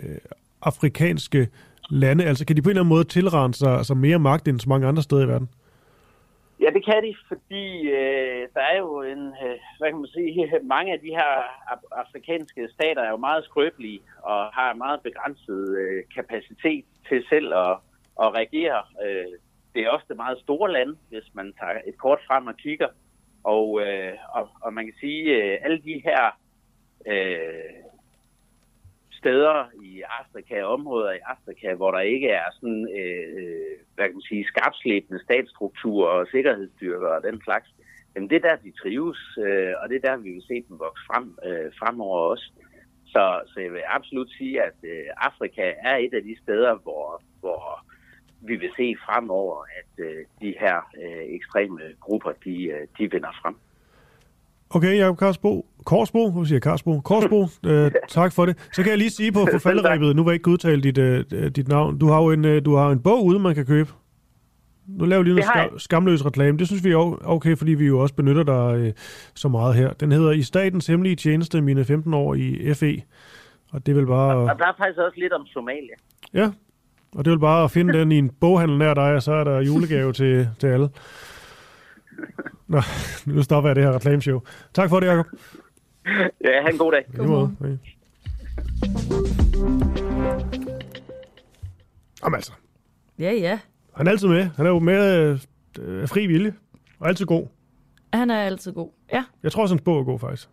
afrikanske 0.62 1.48
lande? 1.90 2.24
Altså 2.24 2.46
kan 2.46 2.56
de 2.56 2.62
på 2.62 2.68
en 2.68 2.70
eller 2.70 2.82
anden 2.82 2.88
måde 2.88 3.04
tilrende 3.04 3.58
sig 3.58 3.76
altså 3.76 3.94
mere 3.94 4.18
magt 4.18 4.48
end 4.48 4.60
så 4.60 4.68
mange 4.68 4.86
andre 4.86 5.02
steder 5.02 5.24
i 5.24 5.28
verden? 5.28 5.48
Ja, 6.68 6.72
det 6.72 6.84
kan 6.84 7.02
de, 7.02 7.14
fordi 7.28 7.66
øh, 8.00 8.48
der 8.54 8.60
er 8.60 8.78
jo 8.78 9.02
en, 9.02 9.22
øh, 9.44 9.58
hvad 9.78 9.88
kan 9.90 9.98
man 9.98 10.06
sige, 10.06 10.50
mange 10.74 10.92
af 10.92 11.00
de 11.00 11.10
her 11.18 11.30
afrikanske 11.92 12.68
stater 12.74 13.02
er 13.02 13.10
jo 13.10 13.16
meget 13.16 13.44
skrøbelige 13.44 14.00
og 14.22 14.46
har 14.46 14.74
meget 14.74 15.00
begrænset 15.02 15.78
øh, 15.78 16.02
kapacitet 16.14 16.84
til 17.08 17.24
selv 17.28 17.54
at, 17.54 17.76
at 18.22 18.34
reagere. 18.38 18.82
Øh, 19.04 19.32
det 19.74 19.82
er 19.82 19.90
ofte 19.90 20.14
meget 20.14 20.38
store 20.38 20.72
lande, 20.72 20.96
hvis 21.08 21.34
man 21.34 21.52
tager 21.60 21.80
et 21.86 21.98
kort 21.98 22.20
frem 22.26 22.46
og 22.46 22.56
kigger. 22.56 22.88
Og, 23.44 23.80
øh, 23.82 24.14
og, 24.34 24.48
og 24.62 24.72
man 24.72 24.84
kan 24.84 24.94
sige, 25.00 25.22
øh, 25.36 25.58
alle 25.64 25.78
de 25.78 26.02
her 26.04 26.38
øh, 27.06 27.87
steder 29.18 29.56
i 29.82 30.02
Afrika, 30.20 30.62
områder 30.62 31.12
i 31.12 31.26
Afrika, 31.34 31.74
hvor 31.74 31.90
der 31.90 32.00
ikke 32.00 32.28
er 32.28 32.48
sådan, 32.52 32.88
øh, 32.98 33.26
øh, 33.38 33.76
hvad 33.94 34.04
kan 34.06 34.14
man 34.14 34.28
sige, 34.30 34.44
skarpslæbende 34.52 35.22
statsstrukturer 35.24 36.10
og 36.10 36.26
sikkerhedsstyrker 36.30 37.08
og 37.08 37.22
den 37.22 37.40
slags, 37.46 37.68
jamen 38.14 38.30
det 38.30 38.36
er 38.36 38.48
der, 38.48 38.56
de 38.56 38.72
trives, 38.82 39.20
øh, 39.46 39.72
og 39.80 39.88
det 39.88 39.96
er 39.96 40.08
der, 40.08 40.16
vi 40.16 40.30
vil 40.30 40.48
se 40.50 40.64
dem 40.68 40.78
vokse 40.78 41.04
frem 41.10 41.26
øh, 41.46 41.72
fremover 41.78 42.18
også. 42.32 42.52
Så, 43.06 43.40
så 43.46 43.60
jeg 43.60 43.72
vil 43.72 43.82
absolut 43.86 44.30
sige, 44.38 44.62
at 44.62 44.78
øh, 44.82 45.06
Afrika 45.16 45.74
er 45.82 45.96
et 45.96 46.14
af 46.14 46.22
de 46.22 46.36
steder, 46.42 46.74
hvor, 46.74 47.22
hvor 47.40 47.84
vi 48.40 48.56
vil 48.56 48.70
se 48.76 48.96
fremover, 49.06 49.64
at 49.80 50.04
øh, 50.04 50.24
de 50.40 50.54
her 50.60 50.76
øh, 51.02 51.24
ekstreme 51.36 51.80
grupper, 52.00 52.32
de, 52.44 52.64
øh, 52.64 52.86
de 52.98 53.10
vinder 53.10 53.34
frem. 53.42 53.56
Okay, 54.70 54.98
Jacob 54.98 55.18
Karsbo. 55.18 55.66
Korsbo, 55.84 56.30
hvad 56.30 56.46
siger 56.46 56.60
Karsbo? 56.60 57.00
Korsbo, 57.00 57.46
øh, 57.70 57.90
tak 58.08 58.32
for 58.32 58.46
det. 58.46 58.68
Så 58.72 58.82
kan 58.82 58.90
jeg 58.90 58.98
lige 58.98 59.10
sige 59.10 59.32
på 59.32 59.46
forfalderæbet, 59.52 60.16
nu 60.16 60.24
var 60.24 60.30
jeg 60.30 60.34
ikke 60.34 60.50
udtalt 60.50 60.84
dit, 60.84 60.98
øh, 60.98 61.24
dit 61.56 61.68
navn. 61.68 61.98
Du 61.98 62.08
har 62.08 62.22
jo 62.22 62.30
en, 62.30 62.44
øh, 62.44 62.64
du 62.64 62.74
har 62.74 62.90
en 62.90 63.02
bog 63.02 63.24
ude, 63.24 63.38
man 63.38 63.54
kan 63.54 63.66
købe. 63.66 63.90
Nu 64.86 65.04
laver 65.04 65.22
vi 65.22 65.28
lige 65.28 65.34
noget 65.34 65.50
skam, 65.50 65.78
skamløs 65.78 66.26
reklame. 66.26 66.58
Det 66.58 66.66
synes 66.66 66.84
vi 66.84 66.90
er 66.90 67.28
okay, 67.28 67.56
fordi 67.56 67.74
vi 67.74 67.86
jo 67.86 67.98
også 67.98 68.14
benytter 68.14 68.42
dig 68.42 68.78
øh, 68.78 68.92
så 69.34 69.48
meget 69.48 69.74
her. 69.74 69.92
Den 69.92 70.12
hedder 70.12 70.30
I 70.30 70.42
statens 70.42 70.86
hemmelige 70.86 71.16
tjeneste, 71.16 71.60
mine 71.60 71.84
15 71.84 72.14
år 72.14 72.34
i 72.34 72.74
FE. 72.74 73.02
Og 73.72 73.86
det 73.86 73.96
vil 73.96 74.06
bare... 74.06 74.36
Og, 74.36 74.42
og 74.42 74.58
der 74.58 74.66
er 74.66 74.72
faktisk 74.78 74.98
også 74.98 75.20
lidt 75.20 75.32
om 75.32 75.46
Somalia. 75.46 75.94
Ja, 76.34 76.50
og 77.14 77.24
det 77.24 77.30
vil 77.30 77.38
bare 77.38 77.64
at 77.64 77.70
finde 77.70 77.98
den 77.98 78.12
i 78.12 78.18
en 78.18 78.30
boghandel 78.40 78.78
nær 78.78 78.94
dig, 78.94 79.14
og 79.14 79.22
så 79.22 79.32
er 79.32 79.44
der 79.44 79.60
julegave 79.60 80.12
til, 80.12 80.48
til 80.58 80.66
alle. 80.66 80.88
Nå, 82.68 82.80
nu 83.26 83.42
stopper 83.42 83.68
jeg 83.70 83.76
det 83.76 83.84
her 83.84 83.92
reklameshow. 83.94 84.40
Tak 84.74 84.88
for 84.88 85.00
det, 85.00 85.06
Jacob. 85.06 85.26
Ja, 86.44 86.60
have 86.60 86.72
en 86.72 86.78
god 86.78 86.92
dag. 86.92 87.04
God 87.16 87.26
måde. 87.26 87.56
Ja. 87.60 87.66
Jamen 92.24 92.34
altså, 92.34 92.52
Ja, 93.18 93.32
ja. 93.32 93.58
han 93.96 94.06
er 94.06 94.10
altid 94.10 94.28
med. 94.28 94.48
Han 94.56 94.66
er 94.66 94.70
jo 94.70 94.78
med 94.78 95.38
øh, 95.78 96.08
fri 96.08 96.26
vilje. 96.26 96.54
Og 97.00 97.08
altid 97.08 97.26
god. 97.26 97.46
Han 98.12 98.30
er 98.30 98.42
altid 98.42 98.72
god. 98.72 98.90
Ja, 99.12 99.24
Jeg 99.42 99.52
tror 99.52 99.62
også, 99.62 99.74
hans 99.74 99.82
bog 99.82 100.00
er 100.00 100.04
god, 100.04 100.18
faktisk. 100.18 100.48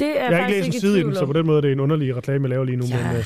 det 0.00 0.08
er 0.08 0.14
Jeg 0.14 0.22
har 0.24 0.30
ikke 0.30 0.42
faktisk 0.42 0.64
læst 0.66 0.74
en 0.74 0.80
side 0.80 1.00
i 1.00 1.02
den, 1.02 1.14
så 1.14 1.26
på 1.26 1.32
den 1.32 1.46
måde 1.46 1.56
det 1.56 1.64
er 1.64 1.68
det 1.68 1.72
en 1.72 1.80
underlig 1.80 2.16
reklame, 2.16 2.42
jeg 2.44 2.50
laver 2.50 2.64
lige 2.64 2.76
nu. 2.76 2.84
Ja. 2.90 3.06
Men 3.12 3.16
øh, 3.16 3.24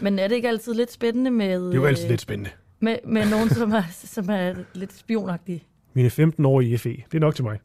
Men 0.00 0.18
er 0.18 0.28
det 0.28 0.34
ikke 0.36 0.48
altid 0.48 0.74
lidt 0.74 0.92
spændende 0.92 1.30
med... 1.30 1.64
det 1.66 1.70
er 1.72 1.76
jo 1.76 1.84
altid 1.84 2.04
øh, 2.04 2.10
lidt 2.10 2.20
spændende. 2.20 2.50
Med, 2.80 2.96
med 3.04 3.30
nogen, 3.30 3.48
som 3.48 3.72
er, 3.72 3.82
som 3.90 4.28
er 4.30 4.54
lidt 4.74 4.92
spionagtige. 4.92 5.64
Mine 5.98 6.10
15 6.10 6.44
år 6.44 6.60
i 6.60 6.76
FE, 6.76 6.88
det 6.88 7.14
er 7.14 7.18
nok 7.18 7.34
til 7.34 7.44
mig. 7.44 7.58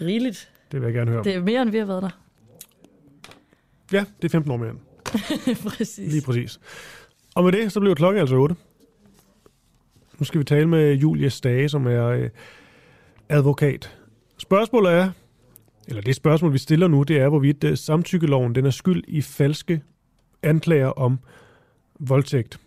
Rigeligt. 0.00 0.50
Det 0.72 0.80
vil 0.80 0.86
jeg 0.86 0.94
gerne 0.94 1.10
høre 1.10 1.18
om. 1.18 1.24
Det 1.24 1.34
er 1.34 1.42
mere, 1.42 1.62
end 1.62 1.70
vi 1.70 1.78
har 1.78 1.86
været 1.86 2.02
der. 2.02 2.20
Ja, 3.92 4.04
det 4.22 4.24
er 4.24 4.28
15 4.28 4.52
år 4.52 4.56
mere 4.56 4.70
end. 4.70 4.78
Præcis. 5.68 6.12
Lige 6.12 6.22
præcis. 6.22 6.60
Og 7.34 7.44
med 7.44 7.52
det, 7.52 7.72
så 7.72 7.80
bliver 7.80 7.94
klokken 7.94 8.20
altså 8.20 8.36
8. 8.36 8.56
Nu 10.18 10.24
skal 10.24 10.38
vi 10.38 10.44
tale 10.44 10.68
med 10.68 10.94
Julie 10.94 11.30
Stage, 11.30 11.68
som 11.68 11.86
er 11.86 12.06
øh, 12.06 12.30
advokat. 13.28 13.98
Spørgsmålet 14.38 14.92
er, 14.92 15.10
eller 15.88 16.02
det 16.02 16.16
spørgsmål, 16.16 16.52
vi 16.52 16.58
stiller 16.58 16.88
nu, 16.88 17.02
det 17.02 17.18
er, 17.18 17.28
hvorvidt 17.28 17.64
øh, 17.64 17.76
samtykkeloven 17.76 18.54
den 18.54 18.66
er 18.66 18.70
skyld 18.70 19.04
i 19.08 19.20
falske 19.20 19.82
anklager 20.42 20.88
om 20.88 21.18
voldtægt. 22.00 22.60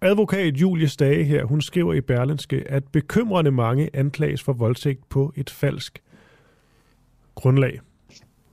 Advokat 0.00 0.54
Julie 0.54 0.88
Stage 0.88 1.24
her, 1.24 1.44
hun 1.44 1.60
skriver 1.60 1.94
i 1.94 2.00
Berlinske, 2.00 2.64
at 2.66 2.84
bekymrende 2.92 3.50
mange 3.50 3.90
anklages 3.92 4.42
for 4.42 4.52
voldtægt 4.52 5.08
på 5.08 5.32
et 5.36 5.50
falsk 5.50 6.02
grundlag. 7.34 7.80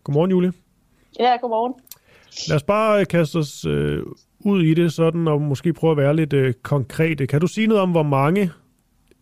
Godmorgen, 0.03 0.31
Julie. 0.31 0.53
Ja, 1.19 1.37
godmorgen. 1.41 1.73
Lad 2.49 2.55
os 2.55 2.63
bare 2.63 2.99
øh, 2.99 3.07
kaste 3.07 3.35
os 3.35 3.65
øh, 3.65 4.03
ud 4.39 4.63
i 4.63 4.73
det 4.73 4.93
sådan, 4.93 5.27
og 5.27 5.41
måske 5.41 5.73
prøve 5.73 5.91
at 5.91 5.97
være 5.97 6.15
lidt 6.15 6.33
øh, 6.33 6.53
konkrete. 6.53 7.27
Kan 7.27 7.41
du 7.41 7.47
sige 7.47 7.67
noget 7.67 7.83
om, 7.83 7.91
hvor 7.91 8.03
mange, 8.03 8.51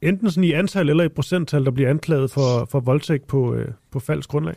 enten 0.01 0.32
sådan 0.32 0.43
i 0.43 0.51
antal 0.51 0.89
eller 0.89 1.03
i 1.03 1.09
procenttal, 1.09 1.65
der 1.65 1.71
bliver 1.71 1.89
anklaget 1.89 2.32
for, 2.32 2.67
for 2.71 2.80
voldtægt 2.80 3.28
på, 3.28 3.53
øh, 3.53 3.67
på 3.91 3.99
falsk 3.99 4.30
grundlag? 4.30 4.55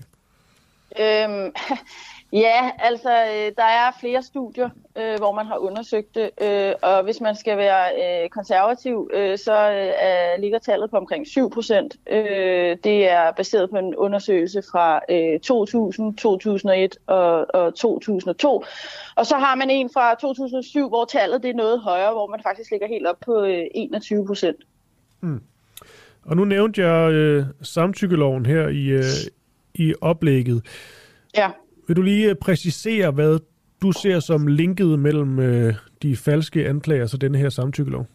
Øhm, 1.00 1.52
ja, 2.32 2.70
altså, 2.78 3.10
øh, 3.10 3.52
der 3.56 3.64
er 3.64 3.96
flere 4.00 4.22
studier, 4.22 4.70
øh, 4.96 5.18
hvor 5.18 5.32
man 5.32 5.46
har 5.46 5.56
undersøgt 5.56 6.14
det, 6.14 6.30
øh, 6.42 6.72
og 6.82 7.04
hvis 7.04 7.20
man 7.20 7.36
skal 7.36 7.58
være 7.58 7.84
øh, 8.02 8.28
konservativ, 8.28 9.10
øh, 9.14 9.38
så 9.38 9.70
øh, 9.70 10.42
ligger 10.42 10.58
tallet 10.58 10.90
på 10.90 10.96
omkring 10.96 11.26
7 11.26 11.50
procent. 11.50 11.96
Øh, 12.10 12.76
det 12.84 13.10
er 13.10 13.32
baseret 13.36 13.70
på 13.70 13.76
en 13.76 13.94
undersøgelse 13.94 14.62
fra 14.72 15.00
øh, 15.10 15.40
2000, 15.40 16.16
2001 16.16 16.96
og, 17.06 17.46
og 17.54 17.74
2002. 17.74 18.64
Og 19.16 19.26
så 19.26 19.36
har 19.36 19.54
man 19.54 19.70
en 19.70 19.90
fra 19.94 20.14
2007, 20.14 20.88
hvor 20.88 21.04
tallet 21.04 21.42
det 21.42 21.50
er 21.50 21.54
noget 21.54 21.80
højere, 21.80 22.12
hvor 22.12 22.26
man 22.26 22.40
faktisk 22.42 22.70
ligger 22.70 22.86
helt 22.86 23.06
op 23.06 23.20
på 23.26 23.44
øh, 23.44 23.64
21 23.74 24.26
procent. 24.26 24.56
Og 26.26 26.36
nu 26.36 26.44
nævnte 26.44 26.86
jeg 26.86 27.12
øh, 27.12 27.44
samtykkeloven 27.62 28.46
her 28.46 28.68
i, 28.68 28.86
øh, 28.86 29.04
i 29.74 29.94
oplægget. 30.00 30.62
Ja. 31.36 31.50
Vil 31.86 31.96
du 31.96 32.02
lige 32.02 32.30
øh, 32.30 32.34
præcisere, 32.34 33.10
hvad 33.10 33.38
du 33.82 33.92
ser 33.92 34.20
som 34.20 34.46
linket 34.46 34.98
mellem 34.98 35.38
øh, 35.38 35.74
de 36.02 36.16
falske 36.16 36.68
anklager 36.68 37.10
og 37.14 37.20
denne 37.20 37.38
her 37.38 37.48
samtykkelov? 37.48 38.06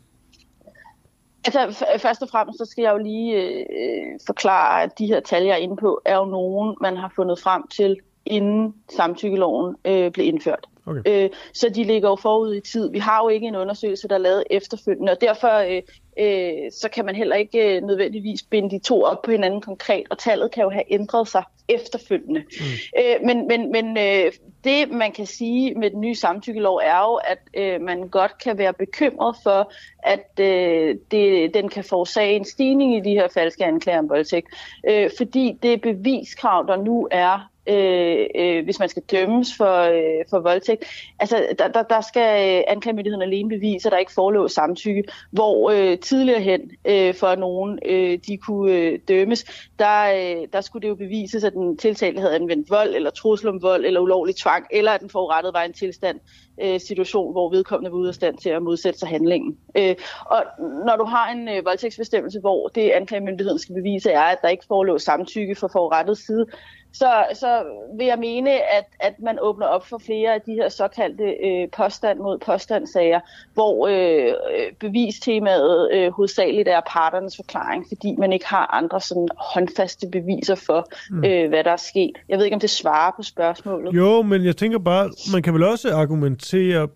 Altså 1.46 1.86
først 2.02 2.22
og 2.22 2.30
fremmest, 2.30 2.58
så 2.58 2.66
skal 2.66 2.82
jeg 2.82 2.92
jo 2.92 2.98
lige 2.98 3.42
øh, 3.44 4.20
forklare, 4.26 4.84
at 4.84 5.00
de 5.00 5.06
her 5.06 5.20
tal, 5.20 5.44
jeg 5.44 5.52
er 5.52 5.58
inde 5.58 5.76
på, 5.76 6.02
er 6.06 6.16
jo 6.18 6.26
nogen, 6.26 6.76
man 6.82 6.98
har 6.98 7.12
fundet 7.16 7.40
frem 7.40 7.68
til, 7.68 7.98
inden 8.26 8.74
samtykkeloven 8.96 9.76
øh, 9.86 10.12
blev 10.12 10.26
indført. 10.26 10.68
Okay. 10.86 11.02
Øh, 11.08 11.30
så 11.54 11.70
de 11.70 11.84
ligger 11.84 12.10
jo 12.10 12.16
forud 12.16 12.56
i 12.56 12.60
tid. 12.60 12.92
Vi 12.92 13.00
har 13.00 13.24
jo 13.24 13.30
ikke 13.30 13.48
en 13.48 13.56
undersøgelse, 13.56 14.08
der 14.08 14.16
er 14.16 14.20
lavet 14.20 14.44
efterfølgende, 14.50 15.12
og 15.12 15.22
derfor 15.22 15.76
øh, 15.76 15.82
øh, 16.20 16.72
så 16.72 16.90
kan 16.94 17.06
man 17.06 17.16
heller 17.16 17.36
ikke 17.36 17.76
øh, 17.76 17.84
nødvendigvis 17.84 18.44
binde 18.44 18.70
de 18.70 18.80
to 18.80 19.04
op 19.04 19.22
på 19.22 19.32
hinanden 19.32 19.62
konkret, 19.62 20.04
og 20.10 20.18
tallet 20.18 20.52
kan 20.52 20.64
jo 20.64 20.70
have 20.70 20.84
ændret 20.94 21.28
sig 21.28 21.44
efterfølgende. 21.70 22.40
Mm. 22.40 22.66
Øh, 23.00 23.16
men 23.26 23.48
men, 23.48 23.72
men 23.72 23.98
øh, 23.98 24.32
det, 24.64 24.92
man 24.92 25.12
kan 25.12 25.26
sige 25.26 25.74
med 25.74 25.90
den 25.90 26.02
nye 26.02 26.16
samtykkelov, 26.16 26.76
er 26.84 27.00
jo, 27.00 27.14
at 27.16 27.40
øh, 27.54 27.82
man 27.82 28.08
godt 28.08 28.38
kan 28.38 28.58
være 28.58 28.74
bekymret 28.74 29.36
for, 29.44 29.72
at 30.04 30.40
øh, 30.40 30.96
det, 31.12 31.54
den 31.54 31.70
kan 31.70 31.84
forårsage 31.84 32.36
en 32.36 32.46
stigning 32.46 32.96
i 32.96 33.10
de 33.10 33.14
her 33.14 33.28
falske 33.28 33.66
anklager 33.66 34.00
om 34.00 34.10
voldtægt, 34.10 34.48
øh, 34.90 35.10
fordi 35.18 35.58
det 35.64 35.82
beviskrav, 35.82 36.66
der 36.68 36.76
nu 36.76 37.08
er 37.12 37.51
øh, 37.68 38.28
øh, 38.36 38.64
hvis 38.64 38.80
man 38.80 38.90
skal 38.90 39.04
dømmes 39.12 39.58
for, 39.58 39.82
øh, 39.82 40.26
for 40.30 40.40
voldtægt. 40.40 40.84
Altså, 41.20 41.48
der, 41.60 41.68
der, 41.68 41.84
der 41.84 42.02
skal 42.02 42.58
øh, 42.58 42.64
anklagemyndigheden 42.68 43.22
alene 43.22 43.50
bevise, 43.50 43.88
at 43.88 43.92
der 43.92 43.98
ikke 43.98 44.14
forelå 44.14 44.48
samtykke, 44.48 45.04
hvor 45.32 45.72
øh, 45.72 45.98
tidligere 46.00 46.42
hen, 46.42 46.72
øh, 46.86 47.16
for 47.16 47.36
nogen 47.36 47.80
øh, 47.86 48.20
de 48.28 48.38
kunne 48.38 48.72
øh, 48.72 49.00
dømmes, 49.08 49.70
der, 49.82 50.02
øh, 50.14 50.48
der 50.54 50.62
skulle 50.62 50.84
det 50.84 50.90
jo 50.90 50.96
bevises, 50.96 51.44
at 51.44 51.54
den 51.54 51.78
tiltalte 51.78 52.20
havde 52.20 52.36
anvendt 52.36 52.70
vold, 52.70 52.96
eller 52.96 53.10
trussel 53.10 53.50
om 53.50 53.62
vold, 53.62 53.86
eller 53.86 54.00
ulovlig 54.00 54.36
tvang, 54.36 54.66
eller 54.72 54.92
at 54.92 55.02
den 55.02 55.10
forurettede 55.10 55.54
var 55.54 55.64
en 55.64 55.74
tilstand, 55.74 56.20
øh, 56.62 56.80
situation, 56.80 57.32
hvor 57.32 57.50
vedkommende 57.50 57.92
var 57.92 57.98
ude 57.98 58.08
af 58.08 58.16
stand 58.16 58.38
til 58.38 58.50
at 58.50 58.64
modsætte 58.64 59.00
sig 59.00 59.10
handlingen. 59.10 59.58
Øh, 59.78 59.96
og 60.26 60.44
når 60.86 60.96
du 60.96 61.04
har 61.04 61.32
en 61.32 61.50
øh, 61.50 61.66
voldtægtsbestemmelse, 61.66 62.40
hvor 62.40 62.68
det 62.68 62.90
anklagemyndigheden 62.90 63.60
skal 63.60 63.76
bevise 63.76 64.12
er, 64.12 64.22
at 64.22 64.38
der 64.42 64.50
ikke 64.50 64.66
forelå 64.68 64.98
samtykke 64.98 65.56
fra 65.56 65.68
forurettet 65.68 66.18
side, 66.18 66.46
så, 66.94 67.26
så 67.34 67.64
vil 67.98 68.08
jeg 68.08 68.20
mene, 68.20 68.52
at, 68.52 68.86
at 69.00 69.14
man 69.20 69.38
åbner 69.42 69.66
op 69.66 69.86
for 69.86 69.98
flere 69.98 70.34
af 70.34 70.42
de 70.42 70.54
her 70.54 70.70
såkaldte 70.70 71.24
øh, 71.24 71.70
påstand 71.70 72.20
mod 72.20 72.38
påstandsager, 72.38 73.20
hvor 73.54 73.88
øh, 73.88 74.28
øh 74.28 74.72
bevistemaet 74.80 75.92
øh, 75.94 76.12
hovedsageligt 76.12 76.68
er 76.68 76.82
parternes 76.88 77.36
forklaring, 77.36 77.86
fordi 77.88 78.16
man 78.18 78.34
ikke 78.34 78.48
har 78.48 78.68
andre 78.74 79.02
sådan 79.02 79.28
håndfaste 79.72 80.08
beviser 80.12 80.56
for, 80.56 80.88
mm. 81.10 81.18
øh, 81.18 81.50
hvad 81.50 81.64
der 81.64 81.72
er 81.72 81.78
sket. 81.78 82.12
Jeg 82.30 82.38
ved 82.38 82.46
ikke, 82.46 82.56
om 82.56 82.60
det 82.60 82.70
svarer 82.70 83.12
på 83.18 83.24
spørgsmålet. 83.24 83.94
Jo, 83.94 84.22
men 84.22 84.46
jeg 84.46 84.58
tænker 84.58 84.80
bare, 84.80 85.10
man 85.34 85.44
kan 85.44 85.54
vel 85.54 85.64
også 85.64 85.96
argumentere 85.96 86.88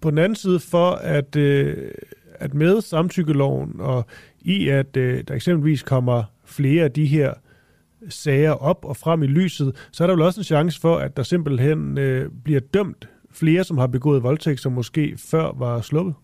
på 0.00 0.10
den 0.10 0.18
anden 0.18 0.36
side 0.36 0.60
for, 0.60 0.90
at, 0.90 1.36
øh, 1.36 1.90
at 2.34 2.54
med 2.54 2.80
samtykkeloven 2.80 3.80
og 3.80 4.04
i, 4.40 4.68
at 4.68 4.96
øh, 4.96 5.24
der 5.28 5.34
eksempelvis 5.34 5.82
kommer 5.82 6.22
flere 6.44 6.84
af 6.84 6.92
de 6.92 7.06
her 7.06 7.34
sager 8.08 8.52
op 8.52 8.84
og 8.84 8.96
frem 8.96 9.22
i 9.22 9.26
lyset, 9.26 9.88
så 9.92 10.04
er 10.04 10.06
der 10.06 10.14
vel 10.14 10.22
også 10.22 10.40
en 10.40 10.44
chance 10.44 10.80
for, 10.80 10.96
at 10.96 11.16
der 11.16 11.22
simpelthen 11.22 11.98
øh, 11.98 12.30
bliver 12.44 12.60
dømt 12.60 13.08
flere, 13.32 13.64
som 13.64 13.78
har 13.78 13.86
begået 13.86 14.22
voldtægt, 14.22 14.60
som 14.60 14.72
måske 14.72 15.14
før 15.30 15.52
var 15.58 15.80
sluppet. 15.80 16.14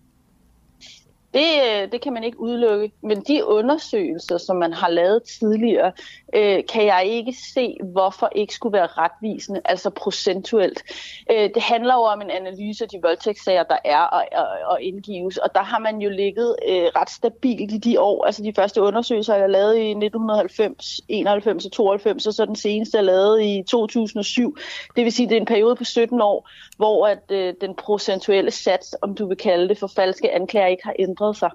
Det, 1.34 1.48
øh, 1.66 1.92
det 1.92 2.00
kan 2.00 2.12
man 2.12 2.24
ikke 2.24 2.40
udelukke, 2.40 2.92
men 3.02 3.20
de 3.20 3.44
undersøgelser, 3.44 4.38
som 4.38 4.56
man 4.56 4.72
har 4.72 4.88
lavet 4.88 5.22
tidligere, 5.22 5.92
øh, 6.34 6.62
kan 6.72 6.86
jeg 6.86 7.06
ikke 7.06 7.34
se, 7.54 7.76
hvorfor 7.92 8.30
ikke 8.34 8.54
skulle 8.54 8.72
være 8.72 8.86
retvisende, 8.86 9.60
altså 9.64 9.90
procentuelt. 9.90 10.82
Øh, 11.30 11.50
det 11.54 11.62
handler 11.62 11.94
jo 11.94 12.00
om 12.00 12.20
en 12.20 12.30
analyse 12.30 12.84
af 12.84 12.88
de 12.88 12.98
voldtægtssager, 13.02 13.62
der 13.62 13.78
er 13.84 14.00
og, 14.00 14.24
og, 14.32 14.46
og 14.66 14.82
indgives, 14.82 15.36
og 15.36 15.54
der 15.54 15.62
har 15.62 15.78
man 15.78 15.98
jo 15.98 16.10
ligget 16.10 16.56
øh, 16.68 16.84
ret 16.96 17.10
stabilt 17.10 17.72
i 17.72 17.78
de 17.78 18.00
år. 18.00 18.24
Altså 18.24 18.42
de 18.42 18.52
første 18.56 18.82
undersøgelser, 18.82 19.34
jeg 19.34 19.50
lavede 19.50 19.82
i 19.82 19.90
1990, 19.90 21.00
91 21.08 21.64
og 21.66 21.72
92, 21.72 22.26
og 22.26 22.34
så 22.34 22.46
den 22.46 22.56
seneste, 22.56 22.96
jeg 22.96 23.04
lavede 23.04 23.56
i 23.58 23.62
2007. 23.62 24.56
Det 24.96 25.04
vil 25.04 25.12
sige, 25.12 25.28
det 25.28 25.36
er 25.36 25.40
en 25.40 25.46
periode 25.46 25.76
på 25.76 25.84
17 25.84 26.20
år, 26.20 26.48
hvor 26.80 27.06
at 27.06 27.30
øh, 27.30 27.54
den 27.60 27.74
procentuelle 27.74 28.50
sats, 28.50 28.96
om 29.02 29.14
du 29.14 29.28
vil 29.28 29.36
kalde 29.36 29.68
det, 29.68 29.78
for 29.78 29.86
falske 29.86 30.32
anklager 30.32 30.66
ikke 30.66 30.84
har 30.84 30.94
ændret 30.98 31.36
sig. 31.36 31.50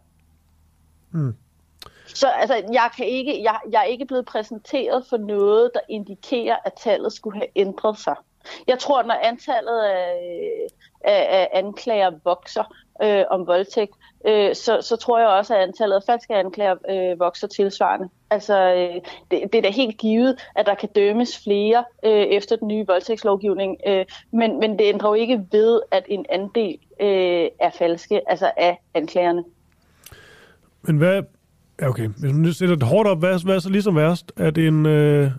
Mm. 1.11 1.35
Så 2.07 2.27
altså, 2.27 2.55
jeg, 2.55 2.89
kan 2.97 3.05
ikke, 3.05 3.43
jeg, 3.43 3.59
jeg 3.71 3.79
er 3.79 3.83
ikke 3.83 4.05
blevet 4.05 4.25
præsenteret 4.25 5.05
for 5.09 5.17
noget, 5.17 5.71
der 5.73 5.79
indikerer, 5.89 6.57
at 6.65 6.73
tallet 6.73 7.13
skulle 7.13 7.37
have 7.37 7.47
ændret 7.55 7.99
sig. 7.99 8.15
Jeg 8.67 8.79
tror, 8.79 8.99
at 8.99 9.07
når 9.07 9.19
antallet 9.23 9.81
af, 9.81 10.21
af, 11.01 11.27
af 11.29 11.49
anklager 11.53 12.11
vokser 12.23 12.75
øh, 13.01 13.23
om 13.29 13.47
voldtægt, 13.47 13.95
øh, 14.27 14.55
så, 14.55 14.79
så 14.81 14.95
tror 14.95 15.19
jeg 15.19 15.27
også, 15.27 15.55
at 15.55 15.61
antallet 15.61 15.95
af 15.95 16.01
falske 16.05 16.35
anklager 16.35 16.75
øh, 16.89 17.19
vokser 17.19 17.47
tilsvarende. 17.47 18.09
Altså, 18.29 18.73
øh, 18.73 19.01
det, 19.31 19.53
det 19.53 19.57
er 19.57 19.61
da 19.61 19.69
helt 19.69 19.97
givet, 19.97 20.35
at 20.55 20.65
der 20.65 20.75
kan 20.75 20.89
dømmes 20.95 21.43
flere 21.43 21.83
øh, 22.05 22.11
efter 22.11 22.55
den 22.55 22.67
nye 22.67 22.85
voldtægtslovgivning, 22.87 23.77
øh, 23.87 24.05
men, 24.31 24.59
men 24.59 24.79
det 24.79 24.85
ændrer 24.85 25.09
jo 25.09 25.13
ikke 25.13 25.45
ved, 25.51 25.81
at 25.91 26.03
en 26.09 26.25
andel 26.29 26.77
øh, 27.01 27.47
er 27.59 27.69
falske, 27.77 28.29
altså 28.29 28.51
af 28.57 28.81
anklagerne. 28.93 29.43
Men 30.81 30.97
hvad... 30.97 31.23
Ja, 31.81 31.89
okay. 31.89 32.07
Hvis 32.07 32.33
man 32.33 32.53
sætter 32.53 32.75
det 32.75 32.87
hårdt 32.87 33.07
op, 33.07 33.19
hvad, 33.19 33.43
hvad 33.45 33.55
er 33.55 33.59
så 33.59 33.69
ligesom 33.69 33.95
værst? 33.95 34.31
At 34.37 34.57
en, 34.57 34.85
øh, 34.85 35.31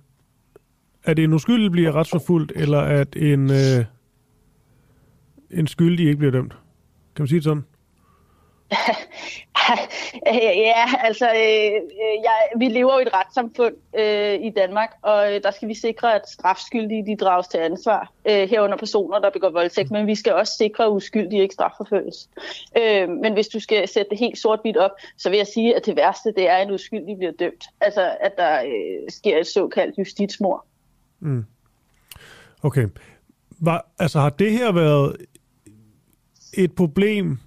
at 1.05 1.19
en 1.19 1.33
uskyldig 1.33 1.71
bliver 1.71 1.93
retsforfulgt, 1.93 2.53
eller 2.57 2.81
at 2.81 3.17
en, 3.17 3.51
øh, 3.51 3.85
en 5.51 5.67
skyldig 5.67 6.07
ikke 6.07 6.17
bliver 6.19 6.33
dømt. 6.33 6.53
Kan 7.17 7.23
man 7.23 7.29
sige 7.29 7.37
det 7.37 7.45
sådan? 7.45 7.65
ja, 10.67 10.85
altså, 10.99 11.27
øh, 11.27 11.75
øh, 11.75 12.17
ja, 12.25 12.59
vi 12.59 12.69
lever 12.69 12.93
jo 12.93 12.99
i 12.99 13.03
et 13.03 13.15
retssamfund 13.15 13.75
øh, 13.99 14.47
i 14.47 14.51
Danmark, 14.51 14.91
og 15.03 15.35
øh, 15.35 15.43
der 15.43 15.51
skal 15.51 15.69
vi 15.69 15.75
sikre, 15.75 16.15
at 16.15 16.29
strafskyldige 16.29 17.07
de 17.07 17.17
drages 17.17 17.49
til 17.49 17.59
ansvar, 17.59 18.13
øh, 18.29 18.49
herunder 18.49 18.77
personer, 18.77 19.19
der 19.19 19.31
begår 19.31 19.51
voldtægt, 19.51 19.91
men 19.91 20.07
vi 20.07 20.15
skal 20.15 20.33
også 20.33 20.53
sikre, 20.59 20.85
at 20.85 20.91
uskyldige 20.91 21.43
ikke 21.43 21.55
strafforfølges. 21.55 22.29
Øh, 22.79 23.09
men 23.09 23.33
hvis 23.33 23.49
du 23.49 23.61
skal 23.61 23.89
sætte 23.89 24.11
det 24.11 24.19
helt 24.19 24.39
sort-hvidt 24.39 24.77
op, 24.77 24.91
så 25.17 25.31
vil 25.31 25.37
jeg 25.37 25.47
sige, 25.47 25.77
at 25.77 25.87
det 25.87 25.97
værste, 25.97 26.33
det 26.33 26.49
er, 26.49 26.57
at 26.57 26.69
en 26.69 26.75
uskyldig 26.75 27.17
bliver 27.17 27.33
dømt. 27.33 27.65
Altså, 27.81 28.17
at 28.21 28.33
der 28.37 28.63
øh, 28.63 29.09
sker 29.09 29.39
et 29.39 29.47
såkaldt 29.47 29.99
justitsmord. 29.99 30.67
Mm. 31.21 31.45
Okay. 32.63 32.89
Var, 33.61 33.87
altså, 33.99 34.21
har 34.21 34.31
det 34.31 34.53
her 34.53 34.73
været 34.73 35.17
et 36.55 36.75
problem 36.75 37.39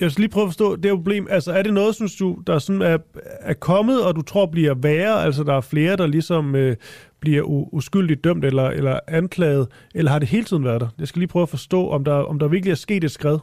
jeg 0.00 0.10
skal 0.12 0.20
lige 0.22 0.30
prøve 0.30 0.44
at 0.44 0.48
forstå 0.48 0.76
det 0.76 0.84
her 0.84 0.96
problem. 0.96 1.26
Altså, 1.30 1.52
er 1.52 1.62
det 1.62 1.74
noget, 1.74 1.94
synes 1.94 2.16
du, 2.16 2.38
der 2.46 2.58
sådan 2.58 2.82
er, 2.82 2.98
er 3.40 3.54
kommet, 3.54 4.04
og 4.04 4.16
du 4.16 4.22
tror 4.22 4.46
bliver 4.46 4.74
værre? 4.74 5.24
Altså, 5.24 5.44
der 5.44 5.54
er 5.54 5.60
flere, 5.60 5.96
der 5.96 6.06
ligesom 6.06 6.54
øh, 6.54 6.76
bliver 7.20 7.42
u- 7.42 7.68
uskyldigt 7.72 8.24
dømt 8.24 8.44
eller, 8.44 8.70
eller 8.70 9.00
anklaget, 9.08 9.68
eller 9.94 10.10
har 10.10 10.18
det 10.18 10.28
hele 10.28 10.44
tiden 10.44 10.64
været 10.64 10.80
der? 10.80 10.88
Jeg 10.98 11.08
skal 11.08 11.20
lige 11.20 11.28
prøve 11.28 11.42
at 11.42 11.48
forstå, 11.48 11.90
om 11.90 12.04
der, 12.04 12.12
om 12.12 12.38
der 12.38 12.48
virkelig 12.48 12.70
er 12.70 12.76
sket 12.76 13.04
et 13.04 13.10
skred. 13.10 13.38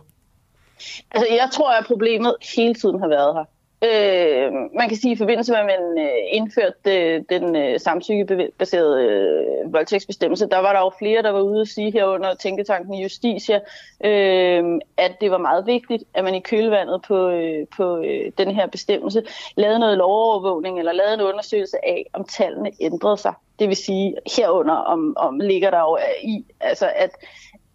Altså, 1.11 1.27
jeg 1.29 1.49
tror, 1.53 1.71
at 1.71 1.85
problemet 1.85 2.35
hele 2.55 2.73
tiden 2.73 2.99
har 2.99 3.07
været 3.07 3.33
her. 3.35 3.45
Øh, 3.83 4.51
man 4.75 4.87
kan 4.87 4.97
sige, 4.97 5.11
at 5.11 5.15
i 5.15 5.17
forbindelse 5.17 5.51
med, 5.51 5.59
at 5.59 5.65
man 5.65 6.05
øh, 6.05 6.11
indførte 6.31 6.75
øh, 6.97 7.23
den 7.29 7.55
øh, 7.55 7.79
samtykkebaserede 7.79 9.03
øh, 9.03 9.73
voldtægtsbestemmelse, 9.73 10.49
der 10.49 10.57
var 10.59 10.73
der 10.73 10.79
jo 10.79 10.91
flere, 10.99 11.21
der 11.21 11.29
var 11.29 11.41
ude 11.41 11.61
at 11.61 11.67
sige 11.67 11.91
herunder 11.91 12.35
Tænketanken 12.35 12.93
i 12.93 13.03
Justitia, 13.03 13.59
øh, 14.03 14.79
at 14.97 15.11
det 15.21 15.31
var 15.31 15.37
meget 15.37 15.65
vigtigt, 15.65 16.03
at 16.13 16.23
man 16.23 16.35
i 16.35 16.39
kølvandet 16.39 17.01
på, 17.07 17.29
øh, 17.29 17.67
på 17.77 17.97
øh, 17.97 18.31
den 18.37 18.51
her 18.51 18.67
bestemmelse 18.67 19.23
lavede 19.55 19.79
noget 19.79 19.97
lovovervågning 19.97 20.79
eller 20.79 20.91
lavede 20.91 21.13
en 21.13 21.21
undersøgelse 21.21 21.85
af, 21.85 22.05
om 22.13 22.23
tallene 22.23 22.71
ændrede 22.79 23.17
sig. 23.17 23.33
Det 23.59 23.67
vil 23.67 23.77
sige 23.77 24.15
herunder, 24.37 24.75
om, 24.75 25.13
om 25.17 25.39
ligger 25.39 25.69
der 25.69 25.79
jo 25.79 25.97
i, 26.23 26.45
altså 26.59 26.91
at, 26.95 27.09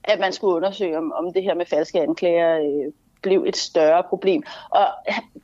at 0.05 0.21
man 0.21 0.33
skulle 0.33 0.57
undersøge, 0.57 0.99
om, 0.99 1.13
om 1.13 1.33
det 1.33 1.43
her 1.43 1.55
med 1.55 1.67
falske 1.67 2.01
anklager 2.01 2.59
øh, 2.59 2.93
blev 3.23 3.45
et 3.49 3.57
større 3.57 4.03
problem. 4.03 4.43
Og 4.71 4.87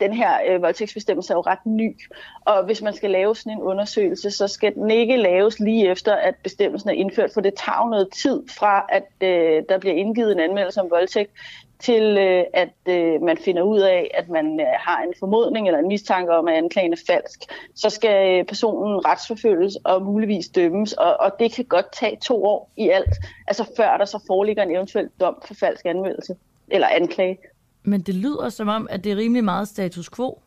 den 0.00 0.12
her 0.12 0.38
øh, 0.48 0.62
voldtægtsbestemmelse 0.62 1.32
er 1.32 1.36
jo 1.36 1.40
ret 1.40 1.66
ny, 1.66 2.00
og 2.40 2.64
hvis 2.64 2.82
man 2.82 2.94
skal 2.94 3.10
lave 3.10 3.36
sådan 3.36 3.52
en 3.52 3.62
undersøgelse, 3.62 4.30
så 4.30 4.48
skal 4.48 4.74
den 4.74 4.90
ikke 4.90 5.16
laves 5.16 5.60
lige 5.60 5.90
efter, 5.90 6.14
at 6.14 6.34
bestemmelsen 6.42 6.90
er 6.90 6.94
indført, 6.94 7.30
for 7.34 7.40
det 7.40 7.54
tager 7.54 7.90
noget 7.90 8.08
tid 8.12 8.42
fra, 8.58 8.86
at 8.88 9.28
øh, 9.28 9.62
der 9.68 9.78
bliver 9.78 9.94
indgivet 9.94 10.32
en 10.32 10.40
anmeldelse 10.40 10.80
om 10.80 10.90
voldtægt, 10.90 11.30
til 11.78 12.18
øh, 12.18 12.44
at 12.52 12.74
øh, 12.88 13.22
man 13.22 13.38
finder 13.38 13.62
ud 13.62 13.80
af, 13.80 14.10
at 14.14 14.28
man 14.28 14.60
øh, 14.60 14.66
har 14.78 15.02
en 15.02 15.14
formodning 15.18 15.66
eller 15.66 15.78
en 15.78 15.88
mistanke 15.88 16.32
om, 16.32 16.48
at 16.48 16.54
anklagen 16.54 16.92
er 16.92 17.02
falsk, 17.06 17.40
så 17.74 17.90
skal 17.90 18.40
øh, 18.40 18.46
personen 18.46 19.06
retsforfølges 19.06 19.76
og 19.84 20.02
muligvis 20.02 20.48
dømmes, 20.48 20.92
og, 20.92 21.16
og 21.20 21.32
det 21.38 21.52
kan 21.52 21.64
godt 21.64 21.92
tage 21.92 22.16
to 22.22 22.44
år 22.44 22.70
i 22.76 22.88
alt, 22.88 23.14
altså 23.46 23.64
før 23.76 23.96
der 23.96 24.04
så 24.04 24.24
foreligger 24.26 24.62
en 24.62 24.76
eventuel 24.76 25.08
dom 25.20 25.42
for 25.46 25.54
falsk 25.54 25.86
anmeldelse 25.86 26.36
eller 26.68 26.88
anklage. 26.88 27.38
Men 27.84 28.00
det 28.00 28.14
lyder 28.14 28.48
som 28.48 28.68
om, 28.68 28.86
at 28.90 29.04
det 29.04 29.12
er 29.12 29.16
rimelig 29.16 29.44
meget 29.44 29.68
status 29.68 30.10
quo. 30.10 30.38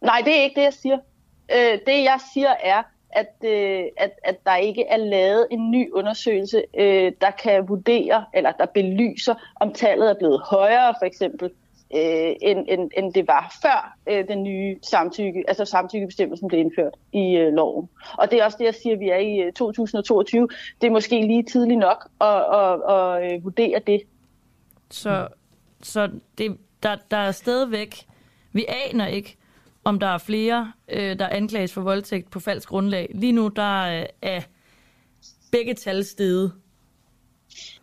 Nej, 0.00 0.22
det 0.24 0.38
er 0.38 0.42
ikke 0.42 0.56
det, 0.56 0.64
jeg 0.64 0.72
siger. 0.72 0.98
Øh, 1.52 1.78
det, 1.86 2.02
jeg 2.02 2.20
siger, 2.34 2.54
er, 2.62 2.82
at, 3.10 3.34
øh, 3.44 3.84
at, 3.96 4.10
at 4.24 4.36
der 4.46 4.56
ikke 4.56 4.84
er 4.84 4.96
lavet 4.96 5.46
en 5.50 5.70
ny 5.70 5.92
undersøgelse, 5.92 6.62
øh, 6.78 7.12
der 7.20 7.30
kan 7.30 7.68
vurdere, 7.68 8.24
eller 8.34 8.52
der 8.52 8.66
belyser, 8.66 9.34
om 9.60 9.72
tallet 9.72 10.10
er 10.10 10.14
blevet 10.14 10.40
højere, 10.40 10.94
for 11.00 11.06
eksempel, 11.06 11.50
øh, 11.94 12.34
end, 12.42 12.66
end, 12.68 12.90
end 12.96 13.14
det 13.14 13.28
var 13.28 13.56
før 13.62 13.96
øh, 14.06 14.28
den 14.28 14.42
nye 14.42 14.76
samtykke, 14.82 15.44
altså 15.48 15.64
samtykkebestemmelsen 15.64 16.48
blev 16.48 16.60
indført 16.60 16.94
i 17.12 17.36
øh, 17.36 17.52
loven. 17.52 17.88
Og 18.18 18.30
det 18.30 18.40
er 18.40 18.44
også 18.44 18.58
det, 18.58 18.64
jeg 18.64 18.74
siger, 18.74 18.94
at 18.94 19.00
vi 19.00 19.08
er 19.08 19.18
i 19.18 19.38
øh, 19.38 19.52
2022. 19.52 20.48
Det 20.80 20.86
er 20.86 20.90
måske 20.90 21.20
lige 21.26 21.42
tidligt 21.42 21.80
nok 21.80 22.08
at, 22.20 22.26
at, 22.26 22.80
at, 22.88 23.24
at 23.24 23.34
øh, 23.34 23.44
vurdere 23.44 23.80
det. 23.86 24.02
Så 24.90 25.28
så 25.82 26.10
det, 26.38 26.58
der, 26.82 26.96
der 27.10 27.16
er 27.16 27.32
stadigvæk, 27.32 28.06
vi 28.52 28.64
aner 28.68 29.06
ikke, 29.06 29.36
om 29.84 30.00
der 30.00 30.06
er 30.06 30.18
flere, 30.18 30.72
øh, 30.88 31.18
der 31.18 31.28
anklages 31.28 31.72
for 31.72 31.80
voldtægt 31.80 32.30
på 32.30 32.40
falsk 32.40 32.68
grundlag. 32.68 33.10
Lige 33.14 33.32
nu, 33.32 33.48
der 33.48 34.00
øh, 34.00 34.06
er 34.22 34.40
begge 35.52 35.74
tal 35.74 36.04
steget. 36.04 36.52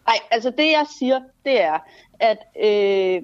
Nej, 0.05 0.17
altså 0.31 0.49
det 0.49 0.71
jeg 0.71 0.85
siger, 0.99 1.19
det 1.45 1.61
er, 1.61 1.79
at, 2.19 2.37
øh, 2.63 3.21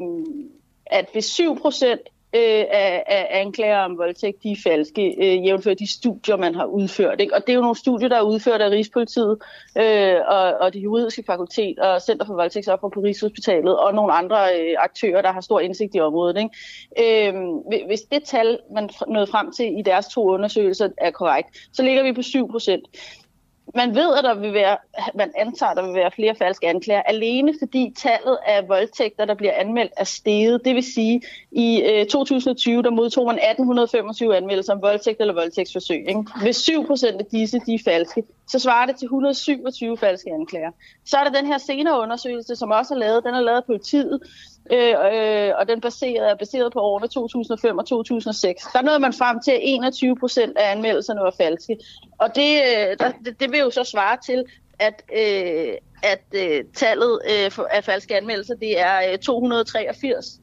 at 0.85 1.05
hvis 1.11 1.25
7 1.25 1.59
procent 1.61 2.01
øh, 2.35 2.65
af, 2.71 3.03
af 3.07 3.27
anklager 3.31 3.79
om 3.79 3.97
voldtægt, 3.97 4.43
de 4.43 4.51
er 4.51 4.55
falske, 4.63 5.15
øh, 5.17 5.45
jævnført 5.45 5.79
de 5.79 5.91
studier, 5.91 6.37
man 6.37 6.55
har 6.55 6.65
udført. 6.65 7.21
Ikke? 7.21 7.35
Og 7.35 7.41
det 7.41 7.49
er 7.49 7.55
jo 7.55 7.61
nogle 7.61 7.75
studier, 7.75 8.09
der 8.09 8.17
er 8.17 8.21
udført 8.21 8.61
af 8.61 8.69
Rigspolitiet 8.69 9.37
øh, 9.77 10.15
og, 10.27 10.53
og 10.59 10.73
det 10.73 10.79
juridiske 10.79 11.23
fakultet 11.27 11.79
og 11.79 12.01
Center 12.01 12.25
for 12.25 12.33
Voldtægtsoffer 12.33 12.89
på 12.89 12.99
Rigshospitalet 12.99 13.77
og 13.77 13.93
nogle 13.93 14.13
andre 14.13 14.37
øh, 14.59 14.75
aktører, 14.79 15.21
der 15.21 15.31
har 15.31 15.41
stor 15.41 15.59
indsigt 15.59 15.95
i 15.95 15.99
området. 15.99 16.37
Ikke? 16.37 17.29
Øh, 17.29 17.33
hvis 17.87 18.01
det 18.01 18.23
tal, 18.23 18.59
man 18.75 18.89
nåede 19.07 19.27
frem 19.27 19.51
til 19.51 19.79
i 19.79 19.81
deres 19.81 20.07
to 20.07 20.29
undersøgelser, 20.29 20.89
er 20.97 21.11
korrekt, 21.11 21.49
så 21.73 21.83
ligger 21.83 22.03
vi 22.03 22.13
på 22.13 22.21
7 22.21 22.51
procent 22.51 22.87
man 23.75 23.95
ved, 23.95 24.17
at 24.17 24.23
der 24.23 24.33
vil 24.33 24.53
være, 24.53 24.77
man 25.15 25.31
antager, 25.37 25.69
at 25.69 25.77
der 25.77 25.85
vil 25.85 25.93
være 25.93 26.11
flere 26.11 26.35
falske 26.35 26.67
anklager, 26.67 27.01
alene 27.01 27.53
fordi 27.59 27.93
tallet 27.97 28.37
af 28.45 28.67
voldtægter, 28.67 29.25
der 29.25 29.33
bliver 29.33 29.53
anmeldt, 29.53 29.91
er 29.97 30.03
steget. 30.03 30.65
Det 30.65 30.75
vil 30.75 30.83
sige, 30.83 31.21
i 31.51 31.81
øh, 31.81 32.05
2020, 32.05 32.83
der 32.83 32.89
modtog 32.89 33.25
man 33.25 33.35
1825 33.35 34.37
anmeldelser 34.37 34.73
om 34.73 34.81
voldtægt 34.81 35.21
eller 35.21 35.33
voldtægtsforsøg. 35.33 36.07
Ikke? 36.07 36.25
Hvis 36.41 36.55
7 36.55 36.87
procent 36.87 37.21
af 37.21 37.25
disse 37.25 37.59
de 37.65 37.73
er 37.73 37.79
falske, 37.85 38.23
så 38.47 38.59
svarer 38.59 38.85
det 38.85 38.95
til 38.95 39.05
127 39.05 39.97
falske 39.97 40.33
anklager. 40.33 40.71
Så 41.05 41.17
er 41.17 41.23
der 41.23 41.31
den 41.31 41.45
her 41.45 41.57
senere 41.57 42.01
undersøgelse, 42.01 42.55
som 42.55 42.71
også 42.71 42.93
er 42.93 42.97
lavet. 42.97 43.23
Den 43.23 43.33
er 43.33 43.41
lavet 43.41 43.57
af 43.57 43.65
politiet, 43.65 44.19
øh, 44.71 44.95
øh, 45.13 45.53
og 45.59 45.67
den 45.67 45.81
baseret, 45.81 46.31
er 46.31 46.35
baseret 46.35 46.73
på 46.73 46.79
årene 46.79 47.07
2005 47.07 47.77
og 47.77 47.85
2006. 47.85 48.63
Der 48.73 48.81
nåede 48.81 48.99
man 48.99 49.13
frem 49.13 49.39
til, 49.39 49.51
at 49.51 49.59
21 49.61 50.15
procent 50.15 50.57
af 50.57 50.71
anmeldelserne 50.71 51.21
var 51.21 51.33
falske. 51.37 51.77
Og 52.17 52.35
det, 52.35 52.51
øh, 52.55 52.97
der, 52.99 53.11
det, 53.25 53.39
det 53.39 53.51
vil 53.51 53.59
jo 53.59 53.69
så 53.69 53.83
svare 53.83 54.17
til, 54.25 54.45
at, 54.79 55.03
øh, 55.17 55.73
at 56.03 56.23
øh, 56.35 56.63
tallet 56.75 57.19
øh, 57.29 57.51
af 57.71 57.83
falske 57.83 58.17
anmeldelser, 58.17 58.55
det 58.55 58.79
er 58.79 59.11
øh, 59.11 59.17
283. 59.17 60.39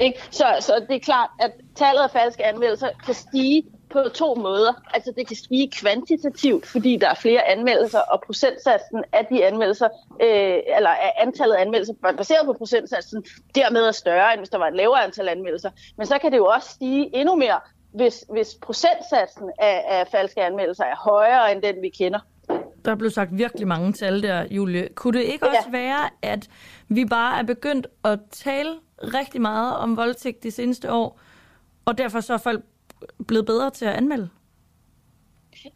Ikke? 0.00 0.18
Så, 0.30 0.44
så 0.60 0.84
det 0.88 0.96
er 0.96 1.00
klart, 1.00 1.30
at 1.40 1.52
tallet 1.76 2.02
af 2.02 2.10
falske 2.10 2.44
anmeldelser 2.44 2.88
kan 3.06 3.14
stige 3.14 3.62
på 3.92 4.08
to 4.14 4.34
måder. 4.34 4.82
Altså 4.94 5.12
det 5.16 5.26
kan 5.26 5.36
stige 5.36 5.70
kvantitativt, 5.70 6.66
fordi 6.66 6.96
der 6.96 7.08
er 7.08 7.14
flere 7.14 7.48
anmeldelser, 7.48 7.98
og 7.98 8.22
procentsatsen 8.26 9.04
af 9.12 9.26
de 9.30 9.44
anmeldelser, 9.44 9.88
øh, 10.22 10.58
eller 10.76 10.90
antallet 11.18 11.54
af 11.54 11.60
anmeldelser 11.60 11.94
baseret 12.16 12.46
på 12.46 12.52
procentsatsen, 12.52 13.24
dermed 13.54 13.80
er 13.80 13.92
større, 13.92 14.32
end 14.32 14.40
hvis 14.40 14.48
der 14.48 14.58
var 14.58 14.66
et 14.66 14.76
lavere 14.76 15.04
antal 15.04 15.28
anmeldelser. 15.28 15.70
Men 15.96 16.06
så 16.06 16.18
kan 16.18 16.32
det 16.32 16.38
jo 16.38 16.46
også 16.46 16.68
stige 16.68 17.16
endnu 17.16 17.36
mere, 17.36 17.60
hvis, 17.94 18.24
hvis 18.32 18.54
procentsatsen 18.62 19.50
af, 19.58 19.84
af 19.88 20.06
falske 20.06 20.42
anmeldelser 20.42 20.84
er 20.84 20.96
højere 20.96 21.52
end 21.52 21.62
den, 21.62 21.82
vi 21.82 21.88
kender. 21.88 22.18
Der 22.84 22.94
blev 22.94 23.10
sagt 23.10 23.38
virkelig 23.38 23.68
mange 23.68 23.92
tal 23.92 24.22
der, 24.22 24.46
Julie. 24.50 24.88
Kunne 24.94 25.18
det 25.18 25.24
ikke 25.24 25.46
ja. 25.46 25.58
også 25.58 25.70
være, 25.70 26.10
at 26.22 26.48
vi 26.88 27.04
bare 27.04 27.38
er 27.38 27.42
begyndt 27.42 27.86
at 28.04 28.18
tale 28.30 28.70
rigtig 29.00 29.40
meget 29.40 29.76
om 29.76 29.96
voldtægt 29.96 30.42
de 30.42 30.50
seneste 30.50 30.92
år, 30.92 31.20
og 31.84 31.98
derfor 31.98 32.20
så 32.20 32.34
er 32.34 32.38
folk 32.38 32.64
blevet 33.28 33.46
bedre 33.46 33.70
til 33.70 33.84
at 33.84 33.94
anmelde? 33.94 34.28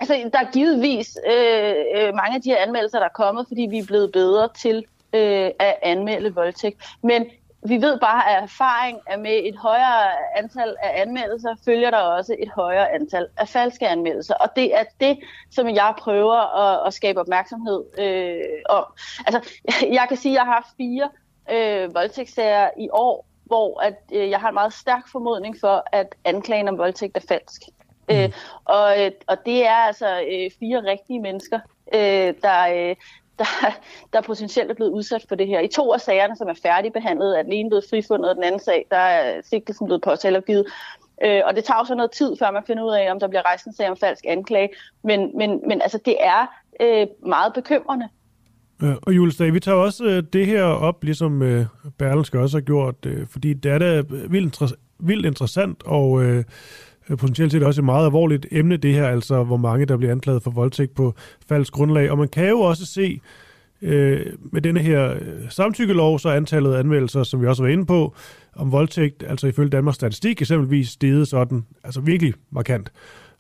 Altså, 0.01 0.31
der 0.33 0.39
er 0.39 0.53
givetvis 0.53 1.19
øh, 1.27 1.75
øh, 1.97 2.15
mange 2.15 2.35
af 2.35 2.43
de 2.43 2.51
her 2.51 2.63
anmeldelser, 2.63 2.99
der 2.99 3.07
er 3.07 3.13
kommet, 3.15 3.49
fordi 3.49 3.67
vi 3.71 3.79
er 3.79 3.87
blevet 3.87 4.13
bedre 4.13 4.49
til 4.57 4.85
øh, 5.13 5.51
at 5.59 5.75
anmelde 5.83 6.35
voldtægt. 6.35 6.85
Men 7.03 7.27
vi 7.69 7.77
ved 7.83 8.01
bare, 8.01 8.31
at 8.31 8.43
erfaring 8.43 8.99
er 9.07 9.17
med 9.17 9.41
et 9.45 9.57
højere 9.57 10.37
antal 10.37 10.77
af 10.83 11.03
anmeldelser, 11.03 11.55
følger 11.65 11.91
der 11.91 11.99
også 11.99 12.37
et 12.39 12.49
højere 12.49 12.93
antal 12.93 13.27
af 13.37 13.49
falske 13.49 13.89
anmeldelser. 13.89 14.35
Og 14.35 14.49
det 14.57 14.79
er 14.79 14.85
det, 15.01 15.19
som 15.51 15.69
jeg 15.69 15.95
prøver 15.99 16.59
at, 16.61 16.87
at 16.87 16.95
skabe 16.95 17.21
opmærksomhed 17.21 17.85
øh, 17.99 18.41
om. 18.69 18.85
Altså, 19.27 19.51
jeg 19.99 20.07
kan 20.09 20.17
sige, 20.17 20.33
at 20.33 20.35
jeg 20.35 20.45
har 20.45 20.53
haft 20.53 20.77
fire 20.77 21.11
øh, 21.51 21.95
voldtægtssager 21.95 22.71
i 22.79 22.89
år, 22.93 23.27
hvor 23.45 23.81
at, 23.81 23.97
øh, 24.13 24.31
jeg 24.31 24.41
har 24.41 24.49
en 24.49 24.55
meget 24.55 24.73
stærk 24.73 25.09
formodning 25.13 25.57
for, 25.61 25.85
at 25.93 26.15
anklagen 26.25 26.69
om 26.69 26.79
voldtægt 26.79 27.17
er 27.17 27.21
falsk. 27.29 27.63
Mm. 28.09 28.15
Øh, 28.15 28.31
og, 28.65 29.05
øh, 29.05 29.11
og 29.27 29.37
det 29.47 29.67
er 29.67 29.75
altså 29.75 30.21
øh, 30.21 30.51
fire 30.61 30.85
rigtige 30.85 31.21
mennesker, 31.21 31.61
øh, 31.95 32.35
der, 32.43 32.69
øh, 32.69 32.97
der, 33.39 33.45
der 34.13 34.21
potentielt 34.21 34.71
er 34.71 34.75
blevet 34.75 34.91
udsat 34.91 35.25
for 35.29 35.35
det 35.35 35.47
her. 35.47 35.61
I 35.61 35.69
to 35.69 35.93
af 35.93 36.01
sagerne, 36.01 36.37
som 36.37 36.49
er 36.49 36.55
færdigbehandlet, 36.63 37.39
er 37.39 37.43
den 37.43 37.53
ene 37.53 37.71
blevet 37.71 37.85
frifundet, 37.91 38.31
og 38.31 38.37
den 38.37 38.45
anden 38.45 38.61
sag, 38.61 38.87
der 38.91 38.97
er 38.97 39.41
sigtelsen 39.45 39.87
blevet 39.87 40.03
påtaleopgivet. 40.03 40.67
Øh, 41.23 41.43
og 41.45 41.57
det 41.57 41.65
tager 41.65 41.85
så 41.85 41.95
noget 41.95 42.11
tid, 42.11 42.37
før 42.37 42.51
man 42.51 42.63
finder 42.67 42.85
ud 42.85 42.93
af, 42.93 43.11
om 43.11 43.21
der 43.21 43.29
bliver 43.29 43.47
rejst 43.47 43.67
en 43.67 43.75
sag 43.75 43.91
om 43.91 43.97
falsk 43.97 44.25
anklage. 44.29 44.69
Men, 45.03 45.39
men, 45.39 45.63
men 45.69 45.83
altså, 45.83 45.99
det 46.05 46.17
er 46.21 46.47
øh, 46.81 47.07
meget 47.27 47.53
bekymrende. 47.53 48.09
Øh, 48.85 48.95
og 49.03 49.17
Jules 49.17 49.37
Dag, 49.37 49.55
vi 49.55 49.61
tager 49.61 49.79
også 49.79 50.05
øh, 50.05 50.23
det 50.33 50.47
her 50.47 50.63
op, 50.63 51.05
ligesom 51.05 51.43
øh, 51.43 51.67
Berlingske 51.99 52.41
også 52.41 52.57
har 52.57 52.63
gjort, 52.63 52.95
øh, 53.07 53.27
fordi 53.27 53.53
det 53.53 53.73
er 53.73 53.79
da 53.79 53.99
øh, 53.99 54.33
vildt, 54.33 54.63
inter- 54.63 54.75
vildt 54.99 55.27
interessant, 55.27 55.83
og 55.85 56.25
øh, 56.25 56.45
øh, 57.11 57.17
potentielt 57.17 57.53
set 57.53 57.63
også 57.63 57.81
et 57.81 57.85
meget 57.85 58.07
alvorligt 58.07 58.47
emne, 58.51 58.77
det 58.77 58.95
her, 58.95 59.09
altså 59.09 59.45
hvor 59.45 59.57
mange, 59.57 59.87
der 59.87 59.97
bliver 59.97 60.13
anklaget 60.13 60.43
for 60.43 60.51
voldtægt 60.51 60.95
på 60.95 61.15
falsk 61.49 61.73
grundlag. 61.73 62.11
Og 62.11 62.19
man 62.19 62.29
kan 62.29 62.49
jo 62.49 62.61
også 62.61 62.87
se, 62.87 63.21
øh, 63.83 64.27
med 64.53 64.63
denne 64.63 64.81
her 64.81 65.11
øh, 65.11 65.21
samtykkelov, 65.49 66.19
så 66.19 66.29
er 66.29 66.35
antallet 66.35 66.75
af 66.75 66.79
anmeldelser, 66.79 67.23
som 67.23 67.41
vi 67.41 67.47
også 67.47 67.63
var 67.63 67.71
inde 67.71 67.87
på, 67.87 68.15
om 68.57 68.73
voldtægt, 68.73 69.25
altså 69.29 69.47
ifølge 69.47 69.71
Danmarks 69.71 69.95
Statistik 69.95 70.43
eksempelvis, 70.43 70.89
steget 70.89 71.29
sådan, 71.29 71.65
altså 71.85 72.01
virkelig 72.01 72.35
markant. 72.51 72.93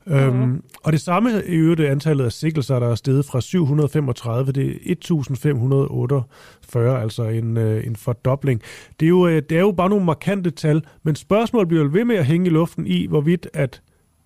Mm. 0.06 0.14
Øhm, 0.14 0.62
og 0.82 0.92
det 0.92 1.00
samme 1.00 1.30
i 1.46 1.54
øvrigt 1.54 1.80
antallet 1.80 2.24
af 2.24 2.32
sigtelser, 2.32 2.78
der 2.78 2.90
er 2.90 2.94
steget 2.94 3.24
fra 3.24 3.40
735, 3.40 4.52
det 4.52 4.66
er 4.66 4.74
1548, 4.82 7.02
altså 7.02 7.22
en, 7.22 7.56
øh, 7.56 7.86
en 7.86 7.96
fordobling. 7.96 8.62
Det 9.00 9.06
er, 9.06 9.10
jo, 9.10 9.26
øh, 9.26 9.42
det 9.48 9.52
er 9.52 9.60
jo 9.60 9.72
bare 9.72 9.88
nogle 9.88 10.04
markante 10.04 10.50
tal, 10.50 10.82
men 11.02 11.14
spørgsmålet 11.14 11.68
bliver 11.68 11.88
ved 11.88 12.04
med 12.04 12.16
at 12.16 12.26
hænge 12.26 12.46
i 12.46 12.50
luften 12.50 12.86
i, 12.86 13.06
hvorvidt 13.06 13.48
at, 13.52 13.82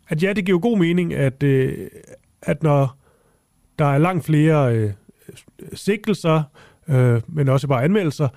at 0.09 0.23
ja, 0.23 0.33
det 0.33 0.45
giver 0.45 0.57
jo 0.57 0.63
god 0.63 0.79
mening, 0.79 1.15
at, 1.15 1.43
øh, 1.43 1.89
at 2.43 2.63
når 2.63 2.99
der 3.79 3.85
er 3.85 3.99
langt 3.99 4.25
flere 4.25 4.77
øh, 4.77 4.91
sigtelser, 5.75 6.43
øh, 6.89 7.21
men 7.29 7.49
også 7.49 7.69
bare 7.69 7.85
anmeldelser, 7.85 8.29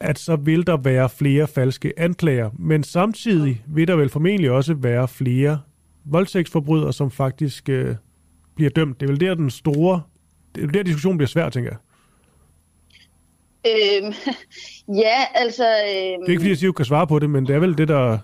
at 0.00 0.18
så 0.18 0.36
vil 0.36 0.66
der 0.66 0.76
være 0.76 1.08
flere 1.08 1.46
falske 1.46 1.92
anklager. 1.96 2.50
Men 2.58 2.82
samtidig 2.82 3.62
vil 3.66 3.88
der 3.88 3.96
vel 3.96 4.08
formentlig 4.08 4.50
også 4.50 4.74
være 4.74 5.08
flere 5.08 5.60
voldtægtsforbrydere, 6.04 6.92
som 6.92 7.10
faktisk 7.10 7.68
øh, 7.68 7.96
bliver 8.54 8.70
dømt. 8.70 9.00
Det 9.00 9.06
er 9.06 9.10
vel 9.10 9.20
der, 9.20 9.34
den 9.34 9.50
store... 9.50 10.02
Det 10.54 10.64
er 10.64 10.68
der, 10.68 10.82
diskussionen 10.82 11.18
bliver 11.18 11.28
svær, 11.28 11.48
tænker 11.48 11.70
jeg. 11.70 11.78
Øhm, 13.66 14.14
ja, 15.02 15.24
altså... 15.34 15.64
Øhm, 15.64 16.20
det 16.20 16.26
er 16.26 16.30
ikke, 16.30 16.40
fordi 16.40 16.48
jeg 16.48 16.58
siger, 16.58 16.68
at 16.68 16.74
du 16.74 16.76
kan 16.76 16.84
svare 16.84 17.06
på 17.06 17.18
det, 17.18 17.30
men 17.30 17.46
det 17.46 17.54
er 17.54 17.58
vel 17.58 17.78
det, 17.78 17.88
der, 17.88 18.18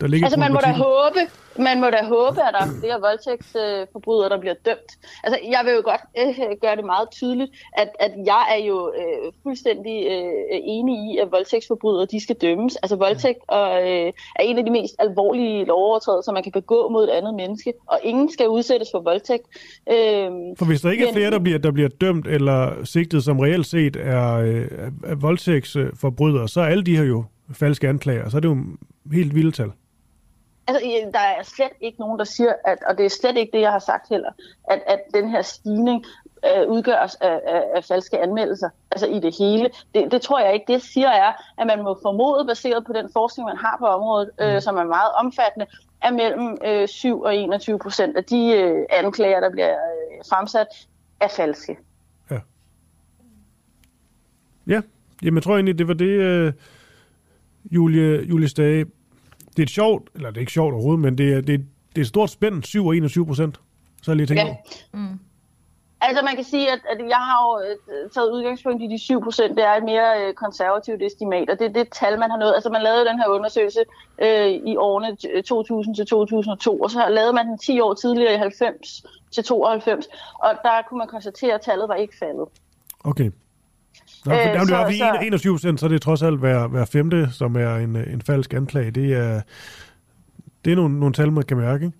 der 0.00 0.06
ligger 0.06 0.26
Altså, 0.26 0.40
man 0.40 0.52
må 0.52 0.60
da 0.68 0.72
håbe, 0.72 1.20
man 1.68 1.80
må 1.80 1.86
da 1.90 2.00
håbe, 2.04 2.40
at 2.48 2.52
der 2.56 2.62
er 2.66 2.70
flere 2.80 3.00
voldtægtsforbrydere, 3.00 4.28
der 4.28 4.40
bliver 4.40 4.54
dømt. 4.68 4.90
Altså, 5.24 5.38
jeg 5.54 5.60
vil 5.64 5.72
jo 5.78 5.82
godt 5.90 6.04
øh, 6.20 6.56
gøre 6.62 6.76
det 6.76 6.84
meget 6.84 7.08
tydeligt, 7.10 7.50
at, 7.82 7.88
at 8.00 8.12
jeg 8.26 8.44
er 8.54 8.62
jo 8.70 8.92
øh, 9.00 9.32
fuldstændig 9.42 9.96
øh, 10.14 10.60
enig 10.76 10.96
i, 11.08 11.18
at 11.22 11.28
voldtægtsforbrydere, 11.30 12.06
de 12.06 12.20
skal 12.20 12.36
dømmes. 12.36 12.76
Altså, 12.76 12.96
voldtægt 12.96 13.38
og, 13.48 13.68
øh, 13.82 14.08
er 14.38 14.42
en 14.48 14.58
af 14.58 14.64
de 14.64 14.70
mest 14.70 14.94
alvorlige 14.98 15.64
lovovertrædelser, 15.64 16.32
man 16.32 16.42
kan 16.42 16.52
begå 16.52 16.88
mod 16.88 17.04
et 17.04 17.10
andet 17.10 17.34
menneske, 17.34 17.72
og 17.86 17.98
ingen 18.02 18.32
skal 18.32 18.48
udsættes 18.48 18.88
for 18.92 19.00
voldtægt. 19.00 19.44
Øh, 19.90 20.30
for 20.58 20.64
hvis 20.64 20.80
der 20.80 20.90
ikke 20.90 21.04
men, 21.04 21.10
er 21.10 21.14
flere, 21.18 21.30
der 21.30 21.38
bliver, 21.38 21.58
der 21.58 21.70
bliver 21.70 21.88
dømt 21.88 22.26
eller 22.26 22.84
sigtet, 22.84 23.24
som 23.24 23.40
reelt 23.40 23.66
set 23.66 23.96
er, 23.96 24.34
øh, 24.34 24.68
er 25.04 25.14
voldtægtsforbrydere, 25.14 26.48
så 26.48 26.60
er 26.60 26.64
alle 26.64 26.84
de 26.84 26.96
her 26.96 27.04
jo 27.04 27.24
falske 27.52 27.88
anklager, 27.88 28.28
så 28.28 28.36
er 28.36 28.40
det 28.40 28.48
jo 28.48 28.56
helt 29.12 29.34
vildt 29.34 29.54
tal. 29.54 29.70
Altså, 30.68 31.10
der 31.12 31.18
er 31.18 31.42
slet 31.42 31.72
ikke 31.80 32.00
nogen, 32.00 32.18
der 32.18 32.24
siger, 32.24 32.52
at, 32.64 32.78
og 32.88 32.98
det 32.98 33.06
er 33.06 33.10
slet 33.10 33.36
ikke 33.36 33.52
det, 33.52 33.60
jeg 33.60 33.72
har 33.72 33.78
sagt 33.78 34.08
heller, 34.08 34.30
at, 34.70 34.82
at 34.86 35.00
den 35.14 35.30
her 35.30 35.42
stigning 35.42 36.04
øh, 36.46 36.68
udgøres 36.68 37.14
af, 37.14 37.40
af, 37.46 37.62
af 37.74 37.84
falske 37.84 38.18
anmeldelser, 38.18 38.68
altså 38.90 39.06
i 39.06 39.20
det 39.20 39.36
hele. 39.38 39.70
Det, 39.94 40.12
det 40.12 40.22
tror 40.22 40.40
jeg 40.40 40.54
ikke. 40.54 40.72
Det 40.72 40.82
siger 40.82 41.08
er, 41.08 41.32
at 41.58 41.66
man 41.66 41.82
må 41.82 41.98
formode, 42.02 42.46
baseret 42.46 42.86
på 42.86 42.92
den 42.92 43.10
forskning, 43.12 43.48
man 43.48 43.56
har 43.56 43.76
på 43.78 43.86
området, 43.86 44.30
øh, 44.40 44.54
mm. 44.54 44.60
som 44.60 44.76
er 44.76 44.84
meget 44.84 45.12
omfattende, 45.18 45.66
at 46.02 46.14
mellem 46.14 46.58
øh, 46.64 46.88
7 46.88 47.20
og 47.20 47.36
21 47.36 47.78
procent 47.78 48.16
af 48.16 48.24
de 48.24 48.52
øh, 48.52 48.86
anklager, 48.90 49.40
der 49.40 49.50
bliver 49.50 49.72
øh, 49.72 50.24
fremsat, 50.30 50.66
er 51.20 51.28
falske. 51.28 51.78
Ja. 52.30 52.38
Ja, 54.66 54.80
Jamen, 55.22 55.36
jeg 55.36 55.42
tror 55.42 55.54
egentlig, 55.54 55.78
det 55.78 55.88
var 55.88 55.94
det, 55.94 56.06
øh, 56.06 56.52
Julie, 57.70 58.22
Julie 58.22 58.48
Stage 58.48 58.86
det 59.56 59.62
er 59.62 59.66
et 59.66 59.70
sjovt, 59.70 60.08
eller 60.14 60.30
det 60.30 60.36
er 60.36 60.40
ikke 60.40 60.52
sjovt 60.52 60.74
overhovedet, 60.74 61.00
men 61.00 61.18
det 61.18 61.32
er, 61.34 61.40
det 61.40 61.54
er, 61.54 61.58
det 61.88 61.96
er 61.96 62.00
et 62.00 62.06
stort 62.06 62.30
spænd, 62.30 62.62
7 62.62 62.86
og 62.86 62.96
21 62.96 63.26
procent. 63.26 63.60
Så 64.02 64.10
er 64.10 64.12
jeg 64.12 64.16
lige 64.16 64.26
tænkt 64.26 64.42
ja. 64.42 64.56
Mm. 64.92 65.18
Altså 66.00 66.24
man 66.24 66.34
kan 66.34 66.44
sige, 66.44 66.72
at, 66.72 66.80
at 66.92 66.98
jeg 67.08 67.16
har 67.16 67.38
jo 67.46 67.50
øh, 67.66 68.10
taget 68.10 68.30
udgangspunkt 68.32 68.82
i 68.82 68.86
de 68.86 68.98
7 68.98 69.22
procent. 69.22 69.56
Det 69.56 69.64
er 69.64 69.74
et 69.74 69.84
mere 69.84 70.08
øh, 70.20 70.34
konservativt 70.34 71.02
estimat, 71.02 71.50
og 71.50 71.58
det 71.58 71.66
er 71.66 71.72
det 71.72 71.88
tal, 71.92 72.18
man 72.18 72.30
har 72.30 72.38
nået. 72.38 72.54
Altså 72.54 72.70
man 72.70 72.82
lavede 72.82 73.04
den 73.04 73.18
her 73.18 73.28
undersøgelse 73.28 73.80
øh, 74.22 74.48
i 74.70 74.76
årene 74.76 75.42
2000 75.42 75.94
til 75.94 76.06
2002, 76.06 76.80
og 76.80 76.90
så 76.90 77.08
lavede 77.08 77.32
man 77.32 77.46
den 77.46 77.58
10 77.58 77.80
år 77.80 77.94
tidligere 77.94 78.34
i 78.34 78.36
90 78.36 79.04
til 79.34 79.44
92, 79.44 80.06
og 80.34 80.50
der 80.62 80.82
kunne 80.88 80.98
man 80.98 81.08
konstatere, 81.08 81.54
at 81.54 81.60
tallet 81.60 81.88
var 81.88 81.94
ikke 81.94 82.14
faldet. 82.18 82.48
Okay. 83.04 83.30
Nå, 84.26 84.34
for, 84.34 84.40
øh, 84.40 84.68
der 84.68 84.76
er 84.76 84.82
jo 84.82 85.16
så, 85.16 85.18
21 85.22 85.54
procent, 85.54 85.80
så 85.80 85.86
er 85.86 85.90
det 85.90 86.02
trods 86.02 86.22
alt 86.22 86.38
hver, 86.38 86.66
hver 86.66 86.84
femte, 86.84 87.28
som 87.32 87.56
er 87.56 87.76
en, 87.76 87.96
en 87.96 88.22
falsk 88.22 88.54
anklage. 88.54 88.90
Det 88.90 89.12
er, 89.12 89.40
det 90.64 90.72
er 90.72 90.76
nogle, 90.76 91.00
nogle 91.00 91.12
tal, 91.12 91.32
man 91.32 91.44
kan 91.44 91.56
mærke, 91.56 91.84
ikke? 91.86 91.98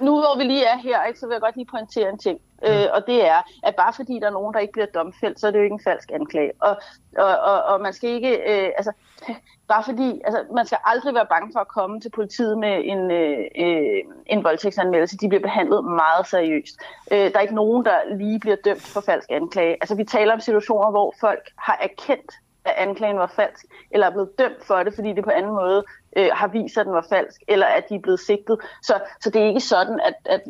Nu 0.00 0.12
hvor 0.12 0.38
vi 0.38 0.44
lige 0.44 0.64
er 0.64 0.78
her, 0.78 1.04
ikke, 1.04 1.20
så 1.20 1.26
vil 1.26 1.34
jeg 1.34 1.40
godt 1.40 1.56
lige 1.56 1.66
pointere 1.70 2.08
en 2.08 2.18
ting. 2.18 2.40
Ja. 2.62 2.84
Øh, 2.84 2.88
og 2.94 3.06
det 3.06 3.26
er, 3.26 3.42
at 3.62 3.76
bare 3.76 3.92
fordi 3.92 4.18
der 4.20 4.26
er 4.26 4.30
nogen, 4.30 4.54
der 4.54 4.60
ikke 4.60 4.72
bliver 4.72 4.86
domfældt, 4.86 5.40
så 5.40 5.46
er 5.46 5.50
det 5.50 5.58
jo 5.58 5.64
ikke 5.64 5.74
en 5.74 5.84
falsk 5.84 6.10
anklage. 6.14 6.52
Og, 6.60 6.76
og, 7.18 7.36
og, 7.38 7.62
og 7.62 7.80
man 7.80 7.92
skal 7.92 8.10
ikke, 8.10 8.36
øh, 8.36 8.70
altså, 8.76 8.92
bare 9.72 9.84
fordi, 9.84 10.20
altså, 10.24 10.44
man 10.54 10.66
skal 10.66 10.78
aldrig 10.84 11.14
være 11.14 11.26
bange 11.26 11.50
for 11.52 11.60
at 11.60 11.68
komme 11.68 12.00
til 12.00 12.10
politiet 12.10 12.58
med 12.58 12.80
en, 12.84 13.10
øh, 13.10 13.38
øh, 13.58 14.02
en 14.26 14.44
voldtægtsanmeldelse. 14.44 15.16
De 15.16 15.28
bliver 15.28 15.42
behandlet 15.42 15.84
meget 15.84 16.26
seriøst. 16.26 16.76
Øh, 17.12 17.18
der 17.18 17.36
er 17.36 17.40
ikke 17.40 17.54
nogen, 17.54 17.84
der 17.84 18.16
lige 18.16 18.40
bliver 18.40 18.56
dømt 18.64 18.82
for 18.82 19.00
falsk 19.00 19.28
anklage. 19.30 19.72
Altså, 19.80 19.94
vi 19.94 20.04
taler 20.04 20.32
om 20.32 20.40
situationer, 20.40 20.90
hvor 20.90 21.14
folk 21.20 21.50
har 21.56 21.78
erkendt, 21.80 22.32
at 22.64 22.74
anklagen 22.76 23.18
var 23.18 23.26
falsk, 23.26 23.64
eller 23.90 24.06
er 24.06 24.10
blevet 24.10 24.38
dømt 24.38 24.64
for 24.64 24.82
det, 24.82 24.94
fordi 24.94 25.12
det 25.12 25.24
på 25.24 25.30
anden 25.30 25.52
måde 25.52 25.84
øh, 26.18 26.30
har 26.32 26.48
vist, 26.48 26.78
at 26.78 26.86
den 26.86 26.94
var 26.94 27.06
falsk, 27.08 27.42
eller 27.48 27.66
at 27.66 27.88
de 27.88 27.94
er 27.94 27.98
blevet 28.00 28.20
sigtet. 28.20 28.58
Så, 28.82 28.94
så 29.20 29.30
det 29.30 29.42
er 29.42 29.46
ikke 29.46 29.60
sådan, 29.60 30.00
at, 30.00 30.14
at, 30.24 30.42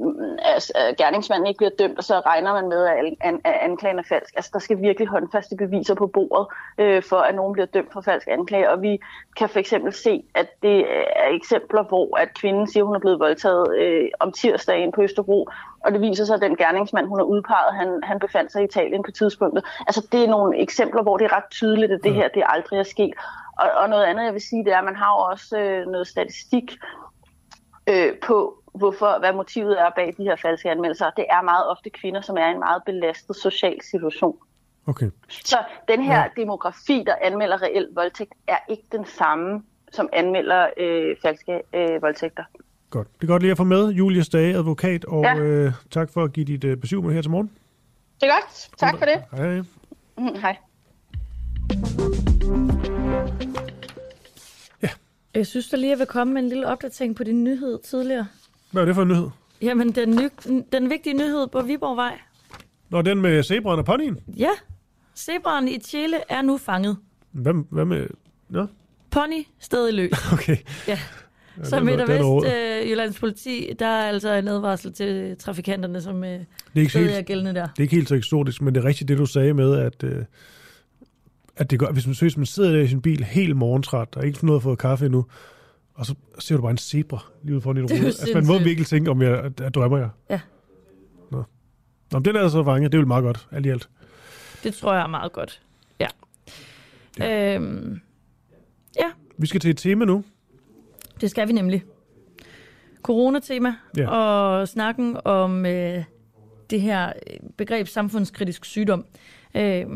at, 0.55 0.73
at 0.75 0.97
gerningsmanden 0.97 1.47
ikke 1.47 1.59
bliver 1.59 1.71
dømt, 1.79 1.99
og 1.99 2.05
så 2.05 2.21
regner 2.21 2.53
man 2.53 2.69
med, 2.69 2.87
at, 2.87 3.15
an, 3.21 3.41
at 3.45 3.55
anklagen 3.63 3.99
er 3.99 4.03
falsk. 4.09 4.35
Altså, 4.37 4.51
der 4.53 4.59
skal 4.59 4.81
virkelig 4.81 5.09
håndfaste 5.09 5.57
beviser 5.57 5.95
på 5.95 6.07
bordet, 6.07 6.47
øh, 6.79 7.03
for 7.03 7.17
at 7.17 7.35
nogen 7.35 7.53
bliver 7.53 7.67
dømt 7.67 7.93
for 7.93 8.01
falsk 8.01 8.29
anklage. 8.31 8.71
Og 8.71 8.83
vi 8.83 9.01
kan 9.37 9.49
for 9.49 9.59
eksempel 9.59 9.93
se, 9.93 10.25
at 10.35 10.47
det 10.63 10.79
er 11.17 11.29
eksempler, 11.31 11.83
hvor 11.83 12.17
at 12.17 12.35
kvinden 12.35 12.67
siger, 12.67 12.83
at 12.83 12.87
hun 12.87 12.97
er 12.97 13.01
blevet 13.01 13.21
voldtaget 13.21 13.77
øh, 13.77 14.09
om 14.21 14.33
tirsdagen 14.33 14.93
på 14.93 15.03
Østerbro, 15.03 15.49
og 15.85 15.93
det 15.93 16.01
viser 16.01 16.25
sig, 16.25 16.35
at 16.35 16.43
den 16.43 16.57
gerningsmand, 16.57 17.07
hun 17.07 17.19
har 17.19 17.25
udpeget, 17.25 17.75
han, 17.75 18.01
han 18.03 18.19
befandt 18.19 18.53
sig 18.53 18.63
i 18.63 18.65
Italien 18.65 19.03
på 19.03 19.11
tidspunktet. 19.11 19.65
Altså, 19.87 20.07
det 20.13 20.25
er 20.25 20.29
nogle 20.29 20.59
eksempler, 20.59 21.03
hvor 21.03 21.17
det 21.17 21.25
er 21.25 21.37
ret 21.37 21.51
tydeligt, 21.51 21.93
at 21.93 22.01
det 22.05 22.15
her 22.15 22.29
det 22.29 22.43
aldrig 22.47 22.79
er 22.79 22.83
sket. 22.83 23.15
Og, 23.59 23.71
og 23.77 23.89
noget 23.89 24.05
andet, 24.05 24.25
jeg 24.25 24.33
vil 24.33 24.41
sige, 24.41 24.65
det 24.65 24.73
er, 24.73 24.79
at 24.79 24.85
man 24.85 24.97
har 24.97 25.11
jo 25.15 25.19
også 25.33 25.59
øh, 25.59 25.87
noget 25.87 26.07
statistik 26.07 26.77
øh, 27.89 28.13
på, 28.27 28.63
hvorfor, 28.75 29.19
hvad 29.19 29.33
motivet 29.33 29.81
er 29.81 29.91
bag 29.97 30.15
de 30.19 30.23
her 30.23 30.37
falske 30.37 30.71
anmeldelser. 30.71 31.11
Det 31.17 31.25
er 31.31 31.43
meget 31.43 31.67
ofte 31.69 31.91
kvinder, 31.91 32.21
som 32.21 32.37
er 32.37 32.49
i 32.49 32.51
en 32.51 32.59
meget 32.59 32.83
belastet 32.87 33.37
social 33.37 33.79
situation. 33.91 34.37
Okay. 34.87 35.11
Så 35.29 35.59
den 35.89 36.03
her 36.03 36.19
ja. 36.19 36.29
demografi, 36.37 37.05
der 37.07 37.15
anmelder 37.23 37.63
reelt 37.63 37.97
voldtægt, 37.97 38.33
er 38.49 38.59
ikke 38.69 38.85
den 38.93 39.05
samme, 39.05 39.63
som 39.93 40.09
anmelder 40.13 40.67
øh, 40.77 41.17
falske 41.23 41.63
øh, 41.75 42.03
voldtægter. 42.03 42.45
Godt. 42.91 43.09
Det 43.15 43.23
er 43.23 43.27
godt 43.27 43.43
lige 43.43 43.51
at 43.51 43.57
få 43.57 43.65
med. 43.65 43.89
Julie 43.89 44.25
Stage, 44.25 44.55
advokat, 44.55 45.05
og 45.05 45.23
ja. 45.23 45.37
øh, 45.37 45.73
tak 45.91 46.11
for 46.11 46.25
at 46.25 46.33
give 46.33 46.47
dit 46.47 46.65
øh, 46.65 46.77
besøg 46.77 47.05
med 47.05 47.15
her 47.15 47.23
til 47.23 47.31
morgen. 47.31 47.51
Det 48.21 48.29
er 48.29 48.33
godt. 48.33 48.69
Tak 48.79 48.99
for 48.99 49.05
det. 49.05 49.23
Hej. 49.33 49.63
Mm, 50.19 50.35
hej. 50.35 50.57
Jeg 55.35 55.47
synes 55.47 55.69
da 55.69 55.77
lige, 55.77 55.91
jeg 55.91 55.99
vil 55.99 56.07
komme 56.07 56.35
med 56.35 56.43
en 56.43 56.49
lille 56.49 56.67
opdatering 56.67 57.17
på 57.17 57.25
din 57.25 57.45
nyhed 57.45 57.79
tidligere. 57.85 58.27
Hvad 58.71 58.83
er 58.83 58.87
det 58.87 58.95
for 58.95 59.03
en 59.03 59.09
nyhed? 59.09 59.29
Jamen, 59.63 59.93
den, 59.93 60.11
ny, 60.11 60.29
den 60.73 60.91
vigtige 60.91 61.15
nyhed 61.15 61.47
på 61.47 61.63
Viborgvej. 61.63 62.19
Nå, 62.91 63.03
den 63.03 63.21
med 63.21 63.43
zebraen 63.43 63.79
og 63.79 63.85
ponyen? 63.85 64.19
Ja, 64.37 64.51
zebraen 65.17 65.69
i 65.69 65.79
Chile 65.81 66.17
er 66.29 66.43
nu 66.43 66.59
fanget. 66.59 66.97
Hvad, 67.33 67.55
hvad 67.71 67.85
med... 67.85 68.07
Ja. 68.55 68.65
Pony 69.11 69.47
stadig 69.59 69.95
løs. 69.95 70.13
Okay. 70.33 70.57
Ja. 70.89 70.99
Så 71.63 71.81
Midt- 71.81 72.01
og 72.01 72.09
Vest 72.09 72.55
øh, 72.55 72.91
Jyllands 72.91 73.19
politi, 73.21 73.73
der 73.79 73.87
er 73.87 74.09
altså 74.09 74.33
en 74.33 74.49
advarsel 74.49 74.93
til 74.93 75.37
trafikanterne, 75.39 76.03
som 76.03 76.25
øh, 76.25 76.31
det 76.31 76.45
er 76.75 76.81
ikke 76.81 76.99
helt, 76.99 77.11
er 77.11 77.23
gældende 77.23 77.55
der. 77.55 77.67
Det 77.67 77.79
er 77.79 77.83
ikke 77.83 77.97
helt 77.97 78.09
så 78.09 78.15
eksotisk, 78.15 78.63
men 78.63 78.75
det 78.75 78.81
er 78.81 78.85
rigtigt 78.85 79.09
det, 79.09 79.19
du 79.19 79.27
sagde 79.27 79.55
med, 79.55 79.77
at... 79.77 80.05
Øh, 80.05 80.25
at 81.59 81.71
det 81.71 81.79
gør, 81.79 81.93
hvis 81.93 82.07
man, 82.07 82.17
hvis 82.21 82.37
man 82.37 82.47
sidder 82.47 82.73
der 82.73 82.81
i 82.81 82.89
sin 82.89 83.03
bil 83.03 83.25
helt 83.25 83.57
morgentræt, 83.57 84.17
og 84.17 84.27
ikke 84.27 84.47
noget 84.47 84.59
at 84.59 84.63
få 84.63 84.75
kaffe 84.75 85.07
endnu, 85.07 85.27
og 85.95 86.07
så 86.07 86.15
ser 86.39 86.57
du 86.57 86.63
bare 86.63 86.71
en 86.71 86.79
zebra 86.79 87.25
lige 87.43 87.57
ud 87.57 87.61
foran 87.61 87.77
dit 87.77 87.85
rude. 87.93 88.07
Altså, 88.07 88.31
man 88.35 88.47
må 88.47 88.59
virkelig 88.59 88.87
tænke, 88.87 89.11
om 89.11 89.23
jeg, 89.23 89.53
at, 89.61 89.75
drømmer 89.75 89.99
jeg. 89.99 90.09
Ja. 90.31 90.41
Nå. 91.31 91.45
Nå, 92.13 92.19
den 92.19 92.37
er 92.37 92.41
altså 92.41 92.65
fanget. 92.65 92.93
Det 92.93 92.99
er 92.99 93.03
jo 93.03 93.07
meget 93.07 93.25
godt, 93.25 93.49
alt 93.53 93.67
i 93.67 93.69
alt. 93.69 93.89
Det 94.65 94.75
tror 94.75 94.95
jeg 94.95 95.03
er 95.03 95.07
meget 95.07 95.33
godt. 95.33 95.63
Ja. 96.01 96.07
ja. 97.19 97.55
Øhm, 97.55 98.01
ja. 98.97 99.11
Vi 99.39 99.47
skal 99.47 99.61
til 99.61 99.71
et 99.71 99.77
tema 99.79 100.05
nu. 100.05 100.25
Det 101.21 101.31
skal 101.31 101.49
vi 101.49 101.53
nemlig. 101.53 101.85
Corona-tema. 103.03 103.75
Ja. 103.97 104.11
Og 104.11 104.69
snakken 104.69 105.17
om 105.25 105.67
øh, 105.67 106.05
det 106.71 106.81
her 106.81 107.13
begreb 107.57 107.89
samfundskritisk 107.89 108.65
sygdom. 108.65 109.05
Øh, 109.55 109.87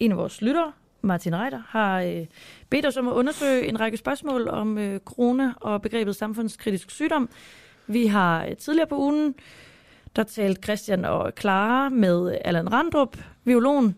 en 0.00 0.12
af 0.12 0.16
vores 0.16 0.42
lyttere, 0.42 0.72
Martin 1.02 1.36
Reiter, 1.36 1.62
har 1.68 2.00
øh, 2.00 2.26
bedt 2.70 2.86
os 2.86 2.96
om 2.96 3.08
at 3.08 3.12
undersøge 3.12 3.66
en 3.66 3.80
række 3.80 3.96
spørgsmål 3.96 4.48
om 4.48 4.78
øh, 4.78 5.00
corona 5.00 5.52
og 5.56 5.82
begrebet 5.82 6.16
samfundskritisk 6.16 6.90
sygdom. 6.90 7.28
Vi 7.86 8.06
har 8.06 8.44
øh, 8.44 8.56
tidligere 8.56 8.86
på 8.86 8.98
ugen, 8.98 9.34
der 10.16 10.22
talte 10.22 10.62
Christian 10.62 11.04
og 11.04 11.32
Clara 11.40 11.88
med 11.88 12.32
øh, 12.32 12.38
Allan 12.44 12.72
Randrup, 12.72 13.16
violon. 13.44 13.94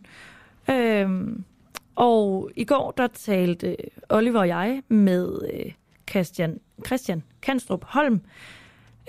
Øh, 0.71 1.11
og 1.97 2.51
i 2.57 2.65
går, 2.65 2.91
der 2.91 3.07
talte 3.07 3.69
øh, 3.69 3.77
Oliver 4.09 4.41
og 4.41 4.49
jeg 4.49 4.83
med 4.89 5.51
øh, 5.53 5.73
Christian, 6.11 6.61
Christian 6.87 7.23
Kanstrup 7.43 7.85
Holm 7.85 8.21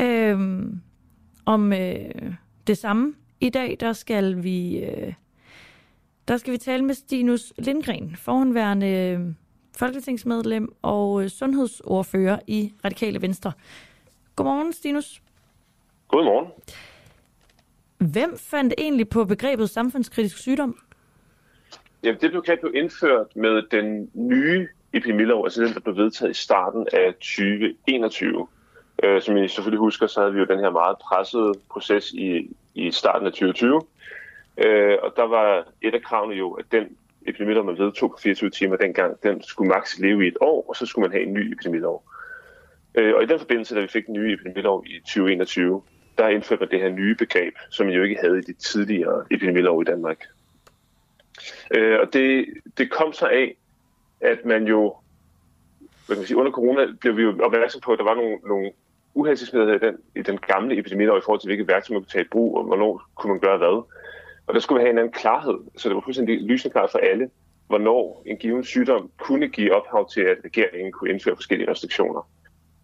øh, 0.02 0.64
om 1.46 1.74
øh, 1.74 2.34
det 2.68 2.78
samme. 2.78 3.14
I 3.40 3.50
dag, 3.50 3.78
der 3.80 3.94
skal 3.94 4.44
vi... 4.44 4.78
Øh, 4.78 5.14
der 6.32 6.38
skal 6.38 6.54
vi 6.54 6.58
tale 6.58 6.86
med 6.86 6.96
Stinus 6.96 7.54
Lindgren, 7.58 8.16
forhåndværende 8.16 8.88
øh, 8.88 9.20
folketingsmedlem 9.78 10.76
og 10.82 11.24
øh, 11.24 11.30
sundhedsordfører 11.30 12.40
i 12.48 12.74
Radikale 12.86 13.22
Venstre. 13.22 13.52
Godmorgen, 14.36 14.74
Stinus. 14.74 15.22
Godmorgen. 16.08 16.48
Hvem 17.98 18.38
fandt 18.38 18.74
egentlig 18.78 19.10
på 19.10 19.26
begrebet 19.26 19.70
samfundskritisk 19.70 20.38
sygdom? 20.38 20.78
Jamen, 22.04 22.22
det 22.22 22.32
blev, 22.32 22.44
blev 22.62 22.76
indført 22.76 23.36
med 23.36 23.62
den 23.72 24.12
nye 24.14 24.68
epidemilov, 24.94 25.46
altså 25.46 25.64
den, 25.64 25.74
der 25.74 25.80
blev 25.80 25.98
vedtaget 25.98 26.32
i 26.32 26.34
starten 26.34 26.88
af 26.94 27.14
2021. 27.14 28.48
Øh, 29.04 29.22
som 29.22 29.38
I 29.38 29.48
selvfølgelig 29.48 29.80
husker, 29.80 30.08
så 30.08 30.20
havde 30.20 30.34
vi 30.34 30.40
jo 30.40 30.46
den 30.46 30.60
her 30.60 30.70
meget 30.70 30.98
pressede 30.98 31.54
proces 31.72 32.12
i, 32.12 32.56
i 32.76 32.92
starten 32.92 33.28
af 33.28 33.34
2020. 33.34 33.82
Øh, 34.58 34.98
og 35.02 35.14
der 35.16 35.28
var 35.28 35.68
et 35.82 35.96
af 35.96 36.02
kravene 36.02 36.36
jo, 36.36 36.52
at 36.52 36.66
den 36.72 36.98
epidemilov, 37.28 37.66
man 37.66 37.78
vedtog 37.78 38.12
på 38.12 38.18
24 38.24 38.50
timer 38.50 38.76
dengang, 38.76 39.24
den 39.24 39.44
skulle 39.44 39.70
maks 39.70 40.00
leve 40.00 40.26
i 40.26 40.28
et 40.28 40.38
år, 40.42 40.66
og 40.70 40.76
så 40.76 40.86
skulle 40.86 41.04
man 41.08 41.12
have 41.12 41.28
en 41.28 41.34
ny 41.34 41.54
epidemilov. 41.54 42.04
Øh, 42.96 43.16
og 43.16 43.24
i 43.24 43.26
den 43.26 43.40
forbindelse, 43.40 43.76
da 43.76 43.82
vi 43.82 43.88
fik 43.88 44.06
den 44.06 44.14
nye 44.14 44.34
epidemilov 44.34 44.84
i 44.88 45.00
2021, 45.00 45.82
der 46.18 46.28
indførte 46.28 46.60
man 46.60 46.70
det 46.70 46.80
her 46.80 46.90
nye 46.90 47.16
begreb, 47.16 47.54
som 47.70 47.86
man 47.86 47.96
jo 47.96 48.04
ikke 48.04 48.22
havde 48.22 48.38
i 48.38 48.42
de 48.42 48.54
tidligere 48.54 49.26
epidemilov 49.32 49.82
i 49.82 49.86
Danmark. 49.86 50.26
Øh, 51.78 52.00
og 52.00 52.14
det, 52.14 52.46
det 52.78 52.92
kom 52.92 53.14
så 53.14 53.28
af, 53.28 53.56
at 54.22 54.46
man 54.46 54.68
jo, 54.68 54.96
hvad 55.80 56.16
kan 56.16 56.18
man 56.18 56.28
sige, 56.28 56.38
under 56.38 56.52
corona 56.52 56.88
blev 57.02 57.18
vi 57.18 57.22
jo 57.22 57.40
opmærksom 57.44 57.82
på, 57.82 57.92
at 57.92 58.00
der 58.00 58.06
var 58.06 58.16
nogle, 58.16 58.38
nogle 58.48 58.72
uhensigtsmæssigheder 59.14 59.76
i 59.76 59.92
den, 59.92 59.98
i 60.16 60.22
den 60.22 60.38
gamle 60.38 60.78
epidemilov 60.78 61.18
i 61.18 61.22
forhold 61.26 61.40
til, 61.40 61.48
hvilke 61.48 61.68
værktøjer 61.68 62.00
man 62.00 62.04
kunne 62.04 62.12
tage 62.12 62.26
i 62.26 62.32
brug, 62.32 62.58
og 62.58 62.64
hvornår 62.64 63.02
kunne 63.16 63.34
man 63.34 63.40
gøre 63.40 63.58
hvad. 63.58 63.84
Og 64.52 64.56
der 64.56 64.62
skulle 64.62 64.80
vi 64.80 64.84
have 64.84 64.92
en 64.92 64.98
anden 64.98 65.14
klarhed, 65.14 65.58
så 65.78 65.90
det 65.90 65.96
var 65.96 66.02
fuldstændig 66.02 66.42
lysende 66.42 66.74
klart 66.74 66.92
for 66.92 67.00
alle, 67.00 67.30
hvornår 67.68 68.24
en 68.26 68.38
given 68.38 68.64
sygdom 68.64 69.10
kunne 69.18 69.48
give 69.48 69.76
ophav 69.76 70.10
til, 70.10 70.22
at 70.22 70.38
regeringen 70.46 70.92
kunne 70.92 71.10
indføre 71.10 71.36
forskellige 71.36 71.72
restriktioner. 71.72 72.30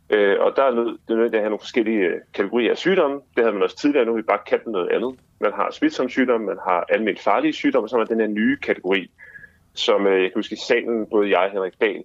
Øh, 0.10 0.39
og 0.39 0.53
der 0.56 0.64
er 0.64 0.76
nødt, 0.76 1.02
det 1.07 1.14
er 1.14 1.30
til 1.30 1.35
at 1.35 1.41
have 1.41 1.49
nogle 1.49 1.60
forskellige 1.60 1.99
øh, 1.99 2.22
kategorier 2.34 2.72
af 2.72 2.77
sygdomme. 2.77 3.15
Det 3.15 3.44
havde 3.44 3.53
man 3.53 3.64
også 3.64 3.77
tidligere, 3.77 4.06
nu 4.06 4.11
har 4.11 4.15
vi 4.18 4.22
bare 4.22 4.39
kaldt 4.48 4.68
noget 4.68 4.89
andet. 4.89 5.19
Man 5.41 5.53
har 5.53 5.72
smitsomme 5.72 6.10
sygdomme, 6.10 6.45
man 6.45 6.57
har 6.68 6.85
almindeligt 6.89 7.23
farlige 7.23 7.53
sygdomme, 7.53 7.85
og 7.85 7.89
så 7.89 7.95
har 7.95 7.99
man 7.99 8.07
den 8.07 8.19
her 8.19 8.27
nye 8.27 8.57
kategori, 8.57 9.11
som 9.73 10.07
øh, 10.07 10.22
jeg 10.22 10.31
kan 10.31 10.39
huske 10.39 10.53
i 10.53 10.64
salen, 10.68 11.06
både 11.11 11.30
jeg 11.30 11.45
og 11.45 11.52
Henrik 11.52 11.81
Dahl, 11.81 12.03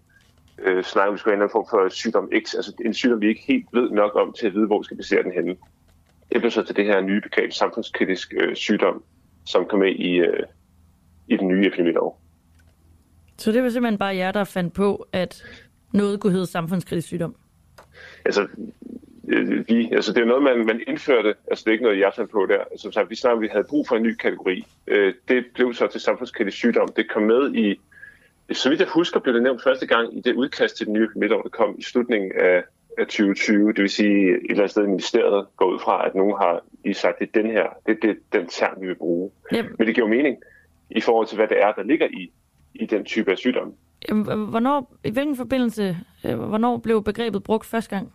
øh, 0.58 0.84
snakker, 0.84 1.08
om, 1.08 1.14
vi 1.14 1.18
skulle 1.18 1.36
have 1.36 1.44
en 1.44 1.50
form 1.50 1.66
for 1.70 1.88
sygdom 1.88 2.30
X, 2.44 2.54
altså 2.54 2.72
en 2.84 2.94
sygdom, 2.94 3.20
vi 3.20 3.28
ikke 3.28 3.44
helt 3.48 3.66
ved 3.72 3.90
nok 3.90 4.12
om 4.14 4.32
til 4.32 4.46
at 4.46 4.54
vide, 4.54 4.66
hvor 4.66 4.78
vi 4.78 4.84
skal 4.84 4.96
placere 4.96 5.22
den 5.22 5.32
henne. 5.32 5.56
Det 6.32 6.40
blev 6.40 6.50
så 6.50 6.62
til 6.62 6.76
det 6.76 6.84
her 6.84 7.00
nye 7.00 7.20
begreb, 7.20 7.52
samfundskritisk 7.52 8.34
øh, 8.40 8.56
sygdom, 8.56 9.04
som 9.46 9.66
kom 9.66 9.78
med 9.78 9.94
i, 9.94 10.16
øh, 10.16 10.42
i 11.28 11.36
den 11.36 11.48
nye 11.48 11.66
epidemilov. 11.66 12.18
Så 13.36 13.52
det 13.52 13.62
var 13.62 13.68
simpelthen 13.68 13.98
bare 13.98 14.16
jer, 14.16 14.32
der 14.32 14.44
fandt 14.44 14.74
på, 14.74 15.06
at 15.12 15.44
noget 15.92 16.20
kunne 16.20 16.32
hedde 16.32 16.46
samfundskritisk 16.46 17.06
sygdom? 17.06 17.36
Altså, 18.24 18.48
øh, 19.28 19.68
vi, 19.68 19.90
altså 19.92 20.12
det 20.12 20.22
er 20.22 20.26
noget, 20.26 20.42
man, 20.42 20.66
man 20.66 20.80
indførte, 20.86 21.34
altså 21.50 21.62
det 21.64 21.70
er 21.70 21.72
ikke 21.72 21.84
noget, 21.84 21.98
jeg 21.98 22.12
fandt 22.16 22.30
på 22.30 22.46
der. 22.46 22.58
Altså, 22.58 22.82
som 22.82 22.92
sagt, 22.92 23.10
vi 23.10 23.14
snakker, 23.14 23.40
vi 23.40 23.48
havde 23.52 23.64
brug 23.64 23.88
for 23.88 23.96
en 23.96 24.02
ny 24.02 24.14
kategori. 24.14 24.66
Øh, 24.86 25.14
det 25.28 25.44
blev 25.54 25.74
så 25.74 25.86
til 25.86 26.00
samfundskritisk 26.00 26.56
sygdom. 26.56 26.88
Det 26.96 27.10
kom 27.10 27.22
med 27.22 27.54
i, 27.54 27.80
så 28.52 28.68
vidt 28.68 28.80
jeg 28.80 28.88
husker, 28.88 29.20
blev 29.20 29.34
det 29.34 29.42
nævnt 29.42 29.62
første 29.62 29.86
gang 29.86 30.18
i 30.18 30.20
det 30.20 30.34
udkast 30.34 30.76
til 30.76 30.86
den 30.86 30.94
nye 30.94 31.04
epidemilov, 31.04 31.42
der 31.42 31.48
kom 31.48 31.74
i 31.78 31.82
slutningen 31.82 32.32
af, 32.36 32.62
af 32.98 33.06
2020. 33.06 33.72
Det 33.72 33.82
vil 33.82 33.90
sige, 33.90 34.30
et 34.30 34.40
eller 34.42 34.56
andet 34.56 34.70
sted 34.70 34.82
i 34.82 34.86
ministeriet 34.86 35.46
går 35.56 35.66
ud 35.66 35.78
fra, 35.78 36.06
at 36.06 36.14
nogen 36.14 36.36
har 36.40 36.60
i 36.84 36.92
sagt, 36.92 37.18
det 37.18 37.28
er 37.28 37.42
den 37.42 37.50
her, 37.50 37.66
det 37.86 37.92
er 37.92 38.00
det, 38.02 38.18
den 38.32 38.46
term, 38.46 38.80
vi 38.80 38.86
vil 38.86 38.94
bruge. 38.94 39.30
Yep. 39.54 39.64
Men 39.78 39.86
det 39.86 39.94
giver 39.94 40.08
mening 40.08 40.36
i 40.90 41.00
forhold 41.00 41.26
til, 41.26 41.36
hvad 41.36 41.48
det 41.48 41.62
er, 41.62 41.72
der 41.72 41.82
ligger 41.82 42.06
i, 42.06 42.32
i 42.74 42.86
den 42.86 43.04
type 43.04 43.30
af 43.30 43.38
sygdom. 43.38 43.74
Hvornår, 44.48 44.94
I 45.04 45.10
hvilken 45.10 45.36
forbindelse, 45.36 45.96
øh, 46.24 46.38
hvornår 46.38 46.76
blev 46.76 47.04
begrebet 47.04 47.42
brugt 47.42 47.66
første 47.66 47.96
gang? 47.96 48.12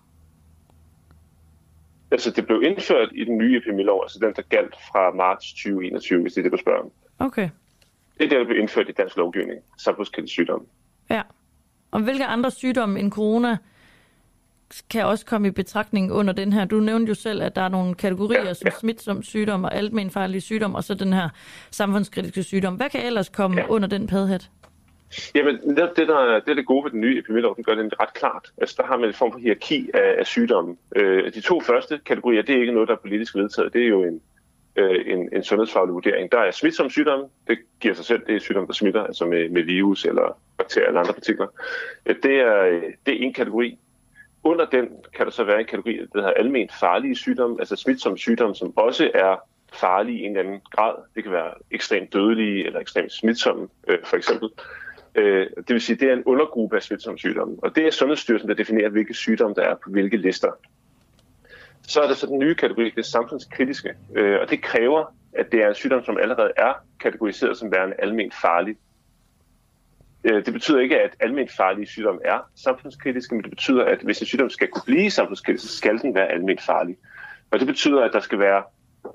Altså, 2.12 2.32
det 2.32 2.46
blev 2.46 2.64
indført 2.64 3.10
i 3.16 3.26
den 3.26 3.38
nye 3.38 3.58
epidemilov, 3.58 4.02
altså 4.04 4.20
den, 4.22 4.34
der 4.36 4.42
galt 4.42 4.76
fra 4.92 5.12
marts 5.12 5.54
2021, 5.54 6.22
hvis 6.22 6.34
det 6.34 6.40
er 6.40 6.44
det, 6.44 6.52
du 6.52 6.58
spørger 6.58 6.80
om. 6.80 6.92
Okay. 7.20 7.50
Det 8.18 8.26
er 8.26 8.30
det, 8.30 8.38
der 8.40 8.46
blev 8.46 8.60
indført 8.60 8.90
i 8.90 8.92
dansk 8.92 9.18
lovgivning, 9.18 9.60
samfundskritisk 9.78 10.34
sygdom. 10.34 10.66
Ja. 11.10 11.22
Og 11.92 12.02
hvilke 12.04 12.26
andre 12.26 12.52
sygdomme 12.52 13.00
end 13.00 13.12
corona 13.12 13.58
kan 14.90 15.06
også 15.06 15.26
komme 15.26 15.48
i 15.48 15.52
betragtning 15.52 16.12
under 16.12 16.34
den 16.34 16.54
her? 16.54 16.66
Du 16.66 16.80
nævnte 16.80 17.10
jo 17.10 17.16
selv, 17.16 17.44
at 17.44 17.56
der 17.56 17.62
er 17.62 17.70
nogle 17.70 17.96
kategorier 17.96 18.44
ja, 18.44 18.54
som 18.54 18.68
ja. 18.68 18.80
smitsom 18.80 19.24
sygdom 19.24 19.64
og 19.64 19.76
almenfarlige 19.76 20.42
sygdom, 20.42 20.76
og 20.76 20.84
så 20.84 20.94
den 20.94 21.14
her 21.14 21.30
samfundskritiske 21.72 22.44
sygdom. 22.44 22.76
Hvad 22.76 22.90
kan 22.90 23.06
ellers 23.06 23.30
komme 23.30 23.62
ja. 23.62 23.68
under 23.68 23.88
den 23.88 24.08
padhat? 24.08 24.50
Jamen, 25.36 25.56
det, 25.56 25.92
det, 25.96 26.08
der, 26.08 26.40
det 26.40 26.50
er 26.50 26.54
det 26.54 26.66
gode 26.66 26.84
ved 26.84 26.92
den 26.92 27.02
nye 27.02 27.20
epidemilov, 27.20 27.56
den 27.56 27.64
gør 27.64 27.76
det 27.76 27.94
ret 28.00 28.14
klart. 28.14 28.52
Altså, 28.58 28.76
der 28.78 28.84
har 28.84 28.98
man 28.98 29.10
en 29.10 29.14
form 29.14 29.32
for 29.32 29.40
hierarki 29.40 29.90
af, 29.94 30.16
af 30.20 30.26
sygdomme. 30.26 30.76
Øh, 30.96 31.34
de 31.34 31.42
to 31.42 31.62
første 31.62 32.00
kategorier, 32.06 32.42
det 32.42 32.56
er 32.56 32.60
ikke 32.60 32.74
noget, 32.74 32.88
der 32.88 32.96
er 32.96 33.00
politisk 33.00 33.36
vedtaget. 33.36 33.74
Det 33.74 33.84
er 33.84 33.88
jo 33.88 34.04
en, 34.04 34.22
øh, 34.76 35.04
en, 35.06 35.30
en 35.34 35.44
sundhedsfaglig 35.44 35.94
vurdering. 35.94 36.32
Der 36.32 36.40
er 36.40 36.52
smitsomme 36.52 36.92
sygdomme. 36.92 37.26
Det 37.48 37.58
giver 37.80 37.94
sig 37.94 38.06
selv. 38.06 38.22
Det 38.28 38.36
er 38.36 38.40
sygdomme, 38.40 38.68
der 38.68 38.74
smitter, 38.74 39.04
altså 39.04 39.26
med, 39.26 39.50
med 39.50 39.64
virus 39.64 40.06
eller 40.06 40.40
bakterier 40.58 40.88
eller 40.88 41.00
andre 41.00 41.14
partikler. 41.14 41.48
Øh, 42.06 42.16
det, 42.24 42.36
er, 42.36 42.82
det 43.06 43.14
er 43.14 43.26
en 43.26 43.34
kategori. 43.34 43.78
Under 44.48 44.66
den 44.66 44.90
kan 45.16 45.26
der 45.26 45.32
så 45.32 45.44
være 45.44 45.60
en 45.60 45.66
kategori, 45.66 45.98
der 45.98 46.20
hedder 46.20 46.34
almindeligt 46.34 46.80
farlige 46.80 47.16
sygdomme, 47.16 47.56
altså 47.60 47.76
smitsomme 47.76 48.18
sygdomme, 48.18 48.56
som 48.56 48.78
også 48.78 49.12
er 49.14 49.36
farlige 49.74 50.20
i 50.20 50.24
en 50.24 50.38
eller 50.38 50.50
anden 50.50 50.62
grad. 50.72 50.96
Det 51.16 51.24
kan 51.24 51.32
være 51.32 51.52
ekstremt 51.72 52.14
dødelige 52.14 52.66
eller 52.66 52.80
ekstremt 52.80 53.14
smitsomme, 53.14 53.68
øh, 53.88 53.98
for 54.04 54.18
eksempel. 54.18 54.50
Øh, 55.16 55.48
det 55.58 55.70
vil 55.70 55.82
sige, 55.82 55.96
det 55.96 56.10
er 56.10 56.14
en 56.14 56.24
undergruppe 56.24 56.76
af 56.76 56.84
smitsomme 56.84 57.20
sygdomme. 57.20 57.58
Og 57.64 57.76
det 57.76 57.88
er 57.88 57.92
Sundhedsstyrelsen, 57.92 58.50
der 58.50 58.56
definerer, 58.56 58.90
hvilke 58.90 59.14
sygdomme 59.14 59.56
der 59.56 59.62
er 59.62 59.76
på 59.76 59.90
hvilke 59.90 60.18
lister. 60.18 60.52
Så 61.88 62.02
er 62.02 62.08
der 62.08 62.14
så 62.14 62.28
den 62.28 62.40
nye 62.40 62.56
kategori, 62.56 62.86
det 62.86 62.98
er 62.98 63.02
samfundskritiske. 63.02 63.94
Øh, 64.16 64.40
og 64.42 64.50
det 64.50 64.62
kræver, 64.62 65.06
at 65.34 65.52
det 65.52 65.64
er 65.64 65.68
en 65.68 65.76
sygdom, 65.76 66.04
som 66.04 66.18
allerede 66.18 66.52
er 66.58 66.74
kategoriseret 67.00 67.58
som 67.58 67.72
værende 67.72 67.96
almindeligt 68.00 68.42
farlig. 68.42 68.78
Øh, 70.24 70.46
det 70.46 70.54
betyder 70.54 70.80
ikke, 70.80 71.02
at 71.02 71.16
almindeligt 71.20 71.58
farlige 71.58 71.88
sygdomme 71.88 72.22
er 72.26 72.50
samfundskritiske, 72.56 73.36
men 73.36 73.44
det 73.44 73.50
betyder, 73.50 73.86
at 73.86 74.00
hvis 74.00 74.20
en 74.20 74.26
sygdom 74.26 74.50
skal 74.50 74.68
kunne 74.68 74.86
blive 74.86 75.12
samfundskritisk, 75.12 75.64
så 75.64 75.78
skal 75.78 75.98
den 75.98 76.16
være 76.16 76.28
almindeligt 76.28 76.66
farlig. 76.66 76.98
Og 77.52 77.60
det 77.60 77.68
betyder, 77.68 78.04
at 78.04 78.14
der 78.14 78.20
skal 78.20 78.40
være 78.40 78.64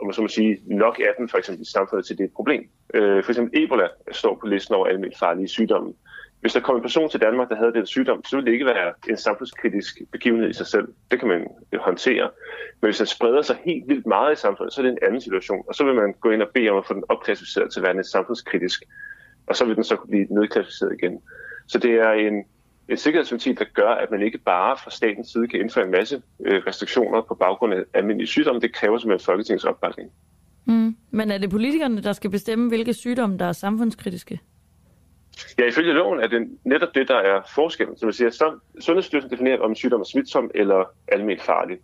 om 0.01 0.07
man 0.07 0.15
så 0.15 0.23
må 0.23 0.29
sige, 0.29 0.59
nok 0.67 0.99
af 0.99 1.15
den 1.19 1.29
for 1.29 1.39
eksempel 1.39 1.63
i 1.63 1.71
samfundet 1.71 2.07
til 2.07 2.19
det 2.19 2.31
problem. 2.37 2.69
Øh, 2.95 3.25
for 3.25 3.31
eksempel 3.31 3.63
Ebola 3.63 3.89
står 4.13 4.39
på 4.41 4.47
listen 4.47 4.75
over 4.75 4.87
almindeligt 4.87 5.19
farlige 5.19 5.49
sygdomme. 5.49 5.95
Hvis 6.41 6.53
der 6.53 6.61
kom 6.61 6.77
en 6.77 6.83
person 6.83 7.11
til 7.11 7.21
Danmark, 7.21 7.49
der 7.49 7.57
havde 7.57 7.73
den 7.73 7.87
sygdom, 7.87 8.25
så 8.25 8.37
ville 8.37 8.47
det 8.47 8.53
ikke 8.53 8.67
være 8.67 8.93
en 9.09 9.17
samfundskritisk 9.17 10.01
begivenhed 10.13 10.51
i 10.51 10.53
sig 10.53 10.67
selv. 10.67 10.89
Det 11.11 11.19
kan 11.19 11.29
man 11.29 11.47
håndtere. 11.81 12.31
Men 12.81 12.87
hvis 12.87 12.97
den 12.97 13.07
spreder 13.07 13.43
sig 13.43 13.57
helt 13.65 13.89
vildt 13.89 14.07
meget 14.07 14.33
i 14.33 14.41
samfundet, 14.41 14.75
så 14.75 14.81
er 14.81 14.83
det 14.83 14.93
en 14.93 15.07
anden 15.07 15.21
situation. 15.21 15.65
Og 15.69 15.75
så 15.75 15.85
vil 15.85 15.95
man 15.95 16.15
gå 16.21 16.31
ind 16.31 16.43
og 16.43 16.49
bede 16.55 16.71
om 16.71 16.79
at 16.79 16.87
få 16.87 16.95
den 16.95 17.05
opklassificeret 17.09 17.73
til 17.73 17.81
at 17.81 17.85
være 17.85 17.97
en 17.97 18.05
samfundskritisk. 18.05 18.83
Og 19.47 19.57
så 19.57 19.65
vil 19.65 19.77
den 19.77 19.85
så 19.85 19.97
blive 20.09 20.27
nedklassificeret 20.31 20.97
igen. 21.03 21.21
Så 21.67 21.79
det 21.79 21.91
er 21.91 22.13
en, 22.13 22.45
en 22.89 22.97
sikkerhedsventil, 22.97 23.59
der 23.59 23.65
gør, 23.75 23.91
at 23.91 24.11
man 24.11 24.23
ikke 24.23 24.39
bare 24.39 24.77
fra 24.85 24.91
statens 24.91 25.29
side 25.29 25.49
kan 25.49 25.61
indføre 25.61 25.85
en 25.85 25.91
masse 25.91 26.23
øh, 26.45 26.63
restriktioner 26.67 27.23
på 27.23 27.35
baggrund 27.35 27.75
af 27.75 27.83
almindelige 27.95 28.29
sygdomme. 28.29 28.61
Det 28.61 28.75
kræver 28.75 28.99
simpelthen 28.99 29.25
Folketingets 29.25 29.65
opbakning. 29.65 30.11
Mm. 30.65 30.97
Men 31.11 31.31
er 31.31 31.39
det 31.39 31.51
politikerne, 31.51 32.03
der 32.03 32.13
skal 32.13 32.31
bestemme, 32.31 32.69
hvilke 32.69 32.95
sygdomme, 32.95 33.39
der 33.39 33.45
er 33.45 33.53
samfundskritiske? 33.53 34.41
Ja, 35.59 35.67
ifølge 35.67 35.93
loven 35.93 36.21
er 36.21 36.27
det 36.27 36.59
netop 36.65 36.95
det, 36.95 37.09
der 37.09 37.17
er 37.17 37.43
forskellen. 37.55 37.99
Som 37.99 38.09
jeg 38.09 38.15
siger, 38.15 38.31
så 38.31 38.59
Sundhedsstyrelsen 38.81 39.31
definerer, 39.31 39.61
om 39.61 39.71
en 39.71 39.77
sygdom 39.77 40.01
er 40.01 40.05
smitsom 40.05 40.51
eller 40.55 40.85
almindeligt 41.09 41.43
farlig. 41.43 41.79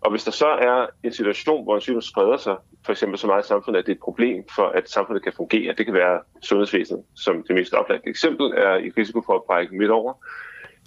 Og 0.00 0.10
hvis 0.10 0.24
der 0.24 0.30
så 0.30 0.46
er 0.46 0.86
en 1.04 1.12
situation, 1.12 1.64
hvor 1.64 1.74
en 1.74 1.80
sygdom 1.80 2.00
spreder 2.00 2.36
sig, 2.36 2.56
for 2.84 2.92
eksempel 2.92 3.18
så 3.18 3.26
meget 3.26 3.44
i 3.44 3.48
samfundet, 3.48 3.78
at 3.78 3.86
det 3.86 3.92
er 3.92 3.96
et 3.96 4.02
problem 4.02 4.44
for, 4.54 4.66
at 4.66 4.90
samfundet 4.90 5.24
kan 5.24 5.32
fungere, 5.32 5.74
det 5.78 5.86
kan 5.86 5.94
være 5.94 6.20
sundhedsvæsenet, 6.42 7.04
som 7.16 7.42
det 7.42 7.54
mest 7.54 7.74
oplagte 7.74 8.08
eksempel 8.08 8.46
er 8.46 8.76
i 8.76 8.90
risiko 8.90 9.22
for 9.26 9.34
at 9.34 9.42
brække 9.46 9.76
midt 9.76 9.90
over, 9.90 10.12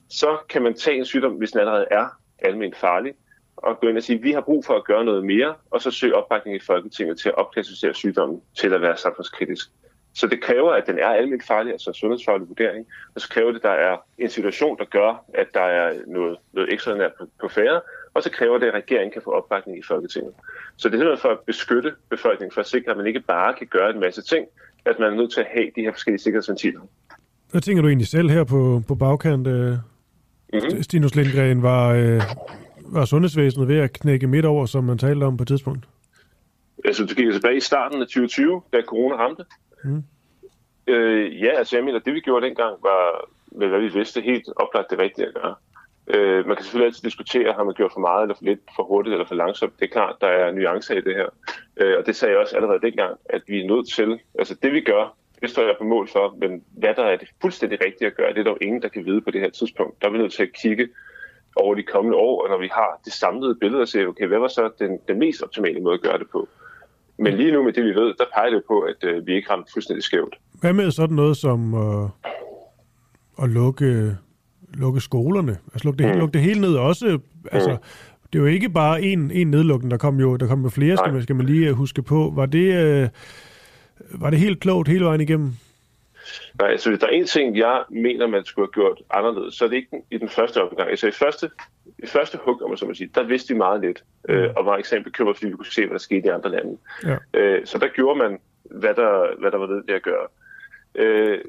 så 0.10 0.38
kan 0.50 0.62
man 0.62 0.74
tage 0.74 0.98
en 0.98 1.06
sygdom, 1.06 1.32
hvis 1.32 1.52
den 1.52 1.60
allerede 1.60 1.88
er 1.92 2.08
almindeligt 2.40 2.78
farlig, 2.78 3.14
og 3.58 3.80
gå 3.80 3.88
ind 3.88 3.98
og 3.98 4.04
sige, 4.04 4.18
at 4.18 4.24
vi 4.24 4.32
har 4.32 4.42
brug 4.42 4.66
for 4.66 4.74
at 4.74 4.84
gøre 4.84 5.06
noget 5.06 5.26
mere, 5.26 5.56
og 5.72 5.82
så 5.82 5.92
søge 5.92 6.16
opbakning 6.16 6.56
i 6.56 6.60
Folketinget 6.60 7.20
til 7.20 7.30
at 7.30 7.36
opklassificere 7.36 7.94
sygdommen 7.94 8.42
til 8.58 8.74
at 8.74 8.82
være 8.82 8.98
samfundskritisk. 8.98 9.70
Så 10.14 10.28
det 10.28 10.42
kræver, 10.42 10.72
at 10.72 10.88
den 10.88 11.00
er 11.00 11.08
almindeligt 11.08 11.48
farlig, 11.48 11.72
altså 11.72 11.90
en 11.90 11.94
sundhedsfaglig 11.94 12.48
vurdering, 12.48 12.86
og 13.16 13.22
så 13.22 13.30
kræver 13.30 13.52
det, 13.52 13.58
at 13.58 13.64
der 13.64 13.70
er 13.70 13.98
en 14.18 14.30
situation, 14.30 14.78
der 14.78 14.86
gør, 14.86 15.26
at 15.34 15.48
der 15.54 15.62
er 15.62 15.94
noget, 16.08 16.38
noget 16.54 16.74
ekstraordinært 16.74 17.12
på, 17.20 17.26
på 17.42 17.48
færre, 17.48 17.82
og 18.14 18.24
så 18.24 18.32
kræver 18.32 18.58
det, 18.58 18.68
at 18.68 18.74
regeringen 18.74 19.12
kan 19.12 19.22
få 19.22 19.32
opbakning 19.32 19.80
i 19.80 19.82
Folketinget. 19.88 20.34
Så 20.78 20.90
det 20.90 20.96
er 20.96 21.00
simpelthen 21.00 21.22
for 21.22 21.30
at 21.30 21.40
beskytte 21.40 21.92
befolkningen, 22.10 22.54
for 22.54 22.62
at 22.62 22.68
sikre, 22.68 22.92
at 22.92 22.98
man 22.98 23.08
ikke 23.08 23.20
bare 23.20 23.54
kan 23.54 23.68
gøre 23.68 23.90
en 23.90 24.00
masse 24.00 24.22
ting, 24.22 24.46
at 24.86 25.00
man 25.00 25.14
er 25.14 25.16
nødt 25.16 25.34
til 25.34 25.40
at 25.40 25.48
have 25.54 25.72
de 25.76 25.82
her 25.82 25.92
forskellige 25.92 26.22
sikkerhedsventiler. 26.22 26.82
Hvad 27.52 27.62
tænker 27.62 27.82
du 27.82 27.88
egentlig 27.88 28.08
selv 28.08 28.30
her 28.30 28.44
på, 28.44 28.82
på 28.88 28.96
bagkant? 28.96 29.48
Øh, 29.48 29.72
mm-hmm. 30.54 30.84
Stinus 30.84 31.16
Lindgren 31.16 31.64
var, 31.64 31.90
øh, 31.90 32.22
var 32.86 33.06
sundhedsvæsenet 33.06 33.68
ved 33.68 33.78
at 33.78 33.94
knække 33.94 34.28
midt 34.28 34.46
over, 34.46 34.66
som 34.66 34.84
man 34.84 34.98
talte 34.98 35.24
om 35.24 35.38
på 35.38 35.44
et 35.44 35.48
tidspunkt? 35.48 35.86
Altså, 36.86 37.06
du 37.06 37.14
gik 37.14 37.32
tilbage 37.34 37.58
i 37.58 37.60
starten 37.60 38.02
af 38.02 38.08
2020, 38.08 38.62
da 38.74 38.82
corona 38.82 39.16
ramte. 39.16 39.46
Mm. 39.84 40.04
Øh, 40.88 41.42
ja, 41.42 41.50
altså 41.50 41.78
jeg 41.78 41.86
mener, 41.86 42.00
det 42.00 42.14
vi 42.14 42.20
gjorde 42.20 42.46
dengang 42.46 42.78
var, 42.82 43.30
med 43.52 43.68
hvad 43.68 43.80
vi 43.80 43.88
vidste, 43.88 44.22
helt 44.22 44.50
oplagt 44.56 44.92
det 44.92 45.00
rigtige 45.00 45.28
at 45.28 45.34
gøre. 45.34 45.56
Øh, 46.08 46.48
man 46.48 46.56
kan 46.56 46.64
selvfølgelig 46.64 46.86
altid 46.86 47.04
diskutere, 47.04 47.54
har 47.54 47.64
man 47.64 47.74
gjort 47.74 47.92
for 47.94 48.00
meget 48.00 48.22
eller 48.22 48.36
for 48.36 48.44
lidt, 48.46 48.60
for 48.76 48.84
hurtigt 48.84 49.14
eller 49.14 49.28
for 49.28 49.36
langsomt. 49.36 49.80
Det 49.80 49.86
er 49.86 49.92
klart, 49.92 50.16
der 50.22 50.28
er 50.28 50.52
nuancer 50.52 50.96
i 50.96 51.02
det 51.02 51.16
her. 51.16 51.30
Øh, 51.78 51.98
og 52.00 52.06
det 52.06 52.16
sagde 52.16 52.32
jeg 52.32 52.42
også 52.42 52.56
allerede 52.56 52.82
dengang, 52.82 53.18
at 53.26 53.42
vi 53.48 53.62
er 53.62 53.68
nødt 53.68 53.88
til, 53.96 54.20
altså 54.40 54.56
det 54.64 54.72
vi 54.74 54.82
gør, 54.82 55.16
det 55.42 55.50
står 55.50 55.64
jeg 55.64 55.76
på 55.78 55.84
mål 55.84 56.08
for, 56.08 56.36
men 56.38 56.64
hvad 56.72 56.94
der 56.96 57.04
er 57.04 57.18
det 57.18 57.30
fuldstændig 57.42 57.80
rigtige 57.86 58.08
at 58.08 58.16
gøre, 58.16 58.34
det 58.34 58.40
er 58.40 58.44
der 58.44 58.52
jo 58.52 58.58
ingen, 58.62 58.82
der 58.82 58.88
kan 58.88 59.06
vide 59.06 59.22
på 59.22 59.32
det 59.32 59.42
her 59.42 59.50
tidspunkt. 59.50 60.02
Der 60.02 60.08
er 60.08 60.12
vi 60.12 60.18
nødt 60.18 60.34
til 60.34 60.44
at 60.44 60.54
kigge 60.54 60.90
over 61.56 61.76
de 61.76 61.84
kommende 61.84 62.18
år, 62.18 62.44
og 62.44 62.50
når 62.50 62.58
vi 62.58 62.68
har 62.68 63.02
det 63.06 63.14
samlede 63.14 63.56
billede 63.56 63.82
og 63.82 63.88
siger, 63.88 64.08
okay, 64.08 64.28
hvad 64.28 64.40
var 64.40 64.48
så 64.48 64.72
den, 64.80 65.00
den 65.08 65.20
mest 65.20 65.44
optimale 65.44 65.80
måde 65.80 65.94
at 65.94 66.02
gøre 66.02 66.20
det 66.20 66.30
på? 66.30 66.50
Men 67.18 67.34
lige 67.34 67.52
nu 67.52 67.64
med 67.64 67.74
det, 67.74 67.84
vi 67.84 67.90
ved, 67.90 68.14
der 68.18 68.26
peger 68.36 68.50
det 68.50 68.64
på, 68.68 68.80
at 68.80 69.04
øh, 69.04 69.28
vi 69.28 69.34
ikke 69.34 69.52
ramte 69.52 69.72
fuldstændig 69.74 70.04
skævt. 70.04 70.36
Hvad 70.62 70.74
med 70.74 70.92
sådan 70.92 71.16
noget 71.16 71.38
som 71.38 71.74
øh, 71.74 72.10
at 73.44 73.50
lukke, 73.50 74.18
lukke 74.74 75.02
skolerne? 75.02 75.58
Altså 75.74 75.88
lukke 75.88 76.04
det, 76.04 76.14
mm. 76.14 76.20
lukke 76.20 76.34
det 76.34 76.42
hele 76.42 76.62
ned 76.62 76.76
også? 76.76 77.20
Altså, 77.52 77.72
mm. 77.72 77.78
Det 78.34 78.40
er 78.40 78.44
jo 78.44 78.50
ikke 78.50 78.70
bare 78.70 79.02
en, 79.02 79.32
en 79.32 79.52
nedlukning, 79.52 79.92
der 79.92 79.98
kom 79.98 80.20
jo, 80.20 80.36
der 80.36 80.48
kom 80.48 80.64
jo 80.64 80.70
flere, 80.70 80.98
skal 80.98 81.14
man, 81.14 81.24
skal 81.24 81.36
man 81.36 81.46
lige 81.46 81.68
øh, 81.68 81.74
huske 81.74 82.02
på. 82.02 82.34
Var 82.36 82.46
det, 82.46 82.74
øh, 82.74 83.10
var 84.12 84.30
det 84.30 84.40
helt 84.40 84.60
klogt 84.60 84.88
hele 84.88 85.06
vejen 85.06 85.22
igennem? 85.22 85.54
Nej, 86.60 86.70
altså 86.70 86.90
hvis 86.90 87.00
der 87.00 87.08
er 87.08 87.12
en 87.12 87.26
ting, 87.26 87.58
jeg 87.58 87.84
mener, 87.90 88.28
man 88.28 88.46
skulle 88.46 88.68
have 88.68 88.74
gjort 88.74 89.02
anderledes, 89.10 89.56
så 89.56 89.66
er 89.66 89.70
det 89.70 89.76
ikke 89.76 90.02
i 90.12 90.18
den 90.18 90.30
første 90.30 90.62
omgang. 90.62 90.90
Altså 90.90 91.08
i 91.08 91.12
første, 91.12 91.50
i 92.04 92.08
første 92.08 92.38
hug, 92.42 92.62
om 92.62 92.70
man 92.70 92.78
så 92.78 92.86
må 92.86 92.94
sige, 92.94 93.10
der 93.16 93.24
vidste 93.24 93.54
vi 93.54 93.58
meget 93.58 93.82
lidt, 93.82 94.04
mm. 94.30 94.34
øh, 94.34 94.54
og 94.56 94.66
var 94.66 94.78
ekstremt 94.78 95.04
bekymret, 95.04 95.38
fordi 95.38 95.48
vi 95.48 95.56
kunne 95.56 95.66
se, 95.66 95.82
hvad 95.82 95.94
der 95.94 96.00
skete 96.00 96.28
i 96.28 96.30
andre 96.30 96.50
lande. 96.50 96.78
Ja. 97.04 97.18
Øh, 97.34 97.66
så 97.66 97.78
der 97.78 97.88
gjorde 97.88 98.20
man, 98.20 98.40
hvad 98.64 98.94
der, 98.94 99.40
hvad 99.40 99.52
der 99.52 99.58
var 99.58 99.68
nødt 99.68 99.88
til 99.88 99.94
at 99.94 100.02
gøre. 100.02 100.28
Øh, 100.96 101.40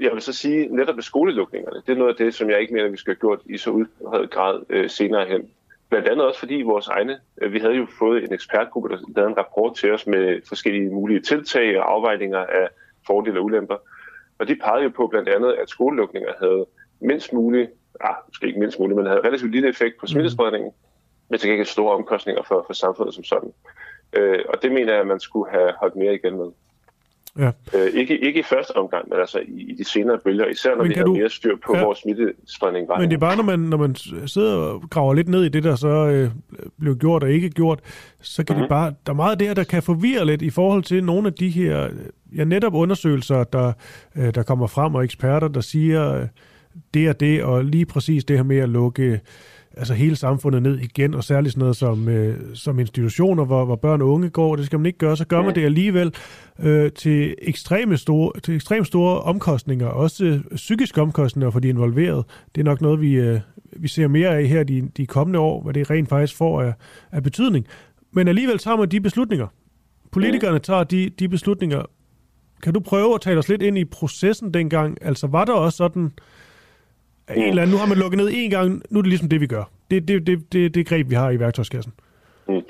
jeg 0.00 0.12
vil 0.12 0.22
så 0.22 0.32
sige, 0.32 0.66
netop 0.76 0.94
med 0.94 1.02
skolelukningerne, 1.02 1.82
det 1.86 1.92
er 1.92 1.96
noget 1.96 2.10
af 2.10 2.16
det, 2.16 2.34
som 2.34 2.50
jeg 2.50 2.60
ikke 2.60 2.74
mener, 2.74 2.88
vi 2.88 2.96
skal 2.96 3.10
have 3.14 3.20
gjort 3.20 3.40
i 3.46 3.56
så 3.56 3.70
udbredt 3.70 4.30
grad 4.30 4.62
øh, 4.70 4.90
senere 4.90 5.26
hen. 5.26 5.50
Blandt 5.88 6.08
andet 6.08 6.26
også 6.26 6.38
fordi 6.40 6.62
vores 6.62 6.88
egne, 6.88 7.20
øh, 7.42 7.52
vi 7.52 7.58
havde 7.58 7.74
jo 7.74 7.86
fået 7.98 8.24
en 8.24 8.32
ekspertgruppe, 8.32 8.88
der 8.88 8.98
lavede 9.16 9.30
en 9.30 9.38
rapport 9.38 9.76
til 9.76 9.92
os 9.92 10.06
med 10.06 10.40
forskellige 10.48 10.90
mulige 10.90 11.20
tiltag 11.20 11.78
og 11.78 11.92
afvejninger 11.92 12.38
af 12.38 12.68
fordele 13.06 13.38
og 13.38 13.44
ulemper. 13.44 13.76
Og 14.38 14.48
de 14.48 14.56
pegede 14.56 14.84
jo 14.84 14.88
på 14.96 15.06
blandt 15.06 15.28
andet, 15.28 15.52
at 15.52 15.68
skolelukninger 15.68 16.32
havde 16.38 16.66
mindst 17.00 17.32
muligt, 17.32 17.70
ah, 18.00 18.14
måske 18.26 18.46
ikke 18.46 18.58
mindst 18.58 18.78
muligt, 18.78 18.96
men 18.96 19.06
havde 19.06 19.20
relativt 19.20 19.52
lille 19.52 19.68
effekt 19.68 19.96
på 19.96 20.04
mhm. 20.04 20.08
smittespredningen, 20.08 20.72
men 21.28 21.38
til 21.38 21.48
gengæld 21.48 21.66
store 21.66 21.94
omkostninger 21.94 22.42
for, 22.42 22.64
for 22.66 22.72
samfundet 22.72 23.14
som 23.14 23.24
sådan. 23.24 23.52
Øh, 24.12 24.44
og 24.48 24.62
det 24.62 24.72
mener 24.72 24.92
jeg, 24.92 25.00
at 25.00 25.06
man 25.06 25.20
skulle 25.20 25.50
have 25.50 25.72
holdt 25.80 25.96
mere 25.96 26.14
igen 26.14 26.36
med. 26.36 26.50
Ja. 27.38 27.50
Øh, 27.74 27.86
ikke, 27.94 28.18
ikke 28.18 28.40
i 28.40 28.42
første 28.42 28.76
omgang, 28.76 29.08
men 29.08 29.18
altså 29.20 29.38
i, 29.38 29.70
i 29.70 29.74
de 29.74 29.84
senere 29.84 30.18
bølger, 30.24 30.46
især 30.46 30.70
når 30.70 30.82
men 30.82 30.88
vi 30.88 30.94
har 30.94 31.04
du... 31.04 31.14
mere 31.14 31.30
styr 31.30 31.56
på, 31.66 31.76
ja. 31.76 31.82
hvor 31.82 31.94
smittespredningen 31.94 32.88
var. 32.88 33.00
Men 33.00 33.10
det 33.10 33.16
er 33.16 33.20
bare, 33.20 33.36
når 33.36 33.42
man, 33.42 33.58
når 33.58 33.76
man 33.76 33.94
sidder 34.26 34.56
og 34.56 34.82
graver 34.90 35.14
lidt 35.14 35.28
ned 35.28 35.44
i 35.44 35.48
det, 35.48 35.64
der 35.64 35.76
så 35.76 35.88
øh, 35.88 36.30
blev 36.80 36.96
gjort 36.96 37.22
og 37.22 37.30
ikke 37.30 37.50
gjort, 37.50 37.80
så 38.20 38.44
kan 38.44 38.56
mm-hmm. 38.56 38.62
det 38.62 38.68
bare, 38.68 38.94
der 39.06 39.12
er 39.12 39.16
meget 39.16 39.40
der, 39.40 39.54
der 39.54 39.64
kan 39.64 39.82
forvirre 39.82 40.26
lidt 40.26 40.42
i 40.42 40.50
forhold 40.50 40.82
til 40.82 41.04
nogle 41.04 41.26
af 41.26 41.32
de 41.32 41.48
her, 41.48 41.88
ja 42.36 42.44
netop 42.44 42.74
undersøgelser, 42.74 43.44
der, 43.44 43.72
øh, 44.16 44.34
der 44.34 44.42
kommer 44.42 44.66
frem, 44.66 44.94
og 44.94 45.04
eksperter, 45.04 45.48
der 45.48 45.60
siger 45.60 46.14
øh, 46.14 46.26
det 46.94 47.08
og 47.08 47.20
det, 47.20 47.44
og 47.44 47.64
lige 47.64 47.86
præcis 47.86 48.24
det 48.24 48.36
her 48.36 48.44
med 48.44 48.58
at 48.58 48.68
lukke 48.68 49.20
altså 49.76 49.94
hele 49.94 50.16
samfundet 50.16 50.62
ned 50.62 50.78
igen, 50.78 51.14
og 51.14 51.24
særligt 51.24 51.52
sådan 51.52 51.60
noget 51.60 51.76
som, 51.76 52.08
øh, 52.08 52.40
som 52.54 52.78
institutioner, 52.78 53.44
hvor, 53.44 53.64
hvor 53.64 53.76
børn 53.76 54.02
og 54.02 54.08
unge 54.08 54.30
går, 54.30 54.56
det 54.56 54.66
skal 54.66 54.78
man 54.78 54.86
ikke 54.86 54.98
gøre, 54.98 55.16
så 55.16 55.26
gør 55.26 55.42
man 55.42 55.54
det 55.54 55.64
alligevel 55.64 56.14
øh, 56.60 56.92
til, 56.92 57.34
ekstreme 57.42 57.96
store, 57.96 58.40
til 58.40 58.54
ekstremt 58.54 58.86
store 58.86 59.20
omkostninger, 59.20 59.86
også 59.86 60.24
øh, 60.24 60.40
psykiske 60.54 61.02
omkostninger 61.02 61.50
for 61.50 61.60
de 61.60 61.68
involverede. 61.68 62.24
Det 62.54 62.60
er 62.60 62.64
nok 62.64 62.80
noget, 62.80 63.00
vi, 63.00 63.14
øh, 63.14 63.40
vi 63.76 63.88
ser 63.88 64.08
mere 64.08 64.38
af 64.38 64.46
her 64.46 64.62
de, 64.62 64.88
de 64.96 65.06
kommende 65.06 65.38
år, 65.38 65.62
hvad 65.62 65.74
det 65.74 65.90
rent 65.90 66.08
faktisk 66.08 66.36
får 66.36 66.62
af, 66.62 66.72
af 67.12 67.22
betydning. 67.22 67.66
Men 68.12 68.28
alligevel 68.28 68.58
tager 68.58 68.76
man 68.76 68.88
de 68.88 69.00
beslutninger. 69.00 69.46
Politikerne 70.12 70.58
tager 70.58 70.84
de, 70.84 71.10
de 71.18 71.28
beslutninger. 71.28 71.82
Kan 72.62 72.74
du 72.74 72.80
prøve 72.80 73.14
at 73.14 73.20
tale 73.20 73.38
os 73.38 73.48
lidt 73.48 73.62
ind 73.62 73.78
i 73.78 73.84
processen 73.84 74.54
dengang? 74.54 74.98
Altså 75.00 75.26
var 75.26 75.44
der 75.44 75.52
også 75.52 75.76
sådan 75.76 76.12
en 77.30 77.42
eller 77.42 77.62
anden, 77.62 77.74
nu 77.74 77.78
har 77.78 77.86
man 77.86 77.98
lukket 77.98 78.18
ned 78.18 78.30
en 78.32 78.50
gang, 78.50 78.82
nu 78.90 78.98
er 78.98 79.02
det 79.02 79.08
ligesom 79.08 79.28
det, 79.28 79.40
vi 79.40 79.46
gør. 79.46 79.64
Det, 79.90 80.08
det, 80.08 80.26
det, 80.26 80.52
det, 80.52 80.74
det 80.74 80.86
greb, 80.86 81.10
vi 81.10 81.14
har 81.14 81.30
i 81.30 81.40
værktøjskassen. 81.40 81.92
Mm. 82.48 82.62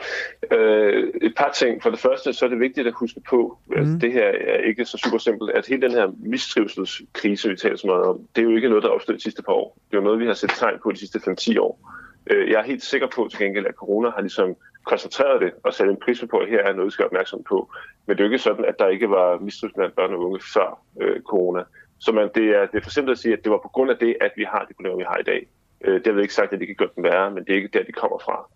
Øh, 0.57 1.13
et 1.23 1.35
par 1.37 1.51
ting. 1.55 1.83
For 1.83 1.91
det 1.91 1.99
første, 1.99 2.33
så 2.33 2.45
er 2.45 2.49
det 2.49 2.61
vigtigt 2.61 2.87
at 2.87 2.93
huske 2.97 3.21
på, 3.29 3.59
at 3.77 3.87
mm. 3.87 4.01
det 4.01 4.13
her 4.13 4.25
er 4.25 4.57
ikke 4.57 4.85
så 4.85 4.99
super 4.99 5.19
simpelt, 5.19 5.51
at 5.51 5.67
hele 5.67 5.83
den 5.83 5.91
her 5.91 6.13
mistrivselskrise, 6.19 7.49
vi 7.49 7.57
taler 7.57 7.77
så 7.77 7.87
meget 7.87 8.05
om, 8.05 8.21
det 8.37 8.43
er 8.43 8.47
jo 8.51 8.57
ikke 8.57 8.69
noget, 8.69 8.83
der 8.83 8.89
er 8.89 8.95
opstået 8.95 9.19
de 9.19 9.23
sidste 9.23 9.43
par 9.43 9.53
år. 9.53 9.79
Det 9.91 9.97
er 9.97 10.01
jo 10.01 10.05
noget, 10.05 10.21
vi 10.21 10.27
har 10.27 10.35
set 10.35 10.51
tegn 10.51 10.79
på 10.83 10.93
de 10.93 10.99
sidste 10.99 11.19
5-10 11.19 11.61
år. 11.61 11.91
Øh, 12.31 12.51
jeg 12.51 12.61
er 12.61 12.65
helt 12.65 12.83
sikker 12.83 13.07
på 13.15 13.29
til 13.31 13.39
gengæld, 13.39 13.67
at 13.67 13.75
corona 13.75 14.11
har 14.11 14.21
ligesom 14.21 14.57
koncentreret 14.85 15.41
det 15.41 15.53
og 15.65 15.75
sat 15.75 15.89
en 15.89 15.97
pris 16.05 16.25
på, 16.31 16.37
at 16.37 16.49
her 16.49 16.63
er 16.63 16.73
noget, 16.73 16.87
vi 16.87 16.91
skal 16.91 17.05
opmærksom 17.05 17.43
på. 17.49 17.71
Men 18.07 18.17
det 18.17 18.23
er 18.23 18.27
jo 18.27 18.33
ikke 18.33 18.43
sådan, 18.43 18.65
at 18.65 18.75
der 18.79 18.89
ikke 18.89 19.11
var 19.11 19.39
mistrivsel 19.39 19.77
blandt 19.77 19.97
børn 19.97 20.15
og 20.15 20.21
unge 20.21 20.41
før 20.55 20.81
øh, 21.01 21.21
corona. 21.21 21.63
Så 21.99 22.13
man, 22.13 22.31
det, 22.35 22.45
er, 22.45 22.67
det 22.67 22.79
er 22.79 22.83
for 22.83 22.91
simpelt 22.91 23.13
at 23.13 23.19
sige, 23.19 23.33
at 23.33 23.45
det 23.45 23.53
var 23.53 23.59
på 23.59 23.69
grund 23.69 23.91
af 23.91 23.97
det, 23.99 24.17
at 24.21 24.33
vi 24.37 24.45
har 24.45 24.65
de 24.69 24.75
problemer, 24.75 24.97
vi 24.97 25.05
har 25.09 25.19
i 25.19 25.23
dag. 25.23 25.47
Øh, 25.85 25.95
det 25.95 26.07
har 26.07 26.13
vi 26.13 26.23
ikke 26.23 26.35
sagt, 26.35 26.53
at 26.53 26.61
det 26.61 26.67
kan 26.67 26.77
gøre 26.77 26.89
den 26.95 27.05
værre, 27.05 27.31
men 27.31 27.45
det 27.45 27.53
er 27.53 27.57
ikke 27.57 27.79
der, 27.79 27.85
de 27.85 27.93
kommer 27.93 28.19
fra. 28.19 28.51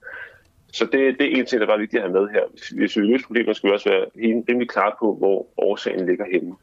Så 0.72 0.84
det, 0.84 1.18
det 1.18 1.26
er 1.26 1.38
en 1.38 1.46
ting, 1.46 1.60
der 1.60 1.74
er 1.74 1.78
vigtigt 1.78 2.02
at 2.02 2.10
have 2.10 2.20
med 2.20 2.28
her. 2.28 2.42
Hvis 2.76 2.96
vi 2.96 3.02
løser 3.02 3.26
problemer, 3.26 3.52
skal 3.52 3.68
vi 3.68 3.74
også 3.74 3.88
være 3.88 4.06
rimelig 4.48 4.68
klar 4.68 4.96
på, 5.00 5.14
hvor 5.14 5.46
årsagen 5.56 6.06
ligger 6.06 6.24
henne. 6.32 6.54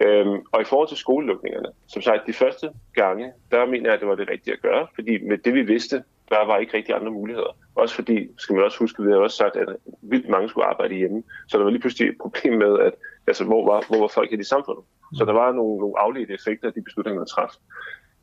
Øhm, 0.00 0.42
og 0.52 0.60
i 0.60 0.64
forhold 0.64 0.88
til 0.88 0.96
skolelukningerne, 0.96 1.68
som 1.86 2.02
sagt, 2.02 2.26
de 2.26 2.32
første 2.32 2.70
gange, 2.94 3.32
der 3.50 3.66
mener 3.66 3.84
jeg, 3.84 3.94
at 3.94 4.00
det 4.00 4.08
var 4.08 4.14
det 4.14 4.30
rigtige 4.30 4.54
at 4.54 4.62
gøre, 4.62 4.86
fordi 4.94 5.24
med 5.24 5.38
det 5.38 5.54
vi 5.54 5.62
vidste, 5.62 6.04
der 6.28 6.46
var 6.46 6.58
ikke 6.58 6.76
rigtig 6.76 6.94
andre 6.94 7.10
muligheder. 7.10 7.56
Også 7.74 7.94
fordi, 7.94 8.28
skal 8.38 8.54
man 8.54 8.64
også 8.64 8.78
huske, 8.78 9.02
vi 9.02 9.10
har 9.10 9.18
også 9.18 9.36
sagt, 9.36 9.56
at 9.56 9.76
vildt 10.02 10.28
mange 10.28 10.48
skulle 10.48 10.66
arbejde 10.66 10.94
hjemme, 10.94 11.22
så 11.48 11.58
der 11.58 11.64
var 11.64 11.70
lige 11.70 11.80
pludselig 11.80 12.08
et 12.08 12.18
problem 12.20 12.54
med, 12.54 12.78
at 12.78 12.94
altså, 13.26 13.44
hvor, 13.44 13.62
var, 13.70 13.84
hvor 13.88 14.00
var 14.00 14.08
folk 14.08 14.32
i 14.32 14.44
samfundet. 14.44 14.84
Så 15.14 15.24
der 15.24 15.32
var 15.32 15.52
nogle, 15.52 15.78
nogle 15.78 15.98
afledte 15.98 16.34
effekter 16.34 16.66
af 16.68 16.74
de 16.74 16.82
beslutninger, 16.82 17.20
man 17.20 17.26
traf. 17.26 17.52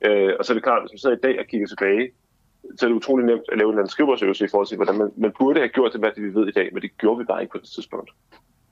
Øh, 0.06 0.34
og 0.40 0.46
så 0.46 0.54
er 0.54 0.56
det 0.56 0.64
klart, 0.64 0.82
hvis 0.82 0.92
man 0.92 1.00
sidder 1.00 1.18
i 1.18 1.26
dag 1.28 1.40
og 1.40 1.46
kigger 1.46 1.68
tilbage, 1.68 2.12
så 2.78 2.86
er 2.86 2.90
det 2.90 2.96
utrolig 2.96 3.26
nemt 3.26 3.50
at 3.52 3.58
lave 3.58 3.70
en 3.70 3.78
anden 3.78 3.90
skrivebordsøvelse 3.90 4.46
i 4.46 4.48
forhold 4.48 4.68
til, 4.68 4.76
hvordan 4.76 4.98
man, 4.98 5.12
man 5.18 5.34
burde 5.40 5.60
have 5.60 5.70
gjort 5.70 5.94
det, 5.94 6.02
hvad 6.02 6.12
det 6.16 6.24
vi 6.24 6.34
ved 6.34 6.48
i 6.48 6.52
dag, 6.52 6.70
men 6.74 6.82
det 6.82 6.98
gjorde 6.98 7.20
vi 7.20 7.26
bare 7.26 7.42
ikke 7.42 7.52
på 7.52 7.58
det 7.58 7.70
tidspunkt. 7.76 8.10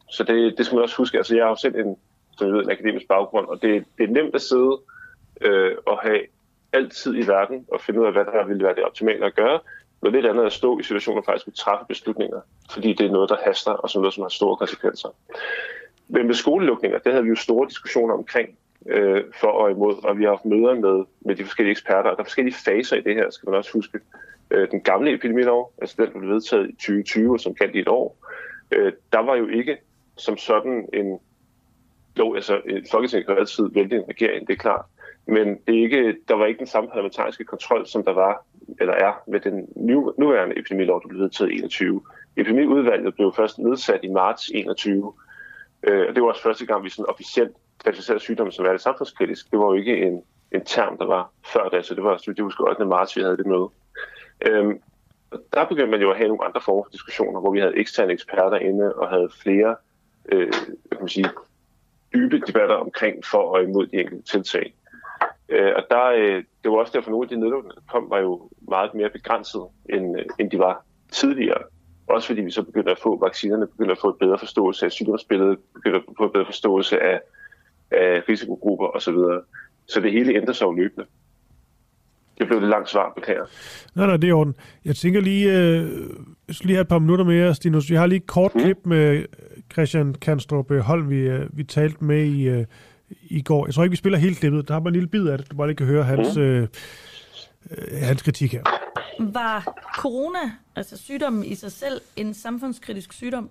Så 0.10 0.23
det, 0.23 0.57
det 0.57 0.65
skal 0.65 0.76
man 0.76 0.84
også 0.84 0.97
huske. 0.97 1.18
Altså, 1.18 1.35
jeg 1.35 1.43
har 1.43 1.49
jo 1.49 1.56
selv 1.56 1.76
en, 1.76 1.95
som 2.38 2.52
ved, 2.52 2.64
en 2.64 2.72
akademisk 2.72 3.07
baggrund, 3.07 3.47
og 3.47 3.61
det, 3.61 3.85
det 3.97 4.03
er 4.03 4.14
nemt 4.14 4.35
at 4.35 4.41
sidde 4.41 4.81
øh, 5.41 5.76
og 5.85 5.99
have 6.02 6.22
altid 6.73 7.15
i 7.15 7.27
verden 7.27 7.65
og 7.72 7.81
finde 7.81 8.02
ud 8.02 8.06
af, 8.06 8.11
hvad 8.11 8.26
der 8.26 8.45
ville 8.45 8.64
være 8.64 8.76
det 8.76 8.84
optimale 8.84 9.26
at 9.26 9.35
gøre. 9.35 9.60
Noget 10.02 10.15
lidt 10.15 10.26
andet 10.26 10.45
at 10.45 10.53
stå 10.53 10.80
i 10.80 10.84
situationer 10.84 11.22
og 11.22 11.26
faktisk 11.26 11.57
træffe 11.57 11.85
beslutninger, 11.88 12.41
fordi 12.72 12.93
det 12.93 13.06
er 13.06 13.11
noget, 13.11 13.30
der 13.30 13.38
haster, 13.45 13.72
og 13.72 13.89
som 13.89 14.02
noget, 14.02 14.14
som 14.14 14.22
har 14.22 14.30
store 14.30 14.57
konsekvenser. 14.57 15.10
Men 16.07 16.27
med 16.27 16.36
skolelukninger, 16.36 16.99
det 16.99 17.11
havde 17.11 17.23
vi 17.23 17.30
jo 17.30 17.36
store 17.36 17.69
diskussioner 17.69 18.14
omkring 18.14 18.49
øh, 18.86 19.23
for 19.40 19.48
og 19.48 19.72
imod, 19.72 20.06
og 20.06 20.18
vi 20.18 20.23
har 20.23 20.30
haft 20.30 20.45
møder 20.45 20.73
med, 20.73 21.06
med 21.19 21.36
de 21.36 21.44
forskellige 21.44 21.72
eksperter, 21.72 22.10
og 22.10 22.18
der 22.18 22.22
er 22.22 22.26
forskellige 22.26 22.56
faser 22.65 22.95
i 22.95 23.02
det 23.02 23.15
her, 23.15 23.30
skal 23.30 23.49
man 23.49 23.57
også 23.57 23.72
huske. 23.73 23.99
Øh, 24.52 24.72
den 24.72 24.82
gamle 24.82 25.14
epidemilov, 25.14 25.73
altså 25.82 25.95
den, 25.98 26.14
der 26.14 26.19
blev 26.19 26.32
vedtaget 26.32 26.69
i 26.69 26.72
2020, 26.72 27.40
som 27.40 27.56
kaldte 27.56 27.77
i 27.77 27.82
et 27.82 27.88
år, 27.88 28.18
øh, 28.72 28.94
der 29.14 29.19
var 29.19 29.36
jo 29.36 29.48
ikke 29.48 29.77
som 30.18 30.38
sådan 30.38 30.90
en 30.94 31.19
lov, 32.15 32.36
altså 32.36 32.61
øh, 32.65 32.84
Folketinget 32.91 33.27
kan 33.27 33.38
altid 33.38 33.69
vælge 33.73 33.95
en 33.95 34.10
regering, 34.10 34.48
det 34.48 34.53
er 34.53 34.57
klart, 34.57 34.86
men 35.27 35.48
det 35.68 35.77
er 35.77 35.84
ikke, 35.84 36.15
der 36.27 36.36
var 36.36 36.45
ikke 36.45 36.60
den 36.60 36.68
samme 36.68 36.90
parlamentariske 36.90 37.44
kontrol, 37.44 37.88
som 37.88 38.03
der 38.03 38.14
var, 38.14 38.45
eller 38.80 38.94
er, 38.94 39.14
med 39.27 39.40
den 39.40 39.68
nuværende 40.18 40.60
epidemilov, 40.60 41.02
der 41.02 41.07
blev 41.07 41.22
vedtaget 41.22 41.52
i 41.52 41.57
21. 41.57 42.02
Epidemiudvalget 42.38 43.15
blev 43.15 43.34
først 43.36 43.60
nedsat 43.60 43.99
i 44.03 44.07
marts 44.07 44.49
21, 44.53 45.14
Øh, 45.87 46.05
og 46.09 46.15
det 46.15 46.23
var 46.23 46.29
også 46.29 46.43
første 46.43 46.65
gang, 46.65 46.83
vi 46.83 46.89
sådan 46.89 47.09
officielt 47.09 47.55
klassificerede 47.77 48.21
sygdommen 48.21 48.51
som 48.51 48.65
værende 48.65 48.81
samfundskritisk. 48.81 49.51
Det 49.51 49.59
var 49.59 49.65
jo 49.65 49.73
ikke 49.73 49.97
en, 49.97 50.23
en 50.51 50.65
term, 50.65 50.97
der 50.97 51.05
var 51.05 51.31
før 51.53 51.69
da, 51.69 51.81
så 51.81 51.95
det 51.95 52.03
var, 52.03 52.17
så 52.17 52.33
det 52.33 52.43
husker 52.43 52.63
8. 52.63 52.85
marts, 52.85 53.15
vi 53.15 53.21
havde 53.21 53.37
det 53.37 53.45
møde. 53.45 53.69
Øhm, 54.41 54.81
der 55.53 55.65
begyndte 55.65 55.91
man 55.91 56.01
jo 56.01 56.11
at 56.11 56.17
have 56.17 56.27
nogle 56.27 56.45
andre 56.45 56.61
former 56.61 56.83
for 56.83 56.91
diskussioner, 56.91 57.39
hvor 57.39 57.51
vi 57.51 57.59
havde 57.59 57.77
eksterne 57.77 58.13
eksperter 58.13 58.57
inde 58.57 58.93
og 58.93 59.09
havde 59.09 59.29
flere 59.43 59.75
øh, 60.31 60.51
kan 60.91 60.99
man 60.99 61.09
sige, 61.09 61.29
dybe 62.13 62.39
debatter 62.47 62.75
omkring 62.75 63.25
for 63.25 63.37
og 63.37 63.63
imod 63.63 63.87
de 63.87 63.97
enkelte 63.99 64.23
tiltag. 64.23 64.73
Øh, 65.49 65.73
og 65.75 65.83
der, 65.91 66.05
øh, 66.05 66.43
det 66.63 66.71
var 66.71 66.77
også 66.77 66.93
derfor, 66.93 67.07
at 67.07 67.11
nogle 67.11 67.25
af 67.25 67.29
de 67.29 67.39
nedlukninger, 67.39 67.75
der 67.75 67.81
kom, 67.91 68.09
var 68.09 68.19
jo 68.19 68.49
meget 68.61 68.93
mere 68.93 69.09
begrænset, 69.09 69.67
end, 69.89 70.19
øh, 70.19 70.25
end 70.39 70.51
de 70.51 70.59
var 70.59 70.85
tidligere. 71.11 71.63
Også 72.07 72.27
fordi 72.27 72.41
vi 72.41 72.52
så 72.52 72.64
begyndte 72.64 72.91
at 72.91 72.99
få 73.03 73.19
vaccinerne, 73.19 73.68
begyndte 73.68 73.91
at 73.91 73.98
få 74.02 74.10
et 74.10 74.15
bedre 74.19 74.40
forståelse 74.40 74.86
af 74.86 74.91
sygdomsbilledet, 74.91 75.57
begyndte 75.73 75.98
at 75.98 76.03
få 76.18 76.26
et 76.26 76.34
bedre 76.34 76.45
forståelse 76.45 76.99
af, 76.99 77.19
af 77.91 78.23
risikogrupper 78.30 78.86
osv. 78.86 79.15
Så 79.88 79.99
det 80.02 80.11
hele 80.11 80.36
ændrer 80.36 80.53
sig 80.53 80.65
jo 80.65 80.72
løbende. 80.72 81.06
Det 82.38 82.48
blev 82.48 82.61
det 82.61 82.69
langt 82.69 82.90
svar, 82.90 83.14
beklager. 83.15 83.45
Nej, 83.95 84.06
nej, 84.07 84.18
det 84.18 84.30
er 84.30 84.34
orden. 84.34 84.56
Jeg 84.86 84.95
tænker 84.95 85.22
lige, 85.22 85.60
øh, 85.60 85.90
jeg 86.48 86.56
skal 86.56 86.68
lige 86.68 86.76
have 86.76 86.82
et 86.82 86.88
par 86.88 86.99
minutter 86.99 87.26
mere, 87.26 87.56
Stinus. 87.56 87.90
Vi 87.90 87.95
har 87.95 88.06
lige 88.06 88.18
et 88.18 88.27
kort 88.27 88.56
mm. 88.56 88.61
klip 88.61 88.77
med 88.84 89.26
Christian 89.73 90.14
Kanstrup 90.14 90.72
Holm, 90.72 91.10
vi, 91.10 91.19
øh, 91.19 91.57
vi 91.57 91.64
talte 91.64 92.03
med 92.03 92.26
i, 92.26 92.48
øh, 92.48 92.65
i 93.30 93.41
går. 93.41 93.65
Jeg 93.65 93.73
tror 93.73 93.84
ikke, 93.84 93.91
vi 93.91 93.98
spiller 93.98 94.19
helt 94.19 94.38
klippet. 94.38 94.68
Der 94.68 94.73
har 94.73 94.80
bare 94.80 94.90
en 94.90 94.94
lille 94.94 95.10
bid 95.10 95.27
af 95.27 95.38
det, 95.38 95.52
du 95.52 95.56
bare 95.56 95.68
lige 95.68 95.77
kan 95.77 95.86
høre 95.86 96.03
hans, 96.03 96.36
mm. 96.36 96.41
øh, 96.41 96.68
øh, 97.71 98.01
hans 98.01 98.21
kritik 98.21 98.53
her. 98.53 98.63
Var 99.19 99.63
corona, 99.95 100.51
altså 100.75 100.97
sygdommen 100.97 101.45
i 101.45 101.55
sig 101.55 101.71
selv, 101.71 102.01
en 102.15 102.33
samfundskritisk 102.33 103.13
sygdom? 103.13 103.49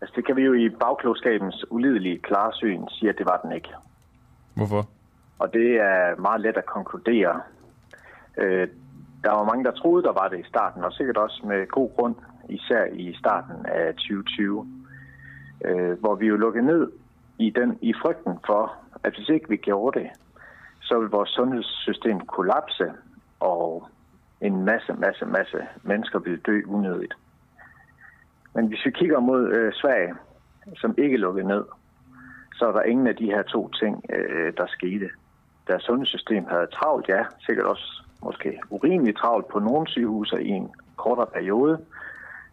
Altså 0.00 0.12
det 0.16 0.26
kan 0.26 0.36
vi 0.36 0.42
jo 0.42 0.52
i 0.54 0.68
bagklogskabens 0.68 1.64
ulidelige 1.70 2.18
klarsyn 2.18 2.82
sige, 2.90 3.08
at 3.08 3.18
det 3.18 3.26
var 3.26 3.40
den 3.44 3.52
ikke. 3.52 3.68
Hvorfor? 4.54 4.88
Og 5.38 5.52
det 5.52 5.80
er 5.80 6.20
meget 6.20 6.40
let 6.40 6.56
at 6.56 6.66
konkludere. 6.66 7.40
Øh, 8.36 8.68
der 9.24 9.30
var 9.30 9.44
mange, 9.44 9.64
der 9.64 9.70
troede, 9.70 10.02
der 10.02 10.12
var 10.12 10.28
det 10.28 10.40
i 10.40 10.48
starten, 10.48 10.84
og 10.84 10.92
sikkert 10.92 11.16
også 11.16 11.42
med 11.44 11.68
god 11.68 11.90
grund, 11.96 12.14
især 12.48 12.84
i 12.92 13.14
starten 13.18 13.66
af 13.66 13.94
2020, 13.94 14.66
øh, 15.64 16.00
hvor 16.00 16.14
vi 16.14 16.26
jo 16.26 16.36
lukkede 16.36 16.66
ned 16.66 16.92
i, 17.38 17.50
den, 17.50 17.78
i 17.80 17.92
frygten 18.02 18.38
for, 18.46 18.74
at 19.04 19.14
hvis 19.16 19.28
ikke 19.28 19.48
vi 19.48 19.56
gjorde 19.56 20.00
det, 20.00 20.10
så 20.80 20.98
vil 20.98 21.08
vores 21.08 21.30
sundhedssystem 21.30 22.20
kollapse, 22.20 22.92
og 23.42 23.88
en 24.40 24.64
masse, 24.64 24.92
masse, 24.92 25.24
masse 25.26 25.58
mennesker 25.82 26.18
vil 26.18 26.38
dø 26.38 26.62
unødigt. 26.66 27.14
Men 28.54 28.66
hvis 28.66 28.86
vi 28.86 28.90
kigger 28.90 29.20
mod 29.20 29.52
øh, 29.52 29.72
Sverige, 29.72 30.14
som 30.76 30.94
ikke 30.98 31.16
lukkede 31.16 31.48
ned, 31.48 31.64
så 32.54 32.68
er 32.68 32.72
der 32.72 32.82
ingen 32.82 33.06
af 33.06 33.16
de 33.16 33.26
her 33.26 33.42
to 33.42 33.68
ting, 33.68 34.04
øh, 34.16 34.52
der 34.56 34.66
skete. 34.66 35.08
Deres 35.68 35.82
sundhedssystem 35.82 36.44
havde 36.44 36.66
travlt, 36.66 37.08
ja, 37.08 37.22
sikkert 37.46 37.66
også 37.66 38.02
måske 38.22 38.58
urimeligt 38.70 39.18
travlt 39.18 39.48
på 39.48 39.58
nogle 39.58 39.88
sygehuse 39.88 40.42
i 40.42 40.48
en 40.48 40.70
kortere 40.96 41.26
periode, 41.26 41.84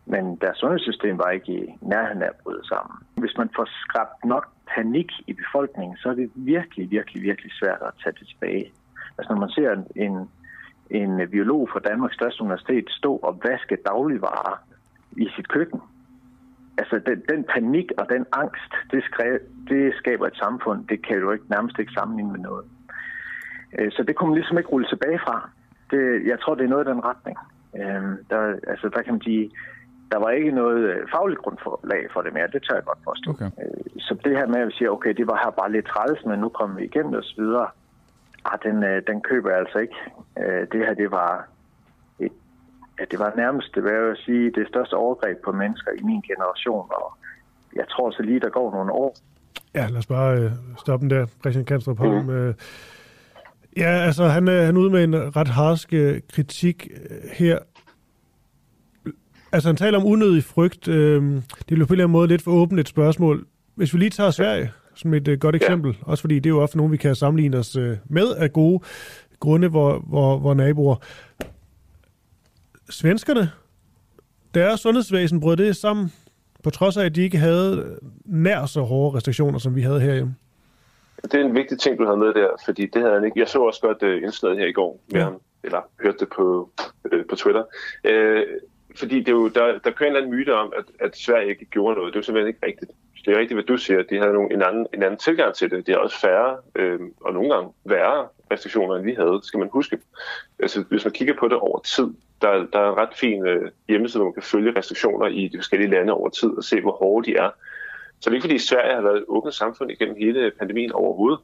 men 0.05 0.35
deres 0.35 0.57
sundhedssystem 0.57 1.17
var 1.17 1.29
ikke 1.29 1.53
i 1.53 1.77
nærheden 1.81 2.23
af 2.23 2.27
at 2.27 2.39
bryde 2.43 2.67
sammen. 2.67 2.95
Hvis 3.17 3.37
man 3.37 3.49
får 3.55 3.67
skabt 3.85 4.25
nok 4.25 4.47
panik 4.75 5.11
i 5.27 5.33
befolkningen, 5.33 5.97
så 5.97 6.09
er 6.09 6.13
det 6.13 6.31
virkelig, 6.35 6.91
virkelig, 6.91 7.23
virkelig 7.23 7.51
svært 7.59 7.81
at 7.81 7.93
tage 8.03 8.15
det 8.19 8.27
tilbage. 8.27 8.71
Altså 9.17 9.33
når 9.33 9.39
man 9.39 9.49
ser 9.49 9.71
en, 9.95 10.29
en 10.89 11.29
biolog 11.31 11.69
fra 11.71 11.79
Danmarks 11.79 12.15
største 12.15 12.41
universitet 12.41 12.85
stå 12.89 13.15
og 13.15 13.41
vaske 13.43 13.77
dagligvarer 13.85 14.63
i 15.11 15.27
sit 15.35 15.47
køkken, 15.47 15.81
altså 16.77 16.95
den, 17.07 17.23
den 17.29 17.41
panik 17.53 17.91
og 17.97 18.05
den 18.09 18.25
angst, 18.31 18.73
det, 18.91 19.03
skrev, 19.03 19.39
det 19.69 19.93
skaber 19.95 20.27
et 20.27 20.37
samfund, 20.43 20.87
det 20.87 21.05
kan 21.07 21.17
jo 21.17 21.31
ikke 21.31 21.45
nærmest 21.49 21.79
ikke 21.79 21.91
sammenligne 21.91 22.31
med 22.31 22.39
noget. 22.39 22.65
Øh, 23.79 23.91
så 23.91 24.03
det 24.03 24.15
kunne 24.15 24.29
man 24.29 24.39
ligesom 24.39 24.57
ikke 24.57 24.69
rulle 24.69 24.87
tilbage 24.87 25.19
fra. 25.25 25.49
Det, 25.91 26.27
jeg 26.31 26.39
tror, 26.39 26.55
det 26.55 26.65
er 26.65 26.73
noget 26.73 26.87
af 26.87 26.93
den 26.93 27.05
retning. 27.05 27.37
Øh, 27.79 28.03
der, 28.29 28.41
altså, 28.71 28.89
der 28.95 29.01
kan 29.01 29.13
man 29.13 29.21
sige, 29.21 29.51
der 30.11 30.19
var 30.19 30.29
ikke 30.29 30.51
noget 30.51 30.81
øh, 30.91 31.07
fagligt 31.15 31.41
grundlag 31.41 32.01
for 32.13 32.21
det 32.21 32.33
mere. 32.33 32.47
Det 32.53 32.63
tør 32.63 32.75
jeg 32.75 32.83
godt 32.83 33.03
forstå. 33.03 33.31
Okay. 33.31 33.49
Øh, 33.61 34.01
så 34.05 34.13
det 34.23 34.37
her 34.37 34.47
med 34.47 34.59
at 34.59 34.73
sige, 34.73 34.91
okay, 34.91 35.13
det 35.19 35.27
var 35.27 35.37
her 35.43 35.51
bare 35.61 35.71
lidt 35.71 35.85
træls, 35.85 36.25
men 36.25 36.39
nu 36.39 36.49
kommer 36.49 36.75
vi 36.75 36.83
igennem 36.83 37.23
videre. 37.37 37.67
Ah, 38.45 38.59
den, 38.63 38.83
øh, 38.83 39.01
den 39.07 39.21
køber 39.21 39.49
jeg 39.49 39.59
altså 39.59 39.77
ikke. 39.77 39.95
Det 40.71 40.79
her, 40.85 40.93
det 40.93 41.11
var 41.11 41.47
et, 42.19 42.31
ja, 42.99 43.05
det 43.11 43.19
var 43.19 43.33
nærmest, 43.35 43.75
det 43.75 43.83
vil 43.83 43.91
jeg 43.91 44.17
sige, 44.25 44.51
det 44.51 44.67
største 44.67 44.93
overgreb 44.93 45.37
på 45.45 45.51
mennesker 45.51 45.91
i 45.91 46.03
min 46.03 46.21
generation, 46.21 46.87
og 46.91 47.17
jeg 47.75 47.85
tror 47.89 48.11
så 48.11 48.21
lige, 48.23 48.39
der 48.39 48.49
går 48.49 48.71
nogle 48.71 48.91
år. 48.91 49.15
Ja, 49.75 49.87
lad 49.87 49.97
os 49.97 50.05
bare 50.05 50.37
øh, 50.37 50.51
stoppe 50.77 51.03
den 51.03 51.09
der, 51.09 51.25
Christian 51.41 51.65
Kanstrup 51.65 51.97
Holm. 51.97 52.25
Mm. 52.25 52.29
Øh, 52.29 52.53
ja, 53.77 53.89
altså, 53.89 54.23
han, 54.23 54.47
øh, 54.47 54.65
han 54.65 54.75
er 54.75 54.79
ude 54.79 54.89
med 54.89 55.03
en 55.03 55.35
ret 55.35 55.47
harsk 55.47 55.93
øh, 55.93 56.21
kritik 56.33 56.87
her. 57.33 57.59
Altså, 59.51 59.69
han 59.69 59.75
taler 59.75 59.99
om 59.99 60.05
unødig 60.05 60.43
frygt. 60.43 60.87
Øh, 60.87 61.21
det 61.23 61.71
er 61.71 61.75
jo 61.77 61.85
på 61.85 61.93
en 61.93 61.95
eller 61.95 62.03
anden 62.03 62.11
måde 62.11 62.27
lidt 62.27 62.41
for 62.41 62.51
åbent 62.51 62.79
et 62.79 62.87
spørgsmål. 62.87 63.45
Hvis 63.75 63.93
vi 63.93 63.99
lige 63.99 64.09
tager 64.09 64.31
Sverige 64.31 64.71
som 64.99 65.13
et 65.13 65.27
øh, 65.27 65.39
godt 65.39 65.55
eksempel, 65.55 65.97
ja. 65.99 66.11
også 66.11 66.21
fordi 66.21 66.35
det 66.35 66.45
er 66.45 66.49
jo 66.49 66.61
ofte 66.61 66.77
nogen, 66.77 66.91
vi 66.91 66.97
kan 66.97 67.15
sammenligne 67.15 67.57
os 67.57 67.75
øh, 67.75 67.97
med 68.09 68.35
af 68.35 68.53
gode 68.53 68.79
grunde, 69.39 69.67
hvor, 69.67 69.99
hvor, 69.99 70.37
hvor 70.37 70.53
naboer. 70.53 70.95
Svenskerne, 72.89 73.51
deres 74.53 74.79
sundhedsvæsen 74.79 75.39
brød 75.39 75.57
det 75.57 75.75
sammen, 75.75 76.13
på 76.63 76.69
trods 76.69 76.97
af, 76.97 77.05
at 77.05 77.15
de 77.15 77.21
ikke 77.21 77.37
havde 77.37 77.97
nær 78.25 78.65
så 78.65 78.81
hårde 78.81 79.17
restriktioner, 79.17 79.59
som 79.59 79.75
vi 79.75 79.81
havde 79.81 79.99
herhjemme. 80.01 80.35
Det 81.23 81.33
er 81.33 81.45
en 81.45 81.55
vigtig 81.55 81.79
ting, 81.79 81.99
du 81.99 82.05
havde 82.05 82.17
med 82.17 82.33
der, 82.33 82.47
fordi 82.65 82.85
det 82.85 83.01
havde 83.01 83.13
han 83.13 83.23
ikke. 83.23 83.39
Jeg 83.39 83.47
så 83.47 83.59
også 83.59 83.81
godt 83.81 84.03
uh, 84.03 84.23
indslaget 84.23 84.57
her 84.57 84.65
i 84.65 84.71
går 84.71 85.01
med 85.11 85.19
ja. 85.19 85.23
ham, 85.23 85.41
eller 85.63 85.81
hørte 86.03 86.17
det 86.17 86.29
på, 86.29 86.69
uh, 87.13 87.25
på 87.29 87.35
Twitter. 87.35 87.63
Uh, 88.09 88.43
fordi 88.95 89.19
det 89.19 89.27
er 89.27 89.31
jo, 89.31 89.47
der, 89.47 89.79
der 89.83 89.91
kører 89.91 90.09
en 90.09 90.15
eller 90.15 90.19
anden 90.19 90.35
myte 90.35 90.55
om, 90.55 90.73
at, 90.77 90.85
at 91.07 91.17
Sverige 91.17 91.49
ikke 91.49 91.65
gjorde 91.65 91.95
noget. 91.95 92.13
Det 92.13 92.15
er 92.15 92.19
jo 92.19 92.23
simpelthen 92.23 92.47
ikke 92.47 92.65
rigtigt. 92.65 92.91
Det 93.25 93.33
er 93.33 93.39
rigtigt, 93.39 93.55
hvad 93.55 93.63
du 93.63 93.77
siger. 93.77 94.03
De 94.03 94.17
havde 94.17 94.33
nogle, 94.33 94.53
en, 94.53 94.61
anden, 94.61 94.87
en 94.93 95.03
anden 95.03 95.19
tilgang 95.19 95.55
til 95.55 95.71
det. 95.71 95.87
De 95.87 95.91
har 95.91 95.99
også 95.99 96.19
færre, 96.19 96.57
øh, 96.75 96.99
og 97.21 97.33
nogle 97.33 97.53
gange 97.53 97.73
værre 97.85 98.27
restriktioner, 98.51 98.95
end 98.95 99.05
vi 99.05 99.13
havde, 99.13 99.39
skal 99.43 99.59
man 99.59 99.69
huske. 99.73 99.99
Altså, 100.59 100.83
hvis 100.89 101.05
man 101.05 101.13
kigger 101.13 101.33
på 101.39 101.47
det 101.47 101.57
over 101.57 101.79
tid, 101.79 102.07
der, 102.41 102.65
der 102.73 102.79
er 102.79 102.91
en 102.91 102.97
ret 102.97 103.13
fin 103.15 103.47
øh, 103.47 103.71
hjemmeside, 103.87 104.19
hvor 104.19 104.29
man 104.29 104.33
kan 104.33 104.43
følge 104.43 104.79
restriktioner 104.79 105.27
i 105.27 105.47
de 105.47 105.57
forskellige 105.57 105.89
lande 105.89 106.13
over 106.13 106.29
tid 106.29 106.49
og 106.49 106.63
se, 106.63 106.81
hvor 106.81 106.91
hårde 106.91 107.31
de 107.31 107.37
er. 107.37 107.49
Så 108.19 108.29
det 108.29 108.31
er 108.31 108.35
ikke, 108.35 108.43
fordi 108.43 108.57
Sverige 108.57 108.95
har 108.95 109.01
været 109.01 109.17
et 109.17 109.25
åbent 109.27 109.53
samfund 109.53 109.91
igennem 109.91 110.15
hele 110.15 110.51
pandemien 110.59 110.91
overhovedet. 110.91 111.39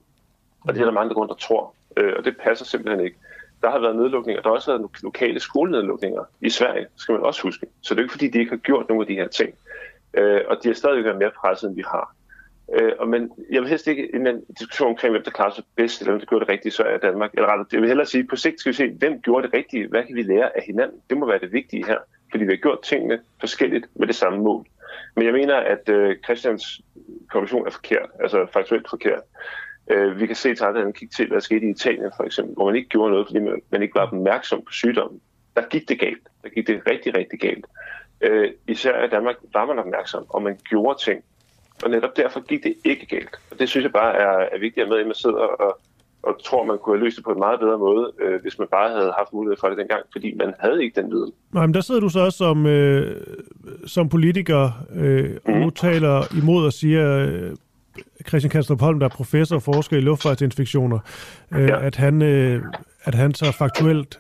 Og 0.68 0.74
det 0.74 0.82
er 0.82 0.86
der 0.86 0.92
mange, 0.92 1.10
der 1.10 1.16
går 1.16 1.26
der 1.26 1.34
tror. 1.34 1.76
Øh, 1.98 2.14
og 2.18 2.26
det 2.26 2.38
passer 2.38 2.66
simpelthen 2.66 3.06
ikke. 3.06 3.18
Der 3.62 3.72
har 3.72 3.80
været 3.80 3.96
nedlukninger. 3.96 4.42
Der 4.42 4.50
har 4.50 4.56
også 4.56 4.72
været 4.72 4.90
lokale 5.04 5.40
skolenedlukninger 5.40 6.24
i 6.42 6.50
Sverige, 6.50 6.88
skal 6.96 7.14
man 7.14 7.22
også 7.22 7.42
huske. 7.42 7.68
Så 7.82 7.94
det 7.94 8.00
er 8.00 8.04
ikke, 8.04 8.12
fordi 8.12 8.28
de 8.28 8.40
ikke 8.40 8.52
har 8.52 8.58
gjort 8.58 8.90
nogle 8.90 9.04
af 9.04 9.08
de 9.08 9.14
her 9.14 9.28
ting. 9.28 9.54
Øh, 10.18 10.42
og 10.48 10.58
de 10.64 10.68
har 10.68 10.76
stadig 10.76 11.04
været 11.04 11.18
mere 11.18 11.32
presset, 11.42 11.68
end 11.68 11.76
vi 11.76 11.84
har. 11.88 12.16
Øh, 12.74 12.92
og 13.00 13.08
men 13.08 13.32
jeg 13.52 13.62
vil 13.62 13.70
helst 13.70 13.88
ikke 13.88 14.16
en 14.16 14.46
diskussion 14.60 14.90
omkring, 14.90 15.12
hvem 15.12 15.24
der 15.24 15.32
klarer 15.32 15.54
sig 15.54 15.64
bedst, 15.76 16.02
eller 16.02 16.12
hvem 16.12 16.20
der 16.20 16.28
gjorde 16.28 16.46
det 16.46 16.52
rigtige 16.52 16.84
i 16.84 16.94
er 16.94 16.98
Danmark. 16.98 17.32
Eller 17.34 17.48
rettere, 17.48 17.68
jeg 17.72 17.82
vil 17.82 17.88
hellere 17.88 18.08
sige, 18.08 18.28
på 18.28 18.36
sigt 18.36 18.60
skal 18.60 18.72
vi 18.72 18.76
se, 18.76 18.92
hvem 19.00 19.22
gjorde 19.22 19.48
det 19.48 19.54
rigtige? 19.54 19.88
Hvad 19.88 20.04
kan 20.04 20.16
vi 20.16 20.22
lære 20.22 20.58
af 20.58 20.64
hinanden? 20.64 20.98
Det 21.10 21.18
må 21.18 21.26
være 21.26 21.40
det 21.40 21.52
vigtige 21.52 21.86
her. 21.86 21.98
Fordi 22.32 22.44
vi 22.44 22.52
har 22.52 22.58
gjort 22.58 22.82
tingene 22.82 23.20
forskelligt 23.40 23.86
med 23.96 24.08
det 24.08 24.16
samme 24.16 24.40
mål. 24.40 24.66
Men 25.16 25.26
jeg 25.26 25.34
mener, 25.34 25.56
at 25.56 25.90
øh, 25.90 26.16
Christians 26.26 26.82
konklusion 27.30 27.68
er 27.68 27.72
forkert, 27.72 28.10
altså 28.20 28.48
faktuelt 28.54 28.90
forkert. 28.90 29.24
Øh, 29.92 30.20
vi 30.20 30.28
kan 30.28 30.36
se 30.36 30.56
til 30.56 30.64
andre 30.64 30.94
kigge 30.94 31.14
til, 31.18 31.28
hvad 31.28 31.36
der 31.36 31.42
skete 31.42 31.66
i 31.66 31.70
Italien 31.70 32.12
for 32.18 32.24
eksempel, 32.24 32.54
hvor 32.54 32.66
man 32.66 32.76
ikke 32.76 32.90
gjorde 32.90 33.12
noget, 33.12 33.28
fordi 33.28 33.40
man, 33.40 33.62
man 33.70 33.82
ikke 33.82 33.96
var 33.96 34.08
opmærksom 34.08 34.62
på 34.62 34.72
sygdommen. 34.72 35.22
Der 35.56 35.68
gik 35.70 35.90
det 35.90 36.00
galt. 36.00 36.28
Der 36.44 36.50
gik 36.50 36.68
det 36.68 36.82
rigtig, 36.90 37.18
rigtig 37.18 37.40
galt. 37.40 37.66
Øh, 38.22 38.52
især 38.68 39.06
i 39.06 39.10
Danmark 39.10 39.36
var 39.54 39.66
man 39.66 39.80
opmærksom, 39.80 40.26
og 40.30 40.42
man 40.42 40.58
gjorde 40.70 41.04
ting. 41.04 41.24
Og 41.84 41.90
netop 41.90 42.18
derfor 42.18 42.40
gik 42.40 42.64
det 42.64 42.74
ikke 42.84 43.06
galt. 43.06 43.36
Og 43.52 43.60
det 43.60 43.70
synes 43.70 43.84
jeg 43.84 43.94
bare 43.94 44.16
er, 44.16 44.50
er 44.56 44.60
vigtigt 44.60 44.84
at 44.84 44.90
med, 44.90 45.00
at 45.00 45.06
man 45.06 45.16
sidder 45.16 45.38
og, 45.38 45.80
og 46.24 46.44
tror, 46.44 46.66
man 46.66 46.78
kunne 46.78 46.98
have 46.98 47.04
løst 47.04 47.16
det 47.16 47.26
på 47.26 47.32
en 47.32 47.40
meget 47.40 47.60
bedre 47.60 47.78
måde, 47.78 48.12
øh, 48.22 48.42
hvis 48.42 48.60
man 48.60 48.68
bare 48.72 48.90
havde 48.90 49.14
haft 49.18 49.34
mulighed 49.34 49.58
for 49.60 49.68
det 49.70 49.78
dengang, 49.78 50.02
fordi 50.12 50.36
man 50.36 50.54
havde 50.60 50.84
ikke 50.84 51.02
den 51.02 51.12
viden. 51.12 51.32
Nej, 51.54 51.66
men 51.66 51.74
der 51.74 51.82
sidder 51.82 52.02
du 52.02 52.10
så 52.10 52.20
også 52.20 52.38
som, 52.38 52.66
øh, 52.66 53.22
som 53.86 54.10
politiker 54.10 54.72
øh, 54.96 55.30
mm. 55.30 55.54
og 55.54 55.60
nu 55.60 55.70
taler 55.70 56.38
imod 56.38 56.66
og 56.66 56.74
siger, 56.74 57.20
øh, 57.20 57.56
Christian 58.28 58.50
Kastrup 58.50 58.82
Holm, 58.82 59.00
der 59.00 59.06
er 59.06 59.10
professor 59.10 59.56
og 59.56 59.62
forsker 59.62 59.98
i 59.98 60.02
luftfartsinfektioner, 60.02 61.00
øh, 61.52 61.70
ja. 61.70 61.86
at, 61.86 61.96
han, 61.96 62.22
øh, 62.22 62.64
at 63.04 63.16
han 63.16 63.34
tager 63.34 63.52
faktuelt 63.52 64.20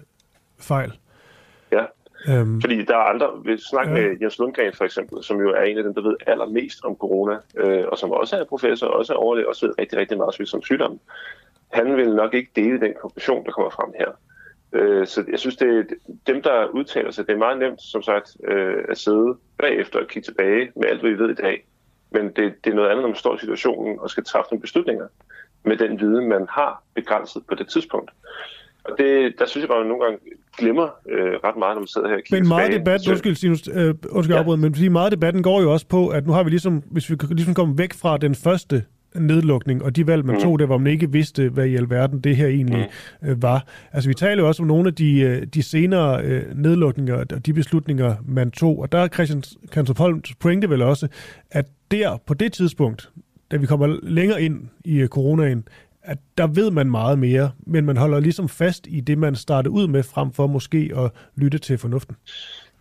fejl. 0.59 0.91
Øhm, 2.29 2.61
fordi 2.61 2.83
der 2.83 2.95
er 2.95 3.09
andre, 3.13 3.27
vi 3.45 3.57
snakker 3.57 3.97
ja. 3.97 4.07
med 4.07 4.17
Jens 4.21 4.39
Lundgren 4.39 4.73
for 4.73 4.85
eksempel, 4.85 5.23
som 5.23 5.41
jo 5.41 5.49
er 5.49 5.61
en 5.61 5.77
af 5.77 5.83
dem, 5.83 5.93
der 5.93 6.01
ved 6.01 6.15
allermest 6.27 6.85
om 6.85 6.95
corona, 6.95 7.37
øh, 7.57 7.85
og 7.87 7.97
som 7.97 8.11
også 8.11 8.37
er 8.37 8.43
professor, 8.43 8.87
og 8.87 8.93
også 8.99 9.13
er 9.13 9.17
overlæge, 9.17 9.49
også 9.49 9.65
ved 9.65 9.73
rigtig, 9.79 9.99
rigtig 9.99 10.17
meget 10.17 10.53
om 10.53 10.61
sygdommen. 10.61 10.99
Han 11.71 11.97
vil 11.97 12.15
nok 12.15 12.33
ikke 12.33 12.51
dele 12.55 12.79
den 12.79 12.93
konklusion, 13.01 13.45
der 13.45 13.51
kommer 13.51 13.69
frem 13.69 13.93
her. 13.97 14.11
Øh, 14.73 15.07
så 15.07 15.23
jeg 15.31 15.39
synes, 15.39 15.55
det 15.55 15.79
er 15.79 15.83
dem, 16.27 16.41
der 16.41 16.65
udtaler 16.65 17.11
sig, 17.11 17.27
det 17.27 17.33
er 17.33 17.37
meget 17.37 17.59
nemt, 17.59 17.81
som 17.81 18.01
sagt, 18.01 18.37
øh, 18.47 18.83
at 18.89 18.97
sidde 18.97 19.37
bagefter 19.57 19.99
og 19.99 20.07
kigge 20.07 20.25
tilbage 20.25 20.71
med 20.75 20.85
alt, 20.89 21.01
hvad 21.01 21.11
vi 21.11 21.19
ved 21.19 21.29
i 21.29 21.41
dag. 21.41 21.65
Men 22.11 22.25
det, 22.25 22.53
det 22.63 22.71
er 22.71 22.75
noget 22.75 22.89
andet, 22.89 23.01
når 23.01 23.07
man 23.07 23.15
står 23.15 23.35
i 23.35 23.39
situationen 23.39 23.99
og 23.99 24.09
skal 24.09 24.23
træffe 24.23 24.51
nogle 24.51 24.61
beslutninger 24.61 25.07
med 25.63 25.77
den 25.77 25.99
viden, 25.99 26.29
man 26.29 26.47
har 26.49 26.83
begrænset 26.95 27.43
på 27.47 27.55
det 27.55 27.67
tidspunkt. 27.67 28.11
Og 28.85 28.91
det, 28.97 29.33
der 29.39 29.45
synes 29.47 29.61
jeg 29.61 29.69
bare, 29.69 29.79
at 29.79 29.85
man 29.85 29.89
nogle 29.89 30.03
gange 30.03 30.19
glemmer 30.57 30.87
øh, 31.09 31.33
ret 31.43 31.57
meget, 31.57 31.75
når 31.75 31.79
man 31.81 31.87
sidder 31.87 32.07
her 32.07 32.15
og 32.15 32.21
kigger 32.23 32.39
Men 32.43 32.47
meget 32.47 32.65
tilbage. 32.71 32.79
debat, 32.79 33.01
Så- 33.01 33.11
undskyld, 33.11 33.35
Sinus, 33.35 33.69
øh, 33.73 33.93
undskyld 34.09 34.35
ja. 34.35 34.39
afbryde, 34.39 34.57
men 34.61 34.75
fordi 34.75 34.87
meget 34.87 35.11
debatten 35.11 35.43
går 35.43 35.61
jo 35.61 35.71
også 35.71 35.87
på, 35.87 36.07
at 36.07 36.27
nu 36.27 36.33
har 36.33 36.43
vi 36.43 36.49
ligesom, 36.49 36.83
hvis 36.91 37.09
vi 37.09 37.15
ligesom 37.31 37.53
komme 37.53 37.77
væk 37.77 37.93
fra 37.93 38.17
den 38.17 38.35
første 38.35 38.83
nedlukning, 39.15 39.83
og 39.83 39.95
de 39.95 40.07
valg, 40.07 40.25
man 40.25 40.35
mm. 40.35 40.41
tog 40.41 40.59
der, 40.59 40.65
hvor 40.65 40.77
man 40.77 40.91
ikke 40.91 41.11
vidste, 41.11 41.49
hvad 41.49 41.65
i 41.65 41.75
alverden 41.75 42.19
det 42.19 42.35
her 42.35 42.47
egentlig 42.47 42.89
mm. 43.21 43.27
øh, 43.29 43.41
var. 43.43 43.65
Altså, 43.93 44.09
vi 44.09 44.13
taler 44.13 44.43
jo 44.43 44.47
også 44.47 44.63
om 44.63 44.67
nogle 44.67 44.87
af 44.87 44.93
de, 44.95 45.19
øh, 45.19 45.41
de 45.53 45.63
senere 45.63 46.21
øh, 46.23 46.43
nedlukninger 46.55 47.15
og 47.15 47.45
de 47.45 47.53
beslutninger, 47.53 48.15
man 48.27 48.51
tog, 48.51 48.79
og 48.79 48.91
der 48.91 48.97
er 48.97 49.07
Christian 49.07 49.43
Kantorpolms 49.71 50.35
pointe 50.35 50.69
vel 50.69 50.81
også, 50.81 51.07
at 51.51 51.65
der 51.91 52.17
på 52.27 52.33
det 52.33 52.53
tidspunkt, 52.53 53.09
da 53.51 53.57
vi 53.57 53.65
kommer 53.65 53.97
længere 54.03 54.41
ind 54.41 54.67
i 54.85 55.07
coronaen, 55.07 55.67
at 56.05 56.17
der 56.37 56.47
ved 56.47 56.71
man 56.71 56.91
meget 56.91 57.19
mere, 57.19 57.51
men 57.67 57.85
man 57.85 57.97
holder 57.97 58.19
ligesom 58.19 58.49
fast 58.49 58.87
i 58.87 58.99
det, 59.01 59.17
man 59.17 59.35
startede 59.35 59.71
ud 59.71 59.87
med, 59.87 60.03
frem 60.03 60.31
for 60.31 60.47
måske 60.47 60.91
at 60.97 61.11
lytte 61.35 61.57
til 61.57 61.77
fornuften. 61.77 62.15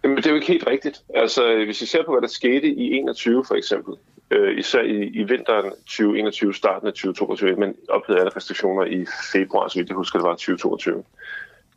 Jamen, 0.04 0.16
det 0.16 0.26
er 0.26 0.30
jo 0.30 0.36
ikke 0.36 0.46
helt 0.46 0.66
rigtigt. 0.66 1.02
Altså, 1.14 1.64
hvis 1.64 1.80
vi 1.80 1.86
ser 1.86 2.04
på, 2.04 2.12
hvad 2.12 2.22
der 2.22 2.28
skete 2.28 2.68
i 2.68 2.92
21 2.92 3.44
for 3.48 3.54
eksempel, 3.54 3.94
øh, 4.30 4.58
især 4.58 4.80
i, 4.82 5.06
i 5.06 5.22
vinteren 5.22 5.70
2021, 5.70 6.54
starten 6.54 6.88
af 6.88 6.92
2022, 6.92 7.56
men 7.56 7.74
ophedede 7.88 8.20
alle 8.20 8.36
restriktioner 8.36 8.84
i 8.84 9.06
februar, 9.32 9.68
så 9.68 9.78
vidt 9.78 9.88
jeg 9.88 9.96
husker, 9.96 10.18
det 10.18 10.28
var 10.28 10.34
2022, 10.34 11.04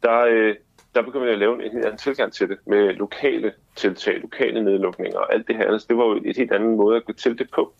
der, 0.03 0.19
øh, 0.19 0.55
der 0.95 1.01
begyndte 1.01 1.25
man 1.25 1.33
at 1.33 1.39
lave 1.39 1.65
en 1.65 1.71
helt 1.71 1.85
anden 1.85 1.97
tilgang 1.97 2.33
til 2.33 2.49
det, 2.49 2.57
med 2.65 2.93
lokale 2.93 3.51
tiltag, 3.75 4.19
lokale 4.21 4.63
nedlukninger 4.63 5.19
og 5.19 5.33
alt 5.33 5.47
det 5.47 5.55
her. 5.55 5.71
Altså, 5.71 5.87
det 5.89 5.97
var 5.97 6.05
jo 6.05 6.21
et 6.25 6.37
helt 6.37 6.51
andet 6.51 6.77
måde 6.77 6.97
at 6.97 7.05
gå 7.05 7.13
til 7.13 7.37
det 7.37 7.49
på. 7.51 7.73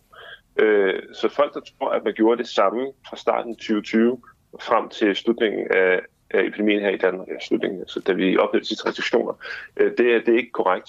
Øh, 0.58 1.02
så 1.14 1.28
folk, 1.28 1.54
der 1.54 1.60
tror, 1.60 1.90
at 1.90 2.04
man 2.04 2.14
gjorde 2.14 2.38
det 2.42 2.48
samme 2.48 2.86
fra 3.08 3.16
starten 3.16 3.50
af 3.50 3.56
2020 3.56 4.22
frem 4.60 4.88
til 4.88 5.16
slutningen 5.16 5.66
af, 5.70 6.00
af 6.30 6.44
epidemien 6.44 6.80
her 6.80 6.88
i 6.90 6.96
Danmark, 6.96 7.28
ja, 7.28 7.34
slutningen, 7.48 7.80
altså, 7.80 8.00
da 8.00 8.12
vi 8.12 8.36
oplevede 8.36 8.68
de 8.68 8.88
restriktioner, 8.88 9.32
øh, 9.76 9.92
det, 9.98 10.14
er- 10.14 10.20
det 10.20 10.28
er 10.34 10.38
ikke 10.38 10.52
korrekt. 10.52 10.88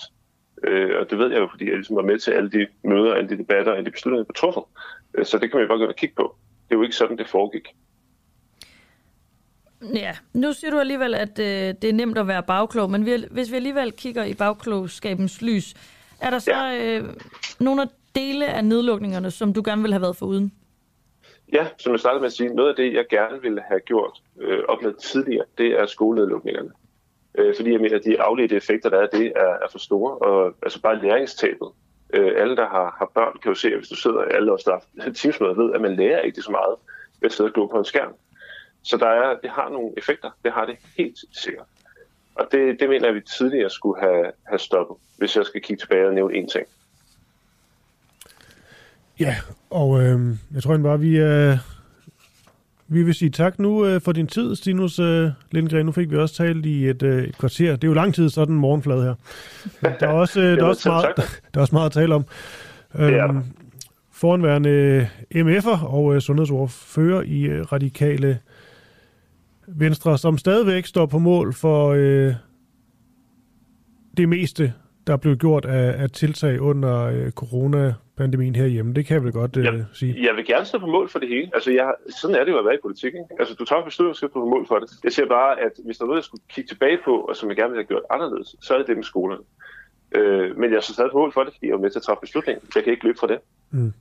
Øh, 0.64 1.00
og 1.00 1.10
det 1.10 1.18
ved 1.18 1.32
jeg 1.32 1.40
jo, 1.40 1.48
fordi 1.52 1.66
jeg 1.66 1.76
ligesom 1.76 1.96
var 1.96 2.02
med 2.02 2.20
til 2.20 2.32
alle 2.32 2.52
de 2.52 2.68
møder, 2.84 3.14
alle 3.14 3.30
de 3.30 3.38
debatter, 3.38 3.74
alle 3.74 3.86
de 3.86 3.91
beslutninger, 3.91 4.24
der 4.26 4.34
truffet. 4.34 4.64
Øh, 5.14 5.26
så 5.26 5.38
det 5.38 5.52
kan 5.52 5.58
man 5.58 5.64
jo 5.64 5.68
bare 5.68 5.78
gå 5.78 5.84
ind 5.84 5.90
og 5.91 5.96
kigge 5.96 6.16
på. 6.16 6.36
Det 6.70 6.76
er 6.76 6.80
jo 6.80 6.84
ikke 6.84 6.96
sådan, 6.96 7.18
det 7.18 7.28
foregik. 7.28 7.68
Ja, 9.94 10.16
nu 10.34 10.54
siger 10.54 10.72
du 10.72 10.80
alligevel, 10.80 11.16
at 11.16 11.40
øh, 11.40 11.46
det 11.82 11.84
er 11.84 11.94
nemt 11.94 12.18
at 12.18 12.28
være 12.28 12.44
bagklog, 12.44 12.91
men 12.91 13.06
vi, 13.06 13.26
hvis 13.32 13.52
vi 13.52 13.56
alligevel 13.56 13.91
kigger 13.91 14.24
i 14.24 14.34
bagklogskabens 14.34 15.41
lys, 15.41 15.74
er 16.22 16.30
der 16.30 16.40
så 16.40 16.52
ja. 16.52 16.98
øh, 17.00 17.04
nogle 17.60 17.82
af 17.82 17.88
dele 18.15 18.45
af 18.45 18.65
nedlukningerne, 18.65 19.31
som 19.31 19.53
du 19.53 19.61
gerne 19.65 19.81
vil 19.81 19.94
have 19.94 20.02
været 20.02 20.15
foruden? 20.15 20.53
Ja, 21.53 21.68
som 21.77 21.91
jeg 21.91 21.99
startede 21.99 22.22
med 22.22 22.27
at 22.27 22.34
sige, 22.34 22.56
noget 22.56 22.69
af 22.69 22.76
det, 22.76 22.94
jeg 22.94 23.06
gerne 23.10 23.41
ville 23.41 23.61
have 23.61 23.80
gjort 23.80 24.22
øh, 24.40 24.60
oplevet 24.68 24.98
tidligere, 24.98 25.45
det 25.57 25.68
er 25.80 25.86
skolenedlukningerne. 25.86 26.69
Øh, 27.36 27.56
fordi 27.56 27.72
jeg 27.72 27.81
mener, 27.81 27.95
at 27.95 28.06
de 28.06 28.22
afledte 28.22 28.56
effekter, 28.56 28.90
der 28.90 28.99
er 28.99 29.07
det, 29.07 29.34
er, 29.36 29.53
er 29.64 29.68
for 29.72 29.80
store. 29.80 30.18
Og 30.18 30.56
altså 30.64 30.81
bare 30.81 31.02
læringstabet. 31.02 31.69
Øh, 32.14 32.31
alle, 32.38 32.56
der 32.56 32.68
har, 32.68 32.95
har 32.99 33.11
børn, 33.14 33.40
kan 33.41 33.52
jo 33.52 33.56
se, 33.56 33.68
at 33.68 33.77
hvis 33.77 33.90
du 33.90 33.95
sidder 33.95 34.22
alle 34.22 34.52
os, 34.52 34.64
der 34.64 34.80
har 34.99 35.11
teamsmøder, 35.11 35.53
ved, 35.53 35.73
at 35.73 35.81
man 35.81 35.95
lærer 35.95 36.22
ikke 36.22 36.41
så 36.41 36.52
meget 36.52 36.76
ved 37.22 37.26
at 37.30 37.34
sidde 37.34 37.49
og 37.49 37.53
glo 37.53 37.65
på 37.65 37.77
en 37.77 37.86
skærm. 37.86 38.14
Så 38.84 38.98
der 38.98 39.07
er, 39.07 39.38
det 39.44 39.49
har 39.49 39.69
nogle 39.69 39.91
effekter. 39.98 40.30
Det 40.44 40.52
har 40.52 40.65
det 40.65 40.77
helt 40.98 41.18
sikkert. 41.31 41.65
Og 42.36 42.48
det, 42.52 42.80
det 42.80 42.90
mener 42.90 43.07
jeg, 43.07 43.10
at 43.10 43.15
vi 43.15 43.22
tidligere 43.38 43.69
skulle 43.69 44.02
have, 44.02 44.31
have 44.44 44.60
stoppet, 44.60 44.98
hvis 45.18 45.36
jeg 45.36 45.45
skal 45.45 45.61
kigge 45.61 45.81
tilbage 45.81 46.07
og 46.07 46.14
nævne 46.14 46.38
én 46.38 46.48
ting. 46.48 46.68
Ja, 49.20 49.36
og 49.70 50.04
øh, 50.04 50.36
jeg 50.54 50.64
tror 50.64 50.78
bare, 50.78 51.00
vi, 51.00 51.18
øh, 51.18 51.58
vi 52.88 53.04
vil 53.04 53.14
sige 53.14 53.30
tak 53.30 53.60
nu 53.60 53.86
øh, 53.86 54.02
for 54.02 54.12
din 54.12 54.28
tid, 54.28 54.56
Stinus 54.56 55.00
øh, 55.00 55.30
Lindgren. 55.52 55.86
Nu 55.86 55.91
fik 55.91 56.12
vi 56.12 56.18
også 56.18 56.36
talt 56.36 56.66
i 56.66 56.90
et, 56.90 57.04
øh, 57.04 57.24
et 57.24 57.38
kvarter. 57.38 57.72
Det 57.72 57.84
er 57.84 57.88
jo 57.88 57.94
lang 57.94 58.14
tid, 58.14 58.30
sådan 58.30 58.54
en 58.56 58.60
morgenflade 58.60 59.04
her. 59.04 59.16
Men 59.82 59.91
der 60.00 60.08
er 60.08 60.14
også, 60.14 60.41
øh, 60.41 60.48
der 60.58 60.64
er 60.64 60.68
også, 60.68 60.90
meget, 60.90 61.16
der 61.54 61.58
er 61.58 61.62
også 61.62 61.76
meget 61.76 61.86
at 61.86 61.91
tale 61.91 62.16
om. 62.16 62.26
Øhm, 62.96 63.44
foranværende 64.12 65.08
MF'er 65.36 65.86
og 65.86 66.16
øh, 66.16 66.22
sundhedsordfører 66.22 67.22
i 67.22 67.41
øh, 67.41 67.72
radikale 67.72 68.40
Venstre, 69.68 70.18
som 70.18 70.38
stadigvæk 70.38 70.86
står 70.86 71.06
på 71.06 71.20
mål 71.20 71.54
for 71.54 71.94
øh, 71.98 72.34
det 74.18 74.30
meste, 74.30 74.74
der 75.08 75.18
blev 75.18 75.38
gjort 75.38 75.66
af, 75.66 76.04
af 76.04 76.10
tiltag 76.10 76.62
under 76.62 77.04
øh, 77.04 77.32
coronapandemien 78.20 78.56
herhjemme. 78.56 78.94
Det 78.94 79.06
kan 79.06 79.14
jeg 79.16 79.24
vel 79.24 79.32
godt 79.32 79.58
øh, 79.58 79.66
jeg, 79.66 79.86
sige. 79.94 80.24
Jeg 80.28 80.36
vil 80.36 80.46
gerne 80.46 80.66
stå 80.66 80.80
på 80.80 80.88
mål 80.88 81.10
for 81.10 81.20
det 81.20 81.30
hele. 81.30 81.50
Altså, 81.54 81.72
jeg, 81.72 81.94
sådan 82.20 82.36
er 82.36 82.44
det 82.44 82.52
jo 82.52 82.60
at 82.60 82.66
være 82.66 82.76
i 82.76 82.82
politik. 82.82 83.14
Ikke? 83.14 83.40
Altså, 83.40 83.54
du 83.60 83.66
tager 83.66 83.84
beslutninger, 83.84 84.14
skal 84.14 84.30
på 84.30 84.46
mål 84.46 84.68
for 84.68 84.80
det. 84.80 84.90
Jeg 85.04 85.12
siger 85.12 85.28
bare, 85.28 85.60
at 85.60 85.72
hvis 85.86 85.98
der 85.98 86.04
er 86.04 86.08
noget, 86.08 86.22
jeg 86.22 86.24
skulle 86.24 86.44
kigge 86.50 86.68
tilbage 86.68 86.98
på, 87.06 87.14
og 87.30 87.36
som 87.36 87.50
jeg 87.50 87.58
gerne 87.58 87.72
ville 87.72 87.84
have 87.84 87.88
gjort 87.94 88.04
anderledes, 88.10 88.56
så 88.62 88.74
er 88.74 88.78
det 88.78 88.88
det 88.88 88.96
med 88.96 89.04
skolerne. 89.04 89.44
Øh, 90.18 90.58
men 90.58 90.74
jeg 90.74 90.84
står 90.84 90.94
stadig 90.94 91.12
på 91.12 91.18
mål 91.18 91.34
for 91.34 91.44
det, 91.44 91.54
fordi 91.54 91.68
jeg 91.68 91.74
er 91.74 91.84
med 91.86 91.90
til 91.90 92.00
at 92.00 92.04
træffe 92.04 92.22
beslutninger. 92.22 92.62
Jeg 92.76 92.84
kan 92.84 92.94
ikke 92.94 93.06
løbe 93.06 93.20
fra 93.20 93.28
det. 93.28 93.40
Mm. 93.72 93.94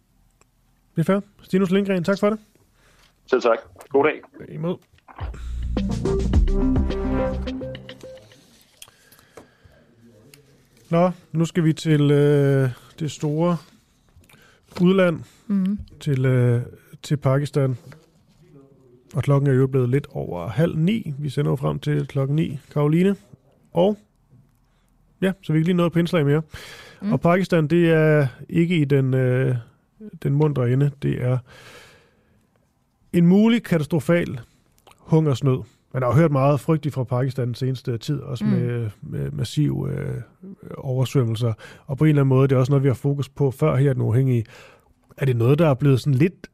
Det 0.95 1.01
er 1.03 1.13
fair. 1.13 1.21
Stinus 1.43 1.71
Lindgren, 1.71 2.05
tak 2.05 2.19
for 2.21 2.31
det. 2.31 2.39
Selv 3.27 3.43
tak. 3.43 3.59
God 3.89 4.05
dag. 4.05 4.21
Imod. 4.49 4.77
Nå, 10.91 11.11
nu 11.33 11.45
skal 11.45 11.65
vi 11.65 11.73
til 11.73 12.11
øh, 12.11 12.71
det 12.99 13.11
store 13.11 13.57
udland, 14.81 15.21
Mhm. 15.47 15.79
til, 16.01 16.25
øh, 16.27 16.63
til 17.03 17.17
Pakistan. 17.17 17.77
Og 19.15 19.23
klokken 19.23 19.51
er 19.51 19.55
jo 19.55 19.67
blevet 19.67 19.89
lidt 19.89 20.07
over 20.11 20.49
halv 20.49 20.77
ni. 20.77 21.15
Vi 21.19 21.31
sender 21.31 21.51
jo 21.51 21.57
frem 21.57 21.79
til 21.79 22.07
klokken 22.07 22.37
ni, 22.37 22.59
Karoline. 22.73 23.17
Og 23.73 23.99
ja, 25.23 25.33
så 25.43 25.53
vi 25.53 25.59
kan 25.59 25.65
lige 25.65 25.77
nå 25.77 25.89
på 25.89 25.99
indslag 25.99 26.25
mere. 26.27 26.43
Mm. 27.03 27.13
Og 27.13 27.21
Pakistan, 27.21 27.67
det 27.67 27.91
er 27.91 28.27
ikke 28.49 28.77
i 28.77 28.85
den, 28.85 29.15
øh, 29.15 29.57
den 30.23 30.33
mundre 30.35 30.73
ende. 30.73 30.91
Det 31.03 31.23
er 31.23 31.39
en 33.13 33.27
mulig 33.27 33.63
katastrofal 33.63 34.41
hungersnød. 34.99 35.59
Man 35.93 36.03
har 36.03 36.09
jo 36.11 36.15
hørt 36.15 36.33
meget 36.33 36.61
frygteligt 36.61 36.95
fra 36.95 37.05
Pakistan 37.05 37.47
den 37.47 37.55
seneste 37.55 37.99
tid, 37.99 38.21
også 38.21 38.45
mm. 38.45 38.51
med, 38.51 38.91
med 39.03 39.31
massive 39.31 39.93
øh, 39.93 40.21
oversvømmelser. 40.77 41.53
Og 41.87 41.99
på 41.99 42.05
en 42.05 42.09
eller 42.09 42.23
anden 42.23 42.29
måde, 42.29 42.49
det 42.49 42.55
er 42.55 42.59
også 42.59 42.73
noget, 42.73 42.83
vi 42.83 42.89
har 42.89 42.95
fokus 42.95 43.29
på 43.29 43.51
før 43.51 43.77
her, 43.77 43.93
den 43.93 44.03
uafhængige. 44.03 44.45
Er 45.17 45.25
det 45.25 45.37
noget, 45.37 45.59
der 45.59 45.69
er 45.69 45.75
blevet 45.75 46.01
sådan 46.01 46.15
lidt 46.15 46.47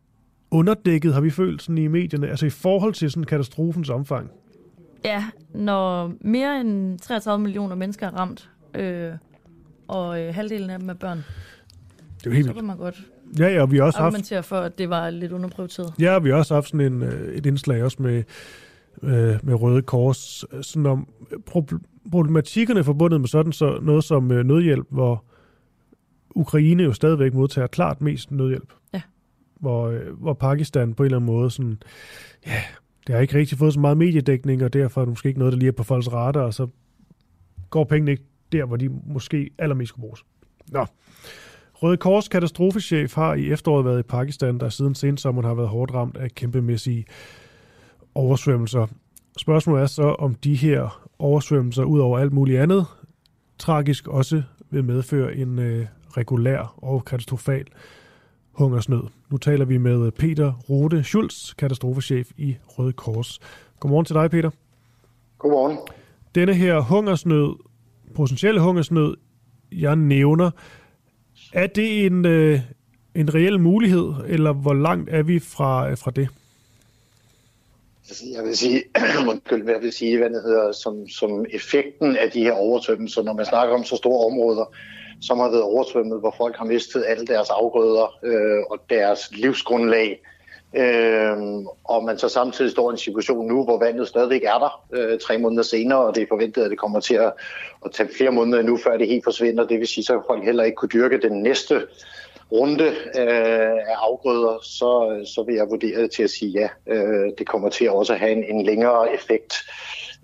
underdækket, 0.50 1.14
har 1.14 1.20
vi 1.20 1.30
følt 1.30 1.62
sådan 1.62 1.78
i 1.78 1.86
medierne, 1.86 2.28
altså 2.28 2.46
i 2.46 2.50
forhold 2.50 2.92
til 2.94 3.10
sådan 3.10 3.24
katastrofens 3.24 3.90
omfang? 3.90 4.30
Ja, 5.04 5.24
når 5.54 6.12
mere 6.20 6.60
end 6.60 6.98
33 6.98 7.42
millioner 7.42 7.74
mennesker 7.74 8.06
er 8.06 8.10
ramt, 8.10 8.50
øh, 8.74 9.12
og 9.88 10.20
øh, 10.20 10.34
halvdelen 10.34 10.70
af 10.70 10.78
dem 10.78 10.88
er 10.88 10.94
børn, 10.94 11.18
Det 12.18 12.26
er 12.26 12.30
jo 12.30 12.36
helt 12.36 12.46
så 12.46 12.52
kan 12.52 12.64
man 12.64 12.76
godt 12.76 13.04
Ja, 13.38 13.48
ja, 13.48 13.62
og 13.62 13.70
vi 13.72 13.76
har 13.76 13.84
også 13.84 13.98
haft, 13.98 14.06
argumentere 14.06 14.42
for, 14.42 14.56
at 14.56 14.78
det 14.78 14.90
var 14.90 15.10
lidt 15.10 15.32
underprioriteret. 15.32 15.92
ja, 15.98 16.18
vi 16.18 16.30
har 16.30 16.36
også 16.36 16.54
haft 16.54 16.66
sådan 16.68 16.92
en, 16.92 17.02
øh, 17.02 17.34
et 17.34 17.46
indslag 17.46 17.84
også 17.84 17.96
med, 18.02 18.22
øh, 19.02 19.38
med 19.42 19.54
Røde 19.54 19.82
Kors, 19.82 20.44
øh, 20.52 20.62
sådan 20.62 20.86
om 20.86 21.08
prob- 21.50 22.08
problematikkerne 22.10 22.84
forbundet 22.84 23.20
med 23.20 23.28
sådan 23.28 23.52
så 23.52 23.78
noget 23.82 24.04
som 24.04 24.32
øh, 24.32 24.44
nødhjælp, 24.44 24.86
hvor 24.90 25.24
Ukraine 26.34 26.82
jo 26.82 26.92
stadigvæk 26.92 27.34
modtager 27.34 27.66
klart 27.66 28.00
mest 28.00 28.30
nødhjælp. 28.30 28.72
Ja. 28.94 29.02
Hvor, 29.60 29.88
øh, 29.88 30.20
hvor 30.20 30.34
Pakistan 30.34 30.94
på 30.94 31.02
en 31.02 31.04
eller 31.04 31.18
anden 31.18 31.26
måde 31.26 31.50
sådan, 31.50 31.82
ja, 32.46 32.62
det 33.06 33.14
har 33.14 33.22
ikke 33.22 33.38
rigtig 33.38 33.58
fået 33.58 33.72
så 33.72 33.80
meget 33.80 33.96
mediedækning, 33.96 34.64
og 34.64 34.72
derfor 34.72 35.00
er 35.00 35.04
det 35.04 35.12
måske 35.12 35.28
ikke 35.28 35.38
noget, 35.38 35.52
der 35.52 35.58
lige 35.58 35.68
er 35.68 35.72
på 35.72 35.82
folks 35.82 36.12
radar, 36.12 36.40
og 36.40 36.54
så 36.54 36.66
går 37.70 37.84
pengene 37.84 38.10
ikke 38.10 38.24
der, 38.52 38.64
hvor 38.64 38.76
de 38.76 38.88
måske 39.06 39.50
allermest 39.58 39.88
skulle 39.88 40.02
bruges. 40.02 40.24
Nå. 40.68 40.86
Røde 41.74 41.96
Kors 41.96 42.28
katastrofechef 42.28 43.14
har 43.14 43.34
i 43.34 43.50
efteråret 43.50 43.84
været 43.84 43.98
i 43.98 44.02
Pakistan, 44.02 44.60
der 44.60 44.68
siden 44.68 44.94
sensommeren 44.94 45.46
har 45.46 45.54
været 45.54 45.68
hårdt 45.68 45.94
ramt 45.94 46.16
af 46.16 46.30
kæmpemæssige 46.34 47.04
oversvømmelser. 48.14 48.86
Spørgsmålet 49.38 49.82
er 49.82 49.86
så, 49.86 50.02
om 50.02 50.34
de 50.34 50.54
her 50.54 51.02
oversvømmelser, 51.18 51.84
ud 51.84 51.98
over 52.00 52.18
alt 52.18 52.32
muligt 52.32 52.60
andet, 52.60 52.86
tragisk 53.58 54.08
også 54.08 54.42
vil 54.70 54.84
medføre 54.84 55.36
en 55.36 55.58
øh, 55.58 55.86
regulær 56.16 56.74
og 56.76 57.04
katastrofal 57.04 57.64
hungersnød. 58.52 59.02
Nu 59.30 59.36
taler 59.36 59.64
vi 59.64 59.78
med 59.78 60.10
Peter 60.10 60.52
Rode 60.52 61.04
Schulz, 61.04 61.54
katastrofechef 61.54 62.30
i 62.36 62.56
Røde 62.66 62.92
Kors. 62.92 63.40
Godmorgen 63.80 64.04
til 64.04 64.14
dig, 64.14 64.30
Peter. 64.30 64.50
Godmorgen. 65.38 65.78
Denne 66.34 66.54
her 66.54 66.80
hungersnød, 66.80 67.56
potentielle 68.14 68.60
hungersnød, 68.60 69.16
jeg 69.72 69.96
nævner, 69.96 70.50
er 71.52 71.66
det 71.66 72.06
en, 72.06 72.26
øh, 72.26 72.60
en 73.14 73.34
reel 73.34 73.60
mulighed, 73.60 74.12
eller 74.26 74.52
hvor 74.52 74.74
langt 74.74 75.10
er 75.10 75.22
vi 75.22 75.38
fra, 75.38 75.94
fra 75.94 76.10
det? 76.10 76.28
Altså, 78.08 78.24
jeg 78.34 78.44
vil 78.44 78.56
sige, 78.56 78.82
undskyld, 79.30 79.70
jeg 79.70 79.82
vil 79.82 79.92
sige, 79.92 80.18
hvad 80.18 80.30
det 80.30 80.42
hedder, 80.42 80.72
som, 80.72 81.08
som 81.08 81.46
effekten 81.50 82.16
af 82.16 82.30
de 82.30 82.42
her 82.42 82.52
oversvømmelser, 82.52 83.22
når 83.22 83.32
man 83.32 83.46
snakker 83.46 83.74
om 83.74 83.84
så 83.84 83.96
store 83.96 84.26
områder, 84.26 84.74
som 85.20 85.38
har 85.38 85.50
været 85.50 85.62
oversvømmet, 85.62 86.20
hvor 86.20 86.34
folk 86.36 86.56
har 86.56 86.64
mistet 86.64 87.04
alle 87.06 87.26
deres 87.26 87.50
afgrøder 87.50 88.18
øh, 88.22 88.62
og 88.70 88.78
deres 88.90 89.30
livsgrundlag, 89.32 90.20
Øh, 90.76 91.36
og 91.84 92.04
man 92.04 92.18
så 92.18 92.28
samtidig 92.28 92.70
står 92.70 92.90
i 92.90 92.92
en 92.92 92.98
situation 92.98 93.48
nu, 93.48 93.64
hvor 93.64 93.78
vandet 93.78 94.08
stadigvæk 94.08 94.42
er 94.44 94.58
der 94.58 94.84
øh, 94.92 95.18
tre 95.18 95.38
måneder 95.38 95.62
senere, 95.62 95.98
og 95.98 96.14
det 96.14 96.22
er 96.22 96.26
forventet, 96.28 96.64
at 96.64 96.70
det 96.70 96.78
kommer 96.78 97.00
til 97.00 97.14
at, 97.14 97.32
at 97.84 97.92
tage 97.92 98.08
flere 98.16 98.30
måneder 98.30 98.62
nu, 98.62 98.76
før 98.76 98.96
det 98.96 99.08
helt 99.08 99.24
forsvinder. 99.24 99.66
Det 99.66 99.78
vil 99.78 99.86
sige, 99.86 100.04
så 100.04 100.22
folk 100.26 100.44
heller 100.44 100.64
ikke 100.64 100.76
kunne 100.76 100.88
dyrke 100.88 101.20
den 101.20 101.42
næste 101.42 101.86
runde 102.52 102.86
øh, 103.18 103.76
af 103.90 103.96
afgrøder, 103.96 104.58
så, 104.62 105.22
så 105.34 105.42
vil 105.46 105.54
jeg 105.54 105.66
vurdere 105.70 106.02
det 106.02 106.10
til 106.10 106.22
at 106.22 106.30
sige 106.30 106.50
ja. 106.50 106.68
Øh, 106.94 107.32
det 107.38 107.46
kommer 107.46 107.68
til 107.68 107.90
også 107.90 108.12
at 108.12 108.18
have 108.18 108.32
en, 108.32 108.44
en 108.44 108.66
længere 108.66 109.14
effekt 109.14 109.54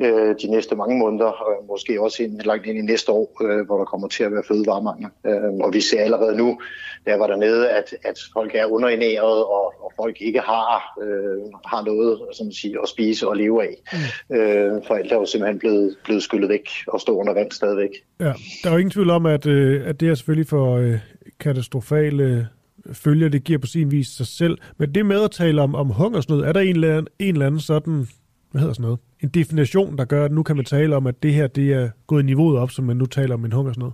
øh, 0.01 0.35
de 0.43 0.51
næste 0.51 0.77
mange 0.77 0.99
måneder, 0.99 1.25
og 1.25 1.65
måske 1.69 2.01
også 2.01 2.23
ind, 2.23 2.41
langt 2.41 2.67
ind 2.67 2.79
i 2.79 2.83
næste 2.83 3.13
år, 3.13 3.43
øh, 3.45 3.67
hvor 3.67 3.79
der 3.79 3.85
kommer 3.85 4.09
til 4.09 4.25
at 4.25 4.33
være 4.33 4.43
fødevaremangel. 4.49 5.09
Øh, 5.27 5.55
og 5.61 5.75
vi 5.75 5.81
ser 5.81 6.01
allerede 6.03 6.37
nu, 6.37 6.59
der 7.07 7.17
var 7.17 7.27
dernede, 7.27 7.71
at, 7.71 7.95
at 8.05 8.19
folk 8.33 8.55
er 8.55 8.67
underinæret, 8.67 9.45
og, 9.45 9.65
og 9.85 9.93
folk 9.97 10.17
ikke 10.21 10.41
har, 10.41 10.99
øh, 11.03 11.53
har 11.67 11.85
noget 11.85 12.19
som 12.33 12.53
sige, 12.53 12.77
at 12.83 12.89
spise 12.89 13.29
og 13.29 13.37
leve 13.37 13.63
af. 13.63 13.75
Mm. 13.93 14.37
Øh, 14.37 14.83
for 14.87 14.95
alt 14.95 15.13
er 15.13 15.17
jo 15.17 15.27
simpelthen 15.27 15.59
blevet, 15.59 15.97
blevet 16.05 16.23
skyllet 16.23 16.49
væk 16.49 16.69
og 16.89 17.01
står 17.01 17.17
under 17.17 17.35
vand 17.35 17.53
stadigvæk. 17.53 17.91
Ja, 18.21 18.33
der 18.63 18.69
er 18.69 18.73
jo 18.73 18.79
ingen 18.79 18.91
tvivl 18.91 19.11
om, 19.11 19.27
at, 19.27 19.47
øh, 19.47 19.89
at 19.89 20.01
det 20.01 20.09
er 20.09 20.15
selvfølgelig 20.15 20.49
for 20.49 20.77
øh, 20.77 20.99
katastrofale 21.41 22.49
følger, 22.93 23.29
det 23.29 23.45
giver 23.45 23.59
på 23.59 23.67
sin 23.67 23.91
vis 23.91 24.09
sig 24.09 24.27
selv. 24.27 24.59
Men 24.79 24.95
det 24.95 25.07
med 25.07 25.25
at 25.25 25.31
tale 25.31 25.63
om, 25.63 25.75
om 25.75 25.89
hungersnød, 25.89 26.41
er 26.41 26.53
der 26.53 26.61
en 26.61 26.75
eller, 26.75 26.89
anden, 26.89 27.09
en 27.19 27.35
eller 27.35 27.47
anden 27.47 27.61
sådan, 27.61 28.09
hvad 28.51 28.61
hedder 28.61 28.75
sådan 28.75 28.83
noget, 28.83 28.99
en 29.23 29.29
definition, 29.29 29.99
der 29.99 30.05
gør, 30.05 30.25
at 30.25 30.33
nu 30.33 30.43
kan 30.43 30.57
man 30.57 30.65
tale 30.65 30.97
om, 30.97 31.07
at 31.07 31.23
det 31.23 31.35
her 31.35 31.47
det 31.47 31.73
er 31.73 31.89
gået 32.07 32.25
niveauet 32.25 32.59
op, 32.59 32.71
som 32.71 32.85
man 32.85 32.97
nu 32.97 33.07
taler 33.07 33.35
om 33.35 33.45
en 33.45 33.53
hungersnød? 33.53 33.91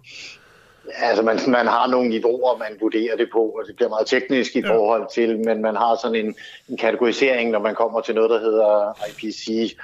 Altså, 1.02 1.22
man, 1.22 1.38
man 1.48 1.66
har 1.66 1.86
nogle 1.86 2.08
niveauer, 2.08 2.58
man 2.58 2.68
vurderer 2.80 3.16
det 3.16 3.28
på, 3.32 3.38
og 3.38 3.62
det 3.66 3.76
bliver 3.76 3.88
meget 3.88 4.06
teknisk 4.06 4.56
i 4.56 4.60
ja. 4.60 4.76
forhold 4.76 5.06
til, 5.14 5.38
men 5.38 5.62
man 5.62 5.76
har 5.76 5.98
sådan 6.02 6.26
en, 6.26 6.34
en 6.68 6.76
kategorisering, 6.76 7.50
når 7.50 7.58
man 7.58 7.74
kommer 7.74 8.00
til 8.00 8.14
noget, 8.14 8.30
der 8.30 8.40
hedder 8.40 8.92
IPC 9.08 9.76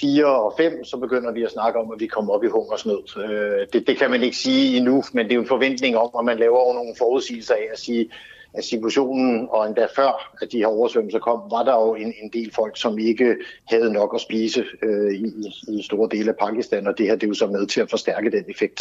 4 0.00 0.26
og 0.26 0.54
5, 0.56 0.84
så 0.84 0.96
begynder 0.96 1.32
vi 1.32 1.42
at 1.42 1.50
snakke 1.50 1.78
om, 1.78 1.92
at 1.92 2.00
vi 2.00 2.06
kommer 2.06 2.34
op 2.34 2.44
i 2.44 2.48
hungersnød. 2.48 3.18
Øh, 3.24 3.66
det, 3.72 3.86
det 3.86 3.98
kan 3.98 4.10
man 4.10 4.22
ikke 4.22 4.36
sige 4.36 4.76
endnu, 4.76 5.02
men 5.12 5.24
det 5.24 5.32
er 5.32 5.36
jo 5.36 5.42
en 5.42 5.48
forventning 5.48 5.96
om, 5.96 6.10
at 6.18 6.24
man 6.24 6.38
laver 6.38 6.74
nogle 6.74 6.94
forudsigelser 6.98 7.54
af 7.54 7.68
at 7.72 7.78
sige, 7.78 8.10
at 8.56 8.64
situationen, 8.64 9.48
og 9.50 9.66
endda 9.66 9.86
før, 9.96 10.36
at 10.42 10.52
de 10.52 10.58
her 10.58 10.66
oversvømmelser 10.66 11.18
kom, 11.18 11.40
var 11.50 11.62
der 11.62 11.72
jo 11.72 11.94
en, 11.94 12.14
en 12.22 12.30
del 12.32 12.52
folk, 12.54 12.80
som 12.80 12.98
ikke 12.98 13.36
havde 13.64 13.92
nok 13.92 14.14
at 14.14 14.20
spise 14.20 14.64
øh, 14.82 15.12
i, 15.12 15.24
i 15.68 15.82
store 15.82 16.08
dele 16.10 16.30
af 16.30 16.36
Pakistan, 16.36 16.86
og 16.86 16.98
det 16.98 17.06
her 17.06 17.14
det 17.14 17.22
er 17.22 17.28
jo 17.28 17.34
så 17.34 17.46
med 17.46 17.66
til 17.66 17.80
at 17.80 17.90
forstærke 17.90 18.30
den 18.30 18.44
effekt. 18.48 18.80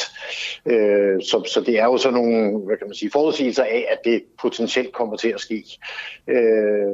Øh, 0.65 1.21
så, 1.21 1.49
så 1.53 1.63
det 1.65 1.79
er 1.79 1.85
jo 1.85 1.97
sådan 1.97 2.13
nogle 2.13 2.59
hvad 2.65 2.77
kan 2.77 2.87
man 2.87 2.95
sige, 2.95 3.11
forudsigelser 3.11 3.63
af, 3.63 3.85
at 3.91 3.99
det 4.05 4.23
potentielt 4.41 4.93
kommer 4.93 5.15
til 5.15 5.29
at 5.29 5.39
ske. 5.39 5.63
Øh, 6.27 6.93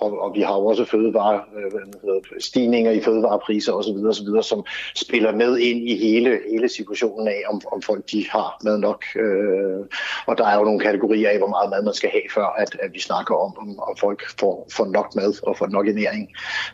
og, 0.00 0.20
og 0.20 0.34
vi 0.34 0.40
har 0.40 0.54
jo 0.54 0.66
også 0.66 0.84
fødevare, 0.84 1.40
øh, 1.56 2.40
stigninger 2.40 2.90
i 2.90 3.00
fødevarepriser 3.00 3.72
osv., 3.72 4.06
osv., 4.06 4.42
som 4.42 4.64
spiller 4.94 5.32
med 5.32 5.58
ind 5.58 5.88
i 5.88 5.96
hele, 5.96 6.40
hele 6.50 6.68
situationen 6.68 7.28
af, 7.28 7.42
om, 7.50 7.60
om 7.72 7.82
folk 7.82 8.10
de 8.12 8.26
har 8.30 8.60
mad 8.64 8.78
nok. 8.78 9.04
Øh, 9.16 9.86
og 10.26 10.38
der 10.38 10.46
er 10.46 10.58
jo 10.58 10.64
nogle 10.64 10.80
kategorier 10.80 11.30
af, 11.30 11.38
hvor 11.38 11.48
meget 11.48 11.70
mad 11.70 11.84
man 11.84 11.94
skal 11.94 12.10
have, 12.10 12.22
før 12.34 12.46
at, 12.58 12.76
at 12.82 12.90
vi 12.92 13.00
snakker 13.00 13.34
om, 13.34 13.58
om, 13.58 13.68
om 13.78 13.96
folk 14.00 14.22
får, 14.40 14.68
får 14.72 14.86
nok 14.86 15.14
mad 15.16 15.46
og 15.46 15.56
får 15.56 15.66
nok 15.66 15.88
ernæring 15.88 16.28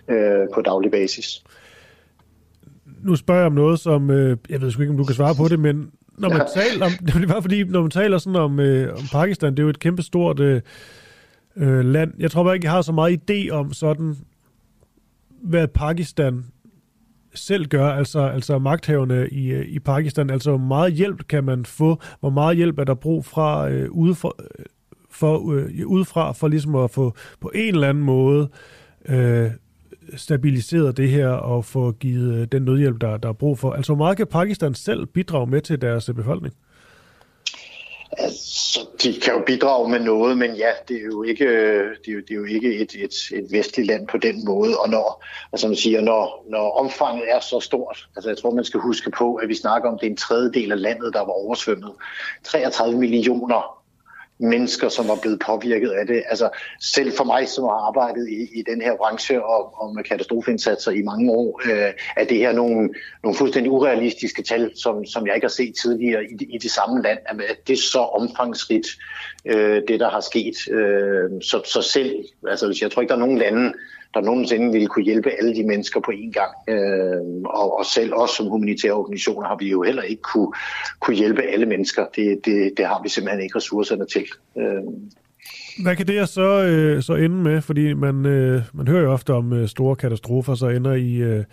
øh, 0.08 0.46
på 0.54 0.60
daglig 0.60 0.90
basis. 0.90 1.42
Nu 3.02 3.16
spørger 3.16 3.40
jeg 3.40 3.46
om 3.46 3.52
noget, 3.52 3.80
som, 3.80 4.10
øh, 4.10 4.36
jeg 4.50 4.60
ved 4.60 4.70
sgu 4.70 4.82
ikke, 4.82 4.90
om 4.90 4.96
du 4.96 5.04
kan 5.04 5.14
svare 5.14 5.34
på 5.34 5.48
det, 5.48 5.58
men 5.60 5.90
når 6.18 6.28
man 6.28 6.38
ja. 6.56 6.62
taler 6.62 6.86
om, 6.86 6.92
det 7.06 7.22
er 7.22 7.26
bare 7.26 7.42
fordi, 7.42 7.64
når 7.64 7.80
man 7.80 7.90
taler 7.90 8.18
sådan 8.18 8.36
om, 8.36 8.60
øh, 8.60 8.94
om 8.94 9.04
Pakistan, 9.12 9.52
det 9.52 9.58
er 9.58 9.62
jo 9.62 9.68
et 9.68 9.80
kæmpe 9.80 10.02
stort... 10.02 10.40
Øh, 10.40 10.60
øh, 11.56 11.84
land. 11.84 12.12
Jeg 12.18 12.30
tror 12.30 12.44
bare 12.44 12.54
ikke, 12.54 12.64
jeg 12.64 12.72
har 12.72 12.82
så 12.82 12.92
meget 12.92 13.30
idé 13.30 13.50
om 13.50 13.72
sådan, 13.72 14.16
hvad 15.42 15.68
Pakistan 15.68 16.44
selv 17.34 17.66
gør, 17.66 17.88
altså, 17.88 18.20
altså 18.20 18.58
magthaverne 18.58 19.28
i, 19.28 19.50
øh, 19.50 19.66
i 19.66 19.78
Pakistan. 19.78 20.30
Altså, 20.30 20.50
hvor 20.50 20.66
meget 20.66 20.92
hjælp 20.92 21.28
kan 21.28 21.44
man 21.44 21.64
få? 21.64 22.00
Hvor 22.20 22.30
meget 22.30 22.56
hjælp 22.56 22.78
er 22.78 22.84
der 22.84 22.94
brug 22.94 23.24
fra 23.24 23.70
øh, 23.70 23.90
udefra, 23.90 24.30
for, 25.10 25.52
øh, 25.52 25.80
øh 25.80 25.86
udefra 25.86 26.32
for 26.32 26.48
ligesom 26.48 26.74
at 26.74 26.90
få 26.90 27.14
på 27.40 27.50
en 27.54 27.74
eller 27.74 27.88
anden 27.88 28.04
måde 28.04 28.48
øh, 29.08 29.50
stabiliseret 30.16 30.96
det 30.96 31.08
her 31.08 31.28
og 31.28 31.64
få 31.64 31.92
givet 31.92 32.34
øh, 32.34 32.46
den 32.52 32.62
nødhjælp, 32.62 33.00
der, 33.00 33.16
der 33.16 33.28
er 33.28 33.32
brug 33.32 33.58
for? 33.58 33.72
Altså, 33.72 33.94
hvor 33.94 34.04
meget 34.04 34.16
kan 34.16 34.26
Pakistan 34.26 34.74
selv 34.74 35.06
bidrage 35.06 35.46
med 35.46 35.60
til 35.60 35.80
deres 35.80 36.08
øh, 36.08 36.14
befolkning? 36.14 36.54
Altså, 38.18 38.80
de 39.02 39.20
kan 39.20 39.34
jo 39.34 39.42
bidrage 39.46 39.88
med 39.88 40.00
noget, 40.00 40.38
men 40.38 40.54
ja, 40.54 40.70
det 40.88 40.96
er 40.96 41.04
jo 41.04 41.22
ikke, 41.22 41.44
øh, 41.44 41.96
det 42.04 42.08
er 42.08 42.12
jo, 42.12 42.20
det 42.20 42.30
er 42.30 42.34
jo 42.34 42.44
ikke 42.44 42.74
et, 42.74 42.94
et, 42.94 43.14
et 43.32 43.46
vestligt 43.50 43.86
land 43.86 44.06
på 44.06 44.18
den 44.18 44.44
måde. 44.44 44.78
Og 44.78 44.88
når, 44.88 45.24
altså 45.52 45.66
man 45.66 45.76
siger, 45.76 46.00
når, 46.00 46.44
når 46.48 46.70
omfanget 46.70 47.24
er 47.30 47.40
så 47.40 47.60
stort, 47.60 48.08
altså 48.16 48.30
jeg 48.30 48.38
tror, 48.38 48.50
man 48.50 48.64
skal 48.64 48.80
huske 48.80 49.10
på, 49.10 49.34
at 49.34 49.48
vi 49.48 49.54
snakker 49.54 49.90
om, 49.90 49.98
det 49.98 50.06
er 50.06 50.10
en 50.10 50.16
tredjedel 50.16 50.72
af 50.72 50.80
landet, 50.80 51.14
der 51.14 51.20
var 51.20 51.32
oversvømmet. 51.32 51.92
33 52.44 52.98
millioner 52.98 53.81
mennesker, 54.42 54.88
som 54.88 55.08
var 55.08 55.18
blevet 55.22 55.40
påvirket 55.46 55.90
af 55.90 56.06
det. 56.06 56.22
Altså 56.28 56.48
selv 56.80 57.12
for 57.16 57.24
mig, 57.24 57.48
som 57.48 57.64
har 57.64 57.86
arbejdet 57.88 58.28
i, 58.28 58.58
i 58.58 58.62
den 58.62 58.82
her 58.82 58.96
branche 58.96 59.44
og, 59.44 59.82
og 59.82 59.94
med 59.94 60.04
katastrofeindsatser 60.04 60.90
i 60.90 61.02
mange 61.02 61.32
år, 61.32 61.60
øh, 61.64 61.92
er 62.16 62.24
det 62.24 62.36
her 62.36 62.52
nogle, 62.52 62.90
nogle 63.22 63.38
fuldstændig 63.38 63.72
urealistiske 63.72 64.42
tal, 64.42 64.72
som, 64.76 65.06
som 65.06 65.26
jeg 65.26 65.34
ikke 65.34 65.44
har 65.44 65.48
set 65.48 65.74
tidligere 65.82 66.24
i, 66.24 66.44
i 66.54 66.58
det 66.58 66.70
samme 66.70 67.02
land. 67.02 67.18
At 67.26 67.66
det 67.66 67.72
er 67.72 67.82
så 67.92 68.00
omfangsrigt, 68.00 68.86
øh, 69.44 69.82
det 69.88 70.00
der 70.00 70.10
har 70.10 70.20
sket. 70.20 70.56
Øh, 70.70 71.30
så, 71.42 71.62
så 71.64 71.82
selv, 71.82 72.24
altså 72.48 72.78
jeg 72.82 72.92
tror 72.92 73.02
ikke, 73.02 73.10
der 73.10 73.16
er 73.16 73.26
nogen 73.26 73.38
lande, 73.38 73.72
der 74.14 74.20
nogensinde 74.20 74.72
ville 74.72 74.86
kunne 74.86 75.04
hjælpe 75.04 75.30
alle 75.30 75.54
de 75.54 75.66
mennesker 75.66 76.00
på 76.00 76.12
én 76.14 76.30
gang. 76.30 76.52
Øh, 76.68 77.42
og, 77.44 77.78
og 77.78 77.86
selv 77.86 78.14
os 78.14 78.30
som 78.30 78.46
humanitære 78.46 78.92
organisationer 78.92 79.48
har 79.48 79.56
vi 79.56 79.70
jo 79.70 79.82
heller 79.82 80.02
ikke 80.02 80.22
kunne, 80.22 80.52
kunne 81.00 81.16
hjælpe 81.16 81.42
alle 81.42 81.66
mennesker. 81.66 82.06
Det, 82.16 82.40
det, 82.44 82.72
det 82.76 82.86
har 82.86 83.02
vi 83.02 83.08
simpelthen 83.08 83.42
ikke 83.42 83.56
ressourcerne 83.56 84.06
til. 84.06 84.26
Øh. 84.58 84.82
Hvad 85.82 85.96
kan 85.96 86.06
det 86.06 86.28
så, 86.28 86.62
øh, 86.62 87.02
så 87.02 87.14
ende 87.14 87.36
med? 87.36 87.62
Fordi 87.62 87.94
man, 87.94 88.26
øh, 88.26 88.62
man 88.72 88.88
hører 88.88 89.02
jo 89.02 89.12
ofte 89.12 89.34
om 89.34 89.52
øh, 89.52 89.68
store 89.68 89.96
katastrofer, 89.96 90.54
så 90.54 90.68
ender 90.68 90.92
i, 90.92 91.14
øh, 91.14 91.44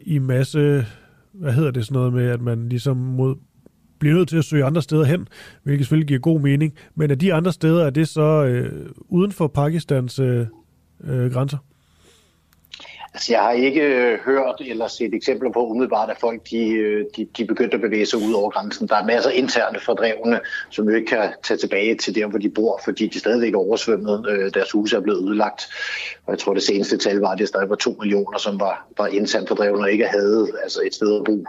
i 0.00 0.18
masse, 0.18 0.84
hvad 1.32 1.52
hedder 1.52 1.70
det 1.70 1.86
sådan 1.86 1.94
noget 1.94 2.12
med, 2.12 2.28
at 2.28 2.40
man 2.40 2.68
ligesom 2.68 2.96
mod, 2.96 3.36
bliver 3.98 4.14
nødt 4.14 4.28
til 4.28 4.38
at 4.38 4.44
søge 4.44 4.64
andre 4.64 4.82
steder 4.82 5.04
hen, 5.04 5.28
hvilket 5.62 5.86
selvfølgelig 5.86 6.08
giver 6.08 6.20
god 6.20 6.40
mening. 6.40 6.74
Men 6.94 7.10
er 7.10 7.14
de 7.14 7.34
andre 7.34 7.52
steder, 7.52 7.86
er 7.86 7.90
det 7.90 8.08
så 8.08 8.44
øh, 8.44 8.86
uden 9.08 9.32
for 9.32 9.46
Pakistans 9.46 10.18
øh, 10.18 10.46
øh, 11.04 11.32
grænser? 11.32 11.58
Altså, 13.14 13.32
jeg 13.32 13.42
har 13.42 13.52
ikke 13.52 13.80
øh, 13.80 14.18
hørt 14.24 14.54
eller 14.60 14.88
set 14.88 15.14
eksempler 15.14 15.50
på 15.52 15.66
umiddelbart, 15.66 16.10
at 16.10 16.16
folk 16.20 16.50
de, 16.50 16.68
øh, 16.68 17.04
de, 17.16 17.28
de 17.36 17.44
begyndte 17.44 17.74
at 17.74 17.80
bevæge 17.80 18.06
sig 18.06 18.18
ud 18.18 18.32
over 18.32 18.50
grænsen. 18.50 18.88
Der 18.88 18.96
er 18.96 19.04
masser 19.04 19.30
af 19.30 19.34
interne 19.36 19.80
fordrevne, 19.80 20.40
som 20.70 20.88
jo 20.88 20.96
ikke 20.96 21.06
kan 21.06 21.32
tage 21.42 21.58
tilbage 21.58 21.94
til 21.94 22.14
der, 22.14 22.26
hvor 22.26 22.38
de 22.38 22.50
bor, 22.50 22.80
fordi 22.84 23.06
de 23.06 23.18
stadigvæk 23.18 23.54
er 23.54 23.58
oversvømmet. 23.58 24.26
Øh, 24.28 24.54
deres 24.54 24.70
huse 24.70 24.96
er 24.96 25.00
blevet 25.00 25.28
ødelagt. 25.28 25.62
Og 26.26 26.32
jeg 26.32 26.38
tror, 26.38 26.54
det 26.54 26.62
seneste 26.62 26.96
tal 26.96 27.16
var, 27.16 27.28
at 27.28 27.38
det 27.38 27.48
stadig 27.48 27.68
var 27.70 27.76
to 27.76 27.96
millioner, 28.00 28.38
som 28.38 28.60
var, 28.60 28.86
var 28.98 29.06
internt 29.06 29.48
fordrevne 29.48 29.82
og 29.82 29.92
ikke 29.92 30.06
havde 30.06 30.48
altså 30.62 30.80
et 30.86 30.94
sted 30.94 31.16
at 31.16 31.24
bo. 31.24 31.44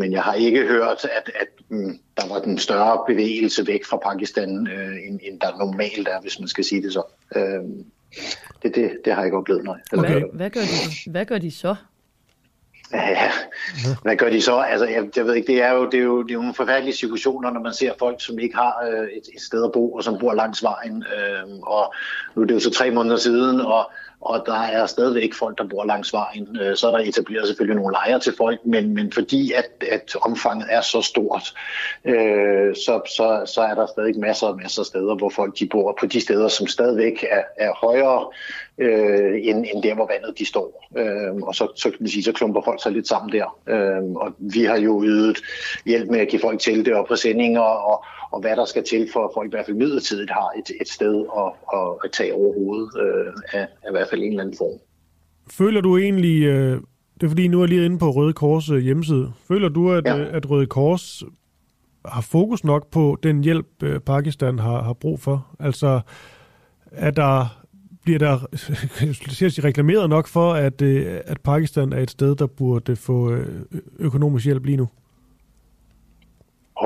Men 0.00 0.12
jeg 0.12 0.22
har 0.22 0.34
ikke 0.34 0.66
hørt, 0.66 1.04
at, 1.04 1.30
at 1.40 1.48
mm, 1.68 1.98
der 2.16 2.28
var 2.28 2.40
den 2.40 2.58
større 2.58 3.04
bevægelse 3.06 3.66
væk 3.66 3.84
fra 3.84 3.96
Pakistan, 3.96 4.50
end, 5.08 5.20
end 5.22 5.40
der 5.40 5.58
normalt 5.58 6.08
er, 6.08 6.20
hvis 6.20 6.38
man 6.38 6.48
skal 6.48 6.64
sige 6.64 6.82
det 6.82 6.92
så. 6.92 7.02
Det, 8.62 8.74
det, 8.74 8.90
det 9.04 9.12
har 9.12 9.20
jeg 9.20 9.26
ikke 9.26 9.36
oplevet, 9.36 9.64
nej. 9.64 9.78
Okay. 9.92 10.10
Hvad, 10.10 10.22
hvad, 10.32 10.50
gør 10.50 10.60
de, 10.60 11.10
hvad 11.10 11.26
gør 11.26 11.38
de 11.38 11.50
så? 11.50 11.74
Ja, 12.92 13.30
hvad 14.02 14.16
gør 14.16 14.30
de 14.30 14.42
så? 14.42 14.58
Altså, 14.58 14.86
jeg, 14.86 15.08
jeg 15.16 15.24
ved 15.24 15.34
ikke, 15.34 15.52
det 15.52 15.62
er, 15.62 15.72
jo, 15.72 15.84
det, 15.90 16.00
er 16.00 16.02
jo, 16.04 16.22
det 16.22 16.30
er 16.30 16.34
jo 16.34 16.40
nogle 16.40 16.54
forfærdelige 16.54 16.96
situationer, 16.96 17.50
når 17.50 17.60
man 17.60 17.72
ser 17.72 17.92
folk, 17.98 18.20
som 18.20 18.38
ikke 18.38 18.54
har 18.54 18.74
øh, 18.90 19.04
et, 19.04 19.28
et 19.34 19.40
sted 19.40 19.64
at 19.64 19.72
bo, 19.72 19.92
og 19.92 20.04
som 20.04 20.18
bor 20.18 20.34
langs 20.34 20.62
vejen. 20.62 21.04
Øh, 21.16 21.58
og 21.62 21.94
nu 22.34 22.42
er 22.42 22.46
det 22.46 22.54
jo 22.54 22.60
så 22.60 22.70
tre 22.70 22.90
måneder 22.90 23.16
siden, 23.16 23.60
og 23.60 23.90
og 24.22 24.42
der 24.46 24.62
er 24.62 24.86
stadigvæk 24.86 25.34
folk, 25.34 25.58
der 25.58 25.68
bor 25.68 25.84
langs 25.84 26.12
vejen. 26.12 26.56
Øh, 26.60 26.76
så 26.76 26.86
er 26.86 26.90
der 26.90 27.04
etableret 27.04 27.46
selvfølgelig 27.46 27.76
nogle 27.76 27.92
lejre 27.92 28.20
til 28.20 28.34
folk, 28.36 28.60
men, 28.64 28.94
men 28.94 29.12
fordi 29.12 29.52
at, 29.52 29.88
at 29.90 30.16
omfanget 30.22 30.66
er 30.70 30.80
så 30.80 31.02
stort, 31.02 31.54
øh, 32.04 32.74
så, 32.74 33.00
så, 33.16 33.42
så 33.54 33.60
er 33.60 33.74
der 33.74 33.86
stadig 33.86 34.20
masser 34.20 34.46
og 34.46 34.56
masser 34.56 34.82
af 34.82 34.86
steder, 34.86 35.14
hvor 35.14 35.28
folk 35.28 35.58
de 35.58 35.68
bor 35.68 35.96
på 36.00 36.06
de 36.06 36.20
steder, 36.20 36.48
som 36.48 36.66
stadigvæk 36.66 37.24
er, 37.30 37.42
er 37.56 37.72
højere 37.72 38.26
øh, 38.78 39.40
end, 39.42 39.66
end 39.74 39.82
der, 39.82 39.94
hvor 39.94 40.10
vandet 40.12 40.38
de 40.38 40.46
står. 40.46 40.88
Øh, 40.96 41.42
og 41.42 41.54
så, 41.54 41.72
så 41.76 41.90
kan 41.90 41.98
man 42.00 42.08
sige, 42.08 42.22
så 42.22 42.32
klumper 42.32 42.62
folk 42.64 42.82
sig 42.82 42.92
lidt 42.92 43.08
sammen 43.08 43.32
der. 43.32 43.58
Øh, 43.66 44.12
og 44.14 44.34
vi 44.38 44.64
har 44.64 44.78
jo 44.78 45.02
ydet 45.04 45.38
hjælp 45.86 46.10
med 46.10 46.20
at 46.20 46.28
give 46.28 46.40
folk 46.40 46.60
telte 46.60 46.96
og 46.96 47.06
præsendinger 47.06 47.60
og, 47.60 48.04
og 48.32 48.40
hvad 48.40 48.56
der 48.56 48.64
skal 48.64 48.84
til 48.84 49.08
for, 49.12 49.24
at 49.24 49.30
folk 49.34 49.48
i 49.48 49.54
hvert 49.54 49.66
fald 49.66 49.76
midlertidigt 49.76 50.30
har 50.30 50.50
et, 50.58 50.76
et 50.80 50.88
sted 50.88 51.26
at, 51.38 51.78
at, 51.78 51.88
at 52.04 52.12
tage 52.12 52.34
over 52.34 52.54
hovedet 52.54 52.90
øh, 53.02 53.32
af, 53.52 53.66
af 53.82 53.90
i 53.90 53.92
hvert 53.92 54.08
fald 54.10 54.22
en 54.22 54.28
eller 54.28 54.42
anden 54.42 54.56
form. 54.56 54.78
Føler 55.50 55.80
du 55.80 55.98
egentlig, 55.98 56.42
øh, 56.42 56.80
det 57.14 57.22
er 57.22 57.28
fordi 57.28 57.48
nu 57.48 57.62
er 57.62 57.66
lige 57.66 57.84
inde 57.84 57.98
på 57.98 58.10
Røde 58.10 58.32
Kors 58.32 58.70
øh, 58.70 58.78
hjemmeside, 58.78 59.32
føler 59.48 59.68
du, 59.68 59.92
at, 59.92 60.04
ja. 60.06 60.18
øh, 60.18 60.34
at 60.34 60.50
Røde 60.50 60.66
Kors 60.66 61.22
har 62.04 62.20
fokus 62.20 62.64
nok 62.64 62.90
på 62.90 63.18
den 63.22 63.44
hjælp, 63.44 63.82
øh, 63.82 64.00
Pakistan 64.00 64.58
har, 64.58 64.82
har 64.82 64.92
brug 64.92 65.20
for? 65.20 65.46
Altså, 65.60 66.00
er 66.90 67.10
der 67.10 67.58
bliver 68.04 68.18
der 68.18 68.38
siger, 69.30 69.64
reklameret 69.64 70.10
nok 70.10 70.28
for, 70.28 70.52
at, 70.52 70.82
at 70.82 71.40
Pakistan 71.40 71.92
er 71.92 72.00
et 72.00 72.10
sted, 72.10 72.36
der 72.36 72.46
burde 72.46 72.96
få 72.96 73.36
økonomisk 73.98 74.44
hjælp 74.44 74.64
lige 74.64 74.76
nu? 74.76 74.88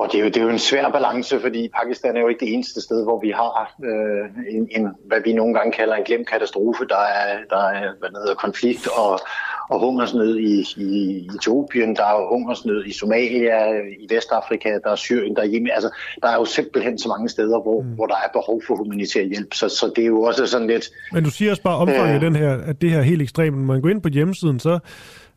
Og 0.01 0.09
det 0.13 0.19
er, 0.19 0.25
jo, 0.25 0.29
det 0.29 0.37
er 0.37 0.43
jo 0.43 0.49
en 0.49 0.59
svær 0.59 0.89
balance, 0.91 1.41
fordi 1.41 1.71
Pakistan 1.81 2.17
er 2.17 2.21
jo 2.21 2.29
ikke 2.29 2.45
det 2.45 2.53
eneste 2.55 2.81
sted, 2.81 3.05
hvor 3.05 3.21
vi 3.21 3.31
har 3.31 3.75
øh, 3.85 4.57
en, 4.57 4.69
en, 4.77 4.89
hvad 5.07 5.21
vi 5.25 5.33
nogle 5.33 5.55
gange 5.55 5.73
kalder 5.73 5.95
en 5.95 6.05
glemt 6.05 6.29
katastrofe. 6.29 6.85
Der 6.89 7.03
er, 7.21 7.39
der 7.51 7.63
er 7.69 7.87
hvad 7.99 8.09
hedder, 8.23 8.35
konflikt 8.35 8.89
og, 8.99 9.21
og 9.69 9.81
hungersnød 9.81 10.39
i, 10.39 10.55
i 10.77 10.93
Etiopien, 11.35 11.97
der 11.97 12.03
er 12.03 12.29
hungersnød 12.29 12.85
i 12.85 12.93
Somalia, 12.93 13.59
i 14.03 14.15
Vestafrika, 14.15 14.79
der 14.85 14.91
er 14.91 14.97
Syrien, 14.97 15.37
der 15.37 15.43
er 15.43 15.49
Yemen. 15.53 15.71
Altså, 15.75 15.91
der 16.23 16.29
er 16.29 16.35
jo 16.35 16.45
simpelthen 16.45 16.99
så 16.99 17.09
mange 17.09 17.29
steder, 17.29 17.61
hvor, 17.63 17.83
mm. 17.83 17.89
hvor 17.89 18.07
der 18.07 18.15
er 18.15 18.29
behov 18.33 18.63
for 18.67 18.77
humanitær 18.77 19.23
hjælp. 19.23 19.55
Så, 19.55 19.69
så 19.69 19.93
det 19.97 20.03
er 20.03 20.09
jo 20.09 20.23
også 20.23 20.47
sådan 20.47 20.67
lidt... 20.67 20.89
Men 21.13 21.25
du 21.25 21.31
siger 21.31 21.51
også 21.51 21.63
bare 21.63 21.77
omfanget 21.77 22.15
øh, 22.15 22.21
den 22.21 22.37
her, 22.37 22.59
at 22.67 22.81
det 22.81 22.91
her 22.91 22.99
er 22.99 23.03
helt 23.03 23.23
ekstremt. 23.23 23.57
Når 23.57 23.65
man 23.65 23.81
går 23.81 23.89
ind 23.89 24.03
på 24.03 24.09
hjemmesiden, 24.09 24.61
så 24.61 24.79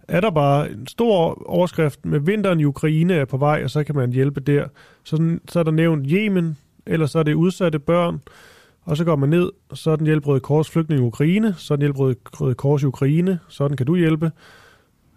er 0.09 0.21
der 0.21 0.29
bare 0.29 0.71
en 0.71 0.87
stor 0.87 1.43
overskrift 1.45 2.05
med 2.05 2.19
vinteren 2.19 2.59
i 2.59 2.63
Ukraine 2.63 3.13
er 3.13 3.25
på 3.25 3.37
vej, 3.37 3.61
og 3.63 3.69
så 3.69 3.83
kan 3.83 3.95
man 3.95 4.11
hjælpe 4.11 4.39
der. 4.39 4.65
Så, 5.03 5.39
så 5.49 5.59
er 5.59 5.63
der 5.63 5.71
nævnt 5.71 6.07
Yemen, 6.11 6.57
eller 6.85 7.05
så 7.05 7.19
er 7.19 7.23
det 7.23 7.33
udsatte 7.33 7.79
børn, 7.79 8.21
og 8.85 8.97
så 8.97 9.05
går 9.05 9.15
man 9.15 9.29
ned, 9.29 9.51
så 9.73 9.91
er 9.91 9.95
den 9.95 10.05
hjælp 10.05 10.27
Røde 10.27 10.39
Kors 10.39 10.69
flygtning 10.69 11.01
i 11.01 11.03
Ukraine, 11.03 11.55
så 11.57 11.73
er 11.73 11.75
den 11.75 11.81
hjælp 11.81 11.99
Røde 11.99 12.55
Kors 12.55 12.83
i 12.83 12.85
Ukraine, 12.85 13.39
sådan 13.47 13.77
kan 13.77 13.85
du 13.85 13.95
hjælpe. 13.95 14.31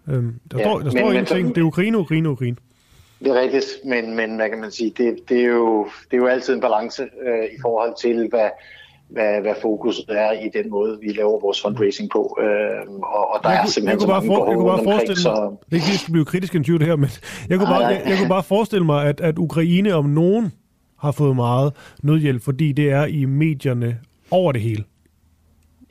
Øhm, 0.07 0.39
der 0.51 0.57
ja, 0.57 0.63
står, 0.63 0.77
der 0.77 0.83
men, 0.83 0.91
står 0.91 0.99
men, 0.99 1.09
ingenting. 1.09 1.55
Det 1.55 1.61
er 1.61 1.65
Ukraine, 1.65 1.97
Ukraine, 1.97 2.29
Ukraine. 2.29 2.55
Det 3.19 3.27
er 3.27 3.41
rigtigt, 3.41 3.65
men, 3.85 4.15
men 4.15 4.35
hvad 4.35 4.49
kan 4.49 4.59
man 4.59 4.71
sige, 4.71 4.93
det, 4.97 5.29
det, 5.29 5.39
er, 5.39 5.47
jo, 5.47 5.83
det 5.83 6.17
er 6.17 6.21
jo 6.21 6.27
altid 6.27 6.53
en 6.53 6.61
balance 6.61 7.03
øh, 7.03 7.45
i 7.45 7.61
forhold 7.61 7.93
til, 8.01 8.29
hvad, 8.29 8.49
hvad, 9.13 9.41
hvad 9.41 9.55
fokus 9.61 10.01
er 10.09 10.31
i 10.31 10.49
den 10.57 10.69
måde, 10.69 10.97
vi 11.01 11.07
laver 11.07 11.39
vores 11.39 11.61
fundraising 11.61 12.09
på. 12.09 12.37
Øh, 12.41 12.45
og, 13.17 13.33
og 13.33 13.39
der 13.43 13.49
jeg 13.49 13.61
er 13.61 13.65
simpelthen 13.65 13.99
så 13.99 14.07
mange 14.07 14.27
behov 14.27 14.49
jeg 14.49 14.57
kunne 14.57 14.69
bare 14.69 14.83
forestille 14.83 15.21
så... 15.21 15.29
mig, 15.29 15.59
Det 15.65 15.71
er 15.71 15.75
ikke, 15.75 15.93
at 15.93 15.99
skal 15.99 16.11
blive 16.11 16.25
kritisk 16.25 16.55
en 16.55 16.63
det 16.63 16.87
her, 16.87 16.95
men 16.95 17.09
jeg 17.49 17.57
kunne, 17.57 17.67
bare, 17.67 17.85
jeg, 17.85 18.01
jeg 18.05 18.17
kunne 18.17 18.29
bare 18.29 18.43
forestille 18.43 18.85
mig, 18.85 19.07
at, 19.07 19.21
at 19.21 19.37
Ukraine 19.37 19.93
om 19.93 20.05
nogen 20.05 20.51
har 20.99 21.11
fået 21.11 21.35
meget 21.35 21.73
nødhjælp, 22.03 22.43
fordi 22.43 22.71
det 22.71 22.91
er 22.91 23.05
i 23.05 23.25
medierne 23.25 23.99
over 24.31 24.51
det 24.51 24.61
hele. 24.61 24.83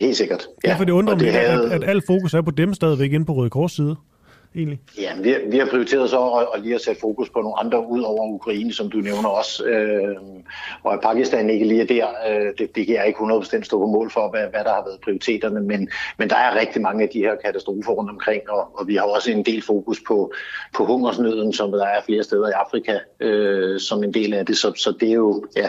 Helt 0.01 0.17
sikkert. 0.17 0.47
Ja, 0.65 0.71
ja 0.71 0.77
for 0.79 0.85
det 0.85 0.93
undrer 0.93 1.17
mig, 1.17 1.33
havde... 1.33 1.73
at, 1.73 1.83
at 1.83 1.89
al 1.89 2.03
fokus 2.07 2.35
er 2.35 2.43
på 2.43 2.51
dem 2.51 2.75
stadigvæk 2.75 3.13
inde 3.13 3.27
på 3.27 3.33
Røde 3.33 3.51
Kors 3.51 3.73
side 3.73 3.97
egentlig? 4.57 4.81
Ja, 4.99 5.13
vi, 5.21 5.31
har, 5.31 5.41
vi 5.51 5.59
har 5.59 5.67
prioriteret 5.67 6.11
så 6.11 6.29
at, 6.29 6.47
at 6.55 6.63
lige 6.63 6.75
at 6.75 6.81
sætte 6.81 7.01
fokus 7.01 7.31
på 7.31 7.41
nogle 7.41 7.59
andre 7.59 7.89
ud 7.89 8.03
over 8.03 8.35
Ukraine, 8.35 8.73
som 8.73 8.91
du 8.91 8.97
nævner 8.97 9.29
også. 9.29 9.65
Øh, 9.65 10.17
og 10.83 10.93
at 10.95 11.01
Pakistan 11.01 11.51
ikke 11.51 11.67
lige 11.67 11.83
er 11.83 11.87
der, 11.87 12.09
øh, 12.29 12.53
det, 12.59 12.75
det 12.77 12.87
kan 12.87 12.97
jeg 12.97 13.07
ikke 13.07 13.19
100% 13.19 13.63
stå 13.63 13.79
på 13.79 13.87
mål 13.87 14.11
for, 14.11 14.31
hvad, 14.31 14.41
hvad 14.41 14.65
der 14.65 14.75
har 14.75 14.85
været 14.85 15.01
prioriteterne, 15.05 15.61
men, 15.61 15.89
men 16.19 16.31
der 16.31 16.37
er 16.37 16.61
rigtig 16.61 16.83
mange 16.83 17.03
af 17.03 17.09
de 17.09 17.19
her 17.19 17.37
katastrofer 17.45 17.93
rundt 17.93 18.11
omkring, 18.11 18.51
og, 18.51 18.81
og 18.81 18.89
vi 18.89 18.95
har 18.97 19.03
også 19.03 19.31
en 19.31 19.45
del 19.45 19.63
fokus 19.63 20.01
på, 20.07 20.33
på 20.77 20.85
hungersnøden, 20.85 21.53
som 21.53 21.73
der 21.73 21.87
er 21.87 22.01
flere 22.07 22.23
steder 22.23 22.49
i 22.49 22.53
Afrika, 22.53 22.99
øh, 23.21 23.81
som 23.81 24.05
en 24.05 24.15
del 24.15 24.35
af 24.35 24.47
det. 24.47 24.57
Så, 24.57 24.73
så 24.77 24.95
det 25.01 25.09
er 25.09 25.15
jo, 25.15 25.45
ja, 25.57 25.69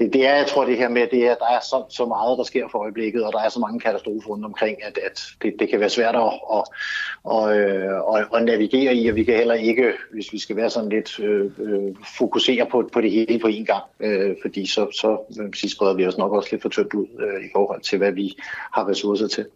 det, 0.00 0.12
det 0.12 0.26
er, 0.26 0.34
jeg 0.36 0.46
tror, 0.46 0.64
det 0.64 0.76
her 0.76 0.88
med, 0.88 1.06
det 1.10 1.26
er, 1.26 1.32
at 1.32 1.38
der 1.40 1.46
er 1.56 1.60
så, 1.60 1.84
så 1.88 2.06
meget, 2.06 2.38
der 2.38 2.44
sker 2.44 2.68
for 2.70 2.78
øjeblikket, 2.78 3.24
og 3.24 3.32
der 3.32 3.38
er 3.38 3.48
så 3.48 3.60
mange 3.60 3.80
katastrofer 3.80 4.28
rundt 4.28 4.44
omkring, 4.44 4.84
at, 4.84 4.98
at 5.06 5.22
det, 5.42 5.54
det 5.58 5.68
kan 5.68 5.80
være 5.80 5.90
svært 5.90 6.14
at, 6.16 6.32
at, 6.56 6.62
at, 7.36 7.50
at, 8.16 8.26
at 8.34 8.44
navigere 8.44 8.94
i, 8.94 9.08
og 9.08 9.16
vi 9.16 9.24
kan 9.24 9.36
heller 9.36 9.54
ikke, 9.54 9.92
hvis 10.12 10.32
vi 10.32 10.38
skal 10.38 10.56
være 10.56 10.70
sådan 10.70 10.88
lidt, 10.88 11.20
øh, 11.20 11.50
øh 11.58 11.94
fokusere 12.18 12.66
på, 12.70 12.90
på 12.92 13.00
det 13.00 13.10
hele 13.10 13.38
på 13.38 13.48
én 13.48 13.64
gang, 13.64 13.84
øh, 14.00 14.36
fordi 14.42 14.66
så, 14.66 14.86
så 14.92 15.18
sige, 15.54 15.70
spreder 15.70 15.94
vi 15.94 16.06
os 16.06 16.18
nok 16.18 16.32
også 16.32 16.48
lidt 16.52 16.62
for 16.62 16.68
tyndt 16.68 16.94
ud 16.94 17.06
øh, 17.20 17.44
i 17.44 17.48
forhold 17.54 17.80
til, 17.80 17.98
hvad 17.98 18.12
vi 18.12 18.36
har 18.72 18.88
ressourcer 18.88 19.28
til. 19.28 19.46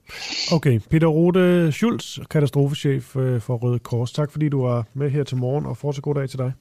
Okay, 0.53 0.81
Peter 0.91 1.07
Rode 1.07 1.73
Schulz, 1.73 2.19
katastrofechef 2.31 3.17
øh, 3.17 3.41
for 3.41 3.55
Røde 3.57 3.79
Kors. 3.79 4.13
Tak 4.13 4.33
fordi 4.33 4.49
du 4.49 4.67
var 4.67 4.85
med 4.95 5.11
her 5.11 5.25
til 5.25 5.37
morgen, 5.37 5.67
og 5.67 5.77
fortsat 5.77 6.03
god 6.03 6.15
dag 6.15 6.29
til 6.29 6.39
dig. 6.39 6.53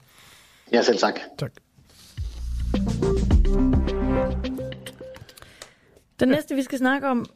Ja, 0.72 0.82
selv 0.82 0.98
tak. 0.98 1.20
Tak. 1.38 1.52
Den 6.20 6.28
næste, 6.28 6.54
vi 6.54 6.62
skal 6.62 6.78
snakke 6.78 7.08
om, 7.08 7.26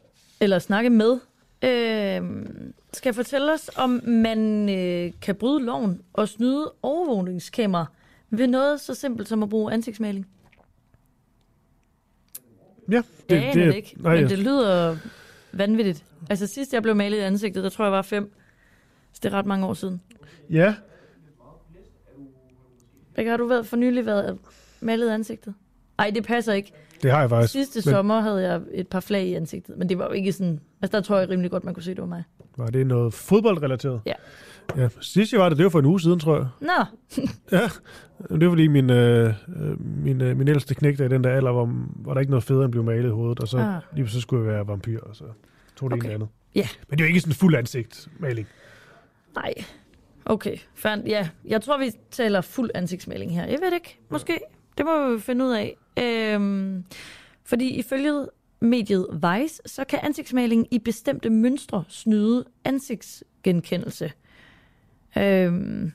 eller 0.41 0.59
snakke 0.59 0.91
med, 0.91 1.19
øh, 1.65 2.47
skal 2.93 3.15
fortælle 3.15 3.53
os, 3.53 3.71
om 3.77 4.01
man 4.07 4.69
øh, 4.69 5.13
kan 5.23 5.35
bryde 5.35 5.65
loven 5.65 6.03
og 6.13 6.29
snyde 6.29 6.73
overvågningskamera 6.83 7.87
ved 8.31 8.47
noget 8.47 8.81
så 8.81 8.95
simpelt 8.95 9.29
som 9.29 9.43
at 9.43 9.49
bruge 9.49 9.73
ansigtsmaling. 9.73 10.29
Ja, 12.91 13.03
det, 13.31 13.37
ja, 13.37 13.51
det, 13.55 13.55
det 13.55 13.75
ikke, 13.75 13.95
nej, 13.97 14.21
men 14.21 14.29
det 14.29 14.39
lyder 14.39 14.97
vanvittigt. 15.53 16.05
Altså 16.31 16.47
sidst 16.47 16.75
jeg 16.75 16.83
blev 16.83 16.97
malet 16.97 17.17
i 17.17 17.21
ansigtet, 17.21 17.65
der 17.65 17.71
tror 17.71 17.85
jeg 17.85 17.93
var 17.93 18.03
fem. 18.03 18.33
Så 19.13 19.21
det 19.23 19.33
er 19.33 19.39
ret 19.39 19.47
mange 19.47 19.67
år 19.67 19.75
siden. 19.75 20.03
Ja. 20.51 20.75
Hvad 23.15 23.25
har 23.25 23.37
du 23.37 23.47
været 23.47 23.67
for 23.67 23.77
nylig 23.77 24.07
været 24.07 24.39
malet 24.81 25.11
ansigtet? 25.11 25.55
Nej, 25.99 26.11
det 26.15 26.25
passer 26.25 26.53
ikke. 26.53 26.73
Det 27.03 27.11
har 27.11 27.21
jeg 27.21 27.31
faktisk. 27.31 27.53
Sidste 27.53 27.77
men... 27.77 27.95
sommer 27.95 28.21
havde 28.21 28.43
jeg 28.51 28.61
et 28.73 28.89
par 28.89 29.01
flag 29.01 29.27
i 29.27 29.35
ansigtet, 29.35 29.79
men 29.79 29.89
det 29.89 29.99
var 29.99 30.05
jo 30.05 30.13
ikke 30.13 30.33
sådan... 30.33 30.61
Altså, 30.83 30.97
der 30.97 31.03
tror 31.03 31.19
jeg 31.19 31.29
rimelig 31.29 31.51
godt, 31.51 31.65
man 31.65 31.75
kunne 31.75 31.83
se, 31.83 31.91
det 31.91 32.01
var 32.01 32.07
mig. 32.07 32.25
Var 32.57 32.67
det 32.67 32.87
noget 32.87 33.15
fodboldrelateret? 33.15 34.01
Ja. 34.07 34.13
Ja, 34.77 34.89
sidst 35.01 35.33
jeg 35.33 35.41
var 35.41 35.49
det, 35.49 35.59
det 35.59 35.65
var 35.65 35.71
for 35.71 35.79
en 35.79 35.85
uge 35.85 36.01
siden, 36.01 36.19
tror 36.19 36.37
jeg. 36.37 36.47
Nå. 36.61 36.85
ja, 37.59 37.69
det 38.35 38.47
var 38.47 38.51
fordi 38.51 38.69
min, 38.69 38.91
øh, 38.91 39.35
min, 39.79 40.21
øh, 40.21 40.37
min 40.37 40.49
ældste 40.49 40.75
knægte 40.75 41.05
i 41.05 41.09
den 41.09 41.25
der 41.25 41.31
alder, 41.31 41.53
hvor, 41.53 41.71
var 41.97 42.15
der 42.15 42.21
ikke 42.21 42.31
noget 42.31 42.45
federe 42.45 42.65
end 42.65 42.73
blev 42.73 42.85
malet 42.85 43.09
i 43.09 43.13
hovedet, 43.13 43.41
og 43.41 43.49
så, 43.49 43.59
ah. 43.59 43.97
lige 43.97 44.09
så 44.09 44.21
skulle 44.21 44.45
jeg 44.45 44.55
være 44.55 44.67
vampyr, 44.67 45.01
og 45.01 45.17
så 45.17 45.25
tog 45.77 45.91
det 45.91 45.99
okay. 45.99 46.09
en 46.09 46.15
andet. 46.15 46.29
Ja. 46.55 46.69
Men 46.89 46.99
det 46.99 47.05
er 47.05 47.09
jo 47.09 47.09
ikke 47.09 47.21
sådan 47.21 47.31
en 47.31 47.37
fuld 47.37 47.55
ansigtsmaling. 47.55 48.47
Nej. 49.35 49.55
Okay, 50.25 50.57
Færd, 50.75 50.99
ja. 51.07 51.29
Jeg 51.45 51.63
tror, 51.63 51.79
vi 51.79 51.91
taler 52.11 52.41
fuld 52.41 52.71
ansigtsmaling 52.75 53.35
her. 53.35 53.47
Jeg 53.47 53.59
ved 53.63 53.73
ikke. 53.73 53.99
Måske. 54.11 54.39
Det 54.79 54.87
må 54.87 55.15
vi 55.15 55.21
finde 55.21 55.45
ud 55.45 55.51
af. 55.51 55.77
Øhm, 55.99 56.85
fordi 57.45 57.69
ifølge 57.69 58.27
mediet 58.61 59.07
Vice, 59.13 59.63
så 59.67 59.85
kan 59.85 59.99
ansigtsmaling 60.03 60.67
i 60.71 60.79
bestemte 60.79 61.31
mønstre 61.31 61.85
snyde 61.89 62.45
ansigtsgenkendelse. 62.65 64.13
Øhm, 65.19 65.93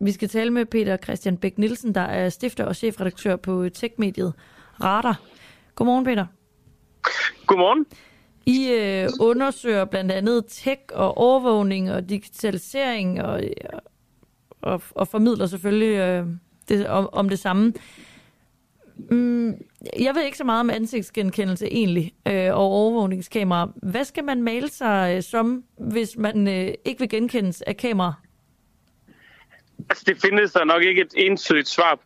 vi 0.00 0.12
skal 0.12 0.28
tale 0.28 0.50
med 0.50 0.66
Peter 0.66 0.96
Christian 0.96 1.36
Bæk 1.36 1.58
Nielsen, 1.58 1.94
der 1.94 2.00
er 2.00 2.28
stifter 2.28 2.64
og 2.64 2.76
chefredaktør 2.76 3.36
på 3.36 3.68
tech-mediet 3.68 4.32
Radar. 4.82 5.20
Godmorgen, 5.74 6.04
Peter. 6.04 6.26
Godmorgen. 7.46 7.86
I 8.46 8.68
øh, 8.70 9.08
undersøger 9.20 9.84
blandt 9.84 10.12
andet 10.12 10.44
tech 10.48 10.80
og 10.92 11.18
overvågning 11.18 11.92
og 11.92 12.08
digitalisering 12.08 13.22
og, 13.22 13.42
og, 14.60 14.82
og 14.90 15.08
formidler 15.08 15.46
selvfølgelig 15.46 15.98
øh, 15.98 16.26
det, 16.68 16.86
om, 16.86 17.08
om 17.12 17.28
det 17.28 17.38
samme. 17.38 17.72
Mm, 19.10 19.54
jeg 19.98 20.14
ved 20.14 20.22
ikke 20.22 20.36
så 20.36 20.44
meget 20.44 20.60
om 20.60 20.70
ansigtsgenkendelse 20.70 21.66
egentlig, 21.66 22.12
øh, 22.28 22.54
og 22.54 22.64
overvågningskamera. 22.64 23.70
Hvad 23.82 24.04
skal 24.04 24.24
man 24.24 24.42
male 24.42 24.68
sig 24.68 25.16
øh, 25.16 25.22
som, 25.22 25.64
hvis 25.78 26.16
man 26.16 26.48
øh, 26.48 26.74
ikke 26.84 26.98
vil 26.98 27.08
genkendes 27.08 27.62
af 27.62 27.76
kamera? 27.76 28.14
Altså, 29.90 30.04
det 30.06 30.16
findes 30.22 30.52
der 30.52 30.64
nok 30.64 30.82
ikke 30.82 31.00
et 31.00 31.14
entydigt 31.16 31.68
svar. 31.68 31.98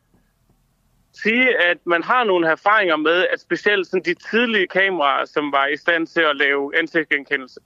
Sige, 1.22 1.56
at 1.70 1.78
man 1.86 2.02
har 2.02 2.24
nogle 2.24 2.48
erfaringer 2.48 2.96
med, 2.96 3.26
at 3.32 3.40
specielt 3.40 3.86
sådan 3.86 4.04
de 4.04 4.14
tidlige 4.30 4.66
kameraer, 4.66 5.24
som 5.24 5.52
var 5.52 5.66
i 5.66 5.76
stand 5.76 6.06
til 6.06 6.20
at 6.20 6.36
lave 6.36 6.78
ansigtsgenkendelse, 6.78 7.60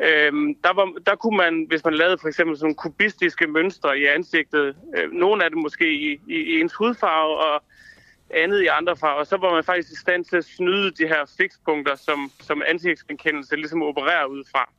Øhm, 0.00 0.54
der, 0.54 0.72
var, 0.72 0.92
der 1.06 1.16
kunne 1.16 1.36
man, 1.36 1.64
hvis 1.68 1.84
man 1.84 1.94
lavede 1.94 2.18
for 2.18 2.28
eksempel 2.28 2.56
sådan 2.56 2.74
kubistiske 2.74 3.46
mønstre 3.46 3.98
i 3.98 4.04
ansigtet, 4.04 4.76
øh, 4.96 5.12
nogle 5.12 5.44
af 5.44 5.50
dem 5.50 5.58
måske 5.58 5.92
i, 5.92 6.20
i, 6.28 6.34
i 6.34 6.60
ens 6.60 6.74
hudfarve 6.74 7.36
og 7.36 7.62
andet 8.30 8.62
i 8.62 8.66
andre 8.66 8.96
farver, 8.96 9.24
så 9.24 9.36
var 9.36 9.52
man 9.54 9.64
faktisk 9.64 9.92
i 9.92 9.96
stand 9.96 10.24
til 10.24 10.36
at 10.36 10.44
snyde 10.44 10.90
de 10.90 11.08
her 11.08 11.34
fikspunkter, 11.38 11.94
som, 11.94 12.30
som 12.40 12.62
ansigtsgenkendelse 12.66 13.56
ligesom 13.56 13.82
opererer 13.82 14.24
ud 14.24 14.44
fra. 14.52 14.70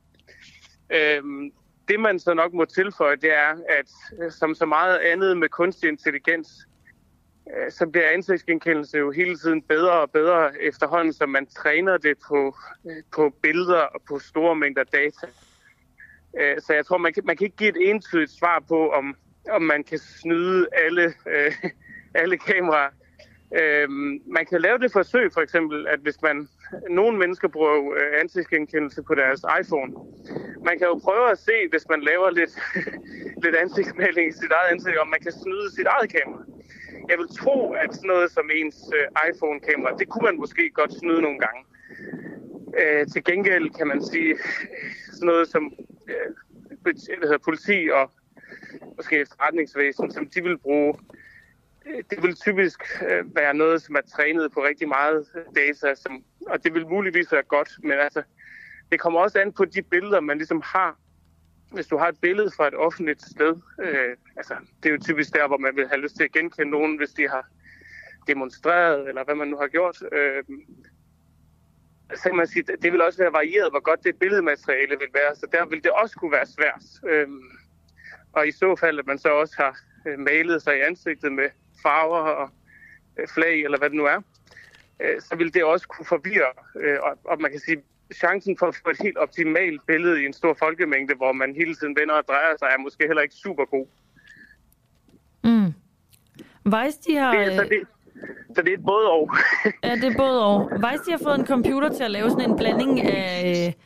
Øhm, 0.90 1.52
det 1.88 2.00
man 2.00 2.18
så 2.18 2.34
nok 2.34 2.52
må 2.52 2.64
tilføje, 2.64 3.16
det 3.16 3.34
er, 3.34 3.50
at 3.78 3.90
øh, 4.22 4.32
som 4.32 4.54
så 4.54 4.66
meget 4.66 4.98
andet 4.98 5.36
med 5.36 5.48
kunstig 5.48 5.88
intelligens, 5.88 6.48
Øh, 7.54 7.70
så 7.70 7.86
bliver 7.86 8.08
ansigtsgenkendelse 8.10 8.98
jo 8.98 9.10
hele 9.10 9.36
tiden 9.36 9.62
bedre 9.62 9.92
og 9.92 10.10
bedre 10.10 10.62
efterhånden, 10.62 11.12
som 11.12 11.28
man 11.28 11.46
træner 11.46 11.96
det 11.96 12.18
på, 12.28 12.56
øh, 12.86 13.02
på 13.14 13.34
billeder 13.42 13.80
og 13.80 14.00
på 14.08 14.18
store 14.18 14.56
mængder 14.56 14.84
data. 14.84 15.26
Øh, 16.38 16.60
så 16.60 16.72
jeg 16.74 16.86
tror, 16.86 16.98
man 16.98 17.12
kan, 17.12 17.22
man 17.26 17.36
kan 17.36 17.44
ikke 17.44 17.56
give 17.56 17.68
et 17.68 17.90
entydigt 17.90 18.30
svar 18.30 18.64
på, 18.68 18.90
om, 18.90 19.16
om 19.50 19.62
man 19.62 19.84
kan 19.84 19.98
snyde 19.98 20.66
alle, 20.72 21.14
øh, 21.26 21.52
alle 22.20 22.38
kameraer. 22.38 22.90
Øhm, 23.60 24.22
man 24.26 24.46
kan 24.46 24.60
lave 24.60 24.78
det 24.78 24.92
forsøg, 24.92 25.32
for 25.32 25.40
eksempel, 25.40 25.86
at 25.86 26.00
hvis 26.00 26.22
man 26.22 26.48
nogle 26.90 27.18
mennesker 27.18 27.48
bruger 27.48 27.94
øh, 27.94 28.20
ansigtsgenkendelse 28.20 29.02
på 29.02 29.14
deres 29.14 29.40
iPhone. 29.60 29.92
Man 30.64 30.78
kan 30.78 30.86
jo 30.86 31.00
prøve 31.04 31.30
at 31.30 31.38
se, 31.38 31.68
hvis 31.70 31.86
man 31.88 32.00
laver 32.00 32.30
lidt, 32.30 32.54
lidt 33.44 33.56
ansigtsmaling 33.56 34.28
i 34.28 34.32
sit 34.32 34.52
eget 34.58 34.72
ansigt, 34.72 34.98
om 34.98 35.08
man 35.08 35.20
kan 35.20 35.32
snyde 35.32 35.74
sit 35.76 35.86
eget 35.86 36.10
kamera 36.12 36.55
jeg 37.08 37.18
vil 37.18 37.28
tro, 37.40 37.72
at 37.72 37.94
sådan 37.94 38.08
noget 38.08 38.30
som 38.30 38.50
ens 38.54 38.76
øh, 38.98 39.06
iPhone-kamera, 39.30 39.96
det 39.98 40.08
kunne 40.08 40.24
man 40.24 40.38
måske 40.38 40.70
godt 40.70 40.92
snyde 40.92 41.22
nogle 41.22 41.38
gange. 41.38 41.62
Øh, 42.80 43.06
til 43.06 43.24
gengæld 43.24 43.70
kan 43.70 43.86
man 43.86 44.02
sige 44.02 44.38
sådan 45.12 45.26
noget 45.26 45.48
som 45.48 45.72
øh, 46.08 46.34
hvad 46.82 47.28
hedder, 47.28 47.38
politi 47.38 47.90
og 47.92 48.10
måske 48.96 49.20
efterretningsvæsen, 49.20 50.10
som 50.10 50.26
de 50.28 50.42
vil 50.42 50.58
bruge 50.58 50.94
øh, 51.86 52.02
det 52.10 52.22
vil 52.22 52.34
typisk 52.34 52.80
øh, 53.08 53.36
være 53.36 53.54
noget, 53.54 53.82
som 53.82 53.94
er 53.94 54.00
trænet 54.00 54.52
på 54.52 54.64
rigtig 54.64 54.88
meget 54.88 55.26
øh, 55.34 55.42
data, 55.56 55.94
som, 55.94 56.24
og 56.46 56.64
det 56.64 56.74
vil 56.74 56.86
muligvis 56.86 57.32
være 57.32 57.42
godt, 57.42 57.70
men 57.82 57.92
altså, 57.92 58.22
det 58.92 59.00
kommer 59.00 59.20
også 59.20 59.38
an 59.38 59.52
på 59.52 59.64
de 59.64 59.82
billeder, 59.82 60.20
man 60.20 60.36
ligesom 60.36 60.62
har. 60.64 60.98
Hvis 61.76 61.86
du 61.86 61.96
har 61.96 62.08
et 62.08 62.20
billede 62.20 62.50
fra 62.56 62.68
et 62.68 62.74
offentligt 62.74 63.22
sted, 63.22 63.54
øh, 63.82 64.16
altså, 64.36 64.54
det 64.82 64.88
er 64.88 64.92
jo 64.92 65.00
typisk 65.00 65.34
der, 65.34 65.46
hvor 65.48 65.58
man 65.58 65.76
vil 65.76 65.88
have 65.88 66.00
lyst 66.00 66.16
til 66.16 66.24
at 66.24 66.32
genkende 66.32 66.70
nogen, 66.70 66.96
hvis 66.96 67.10
de 67.10 67.28
har 67.28 67.46
demonstreret, 68.26 69.08
eller 69.08 69.24
hvad 69.24 69.34
man 69.34 69.48
nu 69.48 69.56
har 69.56 69.68
gjort. 69.68 70.02
Øh, 70.12 70.44
så 72.14 72.22
kan 72.22 72.36
man 72.36 72.46
sige, 72.46 72.64
det 72.82 72.92
vil 72.92 73.02
også 73.02 73.18
være 73.18 73.32
varieret, 73.32 73.70
hvor 73.70 73.80
godt 73.80 74.04
det 74.04 74.18
billedmateriale 74.18 74.98
vil 74.98 75.08
være, 75.14 75.36
så 75.36 75.46
der 75.52 75.66
vil 75.66 75.84
det 75.84 75.90
også 75.90 76.16
kunne 76.16 76.32
være 76.32 76.46
svært. 76.46 76.84
Øh, 77.10 77.28
og 78.32 78.48
i 78.48 78.52
så 78.52 78.76
fald, 78.76 78.98
at 78.98 79.06
man 79.06 79.18
så 79.18 79.28
også 79.28 79.54
har 79.56 79.78
øh, 80.06 80.18
malet 80.18 80.62
sig 80.62 80.78
i 80.78 80.80
ansigtet 80.80 81.32
med 81.32 81.48
farver 81.82 82.18
og 82.18 82.50
øh, 83.18 83.28
flag, 83.28 83.64
eller 83.64 83.78
hvad 83.78 83.90
det 83.90 83.96
nu 83.96 84.04
er, 84.04 84.20
øh, 85.00 85.20
så 85.20 85.36
vil 85.36 85.54
det 85.54 85.64
også 85.64 85.88
kunne 85.88 86.06
forvirre. 86.06 86.52
Øh, 86.80 86.98
og, 87.02 87.18
og 87.24 87.40
man 87.40 87.50
kan 87.50 87.60
sige, 87.60 87.82
chancen 88.14 88.56
for 88.58 88.66
at 88.66 88.76
få 88.84 88.90
et 88.90 89.02
helt 89.02 89.16
optimalt 89.16 89.80
billede 89.86 90.22
i 90.22 90.26
en 90.26 90.32
stor 90.32 90.54
folkemængde, 90.58 91.14
hvor 91.14 91.32
man 91.32 91.54
hele 91.54 91.74
tiden 91.74 91.96
vender 92.00 92.14
og 92.14 92.24
drejer 92.28 92.56
sig, 92.58 92.66
er 92.66 92.78
måske 92.78 93.06
heller 93.06 93.22
ikke 93.22 93.34
super 93.34 93.64
god. 93.64 93.86
Mm. 95.44 95.74
Vice, 96.64 96.98
de 97.06 97.16
har... 97.16 97.32
Det, 97.38 97.56
så, 97.56 97.62
det, 97.62 97.80
så 98.56 98.62
det 98.62 98.72
er 98.72 98.78
både 98.78 99.10
og. 99.10 99.30
ja, 99.84 99.94
det 99.94 100.04
er 100.04 100.16
både 100.16 100.44
og. 100.46 100.70
Vice, 100.72 101.04
de 101.06 101.10
har 101.10 101.20
fået 101.22 101.38
en 101.38 101.46
computer 101.46 101.88
til 101.88 102.04
at 102.04 102.10
lave 102.10 102.30
sådan 102.30 102.50
en 102.50 102.56
blanding 102.56 103.00
af, 103.00 103.76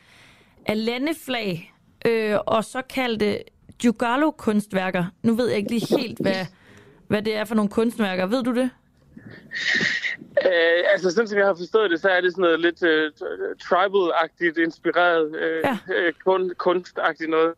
af 0.65 0.85
landeflag 0.85 1.73
øh, 2.05 2.37
og 2.47 2.63
såkaldte 2.63 3.43
Jugalo-kunstværker. 3.83 5.05
Nu 5.23 5.33
ved 5.35 5.47
jeg 5.47 5.57
ikke 5.57 5.69
lige 5.69 5.97
helt, 5.99 6.21
hvad 6.21 6.45
hvad 7.11 7.21
det 7.21 7.35
er 7.35 7.45
for 7.45 7.55
nogle 7.55 7.69
kunstværker. 7.69 8.25
Ved 8.25 8.43
du 8.43 8.55
det? 8.55 8.69
Øh, 10.45 10.83
altså, 10.91 11.11
sådan 11.11 11.27
som 11.27 11.37
jeg 11.37 11.47
har 11.47 11.55
forstået 11.55 11.91
det, 11.91 12.01
så 12.01 12.09
er 12.09 12.21
det 12.21 12.31
sådan 12.31 12.41
noget 12.41 12.59
lidt 12.59 12.83
uh, 12.83 13.55
tribal-agtigt 13.59 14.57
inspireret 14.57 15.27
uh, 15.27 15.69
ja. 15.89 16.07
uh, 16.07 16.13
kun, 16.25 16.53
kunstagtigt 16.57 17.29
noget. 17.29 17.53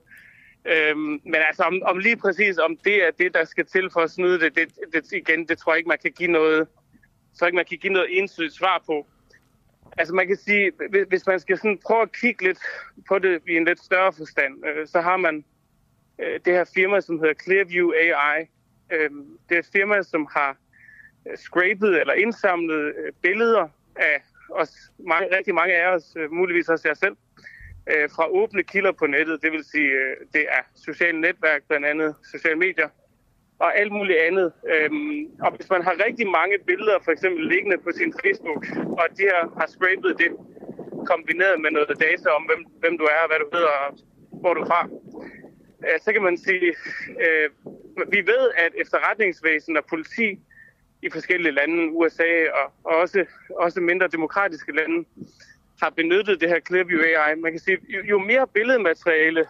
Øhm, 0.66 1.22
men 1.24 1.36
altså, 1.48 1.64
om, 1.64 1.82
om 1.86 1.98
lige 1.98 2.18
præcis, 2.18 2.58
om 2.58 2.78
det 2.78 3.08
er 3.08 3.12
det, 3.20 3.34
der 3.34 3.46
skal 3.46 3.66
til 3.66 3.90
for 3.94 4.00
at 4.00 4.12
snyde 4.12 4.40
det, 4.40 4.56
det, 4.56 4.68
det 4.94 5.12
igen, 5.12 5.48
det 5.48 5.58
tror 5.58 5.72
jeg 5.74 5.78
ikke, 5.78 5.88
man 5.88 5.98
kan 6.02 6.12
give 6.12 6.32
noget, 6.32 6.68
så 7.34 7.46
ikke 7.46 7.56
man 7.56 7.66
kan 7.66 7.78
give 7.78 7.94
noget 7.94 8.18
entydigt 8.18 8.54
svar 8.54 8.84
på. 8.86 9.08
Altså 9.98 10.14
man 10.14 10.28
kan 10.28 10.38
sige, 10.38 10.72
hvis 11.08 11.28
man 11.28 11.40
skal 11.40 11.58
sådan 11.58 11.80
prøve 11.86 12.02
at 12.02 12.16
kigge 12.22 12.44
lidt 12.44 12.60
på 13.08 13.20
det 13.20 13.42
i 13.48 13.56
en 13.58 13.66
lidt 13.66 13.84
større 13.84 14.14
forstand, 14.14 14.66
øh, 14.66 14.88
så 14.88 15.02
har 15.02 15.18
man 15.18 15.46
øh, 16.20 16.40
det 16.46 16.54
her 16.54 16.66
firma, 16.76 17.02
som 17.02 17.20
hedder 17.20 17.34
Clearview 17.44 17.92
AI, 17.92 18.48
Øh, 18.94 19.10
det 19.50 19.56
er 19.56 19.60
et 19.60 19.70
firma, 19.74 20.02
som 20.02 20.28
har 20.32 20.50
øh, 20.50 20.56
Øh, 21.30 21.38
scrapet 21.38 22.00
eller 22.02 22.14
indsamlet 22.14 22.82
øh, 22.86 23.12
billeder 23.22 23.68
af 23.96 24.22
os, 24.50 24.72
mange, 25.00 25.38
rigtig 25.38 25.56
mange 25.56 25.74
af 25.76 25.96
os, 25.96 26.06
øh, 26.16 26.32
muligvis 26.32 26.70
også 26.70 26.88
jeg 26.88 26.98
selv, 26.98 27.16
øh, 27.92 28.10
fra 28.16 28.32
åbne 28.32 28.64
kilder 28.64 28.92
på 28.92 29.06
nettet. 29.08 29.42
Det 29.42 29.52
vil 29.52 29.64
sige, 29.64 29.92
øh, 29.92 30.16
det 30.34 30.42
er 30.42 30.64
sociale 30.76 31.22
netværk, 31.22 31.62
blandt 31.68 31.86
andet 31.86 32.16
sociale 32.32 32.56
medier, 32.56 32.90
og 33.60 33.78
alt 33.80 33.92
muligt 33.92 34.20
andet. 34.20 34.52
Øhm, 34.74 35.20
og 35.46 35.56
hvis 35.56 35.70
man 35.70 35.84
har 35.84 36.06
rigtig 36.06 36.28
mange 36.28 36.56
billeder, 36.68 36.98
for 37.06 37.12
eksempel 37.12 37.48
liggende 37.48 37.78
på 37.78 37.92
sin 37.92 38.14
Facebook, 38.24 38.66
og 39.00 39.06
de 39.18 39.24
her 39.32 39.40
har 39.60 39.68
scrapet 39.76 40.12
det, 40.22 40.32
kombineret 41.06 41.62
med 41.62 41.72
noget 41.72 42.00
data 42.08 42.28
om, 42.38 42.44
hvem, 42.50 42.62
hvem 42.82 42.98
du 42.98 43.04
er, 43.04 43.28
hvad 43.28 43.40
du 43.44 43.48
hedder, 43.54 43.76
og 43.86 43.98
hvor 44.42 44.54
du 44.54 44.62
er 44.62 44.66
fra, 44.66 44.82
øh, 45.86 45.98
så 46.04 46.14
kan 46.14 46.24
man 46.24 46.38
sige, 46.38 46.70
øh, 47.26 47.50
vi 48.16 48.20
ved, 48.32 48.44
at 48.66 48.72
efterretningsvæsen 48.84 49.78
og 49.78 49.86
politi 49.90 50.40
i 51.06 51.10
forskellige 51.10 51.52
lande, 51.52 51.92
USA 51.92 52.32
og, 52.60 52.72
og 52.84 52.96
også, 53.04 53.26
også 53.60 53.82
mindre 53.82 54.08
demokratiske 54.08 54.76
lande, 54.76 55.06
har 55.82 55.90
benyttet 55.90 56.42
det 56.42 56.50
her 56.50 56.60
Clearview 56.68 57.02
AI. 57.02 57.36
Man 57.36 57.52
kan 57.52 57.60
sige, 57.60 57.78
jo, 57.90 58.02
jo 58.04 58.20
mere 58.20 58.48
billedmateriale 58.48 59.46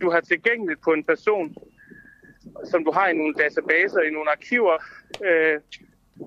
du 0.00 0.10
har 0.10 0.20
tilgængeligt 0.20 0.80
på 0.80 0.92
en 0.92 1.04
person, 1.04 1.56
som 2.70 2.84
du 2.84 2.90
har 2.90 3.08
i 3.08 3.16
nogle 3.16 3.34
databaser, 3.34 4.00
i 4.00 4.10
nogle 4.10 4.30
arkiver, 4.30 4.76
øh, 5.28 5.60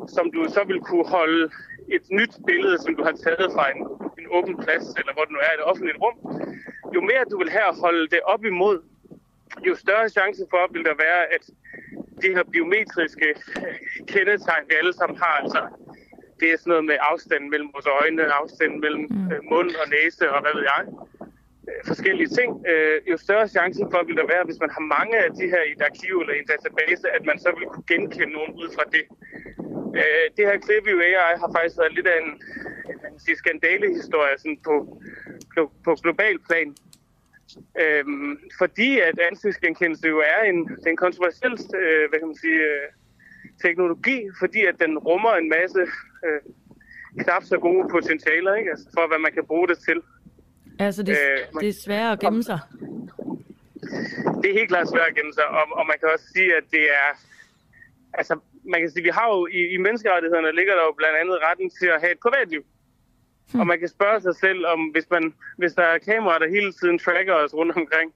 som 0.08 0.32
du 0.32 0.46
så 0.50 0.64
vil 0.64 0.80
kunne 0.80 1.08
holde 1.08 1.50
et 1.96 2.06
nyt 2.12 2.34
billede, 2.48 2.78
som 2.78 2.96
du 2.96 3.04
har 3.04 3.16
taget 3.26 3.48
fra 3.56 3.66
en, 3.74 3.82
en 4.20 4.28
åben 4.38 4.58
plads, 4.64 4.86
eller 5.00 5.14
hvor 5.14 5.24
det 5.26 5.32
nu 5.32 5.40
er, 5.48 5.54
et 5.54 5.64
offentligt 5.72 5.98
rum, 6.04 6.18
jo 6.96 7.02
mere 7.02 7.24
du 7.32 7.38
vil 7.38 7.50
her 7.50 7.80
holde 7.84 8.08
det 8.08 8.22
op 8.34 8.46
imod, 8.46 8.78
jo 9.68 9.76
større 9.76 10.10
chance 10.10 10.44
for 10.50 10.74
vil 10.74 10.84
der 10.84 10.96
være, 11.06 11.22
at 11.36 11.44
de 12.24 12.36
her 12.36 12.44
biometriske 12.54 13.28
kendetegn, 14.12 14.64
vi 14.70 14.76
alle 14.82 14.94
sammen 15.00 15.18
har, 15.24 15.36
altså 15.44 15.62
det 16.40 16.48
er 16.52 16.58
sådan 16.58 16.72
noget 16.72 16.86
med 16.92 16.98
afstanden 17.12 17.50
mellem 17.54 17.70
vores 17.76 17.90
øjne, 18.00 18.34
afstanden 18.42 18.80
mellem 18.86 19.04
mm. 19.10 19.32
Øh, 19.32 19.40
mund 19.52 19.70
og 19.82 19.88
næse 19.96 20.24
og 20.34 20.40
hvad 20.44 20.54
ved 20.58 20.66
jeg, 20.74 20.82
øh, 21.70 21.82
forskellige 21.92 22.32
ting, 22.40 22.50
øh, 22.72 22.98
jo 23.12 23.18
større 23.28 23.48
chance 23.58 23.82
for 23.92 24.00
vil 24.08 24.20
der 24.22 24.32
være, 24.34 24.48
hvis 24.48 24.60
man 24.64 24.72
har 24.76 24.84
mange 24.98 25.16
af 25.26 25.30
de 25.40 25.46
her 25.54 25.64
i 25.70 25.72
et 25.78 25.84
arkiv 25.90 26.16
eller 26.22 26.36
i 26.36 26.42
en 26.44 26.52
database, 26.54 27.06
at 27.18 27.24
man 27.30 27.38
så 27.46 27.50
vil 27.58 27.68
kunne 27.72 27.90
genkende 27.94 28.34
nogen 28.38 28.54
ud 28.62 28.70
fra 28.76 28.86
det. 28.96 29.06
Det 30.36 30.44
her 30.48 30.58
Clearview 30.66 31.00
AI 31.08 31.34
har 31.44 31.50
faktisk 31.56 31.76
været 31.82 31.94
lidt 31.98 32.08
af 32.14 32.18
en, 32.24 32.32
en 33.30 33.36
skandalehistorie 33.42 34.38
sådan 34.38 34.60
på, 34.68 34.76
på 35.86 35.92
global 36.04 36.38
plan, 36.48 36.70
Øhm, 37.84 38.40
fordi 38.58 39.00
at 39.00 39.20
ansigtsgenkendelse 39.20 40.08
jo 40.08 40.20
er 40.20 40.42
en, 40.52 40.78
en 40.88 40.98
kontroversiel 40.98 41.52
øh, 41.52 42.10
hvad 42.10 42.20
kan 42.20 42.28
man 42.28 42.38
sige, 42.46 42.62
øh, 42.72 42.88
teknologi, 43.66 44.18
fordi 44.40 44.66
at 44.66 44.76
den 44.80 44.98
rummer 44.98 45.34
en 45.34 45.50
masse 45.50 45.82
øh, 46.26 46.42
knap 47.24 47.44
så 47.44 47.58
gode 47.58 47.90
potentialer, 47.90 48.54
ikke? 48.56 48.70
Altså 48.72 48.88
for 48.94 49.08
hvad 49.08 49.20
man 49.20 49.32
kan 49.32 49.46
bruge 49.46 49.68
det 49.68 49.78
til. 49.88 50.02
Altså 50.80 51.04
det, 51.04 51.12
øh, 51.12 51.40
man, 51.54 51.62
det 51.64 51.70
er 51.70 51.82
svært 51.86 52.12
at 52.12 52.20
gemme 52.20 52.44
sig? 52.44 52.60
Det 54.42 54.48
er 54.50 54.56
helt 54.60 54.72
klart 54.74 54.90
svært 54.90 55.10
at 55.12 55.16
gemme 55.16 55.34
sig, 55.34 55.48
og, 55.48 55.64
og 55.80 55.84
man 55.88 55.98
kan 56.00 56.10
også 56.14 56.28
sige, 56.36 56.56
at 56.60 56.64
det 56.72 56.84
er... 57.02 57.10
Altså, 58.14 58.34
man 58.64 58.80
kan 58.80 58.90
sige, 58.92 59.04
vi 59.04 59.14
har 59.20 59.28
jo 59.36 59.48
i, 59.60 59.62
i 59.76 59.78
menneskerettighederne 59.78 60.56
ligger 60.56 60.76
der 60.76 60.84
jo 60.90 60.94
blandt 60.98 61.18
andet 61.22 61.38
retten 61.48 61.70
til 61.80 61.88
at 61.96 62.02
have 62.02 62.12
et 62.12 62.20
privatliv. 62.26 62.64
Hmm. 63.52 63.60
Og 63.60 63.68
man 63.68 63.80
kan 63.80 63.88
spørge 63.88 64.22
sig 64.22 64.36
selv, 64.36 64.66
om 64.66 64.80
hvis, 64.94 65.10
man, 65.10 65.34
hvis 65.58 65.74
der 65.74 65.84
er 65.84 65.98
kameraer, 65.98 66.40
der 66.40 66.50
hele 66.50 66.74
tiden 66.74 67.00
tracker 67.00 67.34
os 67.34 67.54
rundt 67.54 67.76
omkring, 67.76 68.14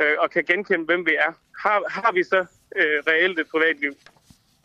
øh, 0.00 0.16
og 0.18 0.30
kan 0.30 0.44
genkende, 0.44 0.84
hvem 0.84 1.06
vi 1.06 1.14
er, 1.14 1.32
har, 1.62 1.82
har 1.88 2.12
vi 2.12 2.22
så 2.22 2.40
øh, 2.76 2.98
reelt 3.08 3.38
et 3.38 3.46
privatliv? 3.50 3.92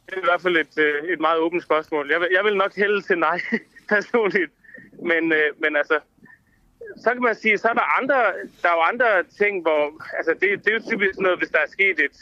Det 0.06 0.14
er 0.16 0.22
i 0.22 0.30
hvert 0.32 0.42
fald 0.42 0.58
et, 0.58 0.78
øh, 0.78 1.04
et 1.04 1.20
meget 1.20 1.40
åbent 1.40 1.64
spørgsmål. 1.64 2.12
Jeg 2.12 2.20
vil, 2.20 2.28
jeg 2.32 2.44
vil 2.44 2.58
nok 2.58 2.76
hælde 2.76 3.02
til 3.02 3.18
nej, 3.18 3.40
personligt. 3.94 4.52
Men, 5.02 5.32
øh, 5.32 5.50
men 5.62 5.76
altså, 5.76 6.00
så 7.04 7.10
kan 7.14 7.22
man 7.22 7.36
sige, 7.36 7.58
så 7.58 7.68
er 7.68 7.74
der 7.74 7.98
andre, 8.02 8.16
der 8.62 8.70
er 8.70 8.78
jo 8.78 8.82
andre 8.92 9.24
ting, 9.24 9.62
hvor, 9.62 10.04
altså 10.18 10.34
det, 10.42 10.66
det 10.66 10.70
er 10.72 10.78
jo 10.80 10.90
typisk 10.90 11.20
noget, 11.20 11.38
hvis 11.38 11.50
der 11.50 11.60
er 11.60 11.76
sket 11.78 12.00
et, 12.00 12.18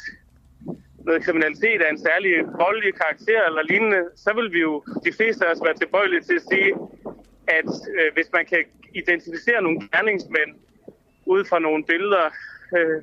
noget 1.07 1.25
kriminalitet 1.25 1.81
af 1.81 1.89
en 1.91 1.99
særlig 2.09 2.33
voldelig 2.63 2.93
karakter 3.01 3.41
eller 3.47 3.63
lignende, 3.63 4.01
så 4.15 4.33
vil 4.33 4.51
vi 4.51 4.59
jo 4.59 4.83
de 5.05 5.11
fleste 5.17 5.45
af 5.45 5.51
os 5.51 5.61
være 5.65 5.77
tilbøjelige 5.77 6.21
til 6.21 6.35
at 6.35 6.47
sige, 6.51 6.71
at 7.57 7.71
øh, 7.97 8.09
hvis 8.15 8.29
man 8.37 8.45
kan 8.51 8.61
identificere 9.01 9.61
nogle 9.61 9.79
gerningsmænd 9.93 10.51
ud 11.33 11.41
fra 11.49 11.59
nogle 11.59 11.83
billeder, 11.91 12.25
øh, 12.77 12.99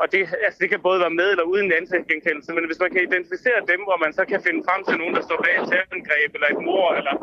og 0.00 0.06
det, 0.12 0.20
altså 0.46 0.58
det 0.62 0.68
kan 0.70 0.80
både 0.88 1.00
være 1.04 1.18
med 1.20 1.28
eller 1.30 1.46
uden 1.52 1.72
ansigtsgenkendelse, 1.80 2.50
men 2.56 2.66
hvis 2.68 2.80
man 2.84 2.90
kan 2.94 3.02
identificere 3.08 3.60
dem, 3.72 3.80
hvor 3.86 3.98
man 4.04 4.12
så 4.18 4.22
kan 4.30 4.40
finde 4.46 4.60
frem 4.68 4.80
til 4.88 4.96
nogen, 5.00 5.14
der 5.18 5.22
står 5.28 5.38
bag 5.44 5.54
et 5.60 5.68
terrorangreb 5.70 6.30
eller 6.36 6.48
et 6.54 6.60
mor 6.68 6.86
eller 7.00 7.14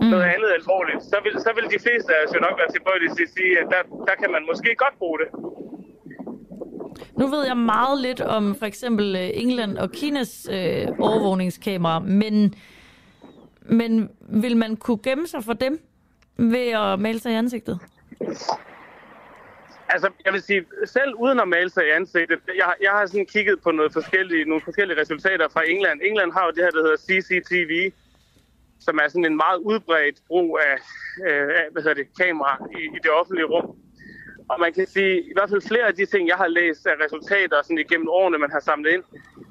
mm. 0.00 0.10
noget 0.12 0.26
andet 0.34 0.50
alvorligt, 0.58 1.02
så 1.12 1.16
vil, 1.24 1.34
så 1.46 1.50
vil 1.56 1.66
de 1.74 1.78
fleste 1.86 2.10
af 2.14 2.20
os 2.24 2.34
jo 2.36 2.40
nok 2.46 2.56
være 2.60 2.70
tilbøjelige 2.76 3.14
til 3.16 3.24
at 3.28 3.34
sige, 3.36 3.52
at 3.60 3.66
der, 3.74 3.82
der 4.08 4.14
kan 4.20 4.30
man 4.34 4.42
måske 4.50 4.70
godt 4.84 4.96
bruge 5.02 5.18
det. 5.22 5.28
Nu 7.20 7.26
ved 7.34 7.42
jeg 7.46 7.56
meget 7.56 7.98
lidt 8.06 8.20
om 8.20 8.44
for 8.60 8.66
eksempel 8.66 9.16
øh, 9.16 9.30
England 9.44 9.72
og 9.78 9.88
Kinas 9.98 10.32
øh, 10.56 10.86
overvågningskamera, 11.08 11.98
men 12.22 12.54
men 13.64 14.10
vil 14.20 14.56
man 14.56 14.76
kunne 14.76 14.98
gemme 15.02 15.26
sig 15.26 15.44
for 15.44 15.52
dem 15.52 15.80
ved 16.36 16.68
at 16.68 17.00
male 17.00 17.20
sig 17.20 17.32
i 17.32 17.34
ansigtet? 17.34 17.78
Altså, 19.88 20.10
jeg 20.24 20.32
vil 20.32 20.42
sige, 20.42 20.64
selv 20.84 21.14
uden 21.14 21.40
at 21.40 21.48
male 21.48 21.70
sig 21.70 21.86
i 21.86 21.90
ansigtet, 21.90 22.38
jeg, 22.56 22.74
jeg 22.82 22.90
har 22.90 23.06
sådan 23.06 23.26
kigget 23.26 23.60
på 23.62 23.70
noget 23.70 23.92
forskellige, 23.92 24.44
nogle 24.44 24.62
forskellige 24.64 25.00
resultater 25.00 25.48
fra 25.48 25.62
England. 25.68 26.00
England 26.04 26.32
har 26.32 26.44
jo 26.46 26.50
det 26.50 26.64
her, 26.64 26.70
der 26.70 26.82
hedder 26.82 26.96
CCTV, 27.06 27.92
som 28.80 28.98
er 29.02 29.08
sådan 29.08 29.24
en 29.24 29.36
meget 29.36 29.58
udbredt 29.58 30.18
brug 30.28 30.58
af, 30.68 30.76
øh, 31.26 31.48
af 31.60 31.64
hvad 31.72 31.82
hedder 31.82 31.94
det, 32.02 32.08
kamera 32.20 32.66
i, 32.78 32.82
i 32.96 32.98
det 33.02 33.10
offentlige 33.20 33.46
rum. 33.46 33.76
Og 34.48 34.60
man 34.60 34.72
kan 34.72 34.86
sige, 34.86 35.20
i 35.20 35.32
hvert 35.36 35.50
fald 35.50 35.68
flere 35.68 35.86
af 35.86 35.94
de 35.94 36.06
ting, 36.06 36.28
jeg 36.28 36.36
har 36.36 36.48
læst 36.48 36.86
af 36.86 37.04
resultater 37.04 37.62
sådan 37.62 37.78
igennem 37.78 38.08
årene, 38.08 38.38
man 38.38 38.50
har 38.50 38.60
samlet 38.60 38.90
ind, 38.90 39.04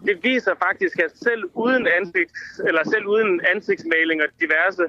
det 0.05 0.23
viser 0.23 0.55
faktisk, 0.55 0.99
at 0.99 1.11
selv 1.17 1.43
uden, 1.53 1.87
ansigt, 1.87 2.31
eller 2.67 2.83
selv 2.83 3.05
uden 3.05 3.41
ansigtsmaling 3.55 4.21
og 4.21 4.27
diverse, 4.41 4.85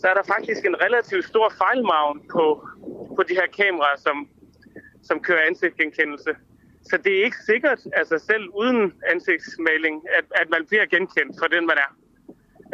så 0.00 0.08
er 0.10 0.14
der 0.14 0.22
faktisk 0.34 0.64
en 0.64 0.80
relativt 0.80 1.24
stor 1.24 1.48
fejlmargen 1.58 2.20
på, 2.34 2.68
på 3.16 3.22
de 3.28 3.34
her 3.34 3.46
kameraer, 3.46 3.96
som, 3.96 4.28
som 5.02 5.20
kører 5.20 5.46
ansigtsgenkendelse. 5.46 6.32
Så 6.90 6.96
det 6.96 7.18
er 7.18 7.24
ikke 7.24 7.36
sikkert, 7.46 7.80
altså 7.92 8.18
selv 8.18 8.44
uden 8.54 8.92
ansigtsmaling, 9.12 9.94
at, 10.18 10.24
at 10.40 10.50
man 10.50 10.66
bliver 10.66 10.86
genkendt 10.86 11.36
for 11.40 11.46
den, 11.46 11.66
man 11.66 11.78
er. 11.86 11.90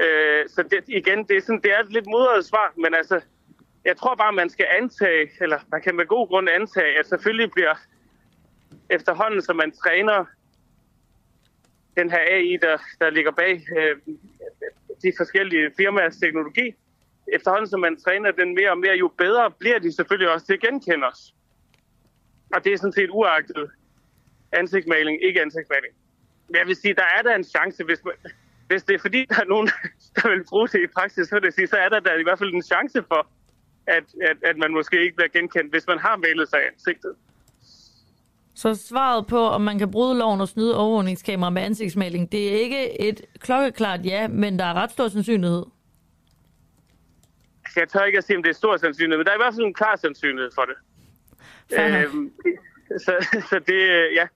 Øh, 0.04 0.48
så 0.48 0.62
det, 0.62 0.84
igen, 0.88 1.24
det 1.28 1.36
er, 1.36 1.40
sådan, 1.40 1.62
det 1.62 1.72
er 1.72 1.80
et 1.80 1.92
lidt 1.92 2.06
modret 2.06 2.44
svar, 2.44 2.72
men 2.76 2.94
altså, 2.94 3.20
jeg 3.84 3.96
tror 3.96 4.14
bare, 4.14 4.32
man 4.32 4.50
skal 4.50 4.66
antage, 4.80 5.30
eller 5.40 5.58
man 5.72 5.82
kan 5.82 5.96
med 5.96 6.06
god 6.06 6.28
grund 6.28 6.48
antage, 6.48 6.98
at 6.98 7.06
selvfølgelig 7.06 7.50
bliver 7.50 7.74
efterhånden, 8.90 9.42
som 9.42 9.56
man 9.56 9.72
træner 9.72 10.24
den 11.96 12.10
her 12.10 12.18
AI, 12.18 12.56
der, 12.62 12.76
der 13.00 13.10
ligger 13.10 13.30
bag 13.30 13.66
øh, 13.78 13.96
de 15.02 15.12
forskellige 15.16 15.70
firmaers 15.76 16.16
teknologi, 16.16 16.74
efterhånden 17.32 17.68
som 17.70 17.80
man 17.80 17.96
træner 17.96 18.30
den 18.30 18.54
mere 18.54 18.70
og 18.70 18.78
mere, 18.78 18.96
jo 18.96 19.08
bedre 19.18 19.50
bliver 19.50 19.78
de 19.78 19.96
selvfølgelig 19.96 20.30
også 20.30 20.46
til 20.46 20.52
at 20.52 20.60
genkende 20.60 21.06
os. 21.06 21.34
Og 22.54 22.64
det 22.64 22.72
er 22.72 22.76
sådan 22.76 22.92
set 22.92 23.10
uagtet 23.10 23.70
ansigtsmaling, 24.52 25.24
ikke 25.24 25.42
ansigtsmaling. 25.42 25.94
Men 26.48 26.56
jeg 26.56 26.66
vil 26.66 26.76
sige, 26.76 26.94
der 26.94 27.08
er 27.18 27.22
der 27.22 27.34
en 27.34 27.44
chance, 27.44 27.84
hvis, 27.84 28.04
man, 28.04 28.14
hvis 28.66 28.82
det 28.82 28.94
er 28.94 28.98
fordi, 28.98 29.24
der 29.24 29.40
er 29.40 29.44
nogen, 29.44 29.68
der 30.16 30.28
vil 30.28 30.44
bruge 30.48 30.68
det 30.68 30.82
i 30.82 30.86
praksis, 30.86 31.28
så, 31.28 31.38
det 31.38 31.54
sige, 31.54 31.66
så 31.66 31.76
er 31.76 31.88
der, 31.88 32.00
der 32.00 32.18
i 32.18 32.22
hvert 32.22 32.38
fald 32.38 32.54
en 32.54 32.62
chance 32.62 33.02
for, 33.08 33.28
at, 33.86 34.04
at, 34.22 34.36
at 34.44 34.56
man 34.56 34.72
måske 34.72 35.02
ikke 35.02 35.16
bliver 35.16 35.28
genkendt, 35.28 35.70
hvis 35.72 35.86
man 35.86 35.98
har 35.98 36.16
malet 36.16 36.48
sig 36.48 36.58
ansigtet. 36.72 37.14
Så 38.54 38.74
svaret 38.74 39.26
på, 39.26 39.38
om 39.38 39.60
man 39.60 39.78
kan 39.78 39.90
bryde 39.90 40.18
loven 40.18 40.40
og 40.40 40.48
snyde 40.48 40.76
overvågningskamera 40.76 41.50
med 41.50 41.62
ansigtsmaling, 41.62 42.32
det 42.32 42.48
er 42.48 42.60
ikke 42.60 43.00
et 43.00 43.22
klokkeklart 43.38 44.04
ja, 44.04 44.28
men 44.28 44.58
der 44.58 44.64
er 44.64 44.74
ret 44.74 44.90
stor 44.90 45.08
sandsynlighed. 45.08 45.64
Jeg 47.76 47.88
tør 47.88 48.04
ikke 48.04 48.18
at 48.18 48.24
sige, 48.24 48.36
om 48.36 48.42
det 48.42 48.50
er 48.50 48.54
stor 48.54 48.76
sandsynlighed, 48.76 49.18
men 49.18 49.26
der 49.26 49.32
er 49.32 49.36
i 49.36 49.44
hvert 49.44 49.54
fald 49.54 49.66
en 49.66 49.74
klar 49.74 49.96
sandsynlighed 49.96 50.50
for 50.54 50.62
det. 50.62 50.76
Øhm, 51.78 52.32
så, 53.04 53.40
så 53.50 53.58
det, 53.66 54.08
ja. 54.14 54.26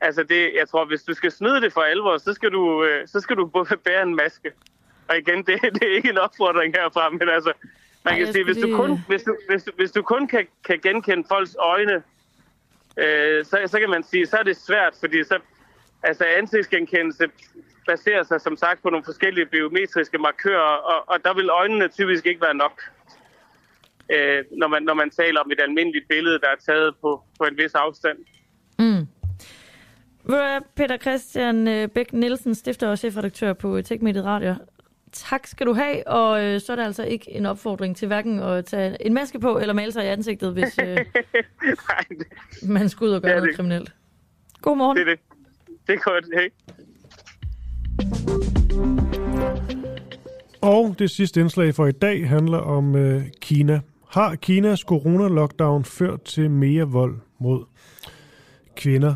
Altså 0.00 0.22
det, 0.22 0.52
jeg 0.58 0.68
tror, 0.68 0.84
hvis 0.84 1.02
du 1.02 1.14
skal 1.14 1.30
snyde 1.30 1.60
det 1.60 1.72
for 1.72 1.80
alvor, 1.80 2.18
så 2.18 2.32
skal 2.32 2.50
du, 2.50 2.84
øh, 2.84 3.08
så 3.08 3.20
skal 3.20 3.36
du 3.36 3.46
bære 3.84 4.02
en 4.02 4.14
maske. 4.14 4.50
Og 5.08 5.18
igen, 5.18 5.38
det, 5.46 5.60
det 5.74 5.82
er 5.82 5.96
ikke 5.96 6.10
en 6.10 6.18
opfordring 6.18 6.74
herfra, 6.76 7.10
men 7.10 7.28
altså, 7.28 7.52
man 8.04 8.18
kan 8.18 8.32
sige, 8.32 8.44
hvis 8.44 8.56
du 8.56 8.76
kun, 8.76 8.98
hvis 9.08 9.22
du, 9.22 9.36
hvis 9.48 9.64
du, 9.64 9.70
hvis 9.76 9.92
du 9.92 10.02
kun 10.02 10.28
kan, 10.28 10.46
kan 10.64 10.78
genkende 10.82 11.24
folks 11.28 11.56
øjne, 11.58 12.02
øh, 12.96 13.44
så, 13.44 13.56
så 13.66 13.78
kan 13.80 13.90
man 13.90 14.02
sige, 14.02 14.26
så 14.26 14.36
er 14.36 14.42
det 14.42 14.56
svært, 14.56 14.94
fordi 15.00 15.24
så, 15.24 15.38
altså 16.02 16.24
ansigtsgenkendelse 16.24 17.24
baserer 17.86 18.22
sig 18.22 18.40
som 18.40 18.56
sagt 18.56 18.82
på 18.82 18.90
nogle 18.90 19.04
forskellige 19.04 19.46
biometriske 19.46 20.18
markører, 20.18 20.76
og, 20.92 21.04
og 21.08 21.24
der 21.24 21.34
vil 21.34 21.50
øjnene 21.50 21.88
typisk 21.88 22.26
ikke 22.26 22.40
være 22.40 22.54
nok, 22.54 22.82
øh, 24.12 24.44
når, 24.50 24.68
man, 24.68 24.82
når 24.82 24.94
man 24.94 25.10
taler 25.10 25.40
om 25.40 25.50
et 25.50 25.60
almindeligt 25.60 26.08
billede, 26.08 26.38
der 26.40 26.48
er 26.48 26.60
taget 26.66 26.94
på, 27.00 27.22
på 27.38 27.44
en 27.44 27.58
vis 27.58 27.74
afstand. 27.74 28.18
Mm. 28.78 29.06
Peter 30.76 30.96
Christian 30.96 31.68
øh, 31.68 31.88
Bæk 31.88 32.12
Nielsen, 32.12 32.54
stifter 32.54 32.88
og 32.88 32.98
chefredaktør 32.98 33.52
på 33.52 33.82
TechMediet 33.82 34.24
Radio 34.24 34.54
tak 35.14 35.46
skal 35.46 35.66
du 35.66 35.72
have, 35.72 36.08
og 36.08 36.44
øh, 36.44 36.60
så 36.60 36.72
er 36.72 36.76
der 36.76 36.84
altså 36.84 37.04
ikke 37.04 37.30
en 37.30 37.46
opfordring 37.46 37.96
til 37.96 38.08
hverken 38.08 38.38
at 38.38 38.64
tage 38.64 39.06
en 39.06 39.14
maske 39.14 39.38
på 39.40 39.58
eller 39.58 39.74
male 39.74 39.92
sig 39.92 40.04
i 40.04 40.08
ansigtet, 40.08 40.52
hvis 40.52 40.78
øh, 40.78 40.86
Nej, 41.88 42.04
det... 42.08 42.68
man 42.68 42.88
skal 42.88 43.04
ud 43.04 43.10
og 43.12 43.22
gøre 43.22 43.34
noget 43.36 43.48
det. 43.48 43.56
kriminelt. 43.56 43.94
God 44.62 44.76
morgen. 44.76 44.96
Det 44.96 45.08
er 45.08 45.10
det. 45.10 45.20
Det 45.86 45.94
er 45.94 45.98
godt. 45.98 46.24
Hej. 46.34 46.48
Og 50.60 50.94
det 50.98 51.10
sidste 51.10 51.40
indslag 51.40 51.74
for 51.74 51.86
i 51.86 51.92
dag 51.92 52.28
handler 52.28 52.58
om 52.58 52.96
øh, 52.96 53.22
Kina. 53.40 53.80
Har 54.10 54.34
Kinas 54.34 54.80
corona-lockdown 54.80 55.84
ført 55.84 56.22
til 56.22 56.50
mere 56.50 56.84
vold 56.84 57.14
mod 57.38 57.64
kvinder? 58.76 59.14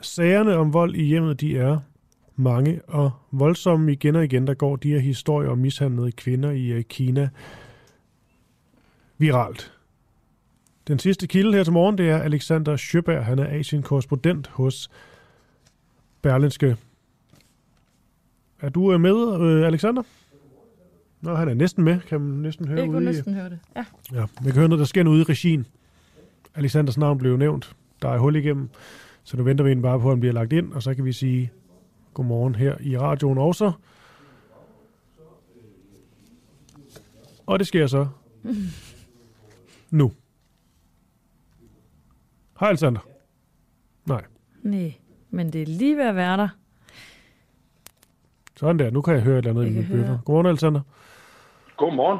Sagerne 0.00 0.56
om 0.56 0.72
vold 0.72 0.94
i 0.94 1.04
hjemmet, 1.04 1.40
de 1.40 1.58
er 1.58 1.78
mange 2.38 2.80
og 2.88 3.10
voldsomme 3.30 3.92
igen 3.92 4.16
og 4.16 4.24
igen, 4.24 4.46
der 4.46 4.54
går 4.54 4.76
de 4.76 4.90
her 4.90 4.98
historier 4.98 5.50
om 5.50 5.58
mishandlede 5.58 6.12
kvinder 6.12 6.50
i 6.50 6.66
øh, 6.66 6.84
Kina 6.84 7.28
viralt. 9.18 9.72
Den 10.88 10.98
sidste 10.98 11.26
kilde 11.26 11.52
her 11.52 11.64
til 11.64 11.72
morgen, 11.72 11.98
det 11.98 12.10
er 12.10 12.18
Alexander 12.18 12.76
Schøberg. 12.76 13.24
Han 13.24 13.38
er 13.38 13.58
Asien-korrespondent 13.58 14.48
hos 14.48 14.90
Berlinske. 16.22 16.76
Er 18.60 18.68
du 18.68 18.92
øh, 18.92 19.00
med, 19.00 19.40
øh, 19.40 19.66
Alexander? 19.66 20.02
Nå, 21.20 21.34
han 21.34 21.48
er 21.48 21.54
næsten 21.54 21.84
med, 21.84 22.00
kan 22.00 22.20
man 22.20 22.38
næsten 22.38 22.68
høre 22.68 22.80
Jeg 22.80 22.88
kunne 22.88 23.04
næsten 23.04 23.34
høre 23.34 23.50
det, 23.50 23.58
ja. 23.76 23.84
Ja, 24.12 24.20
man 24.20 24.52
kan 24.52 24.54
høre 24.54 24.68
noget, 24.68 24.80
der 24.80 24.86
sker 24.86 25.08
ude 25.08 25.20
i 25.20 25.24
regien. 25.24 25.66
Alexanders 26.54 26.98
navn 26.98 27.18
blev 27.18 27.36
nævnt. 27.36 27.76
Der 28.02 28.08
er 28.08 28.18
hul 28.18 28.36
igennem, 28.36 28.68
så 29.24 29.36
nu 29.36 29.42
venter 29.42 29.64
vi 29.64 29.74
bare 29.74 30.00
på, 30.00 30.06
at 30.06 30.12
han 30.12 30.20
bliver 30.20 30.32
lagt 30.32 30.52
ind, 30.52 30.72
og 30.72 30.82
så 30.82 30.94
kan 30.94 31.04
vi 31.04 31.12
sige 31.12 31.52
Godmorgen 32.18 32.54
her 32.54 32.76
i 32.80 32.98
radioen 32.98 33.38
også. 33.38 33.72
Og 37.46 37.58
det 37.58 37.66
sker 37.66 37.86
så 37.86 38.06
nu. 39.90 40.12
Hej 42.60 42.68
Alexander. 42.68 43.00
Nej. 44.06 44.24
Nej, 44.62 44.94
men 45.30 45.52
det 45.52 45.62
er 45.62 45.66
lige 45.66 45.96
ved 45.96 46.04
at 46.04 46.14
være 46.16 46.36
der. 46.36 46.48
Sådan 48.56 48.78
der, 48.78 48.90
nu 48.90 49.02
kan 49.02 49.14
jeg 49.14 49.22
høre 49.22 49.38
et 49.38 49.46
eller 49.46 49.60
andet 49.60 49.70
i 49.72 49.78
min 49.78 49.88
bøffer. 49.90 50.18
Godmorgen 50.24 50.46
Alexander. 50.46 50.80
Godmorgen. 51.76 52.18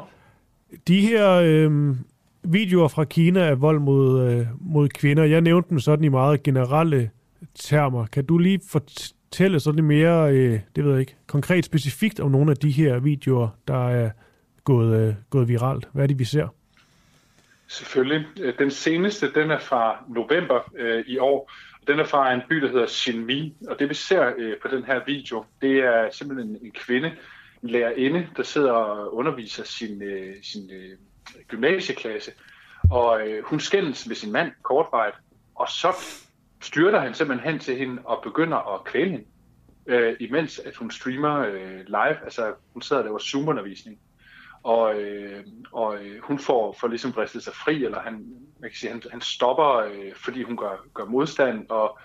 De 0.87 1.01
her 1.01 1.31
øh, 1.31 1.95
videoer 2.43 2.87
fra 2.87 3.03
Kina 3.03 3.47
af 3.47 3.61
vold 3.61 3.79
mod, 3.79 4.29
øh, 4.29 4.47
mod 4.59 4.89
kvinder, 4.89 5.23
jeg 5.23 5.41
nævnte 5.41 5.69
dem 5.69 5.79
sådan 5.79 6.05
i 6.05 6.09
meget 6.09 6.43
generelle 6.43 7.09
termer. 7.55 8.05
Kan 8.05 8.25
du 8.25 8.37
lige 8.37 8.59
fortælle 8.67 9.18
fortælle 9.29 9.59
sådan 9.59 9.75
lidt 9.75 9.85
mere, 9.85 10.33
øh, 10.33 10.59
det 10.75 10.83
ved 10.83 10.91
jeg 10.91 10.99
ikke, 10.99 11.15
konkret 11.27 11.65
specifikt 11.65 12.19
om 12.19 12.31
nogle 12.31 12.51
af 12.51 12.57
de 12.57 12.71
her 12.71 12.99
videoer, 12.99 13.47
der 13.67 13.89
er 13.89 14.09
gået, 14.63 15.07
øh, 15.07 15.13
gået 15.29 15.47
viralt? 15.47 15.87
Hvad 15.93 16.03
er 16.03 16.07
det, 16.07 16.19
vi 16.19 16.23
ser? 16.23 16.47
Selvfølgelig. 17.67 18.27
Øh, 18.39 18.53
den 18.59 18.71
seneste, 18.71 19.33
den 19.33 19.51
er 19.51 19.59
fra 19.59 20.03
november 20.07 20.71
øh, 20.75 21.03
i 21.07 21.17
år. 21.17 21.51
Den 21.87 21.99
er 21.99 22.05
fra 22.05 22.33
en 22.33 22.41
by, 22.49 22.55
der 22.55 22.67
hedder 22.67 22.87
Xinmi. 22.87 23.55
Og 23.67 23.79
det 23.79 23.89
vi 23.89 23.93
ser 23.93 24.33
øh, 24.37 24.57
på 24.61 24.67
den 24.67 24.83
her 24.83 25.01
video, 25.05 25.45
det 25.61 25.79
er 25.79 26.09
simpelthen 26.11 26.49
en, 26.49 26.57
en 26.65 26.71
kvinde, 26.71 27.11
en 27.63 27.69
lærerinde, 27.69 28.27
der 28.37 28.43
sidder 28.43 28.71
og 28.71 29.15
underviser 29.15 29.63
sin, 29.63 30.01
øh, 30.01 30.35
sin 30.43 30.71
øh, 30.71 30.97
gymnasieklasse. 31.47 32.31
Og 32.91 33.27
øh, 33.27 33.43
hun 33.43 33.59
skændes 33.59 34.07
med 34.07 34.15
sin 34.15 34.31
mand 34.31 34.51
kortvarigt, 34.63 35.15
og 35.55 35.67
så 35.69 35.93
styrter 36.61 36.99
han 36.99 37.13
simpelthen 37.13 37.51
hen 37.51 37.59
til 37.59 37.77
hende 37.77 38.01
og 38.05 38.21
begynder 38.23 38.75
at 38.75 38.83
kvæle 38.83 39.11
hende, 39.11 39.25
øh, 39.87 40.15
imens 40.19 40.59
at 40.59 40.75
hun 40.75 40.91
streamer 40.91 41.39
øh, 41.39 41.79
live. 41.87 42.23
Altså 42.23 42.53
hun 42.73 42.81
sidder 42.81 43.01
og 43.01 43.05
laver 43.05 43.19
Zoom-undervisning. 43.19 43.99
Og, 44.63 45.01
øh, 45.01 45.43
og 45.71 46.05
øh, 46.05 46.21
hun 46.21 46.39
får, 46.39 46.75
får 46.79 46.87
ligesom 46.87 47.11
bristet 47.11 47.43
sig 47.43 47.53
fri, 47.53 47.85
eller 47.85 47.99
han, 47.99 48.13
man 48.59 48.69
kan 48.69 48.77
sige, 48.77 48.91
han, 48.91 49.01
han 49.11 49.21
stopper, 49.21 49.75
øh, 49.75 50.15
fordi 50.15 50.43
hun 50.43 50.57
gør, 50.57 50.85
gør 50.93 51.05
modstand, 51.05 51.69
og 51.69 51.99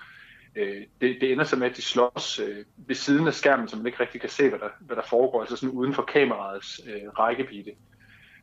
øh, 0.57 0.83
det, 1.01 1.17
det 1.21 1.33
ender 1.33 1.45
så 1.45 1.57
med, 1.57 1.71
at 1.71 1.77
de 1.77 1.83
slås 1.83 2.39
øh, 2.39 2.65
ved 2.77 2.95
siden 2.95 3.27
af 3.27 3.35
skærmen, 3.35 3.69
så 3.69 3.77
man 3.77 3.87
ikke 3.87 4.01
rigtig 4.01 4.21
kan 4.21 4.31
se, 4.31 4.49
hvad 4.49 4.59
der, 4.59 4.69
hvad 4.81 4.97
der 4.97 5.03
foregår, 5.03 5.41
altså 5.41 5.57
sådan 5.57 5.75
uden 5.75 5.95
for 5.95 6.03
kameraets 6.03 6.81
øh, 6.87 7.11
rækkevidde. 7.19 7.71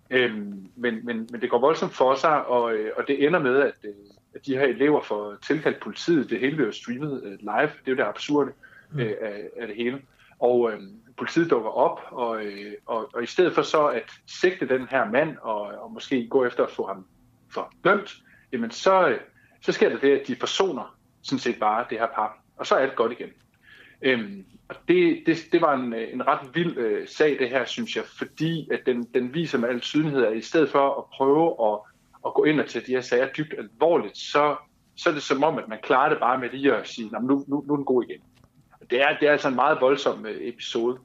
Øh, 0.09 0.35
men, 0.75 1.05
men, 1.05 1.27
men 1.31 1.41
det 1.41 1.49
går 1.49 1.59
voldsomt 1.59 1.93
for 1.93 2.15
sig, 2.15 2.45
og, 2.45 2.73
øh, 2.73 2.91
og 2.97 3.07
det 3.07 3.25
ender 3.25 3.39
med, 3.39 3.59
at, 3.59 3.75
øh, 3.83 3.93
at 4.35 4.45
de 4.45 4.57
her 4.57 4.65
elever 4.65 5.01
får 5.01 5.35
tilkaldt 5.47 5.79
politiet. 5.79 6.29
Det 6.29 6.39
hele 6.39 6.55
bliver 6.55 6.67
jo 6.67 6.73
streamet 6.73 7.23
øh, 7.23 7.31
live. 7.39 7.71
Det 7.79 7.87
er 7.87 7.91
jo 7.91 7.95
det 7.95 8.03
absurde 8.03 8.51
mm. 8.91 8.99
øh, 8.99 9.13
af, 9.21 9.49
af 9.57 9.67
det 9.67 9.75
hele. 9.75 10.01
Og 10.39 10.71
øh, 10.71 10.79
politiet 11.17 11.49
dukker 11.49 11.69
op, 11.69 11.99
og, 12.11 12.45
øh, 12.45 12.73
og, 12.85 13.09
og 13.13 13.23
i 13.23 13.25
stedet 13.25 13.53
for 13.53 13.61
så 13.61 13.87
at 13.87 14.11
sigte 14.27 14.67
den 14.67 14.87
her 14.87 15.11
mand, 15.11 15.37
og, 15.41 15.61
og 15.61 15.91
måske 15.91 16.27
gå 16.27 16.45
efter 16.45 16.63
at 16.63 16.71
få 16.71 16.87
ham 16.87 17.05
for 17.53 17.73
dømt, 17.83 18.15
jamen 18.51 18.71
så, 18.71 19.09
øh, 19.09 19.19
så 19.61 19.71
sker 19.71 19.89
der 19.89 19.99
det, 19.99 20.19
at 20.19 20.27
de 20.27 20.35
forsoner 20.35 20.97
sådan 21.23 21.39
set 21.39 21.59
bare 21.59 21.85
det 21.89 21.99
her 21.99 22.07
par. 22.15 22.43
Og 22.57 22.67
så 22.67 22.75
er 22.75 22.85
det 22.85 22.95
godt 22.95 23.11
igen. 23.11 23.29
Øhm, 24.01 24.45
og 24.69 24.75
det, 24.87 25.23
det, 25.25 25.37
det 25.51 25.61
var 25.61 25.73
en, 25.73 25.93
en 25.93 26.27
ret 26.27 26.49
vild 26.53 26.77
øh, 26.77 27.07
sag, 27.07 27.39
det 27.39 27.49
her, 27.49 27.65
synes 27.65 27.95
jeg, 27.95 28.03
fordi 28.17 28.69
at 28.71 28.81
den, 28.85 29.03
den 29.13 29.33
viser 29.33 29.57
med 29.57 29.69
al 29.69 29.79
tydelighed, 29.79 30.25
at 30.25 30.37
i 30.37 30.41
stedet 30.41 30.69
for 30.69 30.99
at 30.99 31.05
prøve 31.13 31.73
at, 31.73 31.79
at 32.25 32.33
gå 32.33 32.43
ind 32.43 32.59
og 32.59 32.67
tage 32.69 32.85
de 32.87 32.91
her 32.91 33.01
sager 33.01 33.27
dybt 33.37 33.53
alvorligt, 33.57 34.17
så, 34.17 34.55
så 34.95 35.09
er 35.09 35.13
det 35.13 35.23
som 35.23 35.43
om, 35.43 35.57
at 35.57 35.67
man 35.69 35.77
klarer 35.83 36.09
det 36.09 36.17
bare 36.19 36.39
med 36.39 36.49
lige 36.53 36.75
at 36.75 36.87
sige, 36.87 37.09
nu, 37.21 37.45
nu, 37.47 37.63
nu 37.67 37.73
er 37.73 37.77
den 37.77 37.85
god 37.85 38.03
igen. 38.03 38.21
Det 38.89 39.01
er, 39.01 39.17
det 39.19 39.27
er 39.27 39.31
altså 39.31 39.47
en 39.47 39.55
meget 39.55 39.77
voldsom 39.81 40.25
øh, 40.25 40.35
episode, 40.41 40.97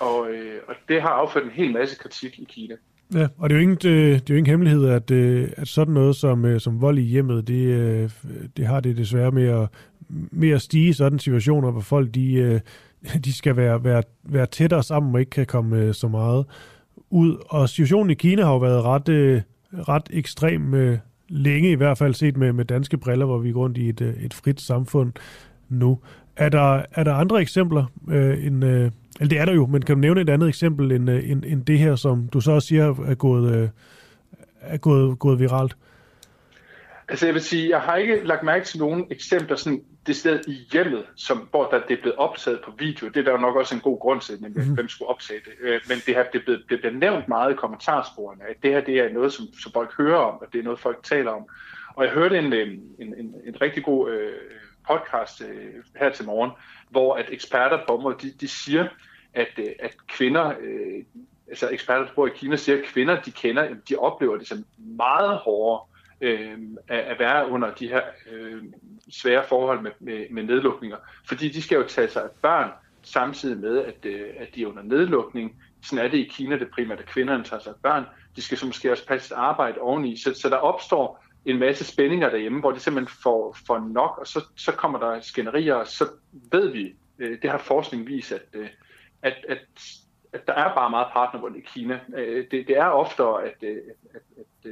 og, 0.00 0.30
øh, 0.30 0.60
og 0.68 0.74
det 0.88 1.02
har 1.02 1.08
afført 1.08 1.44
en 1.44 1.50
hel 1.50 1.72
masse 1.72 1.96
kritik 1.96 2.38
i 2.38 2.44
Kina. 2.48 2.74
Ja, 3.14 3.28
og 3.38 3.50
det 3.50 3.56
er 3.56 3.58
jo 3.58 3.62
ingen, 3.62 3.76
det, 3.76 3.82
det 3.82 4.30
er 4.30 4.34
jo 4.34 4.38
ingen 4.38 4.50
hemmelighed, 4.50 4.88
at, 4.88 5.10
øh, 5.10 5.48
at 5.56 5.68
sådan 5.68 5.94
noget 5.94 6.16
som, 6.16 6.58
som 6.58 6.80
vold 6.80 6.98
i 6.98 7.02
hjemmet, 7.02 7.48
det, 7.48 8.12
det 8.56 8.66
har 8.66 8.80
det 8.80 8.96
desværre 8.96 9.30
med 9.30 9.48
at, 9.48 9.68
med 10.08 10.50
at 10.50 10.62
stige 10.62 10.88
i 10.88 10.92
sådan 10.92 11.18
situationer, 11.18 11.70
hvor 11.70 11.80
folk 11.80 12.14
de, 12.14 12.60
de 13.24 13.32
skal 13.32 13.56
være, 13.56 13.84
være, 13.84 14.02
være 14.22 14.46
tættere 14.46 14.82
sammen 14.82 15.14
og 15.14 15.20
ikke 15.20 15.30
kan 15.30 15.46
komme 15.46 15.94
så 15.94 16.08
meget 16.08 16.46
ud. 17.10 17.36
Og 17.48 17.68
situationen 17.68 18.10
i 18.10 18.14
Kina 18.14 18.44
har 18.44 18.52
jo 18.52 18.58
været 18.58 18.84
ret, 18.84 19.44
ret 19.72 20.08
ekstrem 20.10 20.74
øh, 20.74 20.98
længe, 21.28 21.70
i 21.70 21.74
hvert 21.74 21.98
fald 21.98 22.14
set 22.14 22.36
med, 22.36 22.52
med 22.52 22.64
danske 22.64 22.96
briller, 22.96 23.26
hvor 23.26 23.38
vi 23.38 23.52
går 23.52 23.60
rundt 23.60 23.78
i 23.78 23.88
et, 23.88 24.00
øh, 24.00 24.14
et 24.14 24.34
frit 24.34 24.60
samfund 24.60 25.12
nu. 25.68 25.98
Er 26.36 26.48
der, 26.48 26.82
er 26.92 27.04
der 27.04 27.14
andre 27.14 27.40
eksempler 27.40 27.84
øh, 28.08 28.46
end, 28.46 28.64
øh, 28.64 28.90
eller 29.20 29.28
det 29.28 29.38
er 29.38 29.44
der 29.44 29.52
jo, 29.52 29.66
men 29.66 29.82
kan 29.82 29.94
du 29.94 30.00
nævne 30.00 30.20
et 30.20 30.30
andet 30.30 30.48
eksempel 30.48 30.92
end, 30.92 31.10
øh, 31.10 31.30
end, 31.30 31.44
end 31.46 31.64
det 31.64 31.78
her, 31.78 31.96
som 31.96 32.28
du 32.28 32.40
så 32.40 32.52
også 32.52 32.68
siger 32.68 32.94
er 33.06 33.14
gået, 33.14 33.54
øh, 33.54 33.68
er 34.60 34.76
gået, 34.76 35.18
gået 35.18 35.38
viralt? 35.38 35.76
Altså 37.08 37.26
jeg 37.26 37.34
vil 37.34 37.42
sige, 37.42 37.70
jeg 37.70 37.80
har 37.80 37.96
ikke 37.96 38.24
lagt 38.24 38.42
mærke 38.42 38.64
til 38.64 38.78
nogen 38.78 39.06
eksempler 39.10 39.56
sådan 39.56 39.82
det 40.10 40.16
sted 40.16 40.40
i 40.48 40.68
hjemmet, 40.72 41.06
som, 41.16 41.38
hvor 41.50 41.70
der, 41.70 41.80
det 41.88 41.98
er 41.98 42.02
blevet 42.02 42.18
optaget 42.18 42.60
på 42.64 42.72
video. 42.78 43.08
Det 43.08 43.16
er 43.16 43.22
der 43.22 43.30
jo 43.30 43.36
nok 43.38 43.56
også 43.56 43.74
en 43.74 43.80
god 43.80 44.00
grund 44.00 44.20
til, 44.20 44.34
nemlig 44.40 44.58
mm-hmm. 44.58 44.74
hvem 44.74 44.88
skulle 44.88 45.08
optage 45.08 45.40
det. 45.44 45.52
Øh, 45.60 45.80
men 45.88 45.98
det, 46.06 46.14
her, 46.14 46.24
det, 46.32 46.44
blevet, 46.44 46.64
det 46.70 46.78
bliver 46.80 46.94
nævnt 46.94 47.28
meget 47.28 47.52
i 47.52 47.56
kommentarsporene, 47.56 48.44
at 48.50 48.56
det 48.62 48.70
her 48.70 48.80
det 48.80 48.98
er 48.98 49.12
noget, 49.12 49.32
som, 49.32 49.44
som 49.62 49.72
folk 49.72 49.96
hører 49.96 50.18
om, 50.18 50.34
og 50.40 50.46
det 50.52 50.58
er 50.58 50.62
noget, 50.62 50.78
folk 50.78 51.02
taler 51.02 51.30
om. 51.30 51.48
Og 51.94 52.04
jeg 52.04 52.12
hørte 52.12 52.38
en, 52.38 52.52
en, 52.52 52.82
en, 52.98 53.34
en 53.44 53.60
rigtig 53.60 53.84
god 53.84 54.10
øh, 54.10 54.32
podcast 54.88 55.42
øh, 55.42 55.74
her 55.96 56.10
til 56.10 56.26
morgen, 56.26 56.50
hvor 56.90 57.14
at 57.14 57.26
eksperter 57.28 57.78
på 57.86 57.96
området, 57.96 58.22
de, 58.22 58.32
de 58.40 58.48
siger, 58.48 58.86
at, 59.34 59.52
øh, 59.58 59.72
at 59.80 59.96
kvinder, 60.08 60.54
øh, 60.60 61.04
altså 61.48 61.68
eksperter, 61.68 62.04
der 62.04 62.14
bor 62.14 62.26
i 62.26 62.30
Kina, 62.34 62.56
siger, 62.56 62.78
at 62.78 62.84
kvinder, 62.84 63.20
de 63.22 63.30
kender, 63.30 63.68
de 63.88 63.96
oplever 63.96 64.36
det 64.36 64.48
som 64.48 64.64
meget 64.78 65.36
hårdere 65.36 65.89
øh, 66.20 66.58
at, 66.88 66.98
at 66.98 67.18
være 67.18 67.48
under 67.48 67.74
de 67.74 67.88
her 67.88 68.02
øh, 68.30 68.62
svære 69.10 69.44
forhold 69.48 69.80
med, 69.80 69.90
med, 69.98 70.26
med 70.30 70.42
nedlukninger. 70.42 70.96
Fordi 71.28 71.48
de 71.48 71.62
skal 71.62 71.76
jo 71.76 71.84
tage 71.88 72.08
sig 72.08 72.22
af 72.22 72.30
børn, 72.42 72.70
samtidig 73.02 73.58
med, 73.58 73.78
at, 73.78 74.04
øh, 74.04 74.26
at 74.38 74.54
de 74.54 74.62
er 74.62 74.66
under 74.66 74.82
nedlukning. 74.82 75.62
Sådan 75.82 76.04
er 76.04 76.10
det 76.10 76.18
i 76.18 76.28
Kina, 76.30 76.58
det 76.58 76.70
primært, 76.70 77.00
at 77.00 77.06
kvinderne 77.06 77.44
tager 77.44 77.62
sig 77.62 77.70
af 77.70 77.80
børn. 77.82 78.04
De 78.36 78.42
skal 78.42 78.58
så 78.58 78.66
måske 78.66 78.92
også 78.92 79.06
passe 79.06 79.34
et 79.34 79.38
arbejde 79.38 79.80
oveni. 79.80 80.16
Så, 80.16 80.34
så 80.34 80.48
der 80.48 80.56
opstår 80.56 81.24
en 81.44 81.58
masse 81.58 81.84
spændinger 81.84 82.30
derhjemme, 82.30 82.60
hvor 82.60 82.70
de 82.70 82.80
simpelthen 82.80 83.16
får, 83.22 83.56
får 83.66 83.78
nok, 83.78 84.18
og 84.18 84.26
så, 84.26 84.44
så 84.56 84.72
kommer 84.72 84.98
der 84.98 85.20
skænderier, 85.20 85.74
og 85.74 85.86
så 85.86 86.04
ved 86.32 86.68
vi, 86.68 86.94
øh, 87.18 87.42
det 87.42 87.50
har 87.50 87.58
forskning 87.58 88.06
vist, 88.06 88.32
at, 88.32 88.42
øh, 88.52 88.68
at, 89.22 89.34
at, 89.48 89.58
at 90.32 90.46
der 90.46 90.52
er 90.52 90.74
bare 90.74 90.90
meget 90.90 91.08
partnervold 91.12 91.56
i 91.56 91.60
Kina. 91.60 92.00
Øh, 92.16 92.46
det, 92.50 92.68
det 92.68 92.78
er 92.78 92.84
oftere, 92.84 93.44
at, 93.44 93.56
øh, 93.62 93.76
at, 94.14 94.22
at, 94.36 94.46
at, 94.64 94.70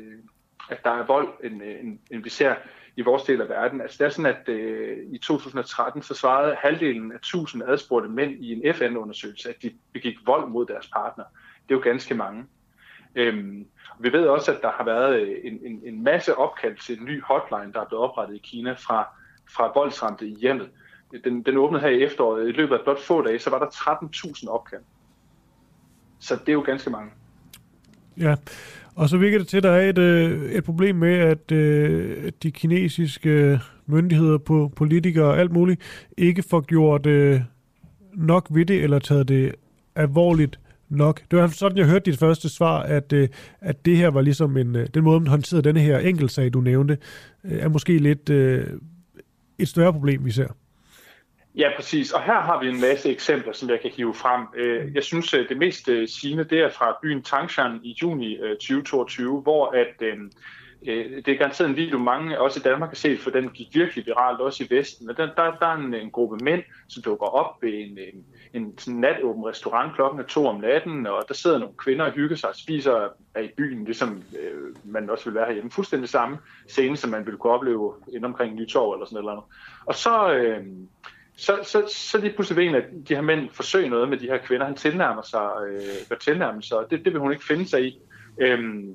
at 0.68 0.84
der 0.84 0.90
er 0.90 1.06
vold, 1.06 1.28
end, 1.44 1.62
øh, 1.62 1.80
end, 1.80 1.98
end 2.10 2.22
vi 2.22 2.30
ser 2.30 2.54
i 2.96 3.02
vores 3.02 3.22
del 3.22 3.40
af 3.40 3.48
verden. 3.48 3.80
Altså 3.80 3.96
det 3.98 4.04
er 4.04 4.10
sådan, 4.10 4.36
at 4.36 4.48
øh, 4.48 4.98
i 5.12 5.18
2013 5.18 6.02
så 6.02 6.14
svarede 6.14 6.56
halvdelen 6.58 7.12
af 7.12 7.16
1000 7.16 7.62
adspurgte 7.62 8.08
mænd 8.08 8.30
i 8.30 8.52
en 8.52 8.74
FN-undersøgelse, 8.74 9.48
at 9.48 9.62
de 9.62 9.72
begik 9.92 10.14
vold 10.26 10.48
mod 10.48 10.66
deres 10.66 10.88
partner. 10.88 11.24
Det 11.68 11.74
er 11.74 11.78
jo 11.78 11.84
ganske 11.84 12.14
mange. 12.14 12.44
Øhm, 13.14 13.66
vi 13.98 14.12
ved 14.12 14.26
også, 14.26 14.52
at 14.52 14.62
der 14.62 14.70
har 14.70 14.84
været 14.84 15.20
øh, 15.20 15.36
en, 15.44 15.58
en, 15.62 15.82
en 15.84 16.04
masse 16.04 16.34
opkald 16.34 16.76
til 16.76 16.98
en 16.98 17.04
ny 17.04 17.22
hotline, 17.22 17.72
der 17.72 17.80
er 17.80 17.88
blevet 17.88 18.04
oprettet 18.04 18.36
i 18.36 18.40
Kina 18.44 18.72
fra, 18.72 19.08
fra 19.50 19.72
voldsramte 19.74 20.26
i 20.26 20.34
hjemmet. 20.34 20.70
Den, 21.24 21.42
den 21.42 21.56
åbnede 21.56 21.82
her 21.82 21.88
i 21.88 22.02
efteråret. 22.02 22.48
I 22.48 22.52
løbet 22.52 22.74
af 22.74 22.80
blot 22.84 23.00
få 23.00 23.22
dage, 23.22 23.38
så 23.38 23.50
var 23.50 23.58
der 23.58 23.66
13.000 23.66 24.48
opkald. 24.48 24.82
Så 26.20 26.36
det 26.36 26.48
er 26.48 26.52
jo 26.52 26.62
ganske 26.66 26.90
mange. 26.90 27.10
Ja, 28.16 28.36
og 28.98 29.08
så 29.08 29.16
virker 29.16 29.38
det 29.38 29.48
til, 29.48 29.56
at 29.56 29.62
der 29.62 29.70
er 29.70 29.88
et, 29.88 29.98
øh, 29.98 30.50
et 30.50 30.64
problem 30.64 30.96
med, 30.96 31.14
at 31.14 31.52
øh, 31.52 32.32
de 32.42 32.50
kinesiske 32.50 33.60
myndigheder, 33.86 34.38
på 34.38 34.72
politikere 34.76 35.24
og 35.24 35.38
alt 35.38 35.52
muligt, 35.52 35.80
ikke 36.16 36.42
får 36.42 36.60
gjort 36.60 37.06
øh, 37.06 37.40
nok 38.14 38.46
ved 38.50 38.66
det, 38.66 38.82
eller 38.82 38.98
taget 38.98 39.28
det 39.28 39.54
alvorligt 39.94 40.60
nok. 40.88 41.22
Det 41.30 41.38
var 41.38 41.46
sådan, 41.46 41.78
jeg 41.78 41.86
hørte 41.86 42.10
dit 42.10 42.18
første 42.18 42.48
svar, 42.48 42.82
at, 42.82 43.12
øh, 43.12 43.28
at 43.60 43.86
det 43.86 43.96
her 43.96 44.08
var 44.08 44.20
ligesom 44.20 44.56
en, 44.56 44.76
øh, 44.76 44.86
den 44.94 45.04
måde, 45.04 45.20
man 45.20 45.28
håndterede 45.28 45.64
denne 45.64 45.80
her 45.80 45.98
enkeltsag, 45.98 46.52
du 46.52 46.60
nævnte, 46.60 46.98
øh, 47.44 47.58
er 47.58 47.68
måske 47.68 47.98
lidt 47.98 48.30
øh, 48.30 48.66
et 49.58 49.68
større 49.68 49.92
problem, 49.92 50.24
vi 50.24 50.30
ser. 50.30 50.48
Ja, 51.58 51.70
præcis. 51.76 52.12
Og 52.12 52.22
her 52.22 52.40
har 52.40 52.60
vi 52.60 52.68
en 52.68 52.80
masse 52.80 53.10
eksempler, 53.10 53.52
som 53.52 53.70
jeg 53.70 53.80
kan 53.80 53.90
hive 53.90 54.14
frem. 54.14 54.46
Øh, 54.56 54.94
jeg 54.94 55.04
synes, 55.04 55.34
øh, 55.34 55.48
det 55.48 55.58
mest 55.58 55.88
øh, 55.88 56.08
sigende, 56.08 56.44
det 56.44 56.58
er 56.60 56.70
fra 56.70 56.98
byen 57.02 57.22
Tangshan 57.22 57.80
i 57.82 57.96
juni 58.02 58.38
2022, 58.38 59.40
hvor 59.40 59.66
at 59.70 60.00
det 60.84 61.28
er 61.28 61.38
garanteret 61.38 61.68
en 61.68 61.76
video, 61.76 61.98
mange 61.98 62.40
også 62.40 62.60
i 62.60 62.62
Danmark 62.62 62.90
har 62.90 62.96
set, 62.96 63.20
for 63.20 63.30
den 63.30 63.48
gik 63.48 63.68
virkelig 63.74 64.06
viralt 64.06 64.40
også 64.40 64.64
i 64.64 64.74
Vesten. 64.74 65.06
Men 65.06 65.16
der, 65.16 65.26
der, 65.34 65.56
der 65.60 65.66
er 65.66 65.74
en, 65.76 65.94
en 65.94 66.10
gruppe 66.10 66.44
mænd, 66.44 66.62
som 66.88 67.02
dukker 67.02 67.26
op 67.26 67.62
ved 67.62 67.72
en, 67.72 67.98
en, 67.98 68.24
en 68.52 68.78
sådan 68.78 69.00
natåben 69.00 69.44
restaurant 69.44 69.94
klokken 69.94 70.20
er 70.20 70.24
to 70.24 70.46
om 70.46 70.60
natten, 70.60 71.06
og 71.06 71.24
der 71.28 71.34
sidder 71.34 71.58
nogle 71.58 71.74
kvinder 71.76 72.04
og 72.04 72.12
hygger 72.12 72.36
sig 72.36 72.48
og 72.48 72.56
spiser 72.56 73.08
af 73.34 73.42
i 73.42 73.50
byen, 73.56 73.84
ligesom 73.84 74.22
øh, 74.40 74.74
man 74.84 75.10
også 75.10 75.24
vil 75.24 75.34
være 75.34 75.46
herhjemme. 75.46 75.70
Fuldstændig 75.70 76.08
samme 76.08 76.38
scene, 76.68 76.96
som 76.96 77.10
man 77.10 77.26
ville 77.26 77.38
kunne 77.38 77.52
opleve 77.52 77.94
inden 78.08 78.24
omkring 78.24 78.54
Nytorv 78.54 78.92
eller 78.92 79.06
sådan 79.06 79.24
noget. 79.24 79.42
Og 79.86 79.94
så... 79.94 80.32
Øh, 80.32 80.66
så, 81.38 81.58
så, 81.62 81.84
så 81.88 82.18
lige 82.18 82.32
pludselig 82.32 82.56
vil 82.56 82.68
en 82.68 82.74
af 82.74 82.82
de 83.08 83.14
her 83.14 83.20
mænd 83.20 83.50
forsøge 83.50 83.88
noget 83.88 84.08
med 84.08 84.18
de 84.18 84.26
her 84.26 84.38
kvinder. 84.38 84.66
Han 84.66 84.76
tilnærmer 84.76 85.22
sig, 85.22 85.50
øh, 85.68 86.18
tilnærmer 86.18 86.60
sig, 86.60 86.78
og 86.78 86.90
det, 86.90 87.04
det 87.04 87.12
vil 87.12 87.20
hun 87.20 87.32
ikke 87.32 87.44
finde 87.44 87.68
sig 87.68 87.84
i. 87.84 87.98
Øhm, 88.40 88.94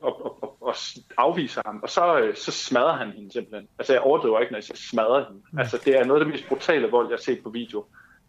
og, 0.00 0.24
og, 0.24 0.42
og, 0.42 0.56
og 0.60 0.74
afviser 1.16 1.62
ham, 1.66 1.80
og 1.82 1.90
så, 1.90 2.20
øh, 2.20 2.36
så 2.36 2.50
smadrer 2.50 2.96
han 2.96 3.10
hende 3.10 3.32
simpelthen. 3.32 3.68
Altså 3.78 3.92
jeg 3.92 4.02
overdriver 4.02 4.40
ikke, 4.40 4.52
når 4.52 4.56
jeg 4.56 4.64
siger 4.64 4.76
smadrer 4.76 5.24
hende. 5.24 5.42
Altså 5.58 5.80
det 5.84 5.98
er 5.98 6.04
noget 6.04 6.20
af 6.20 6.24
det 6.24 6.34
mest 6.34 6.48
brutale 6.48 6.90
vold, 6.90 7.06
jeg 7.06 7.16
har 7.16 7.22
set 7.22 7.42
på 7.42 7.50
video 7.50 7.84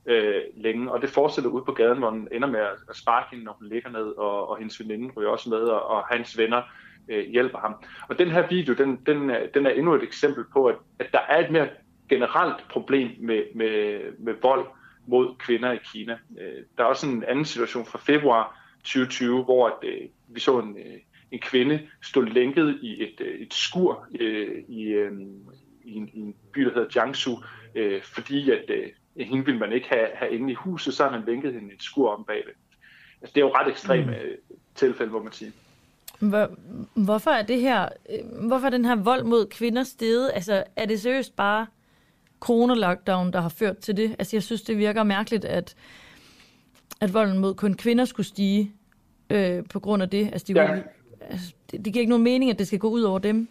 øh, 0.06 0.42
længe, 0.56 0.92
og 0.92 1.02
det 1.02 1.10
fortsætter 1.10 1.50
ud 1.50 1.62
på 1.62 1.72
gaden, 1.72 1.98
hvor 1.98 2.10
han 2.10 2.28
ender 2.32 2.48
med 2.48 2.60
at 2.60 2.96
sparke 2.96 3.28
hende, 3.32 3.46
når 3.46 3.56
hun 3.60 3.70
ligger 3.70 3.90
ned, 3.90 4.18
og, 4.18 4.50
og 4.50 4.58
hendes 4.58 4.80
veninde 4.80 5.14
ryger 5.18 5.30
også 5.30 5.50
med, 5.50 5.60
og, 5.60 5.88
og 5.88 6.04
hans 6.06 6.38
venner 6.38 6.62
øh, 7.10 7.30
hjælper 7.30 7.60
ham. 7.60 7.76
Og 8.10 8.20
den 8.20 8.32
her 8.32 8.48
video, 8.48 8.74
den, 8.74 8.96
den, 9.06 9.30
er, 9.30 9.48
den 9.54 9.66
er 9.66 9.70
endnu 9.70 9.94
et 9.94 10.04
eksempel 10.04 10.44
på, 10.54 10.66
at, 10.66 10.76
at 11.00 11.08
der 11.12 11.20
er 11.30 11.46
et 11.46 11.52
mere 11.52 11.68
generelt 12.10 12.68
problem 12.70 13.10
med, 13.20 13.44
med, 13.56 14.00
med 14.20 14.34
vold 14.42 14.66
mod 15.08 15.36
kvinder 15.40 15.72
i 15.72 15.80
Kina. 15.94 16.18
Øh, 16.40 16.64
der 16.78 16.84
er 16.84 16.88
også 16.88 17.08
en 17.08 17.24
anden 17.24 17.46
situation 17.46 17.86
fra 17.86 17.98
februar 17.98 18.64
2020, 18.84 19.44
hvor 19.44 19.68
at, 19.68 19.90
øh, 19.90 20.08
vi 20.28 20.40
så 20.40 20.60
en, 20.60 20.78
øh, 20.78 21.00
en 21.32 21.40
kvinde 21.40 21.88
stod 22.02 22.26
lænket 22.26 22.80
i 22.82 23.04
et, 23.04 23.22
øh, 23.22 23.40
et 23.40 23.54
skur 23.54 24.08
øh, 24.20 24.64
i, 24.68 24.84
øh, 24.84 25.12
i, 25.84 25.96
en, 25.96 26.10
i 26.14 26.20
en 26.20 26.36
by, 26.54 26.62
der 26.62 26.74
hedder 26.74 26.88
Jiangsu, 26.96 27.36
øh, 27.76 28.02
fordi 28.04 28.52
at 28.52 28.70
øh, 28.70 28.88
hende 29.26 29.46
ville 29.46 29.60
man 29.60 29.72
ikke 29.72 29.88
have, 29.90 30.08
have 30.14 30.32
inde 30.32 30.52
i 30.52 30.56
huset, 30.56 30.94
så 30.94 31.04
har 31.04 31.12
man 31.12 31.24
lænket 31.28 31.54
hende 31.54 31.72
i 31.72 31.76
et 31.76 31.84
skur 31.84 32.10
om 32.12 32.24
bagved. 32.24 32.54
Altså, 33.22 33.34
det 33.36 33.42
er 33.42 33.46
jo 33.46 33.54
ret 33.56 33.72
ekstreme 33.72 34.06
mm. 34.06 34.12
Øh, 34.12 34.38
tilfælde, 34.76 35.10
hvor 35.10 35.24
man 35.24 35.34
siger. 35.34 35.52
Hvor, 36.20 36.50
hvorfor 37.04 37.32
er 37.32 37.42
det 37.42 37.62
her, 37.62 37.90
øh, 38.10 38.48
hvorfor 38.48 38.66
er 38.66 38.70
den 38.70 38.86
her 38.86 38.96
vold 38.96 39.24
mod 39.24 39.46
kvinder 39.46 39.84
steget? 39.84 40.32
Altså, 40.34 40.64
er 40.76 40.86
det 40.86 41.02
seriøst 41.02 41.36
bare 41.36 41.68
corona-lockdown, 42.40 43.32
der 43.32 43.42
har 43.42 43.50
ført 43.50 43.78
til 43.78 43.98
det? 43.98 44.16
Altså, 44.20 44.36
jeg 44.36 44.44
synes, 44.44 44.62
det 44.62 44.78
virker 44.78 45.04
mærkeligt, 45.04 45.46
at, 45.46 45.76
at 47.02 47.14
volden 47.14 47.38
mod 47.38 47.56
kun 47.56 47.74
kvinder 47.74 48.06
skulle 48.06 48.28
stige 48.28 48.72
øh, 49.30 49.64
på 49.70 49.80
grund 49.80 50.04
af 50.04 50.10
det. 50.10 50.30
Altså, 50.34 50.54
de 50.54 50.62
ja 50.62 50.82
altså, 51.30 51.54
det, 51.72 51.86
det 51.86 51.94
giver 51.94 52.02
ikke 52.02 52.10
nogen 52.10 52.24
mening, 52.24 52.52
at 52.52 52.60
det 52.60 52.68
skal 52.68 52.80
gå 52.80 52.90
ud 52.90 53.02
over 53.02 53.20
dem. 53.20 53.48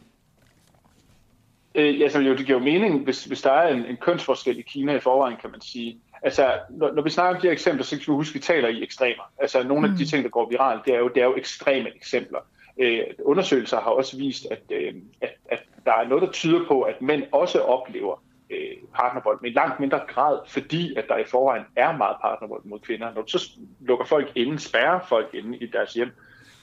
Øh, 1.75 2.01
altså, 2.03 2.21
jo, 2.21 2.37
det 2.37 2.47
giver 2.47 2.59
jo 2.59 2.65
mening, 2.65 3.05
hvis, 3.05 3.25
hvis 3.25 3.43
der 3.43 3.53
er 3.53 3.75
en, 3.75 3.85
en 3.85 3.97
kønsforskel 3.97 4.59
i 4.59 4.63
Kina 4.63 4.97
i 4.97 5.01
forvejen, 5.01 5.37
kan 5.41 5.51
man 5.51 5.61
sige. 5.61 5.99
Altså, 6.23 6.53
når, 6.71 6.93
når 6.93 7.03
vi 7.03 7.11
snakker 7.11 7.35
om 7.35 7.41
de 7.41 7.47
her 7.47 7.53
eksempler, 7.53 7.85
så 7.85 7.91
kan 7.91 8.01
vi 8.07 8.17
huske, 8.17 8.31
at 8.31 8.35
vi 8.35 8.41
taler 8.41 8.69
i 8.69 8.83
ekstremer. 8.83 9.23
Altså, 9.39 9.63
nogle 9.63 9.87
mm. 9.87 9.93
af 9.93 9.99
de 9.99 10.05
mm. 10.05 10.09
ting, 10.09 10.25
der 10.25 10.31
går 10.31 10.49
viralt, 10.51 10.85
det 10.85 10.95
er 10.95 10.99
jo, 10.99 11.09
det 11.09 11.21
er 11.21 11.27
jo 11.27 11.37
ekstreme 11.37 11.97
eksempler. 11.97 12.39
Øh, 12.81 13.01
undersøgelser 13.25 13.81
har 13.81 13.91
også 13.91 14.17
vist, 14.17 14.47
at, 14.51 14.63
øh, 14.71 14.95
at, 15.21 15.31
at 15.49 15.63
der 15.85 15.93
er 15.93 16.09
noget, 16.09 16.23
der 16.23 16.31
tyder 16.31 16.67
på, 16.69 16.83
at 16.83 17.03
mænd 17.03 17.23
også 17.33 17.61
oplever 17.61 18.23
øh, 18.51 18.77
partnervold, 18.95 19.39
men 19.43 19.51
i 19.51 19.55
langt 19.55 19.81
mindre 19.81 20.01
grad, 20.09 20.39
fordi 20.47 20.95
at 20.97 21.05
der 21.09 21.17
i 21.17 21.25
forvejen 21.25 21.65
er 21.77 21.97
meget 21.97 22.17
partnervold 22.21 22.65
mod 22.65 22.79
kvinder. 22.79 23.15
Når 23.15 23.23
du 23.23 23.39
så 23.39 23.51
lukker 23.81 24.05
folk 24.05 24.33
inde, 24.35 24.59
spærrer 24.59 25.01
folk 25.09 25.35
inde 25.35 25.59
i 25.59 25.67
deres 25.67 25.95
hjem, 25.95 26.11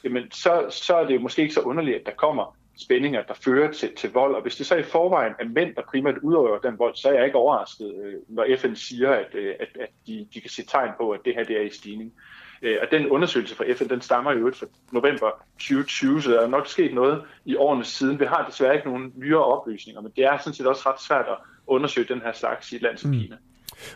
jamen 0.04 0.32
så, 0.32 0.66
så 0.70 0.96
er 0.96 1.08
det 1.08 1.16
jo 1.16 1.20
måske 1.20 1.42
ikke 1.42 1.54
så 1.54 1.62
underligt, 1.62 1.98
at 1.98 2.06
der 2.06 2.12
kommer 2.12 2.58
spændinger, 2.78 3.24
der 3.24 3.34
fører 3.34 3.72
til, 3.72 3.96
til 3.96 4.12
vold. 4.14 4.36
Og 4.36 4.42
hvis 4.42 4.56
det 4.56 4.66
så 4.66 4.76
i 4.76 4.84
forvejen 4.84 5.34
er 5.40 5.46
mænd, 5.46 5.76
der 5.76 5.82
primært 5.82 6.18
udøver 6.18 6.60
den 6.60 6.80
vold, 6.80 6.96
så 6.96 7.10
er 7.10 7.14
jeg 7.14 7.26
ikke 7.26 7.38
overrasket, 7.38 7.94
øh, 8.04 8.14
når 8.28 8.46
FN 8.58 8.76
siger, 8.76 9.12
at, 9.12 9.36
øh, 9.36 9.56
at, 9.60 9.68
at 9.80 9.90
de, 10.08 10.28
de 10.34 10.42
kan 10.42 10.50
se 10.50 10.66
tegn 10.66 10.92
på, 10.98 11.10
at 11.12 11.20
det 11.26 11.36
her 11.36 11.44
det 11.44 11.58
er 11.58 11.62
i 11.62 11.70
stigning. 11.70 12.14
Øh, 12.62 12.78
og 12.82 12.88
den 12.92 13.10
undersøgelse 13.10 13.56
fra 13.56 13.66
FN, 13.74 13.90
den 13.90 14.02
stammer 14.02 14.32
jo 14.32 14.46
ud 14.46 14.52
fra 14.52 14.66
november 14.92 15.32
2020, 15.54 16.22
så 16.22 16.32
der 16.32 16.42
er 16.42 16.48
nok 16.48 16.68
sket 16.68 16.94
noget 16.94 17.24
i 17.46 17.56
årene 17.56 17.84
siden. 17.84 18.20
Vi 18.20 18.26
har 18.26 18.46
desværre 18.46 18.76
ikke 18.76 18.88
nogen 18.88 19.14
nyere 19.16 19.44
oplysninger, 19.44 20.02
men 20.02 20.12
det 20.16 20.24
er 20.24 20.38
sådan 20.38 20.54
set 20.54 20.68
også 20.68 20.90
ret 20.90 21.02
svært 21.02 21.26
at 21.28 21.38
undersøge 21.68 22.08
den 22.14 22.22
her 22.22 22.34
slags 22.34 22.72
i 22.72 22.76
et 22.76 22.82
land 22.82 22.98
som 22.98 23.12
mm. 23.12 23.20
Kina. 23.20 23.36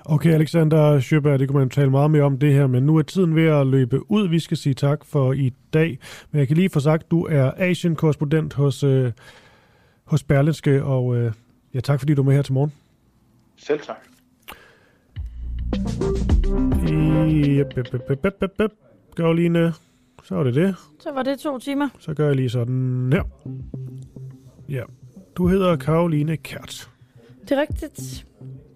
Okay, 0.06 0.34
Alexander 0.34 1.00
Sjøberg, 1.00 1.40
det 1.40 1.48
kunne 1.48 1.60
man 1.60 1.70
tale 1.70 1.90
meget 1.90 2.12
mere 2.12 2.24
om 2.24 2.40
det 2.40 2.54
her, 2.54 2.68
men 2.68 2.84
nu 2.84 2.98
er 2.98 3.02
tiden 3.02 3.36
ved 3.36 3.48
at 3.48 3.68
løbe 3.68 4.12
ud. 4.12 4.28
Vi 4.28 4.40
skal 4.40 4.58
sige 4.58 4.74
tak 4.74 5.06
for 5.06 5.34
i 5.34 5.54
dag. 5.74 6.00
Men 6.32 6.40
jeg 6.40 6.48
kan 6.48 6.58
lige 6.58 6.70
få 6.70 6.80
sagt, 6.80 7.12
du 7.12 7.26
er 7.26 7.52
Asien-korrespondent 7.58 8.54
hos, 8.54 8.84
øh, 8.84 9.12
hos 10.04 10.24
Berlinske, 10.24 10.84
og 10.84 11.18
øh, 11.18 11.32
ja, 11.74 11.80
tak 11.80 12.00
fordi 12.00 12.14
du 12.14 12.22
er 12.22 12.26
med 12.26 12.36
her 12.36 12.42
til 12.42 12.54
morgen. 12.54 12.74
Selv 13.58 13.80
tak. 13.80 13.98
Yep, 16.90 17.74
Karoline, 19.18 19.74
så 20.24 20.36
var 20.36 20.44
det 20.44 20.56
det. 20.56 20.76
Så 21.00 21.12
var 21.12 21.24
det 21.24 21.40
to 21.40 21.60
timer. 21.60 21.90
Så 22.00 22.14
gør 22.14 22.28
jeg 22.28 22.36
lige 22.36 22.50
sådan 22.50 23.14
her. 23.14 23.24
Ja, 24.70 24.84
du 25.38 25.48
hedder 25.48 25.76
Karoline 25.76 26.38
Kert. 26.38 26.90
Det 27.50 27.58
er 27.58 27.62
rigtigt. 27.62 28.26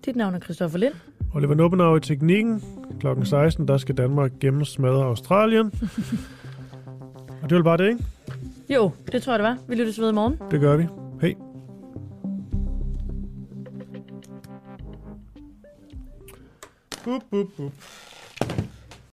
Dit 0.06 0.16
navn 0.16 0.36
er 0.36 0.40
Christoffer 0.40 0.78
Lind. 0.78 0.94
Oliver 1.36 1.56
Nubbenau 1.56 1.96
i 1.96 2.00
teknikken. 2.00 2.64
Klokken 3.00 3.26
16, 3.26 3.68
der 3.68 3.78
skal 3.78 3.98
Danmark 3.98 4.32
gennemsmadre 4.40 5.04
Australien. 5.06 5.72
Og 7.44 7.50
det 7.50 7.58
var 7.58 7.64
bare 7.64 7.78
det, 7.78 7.88
ikke? 7.90 8.06
Jo, 8.70 8.92
det 9.12 9.24
tror 9.24 9.34
jeg, 9.34 9.40
det 9.40 9.48
var. 9.48 9.58
Vi 9.68 9.76
lyttes 9.76 10.00
ved 10.00 10.10
i 10.10 10.14
morgen. 10.14 10.38
Det 10.52 10.60
gør 10.60 10.78
vi. 10.78 10.88
Hej. 11.22 11.36
Bup, 17.04 17.22
bup, 17.32 17.48
bup. 17.58 17.72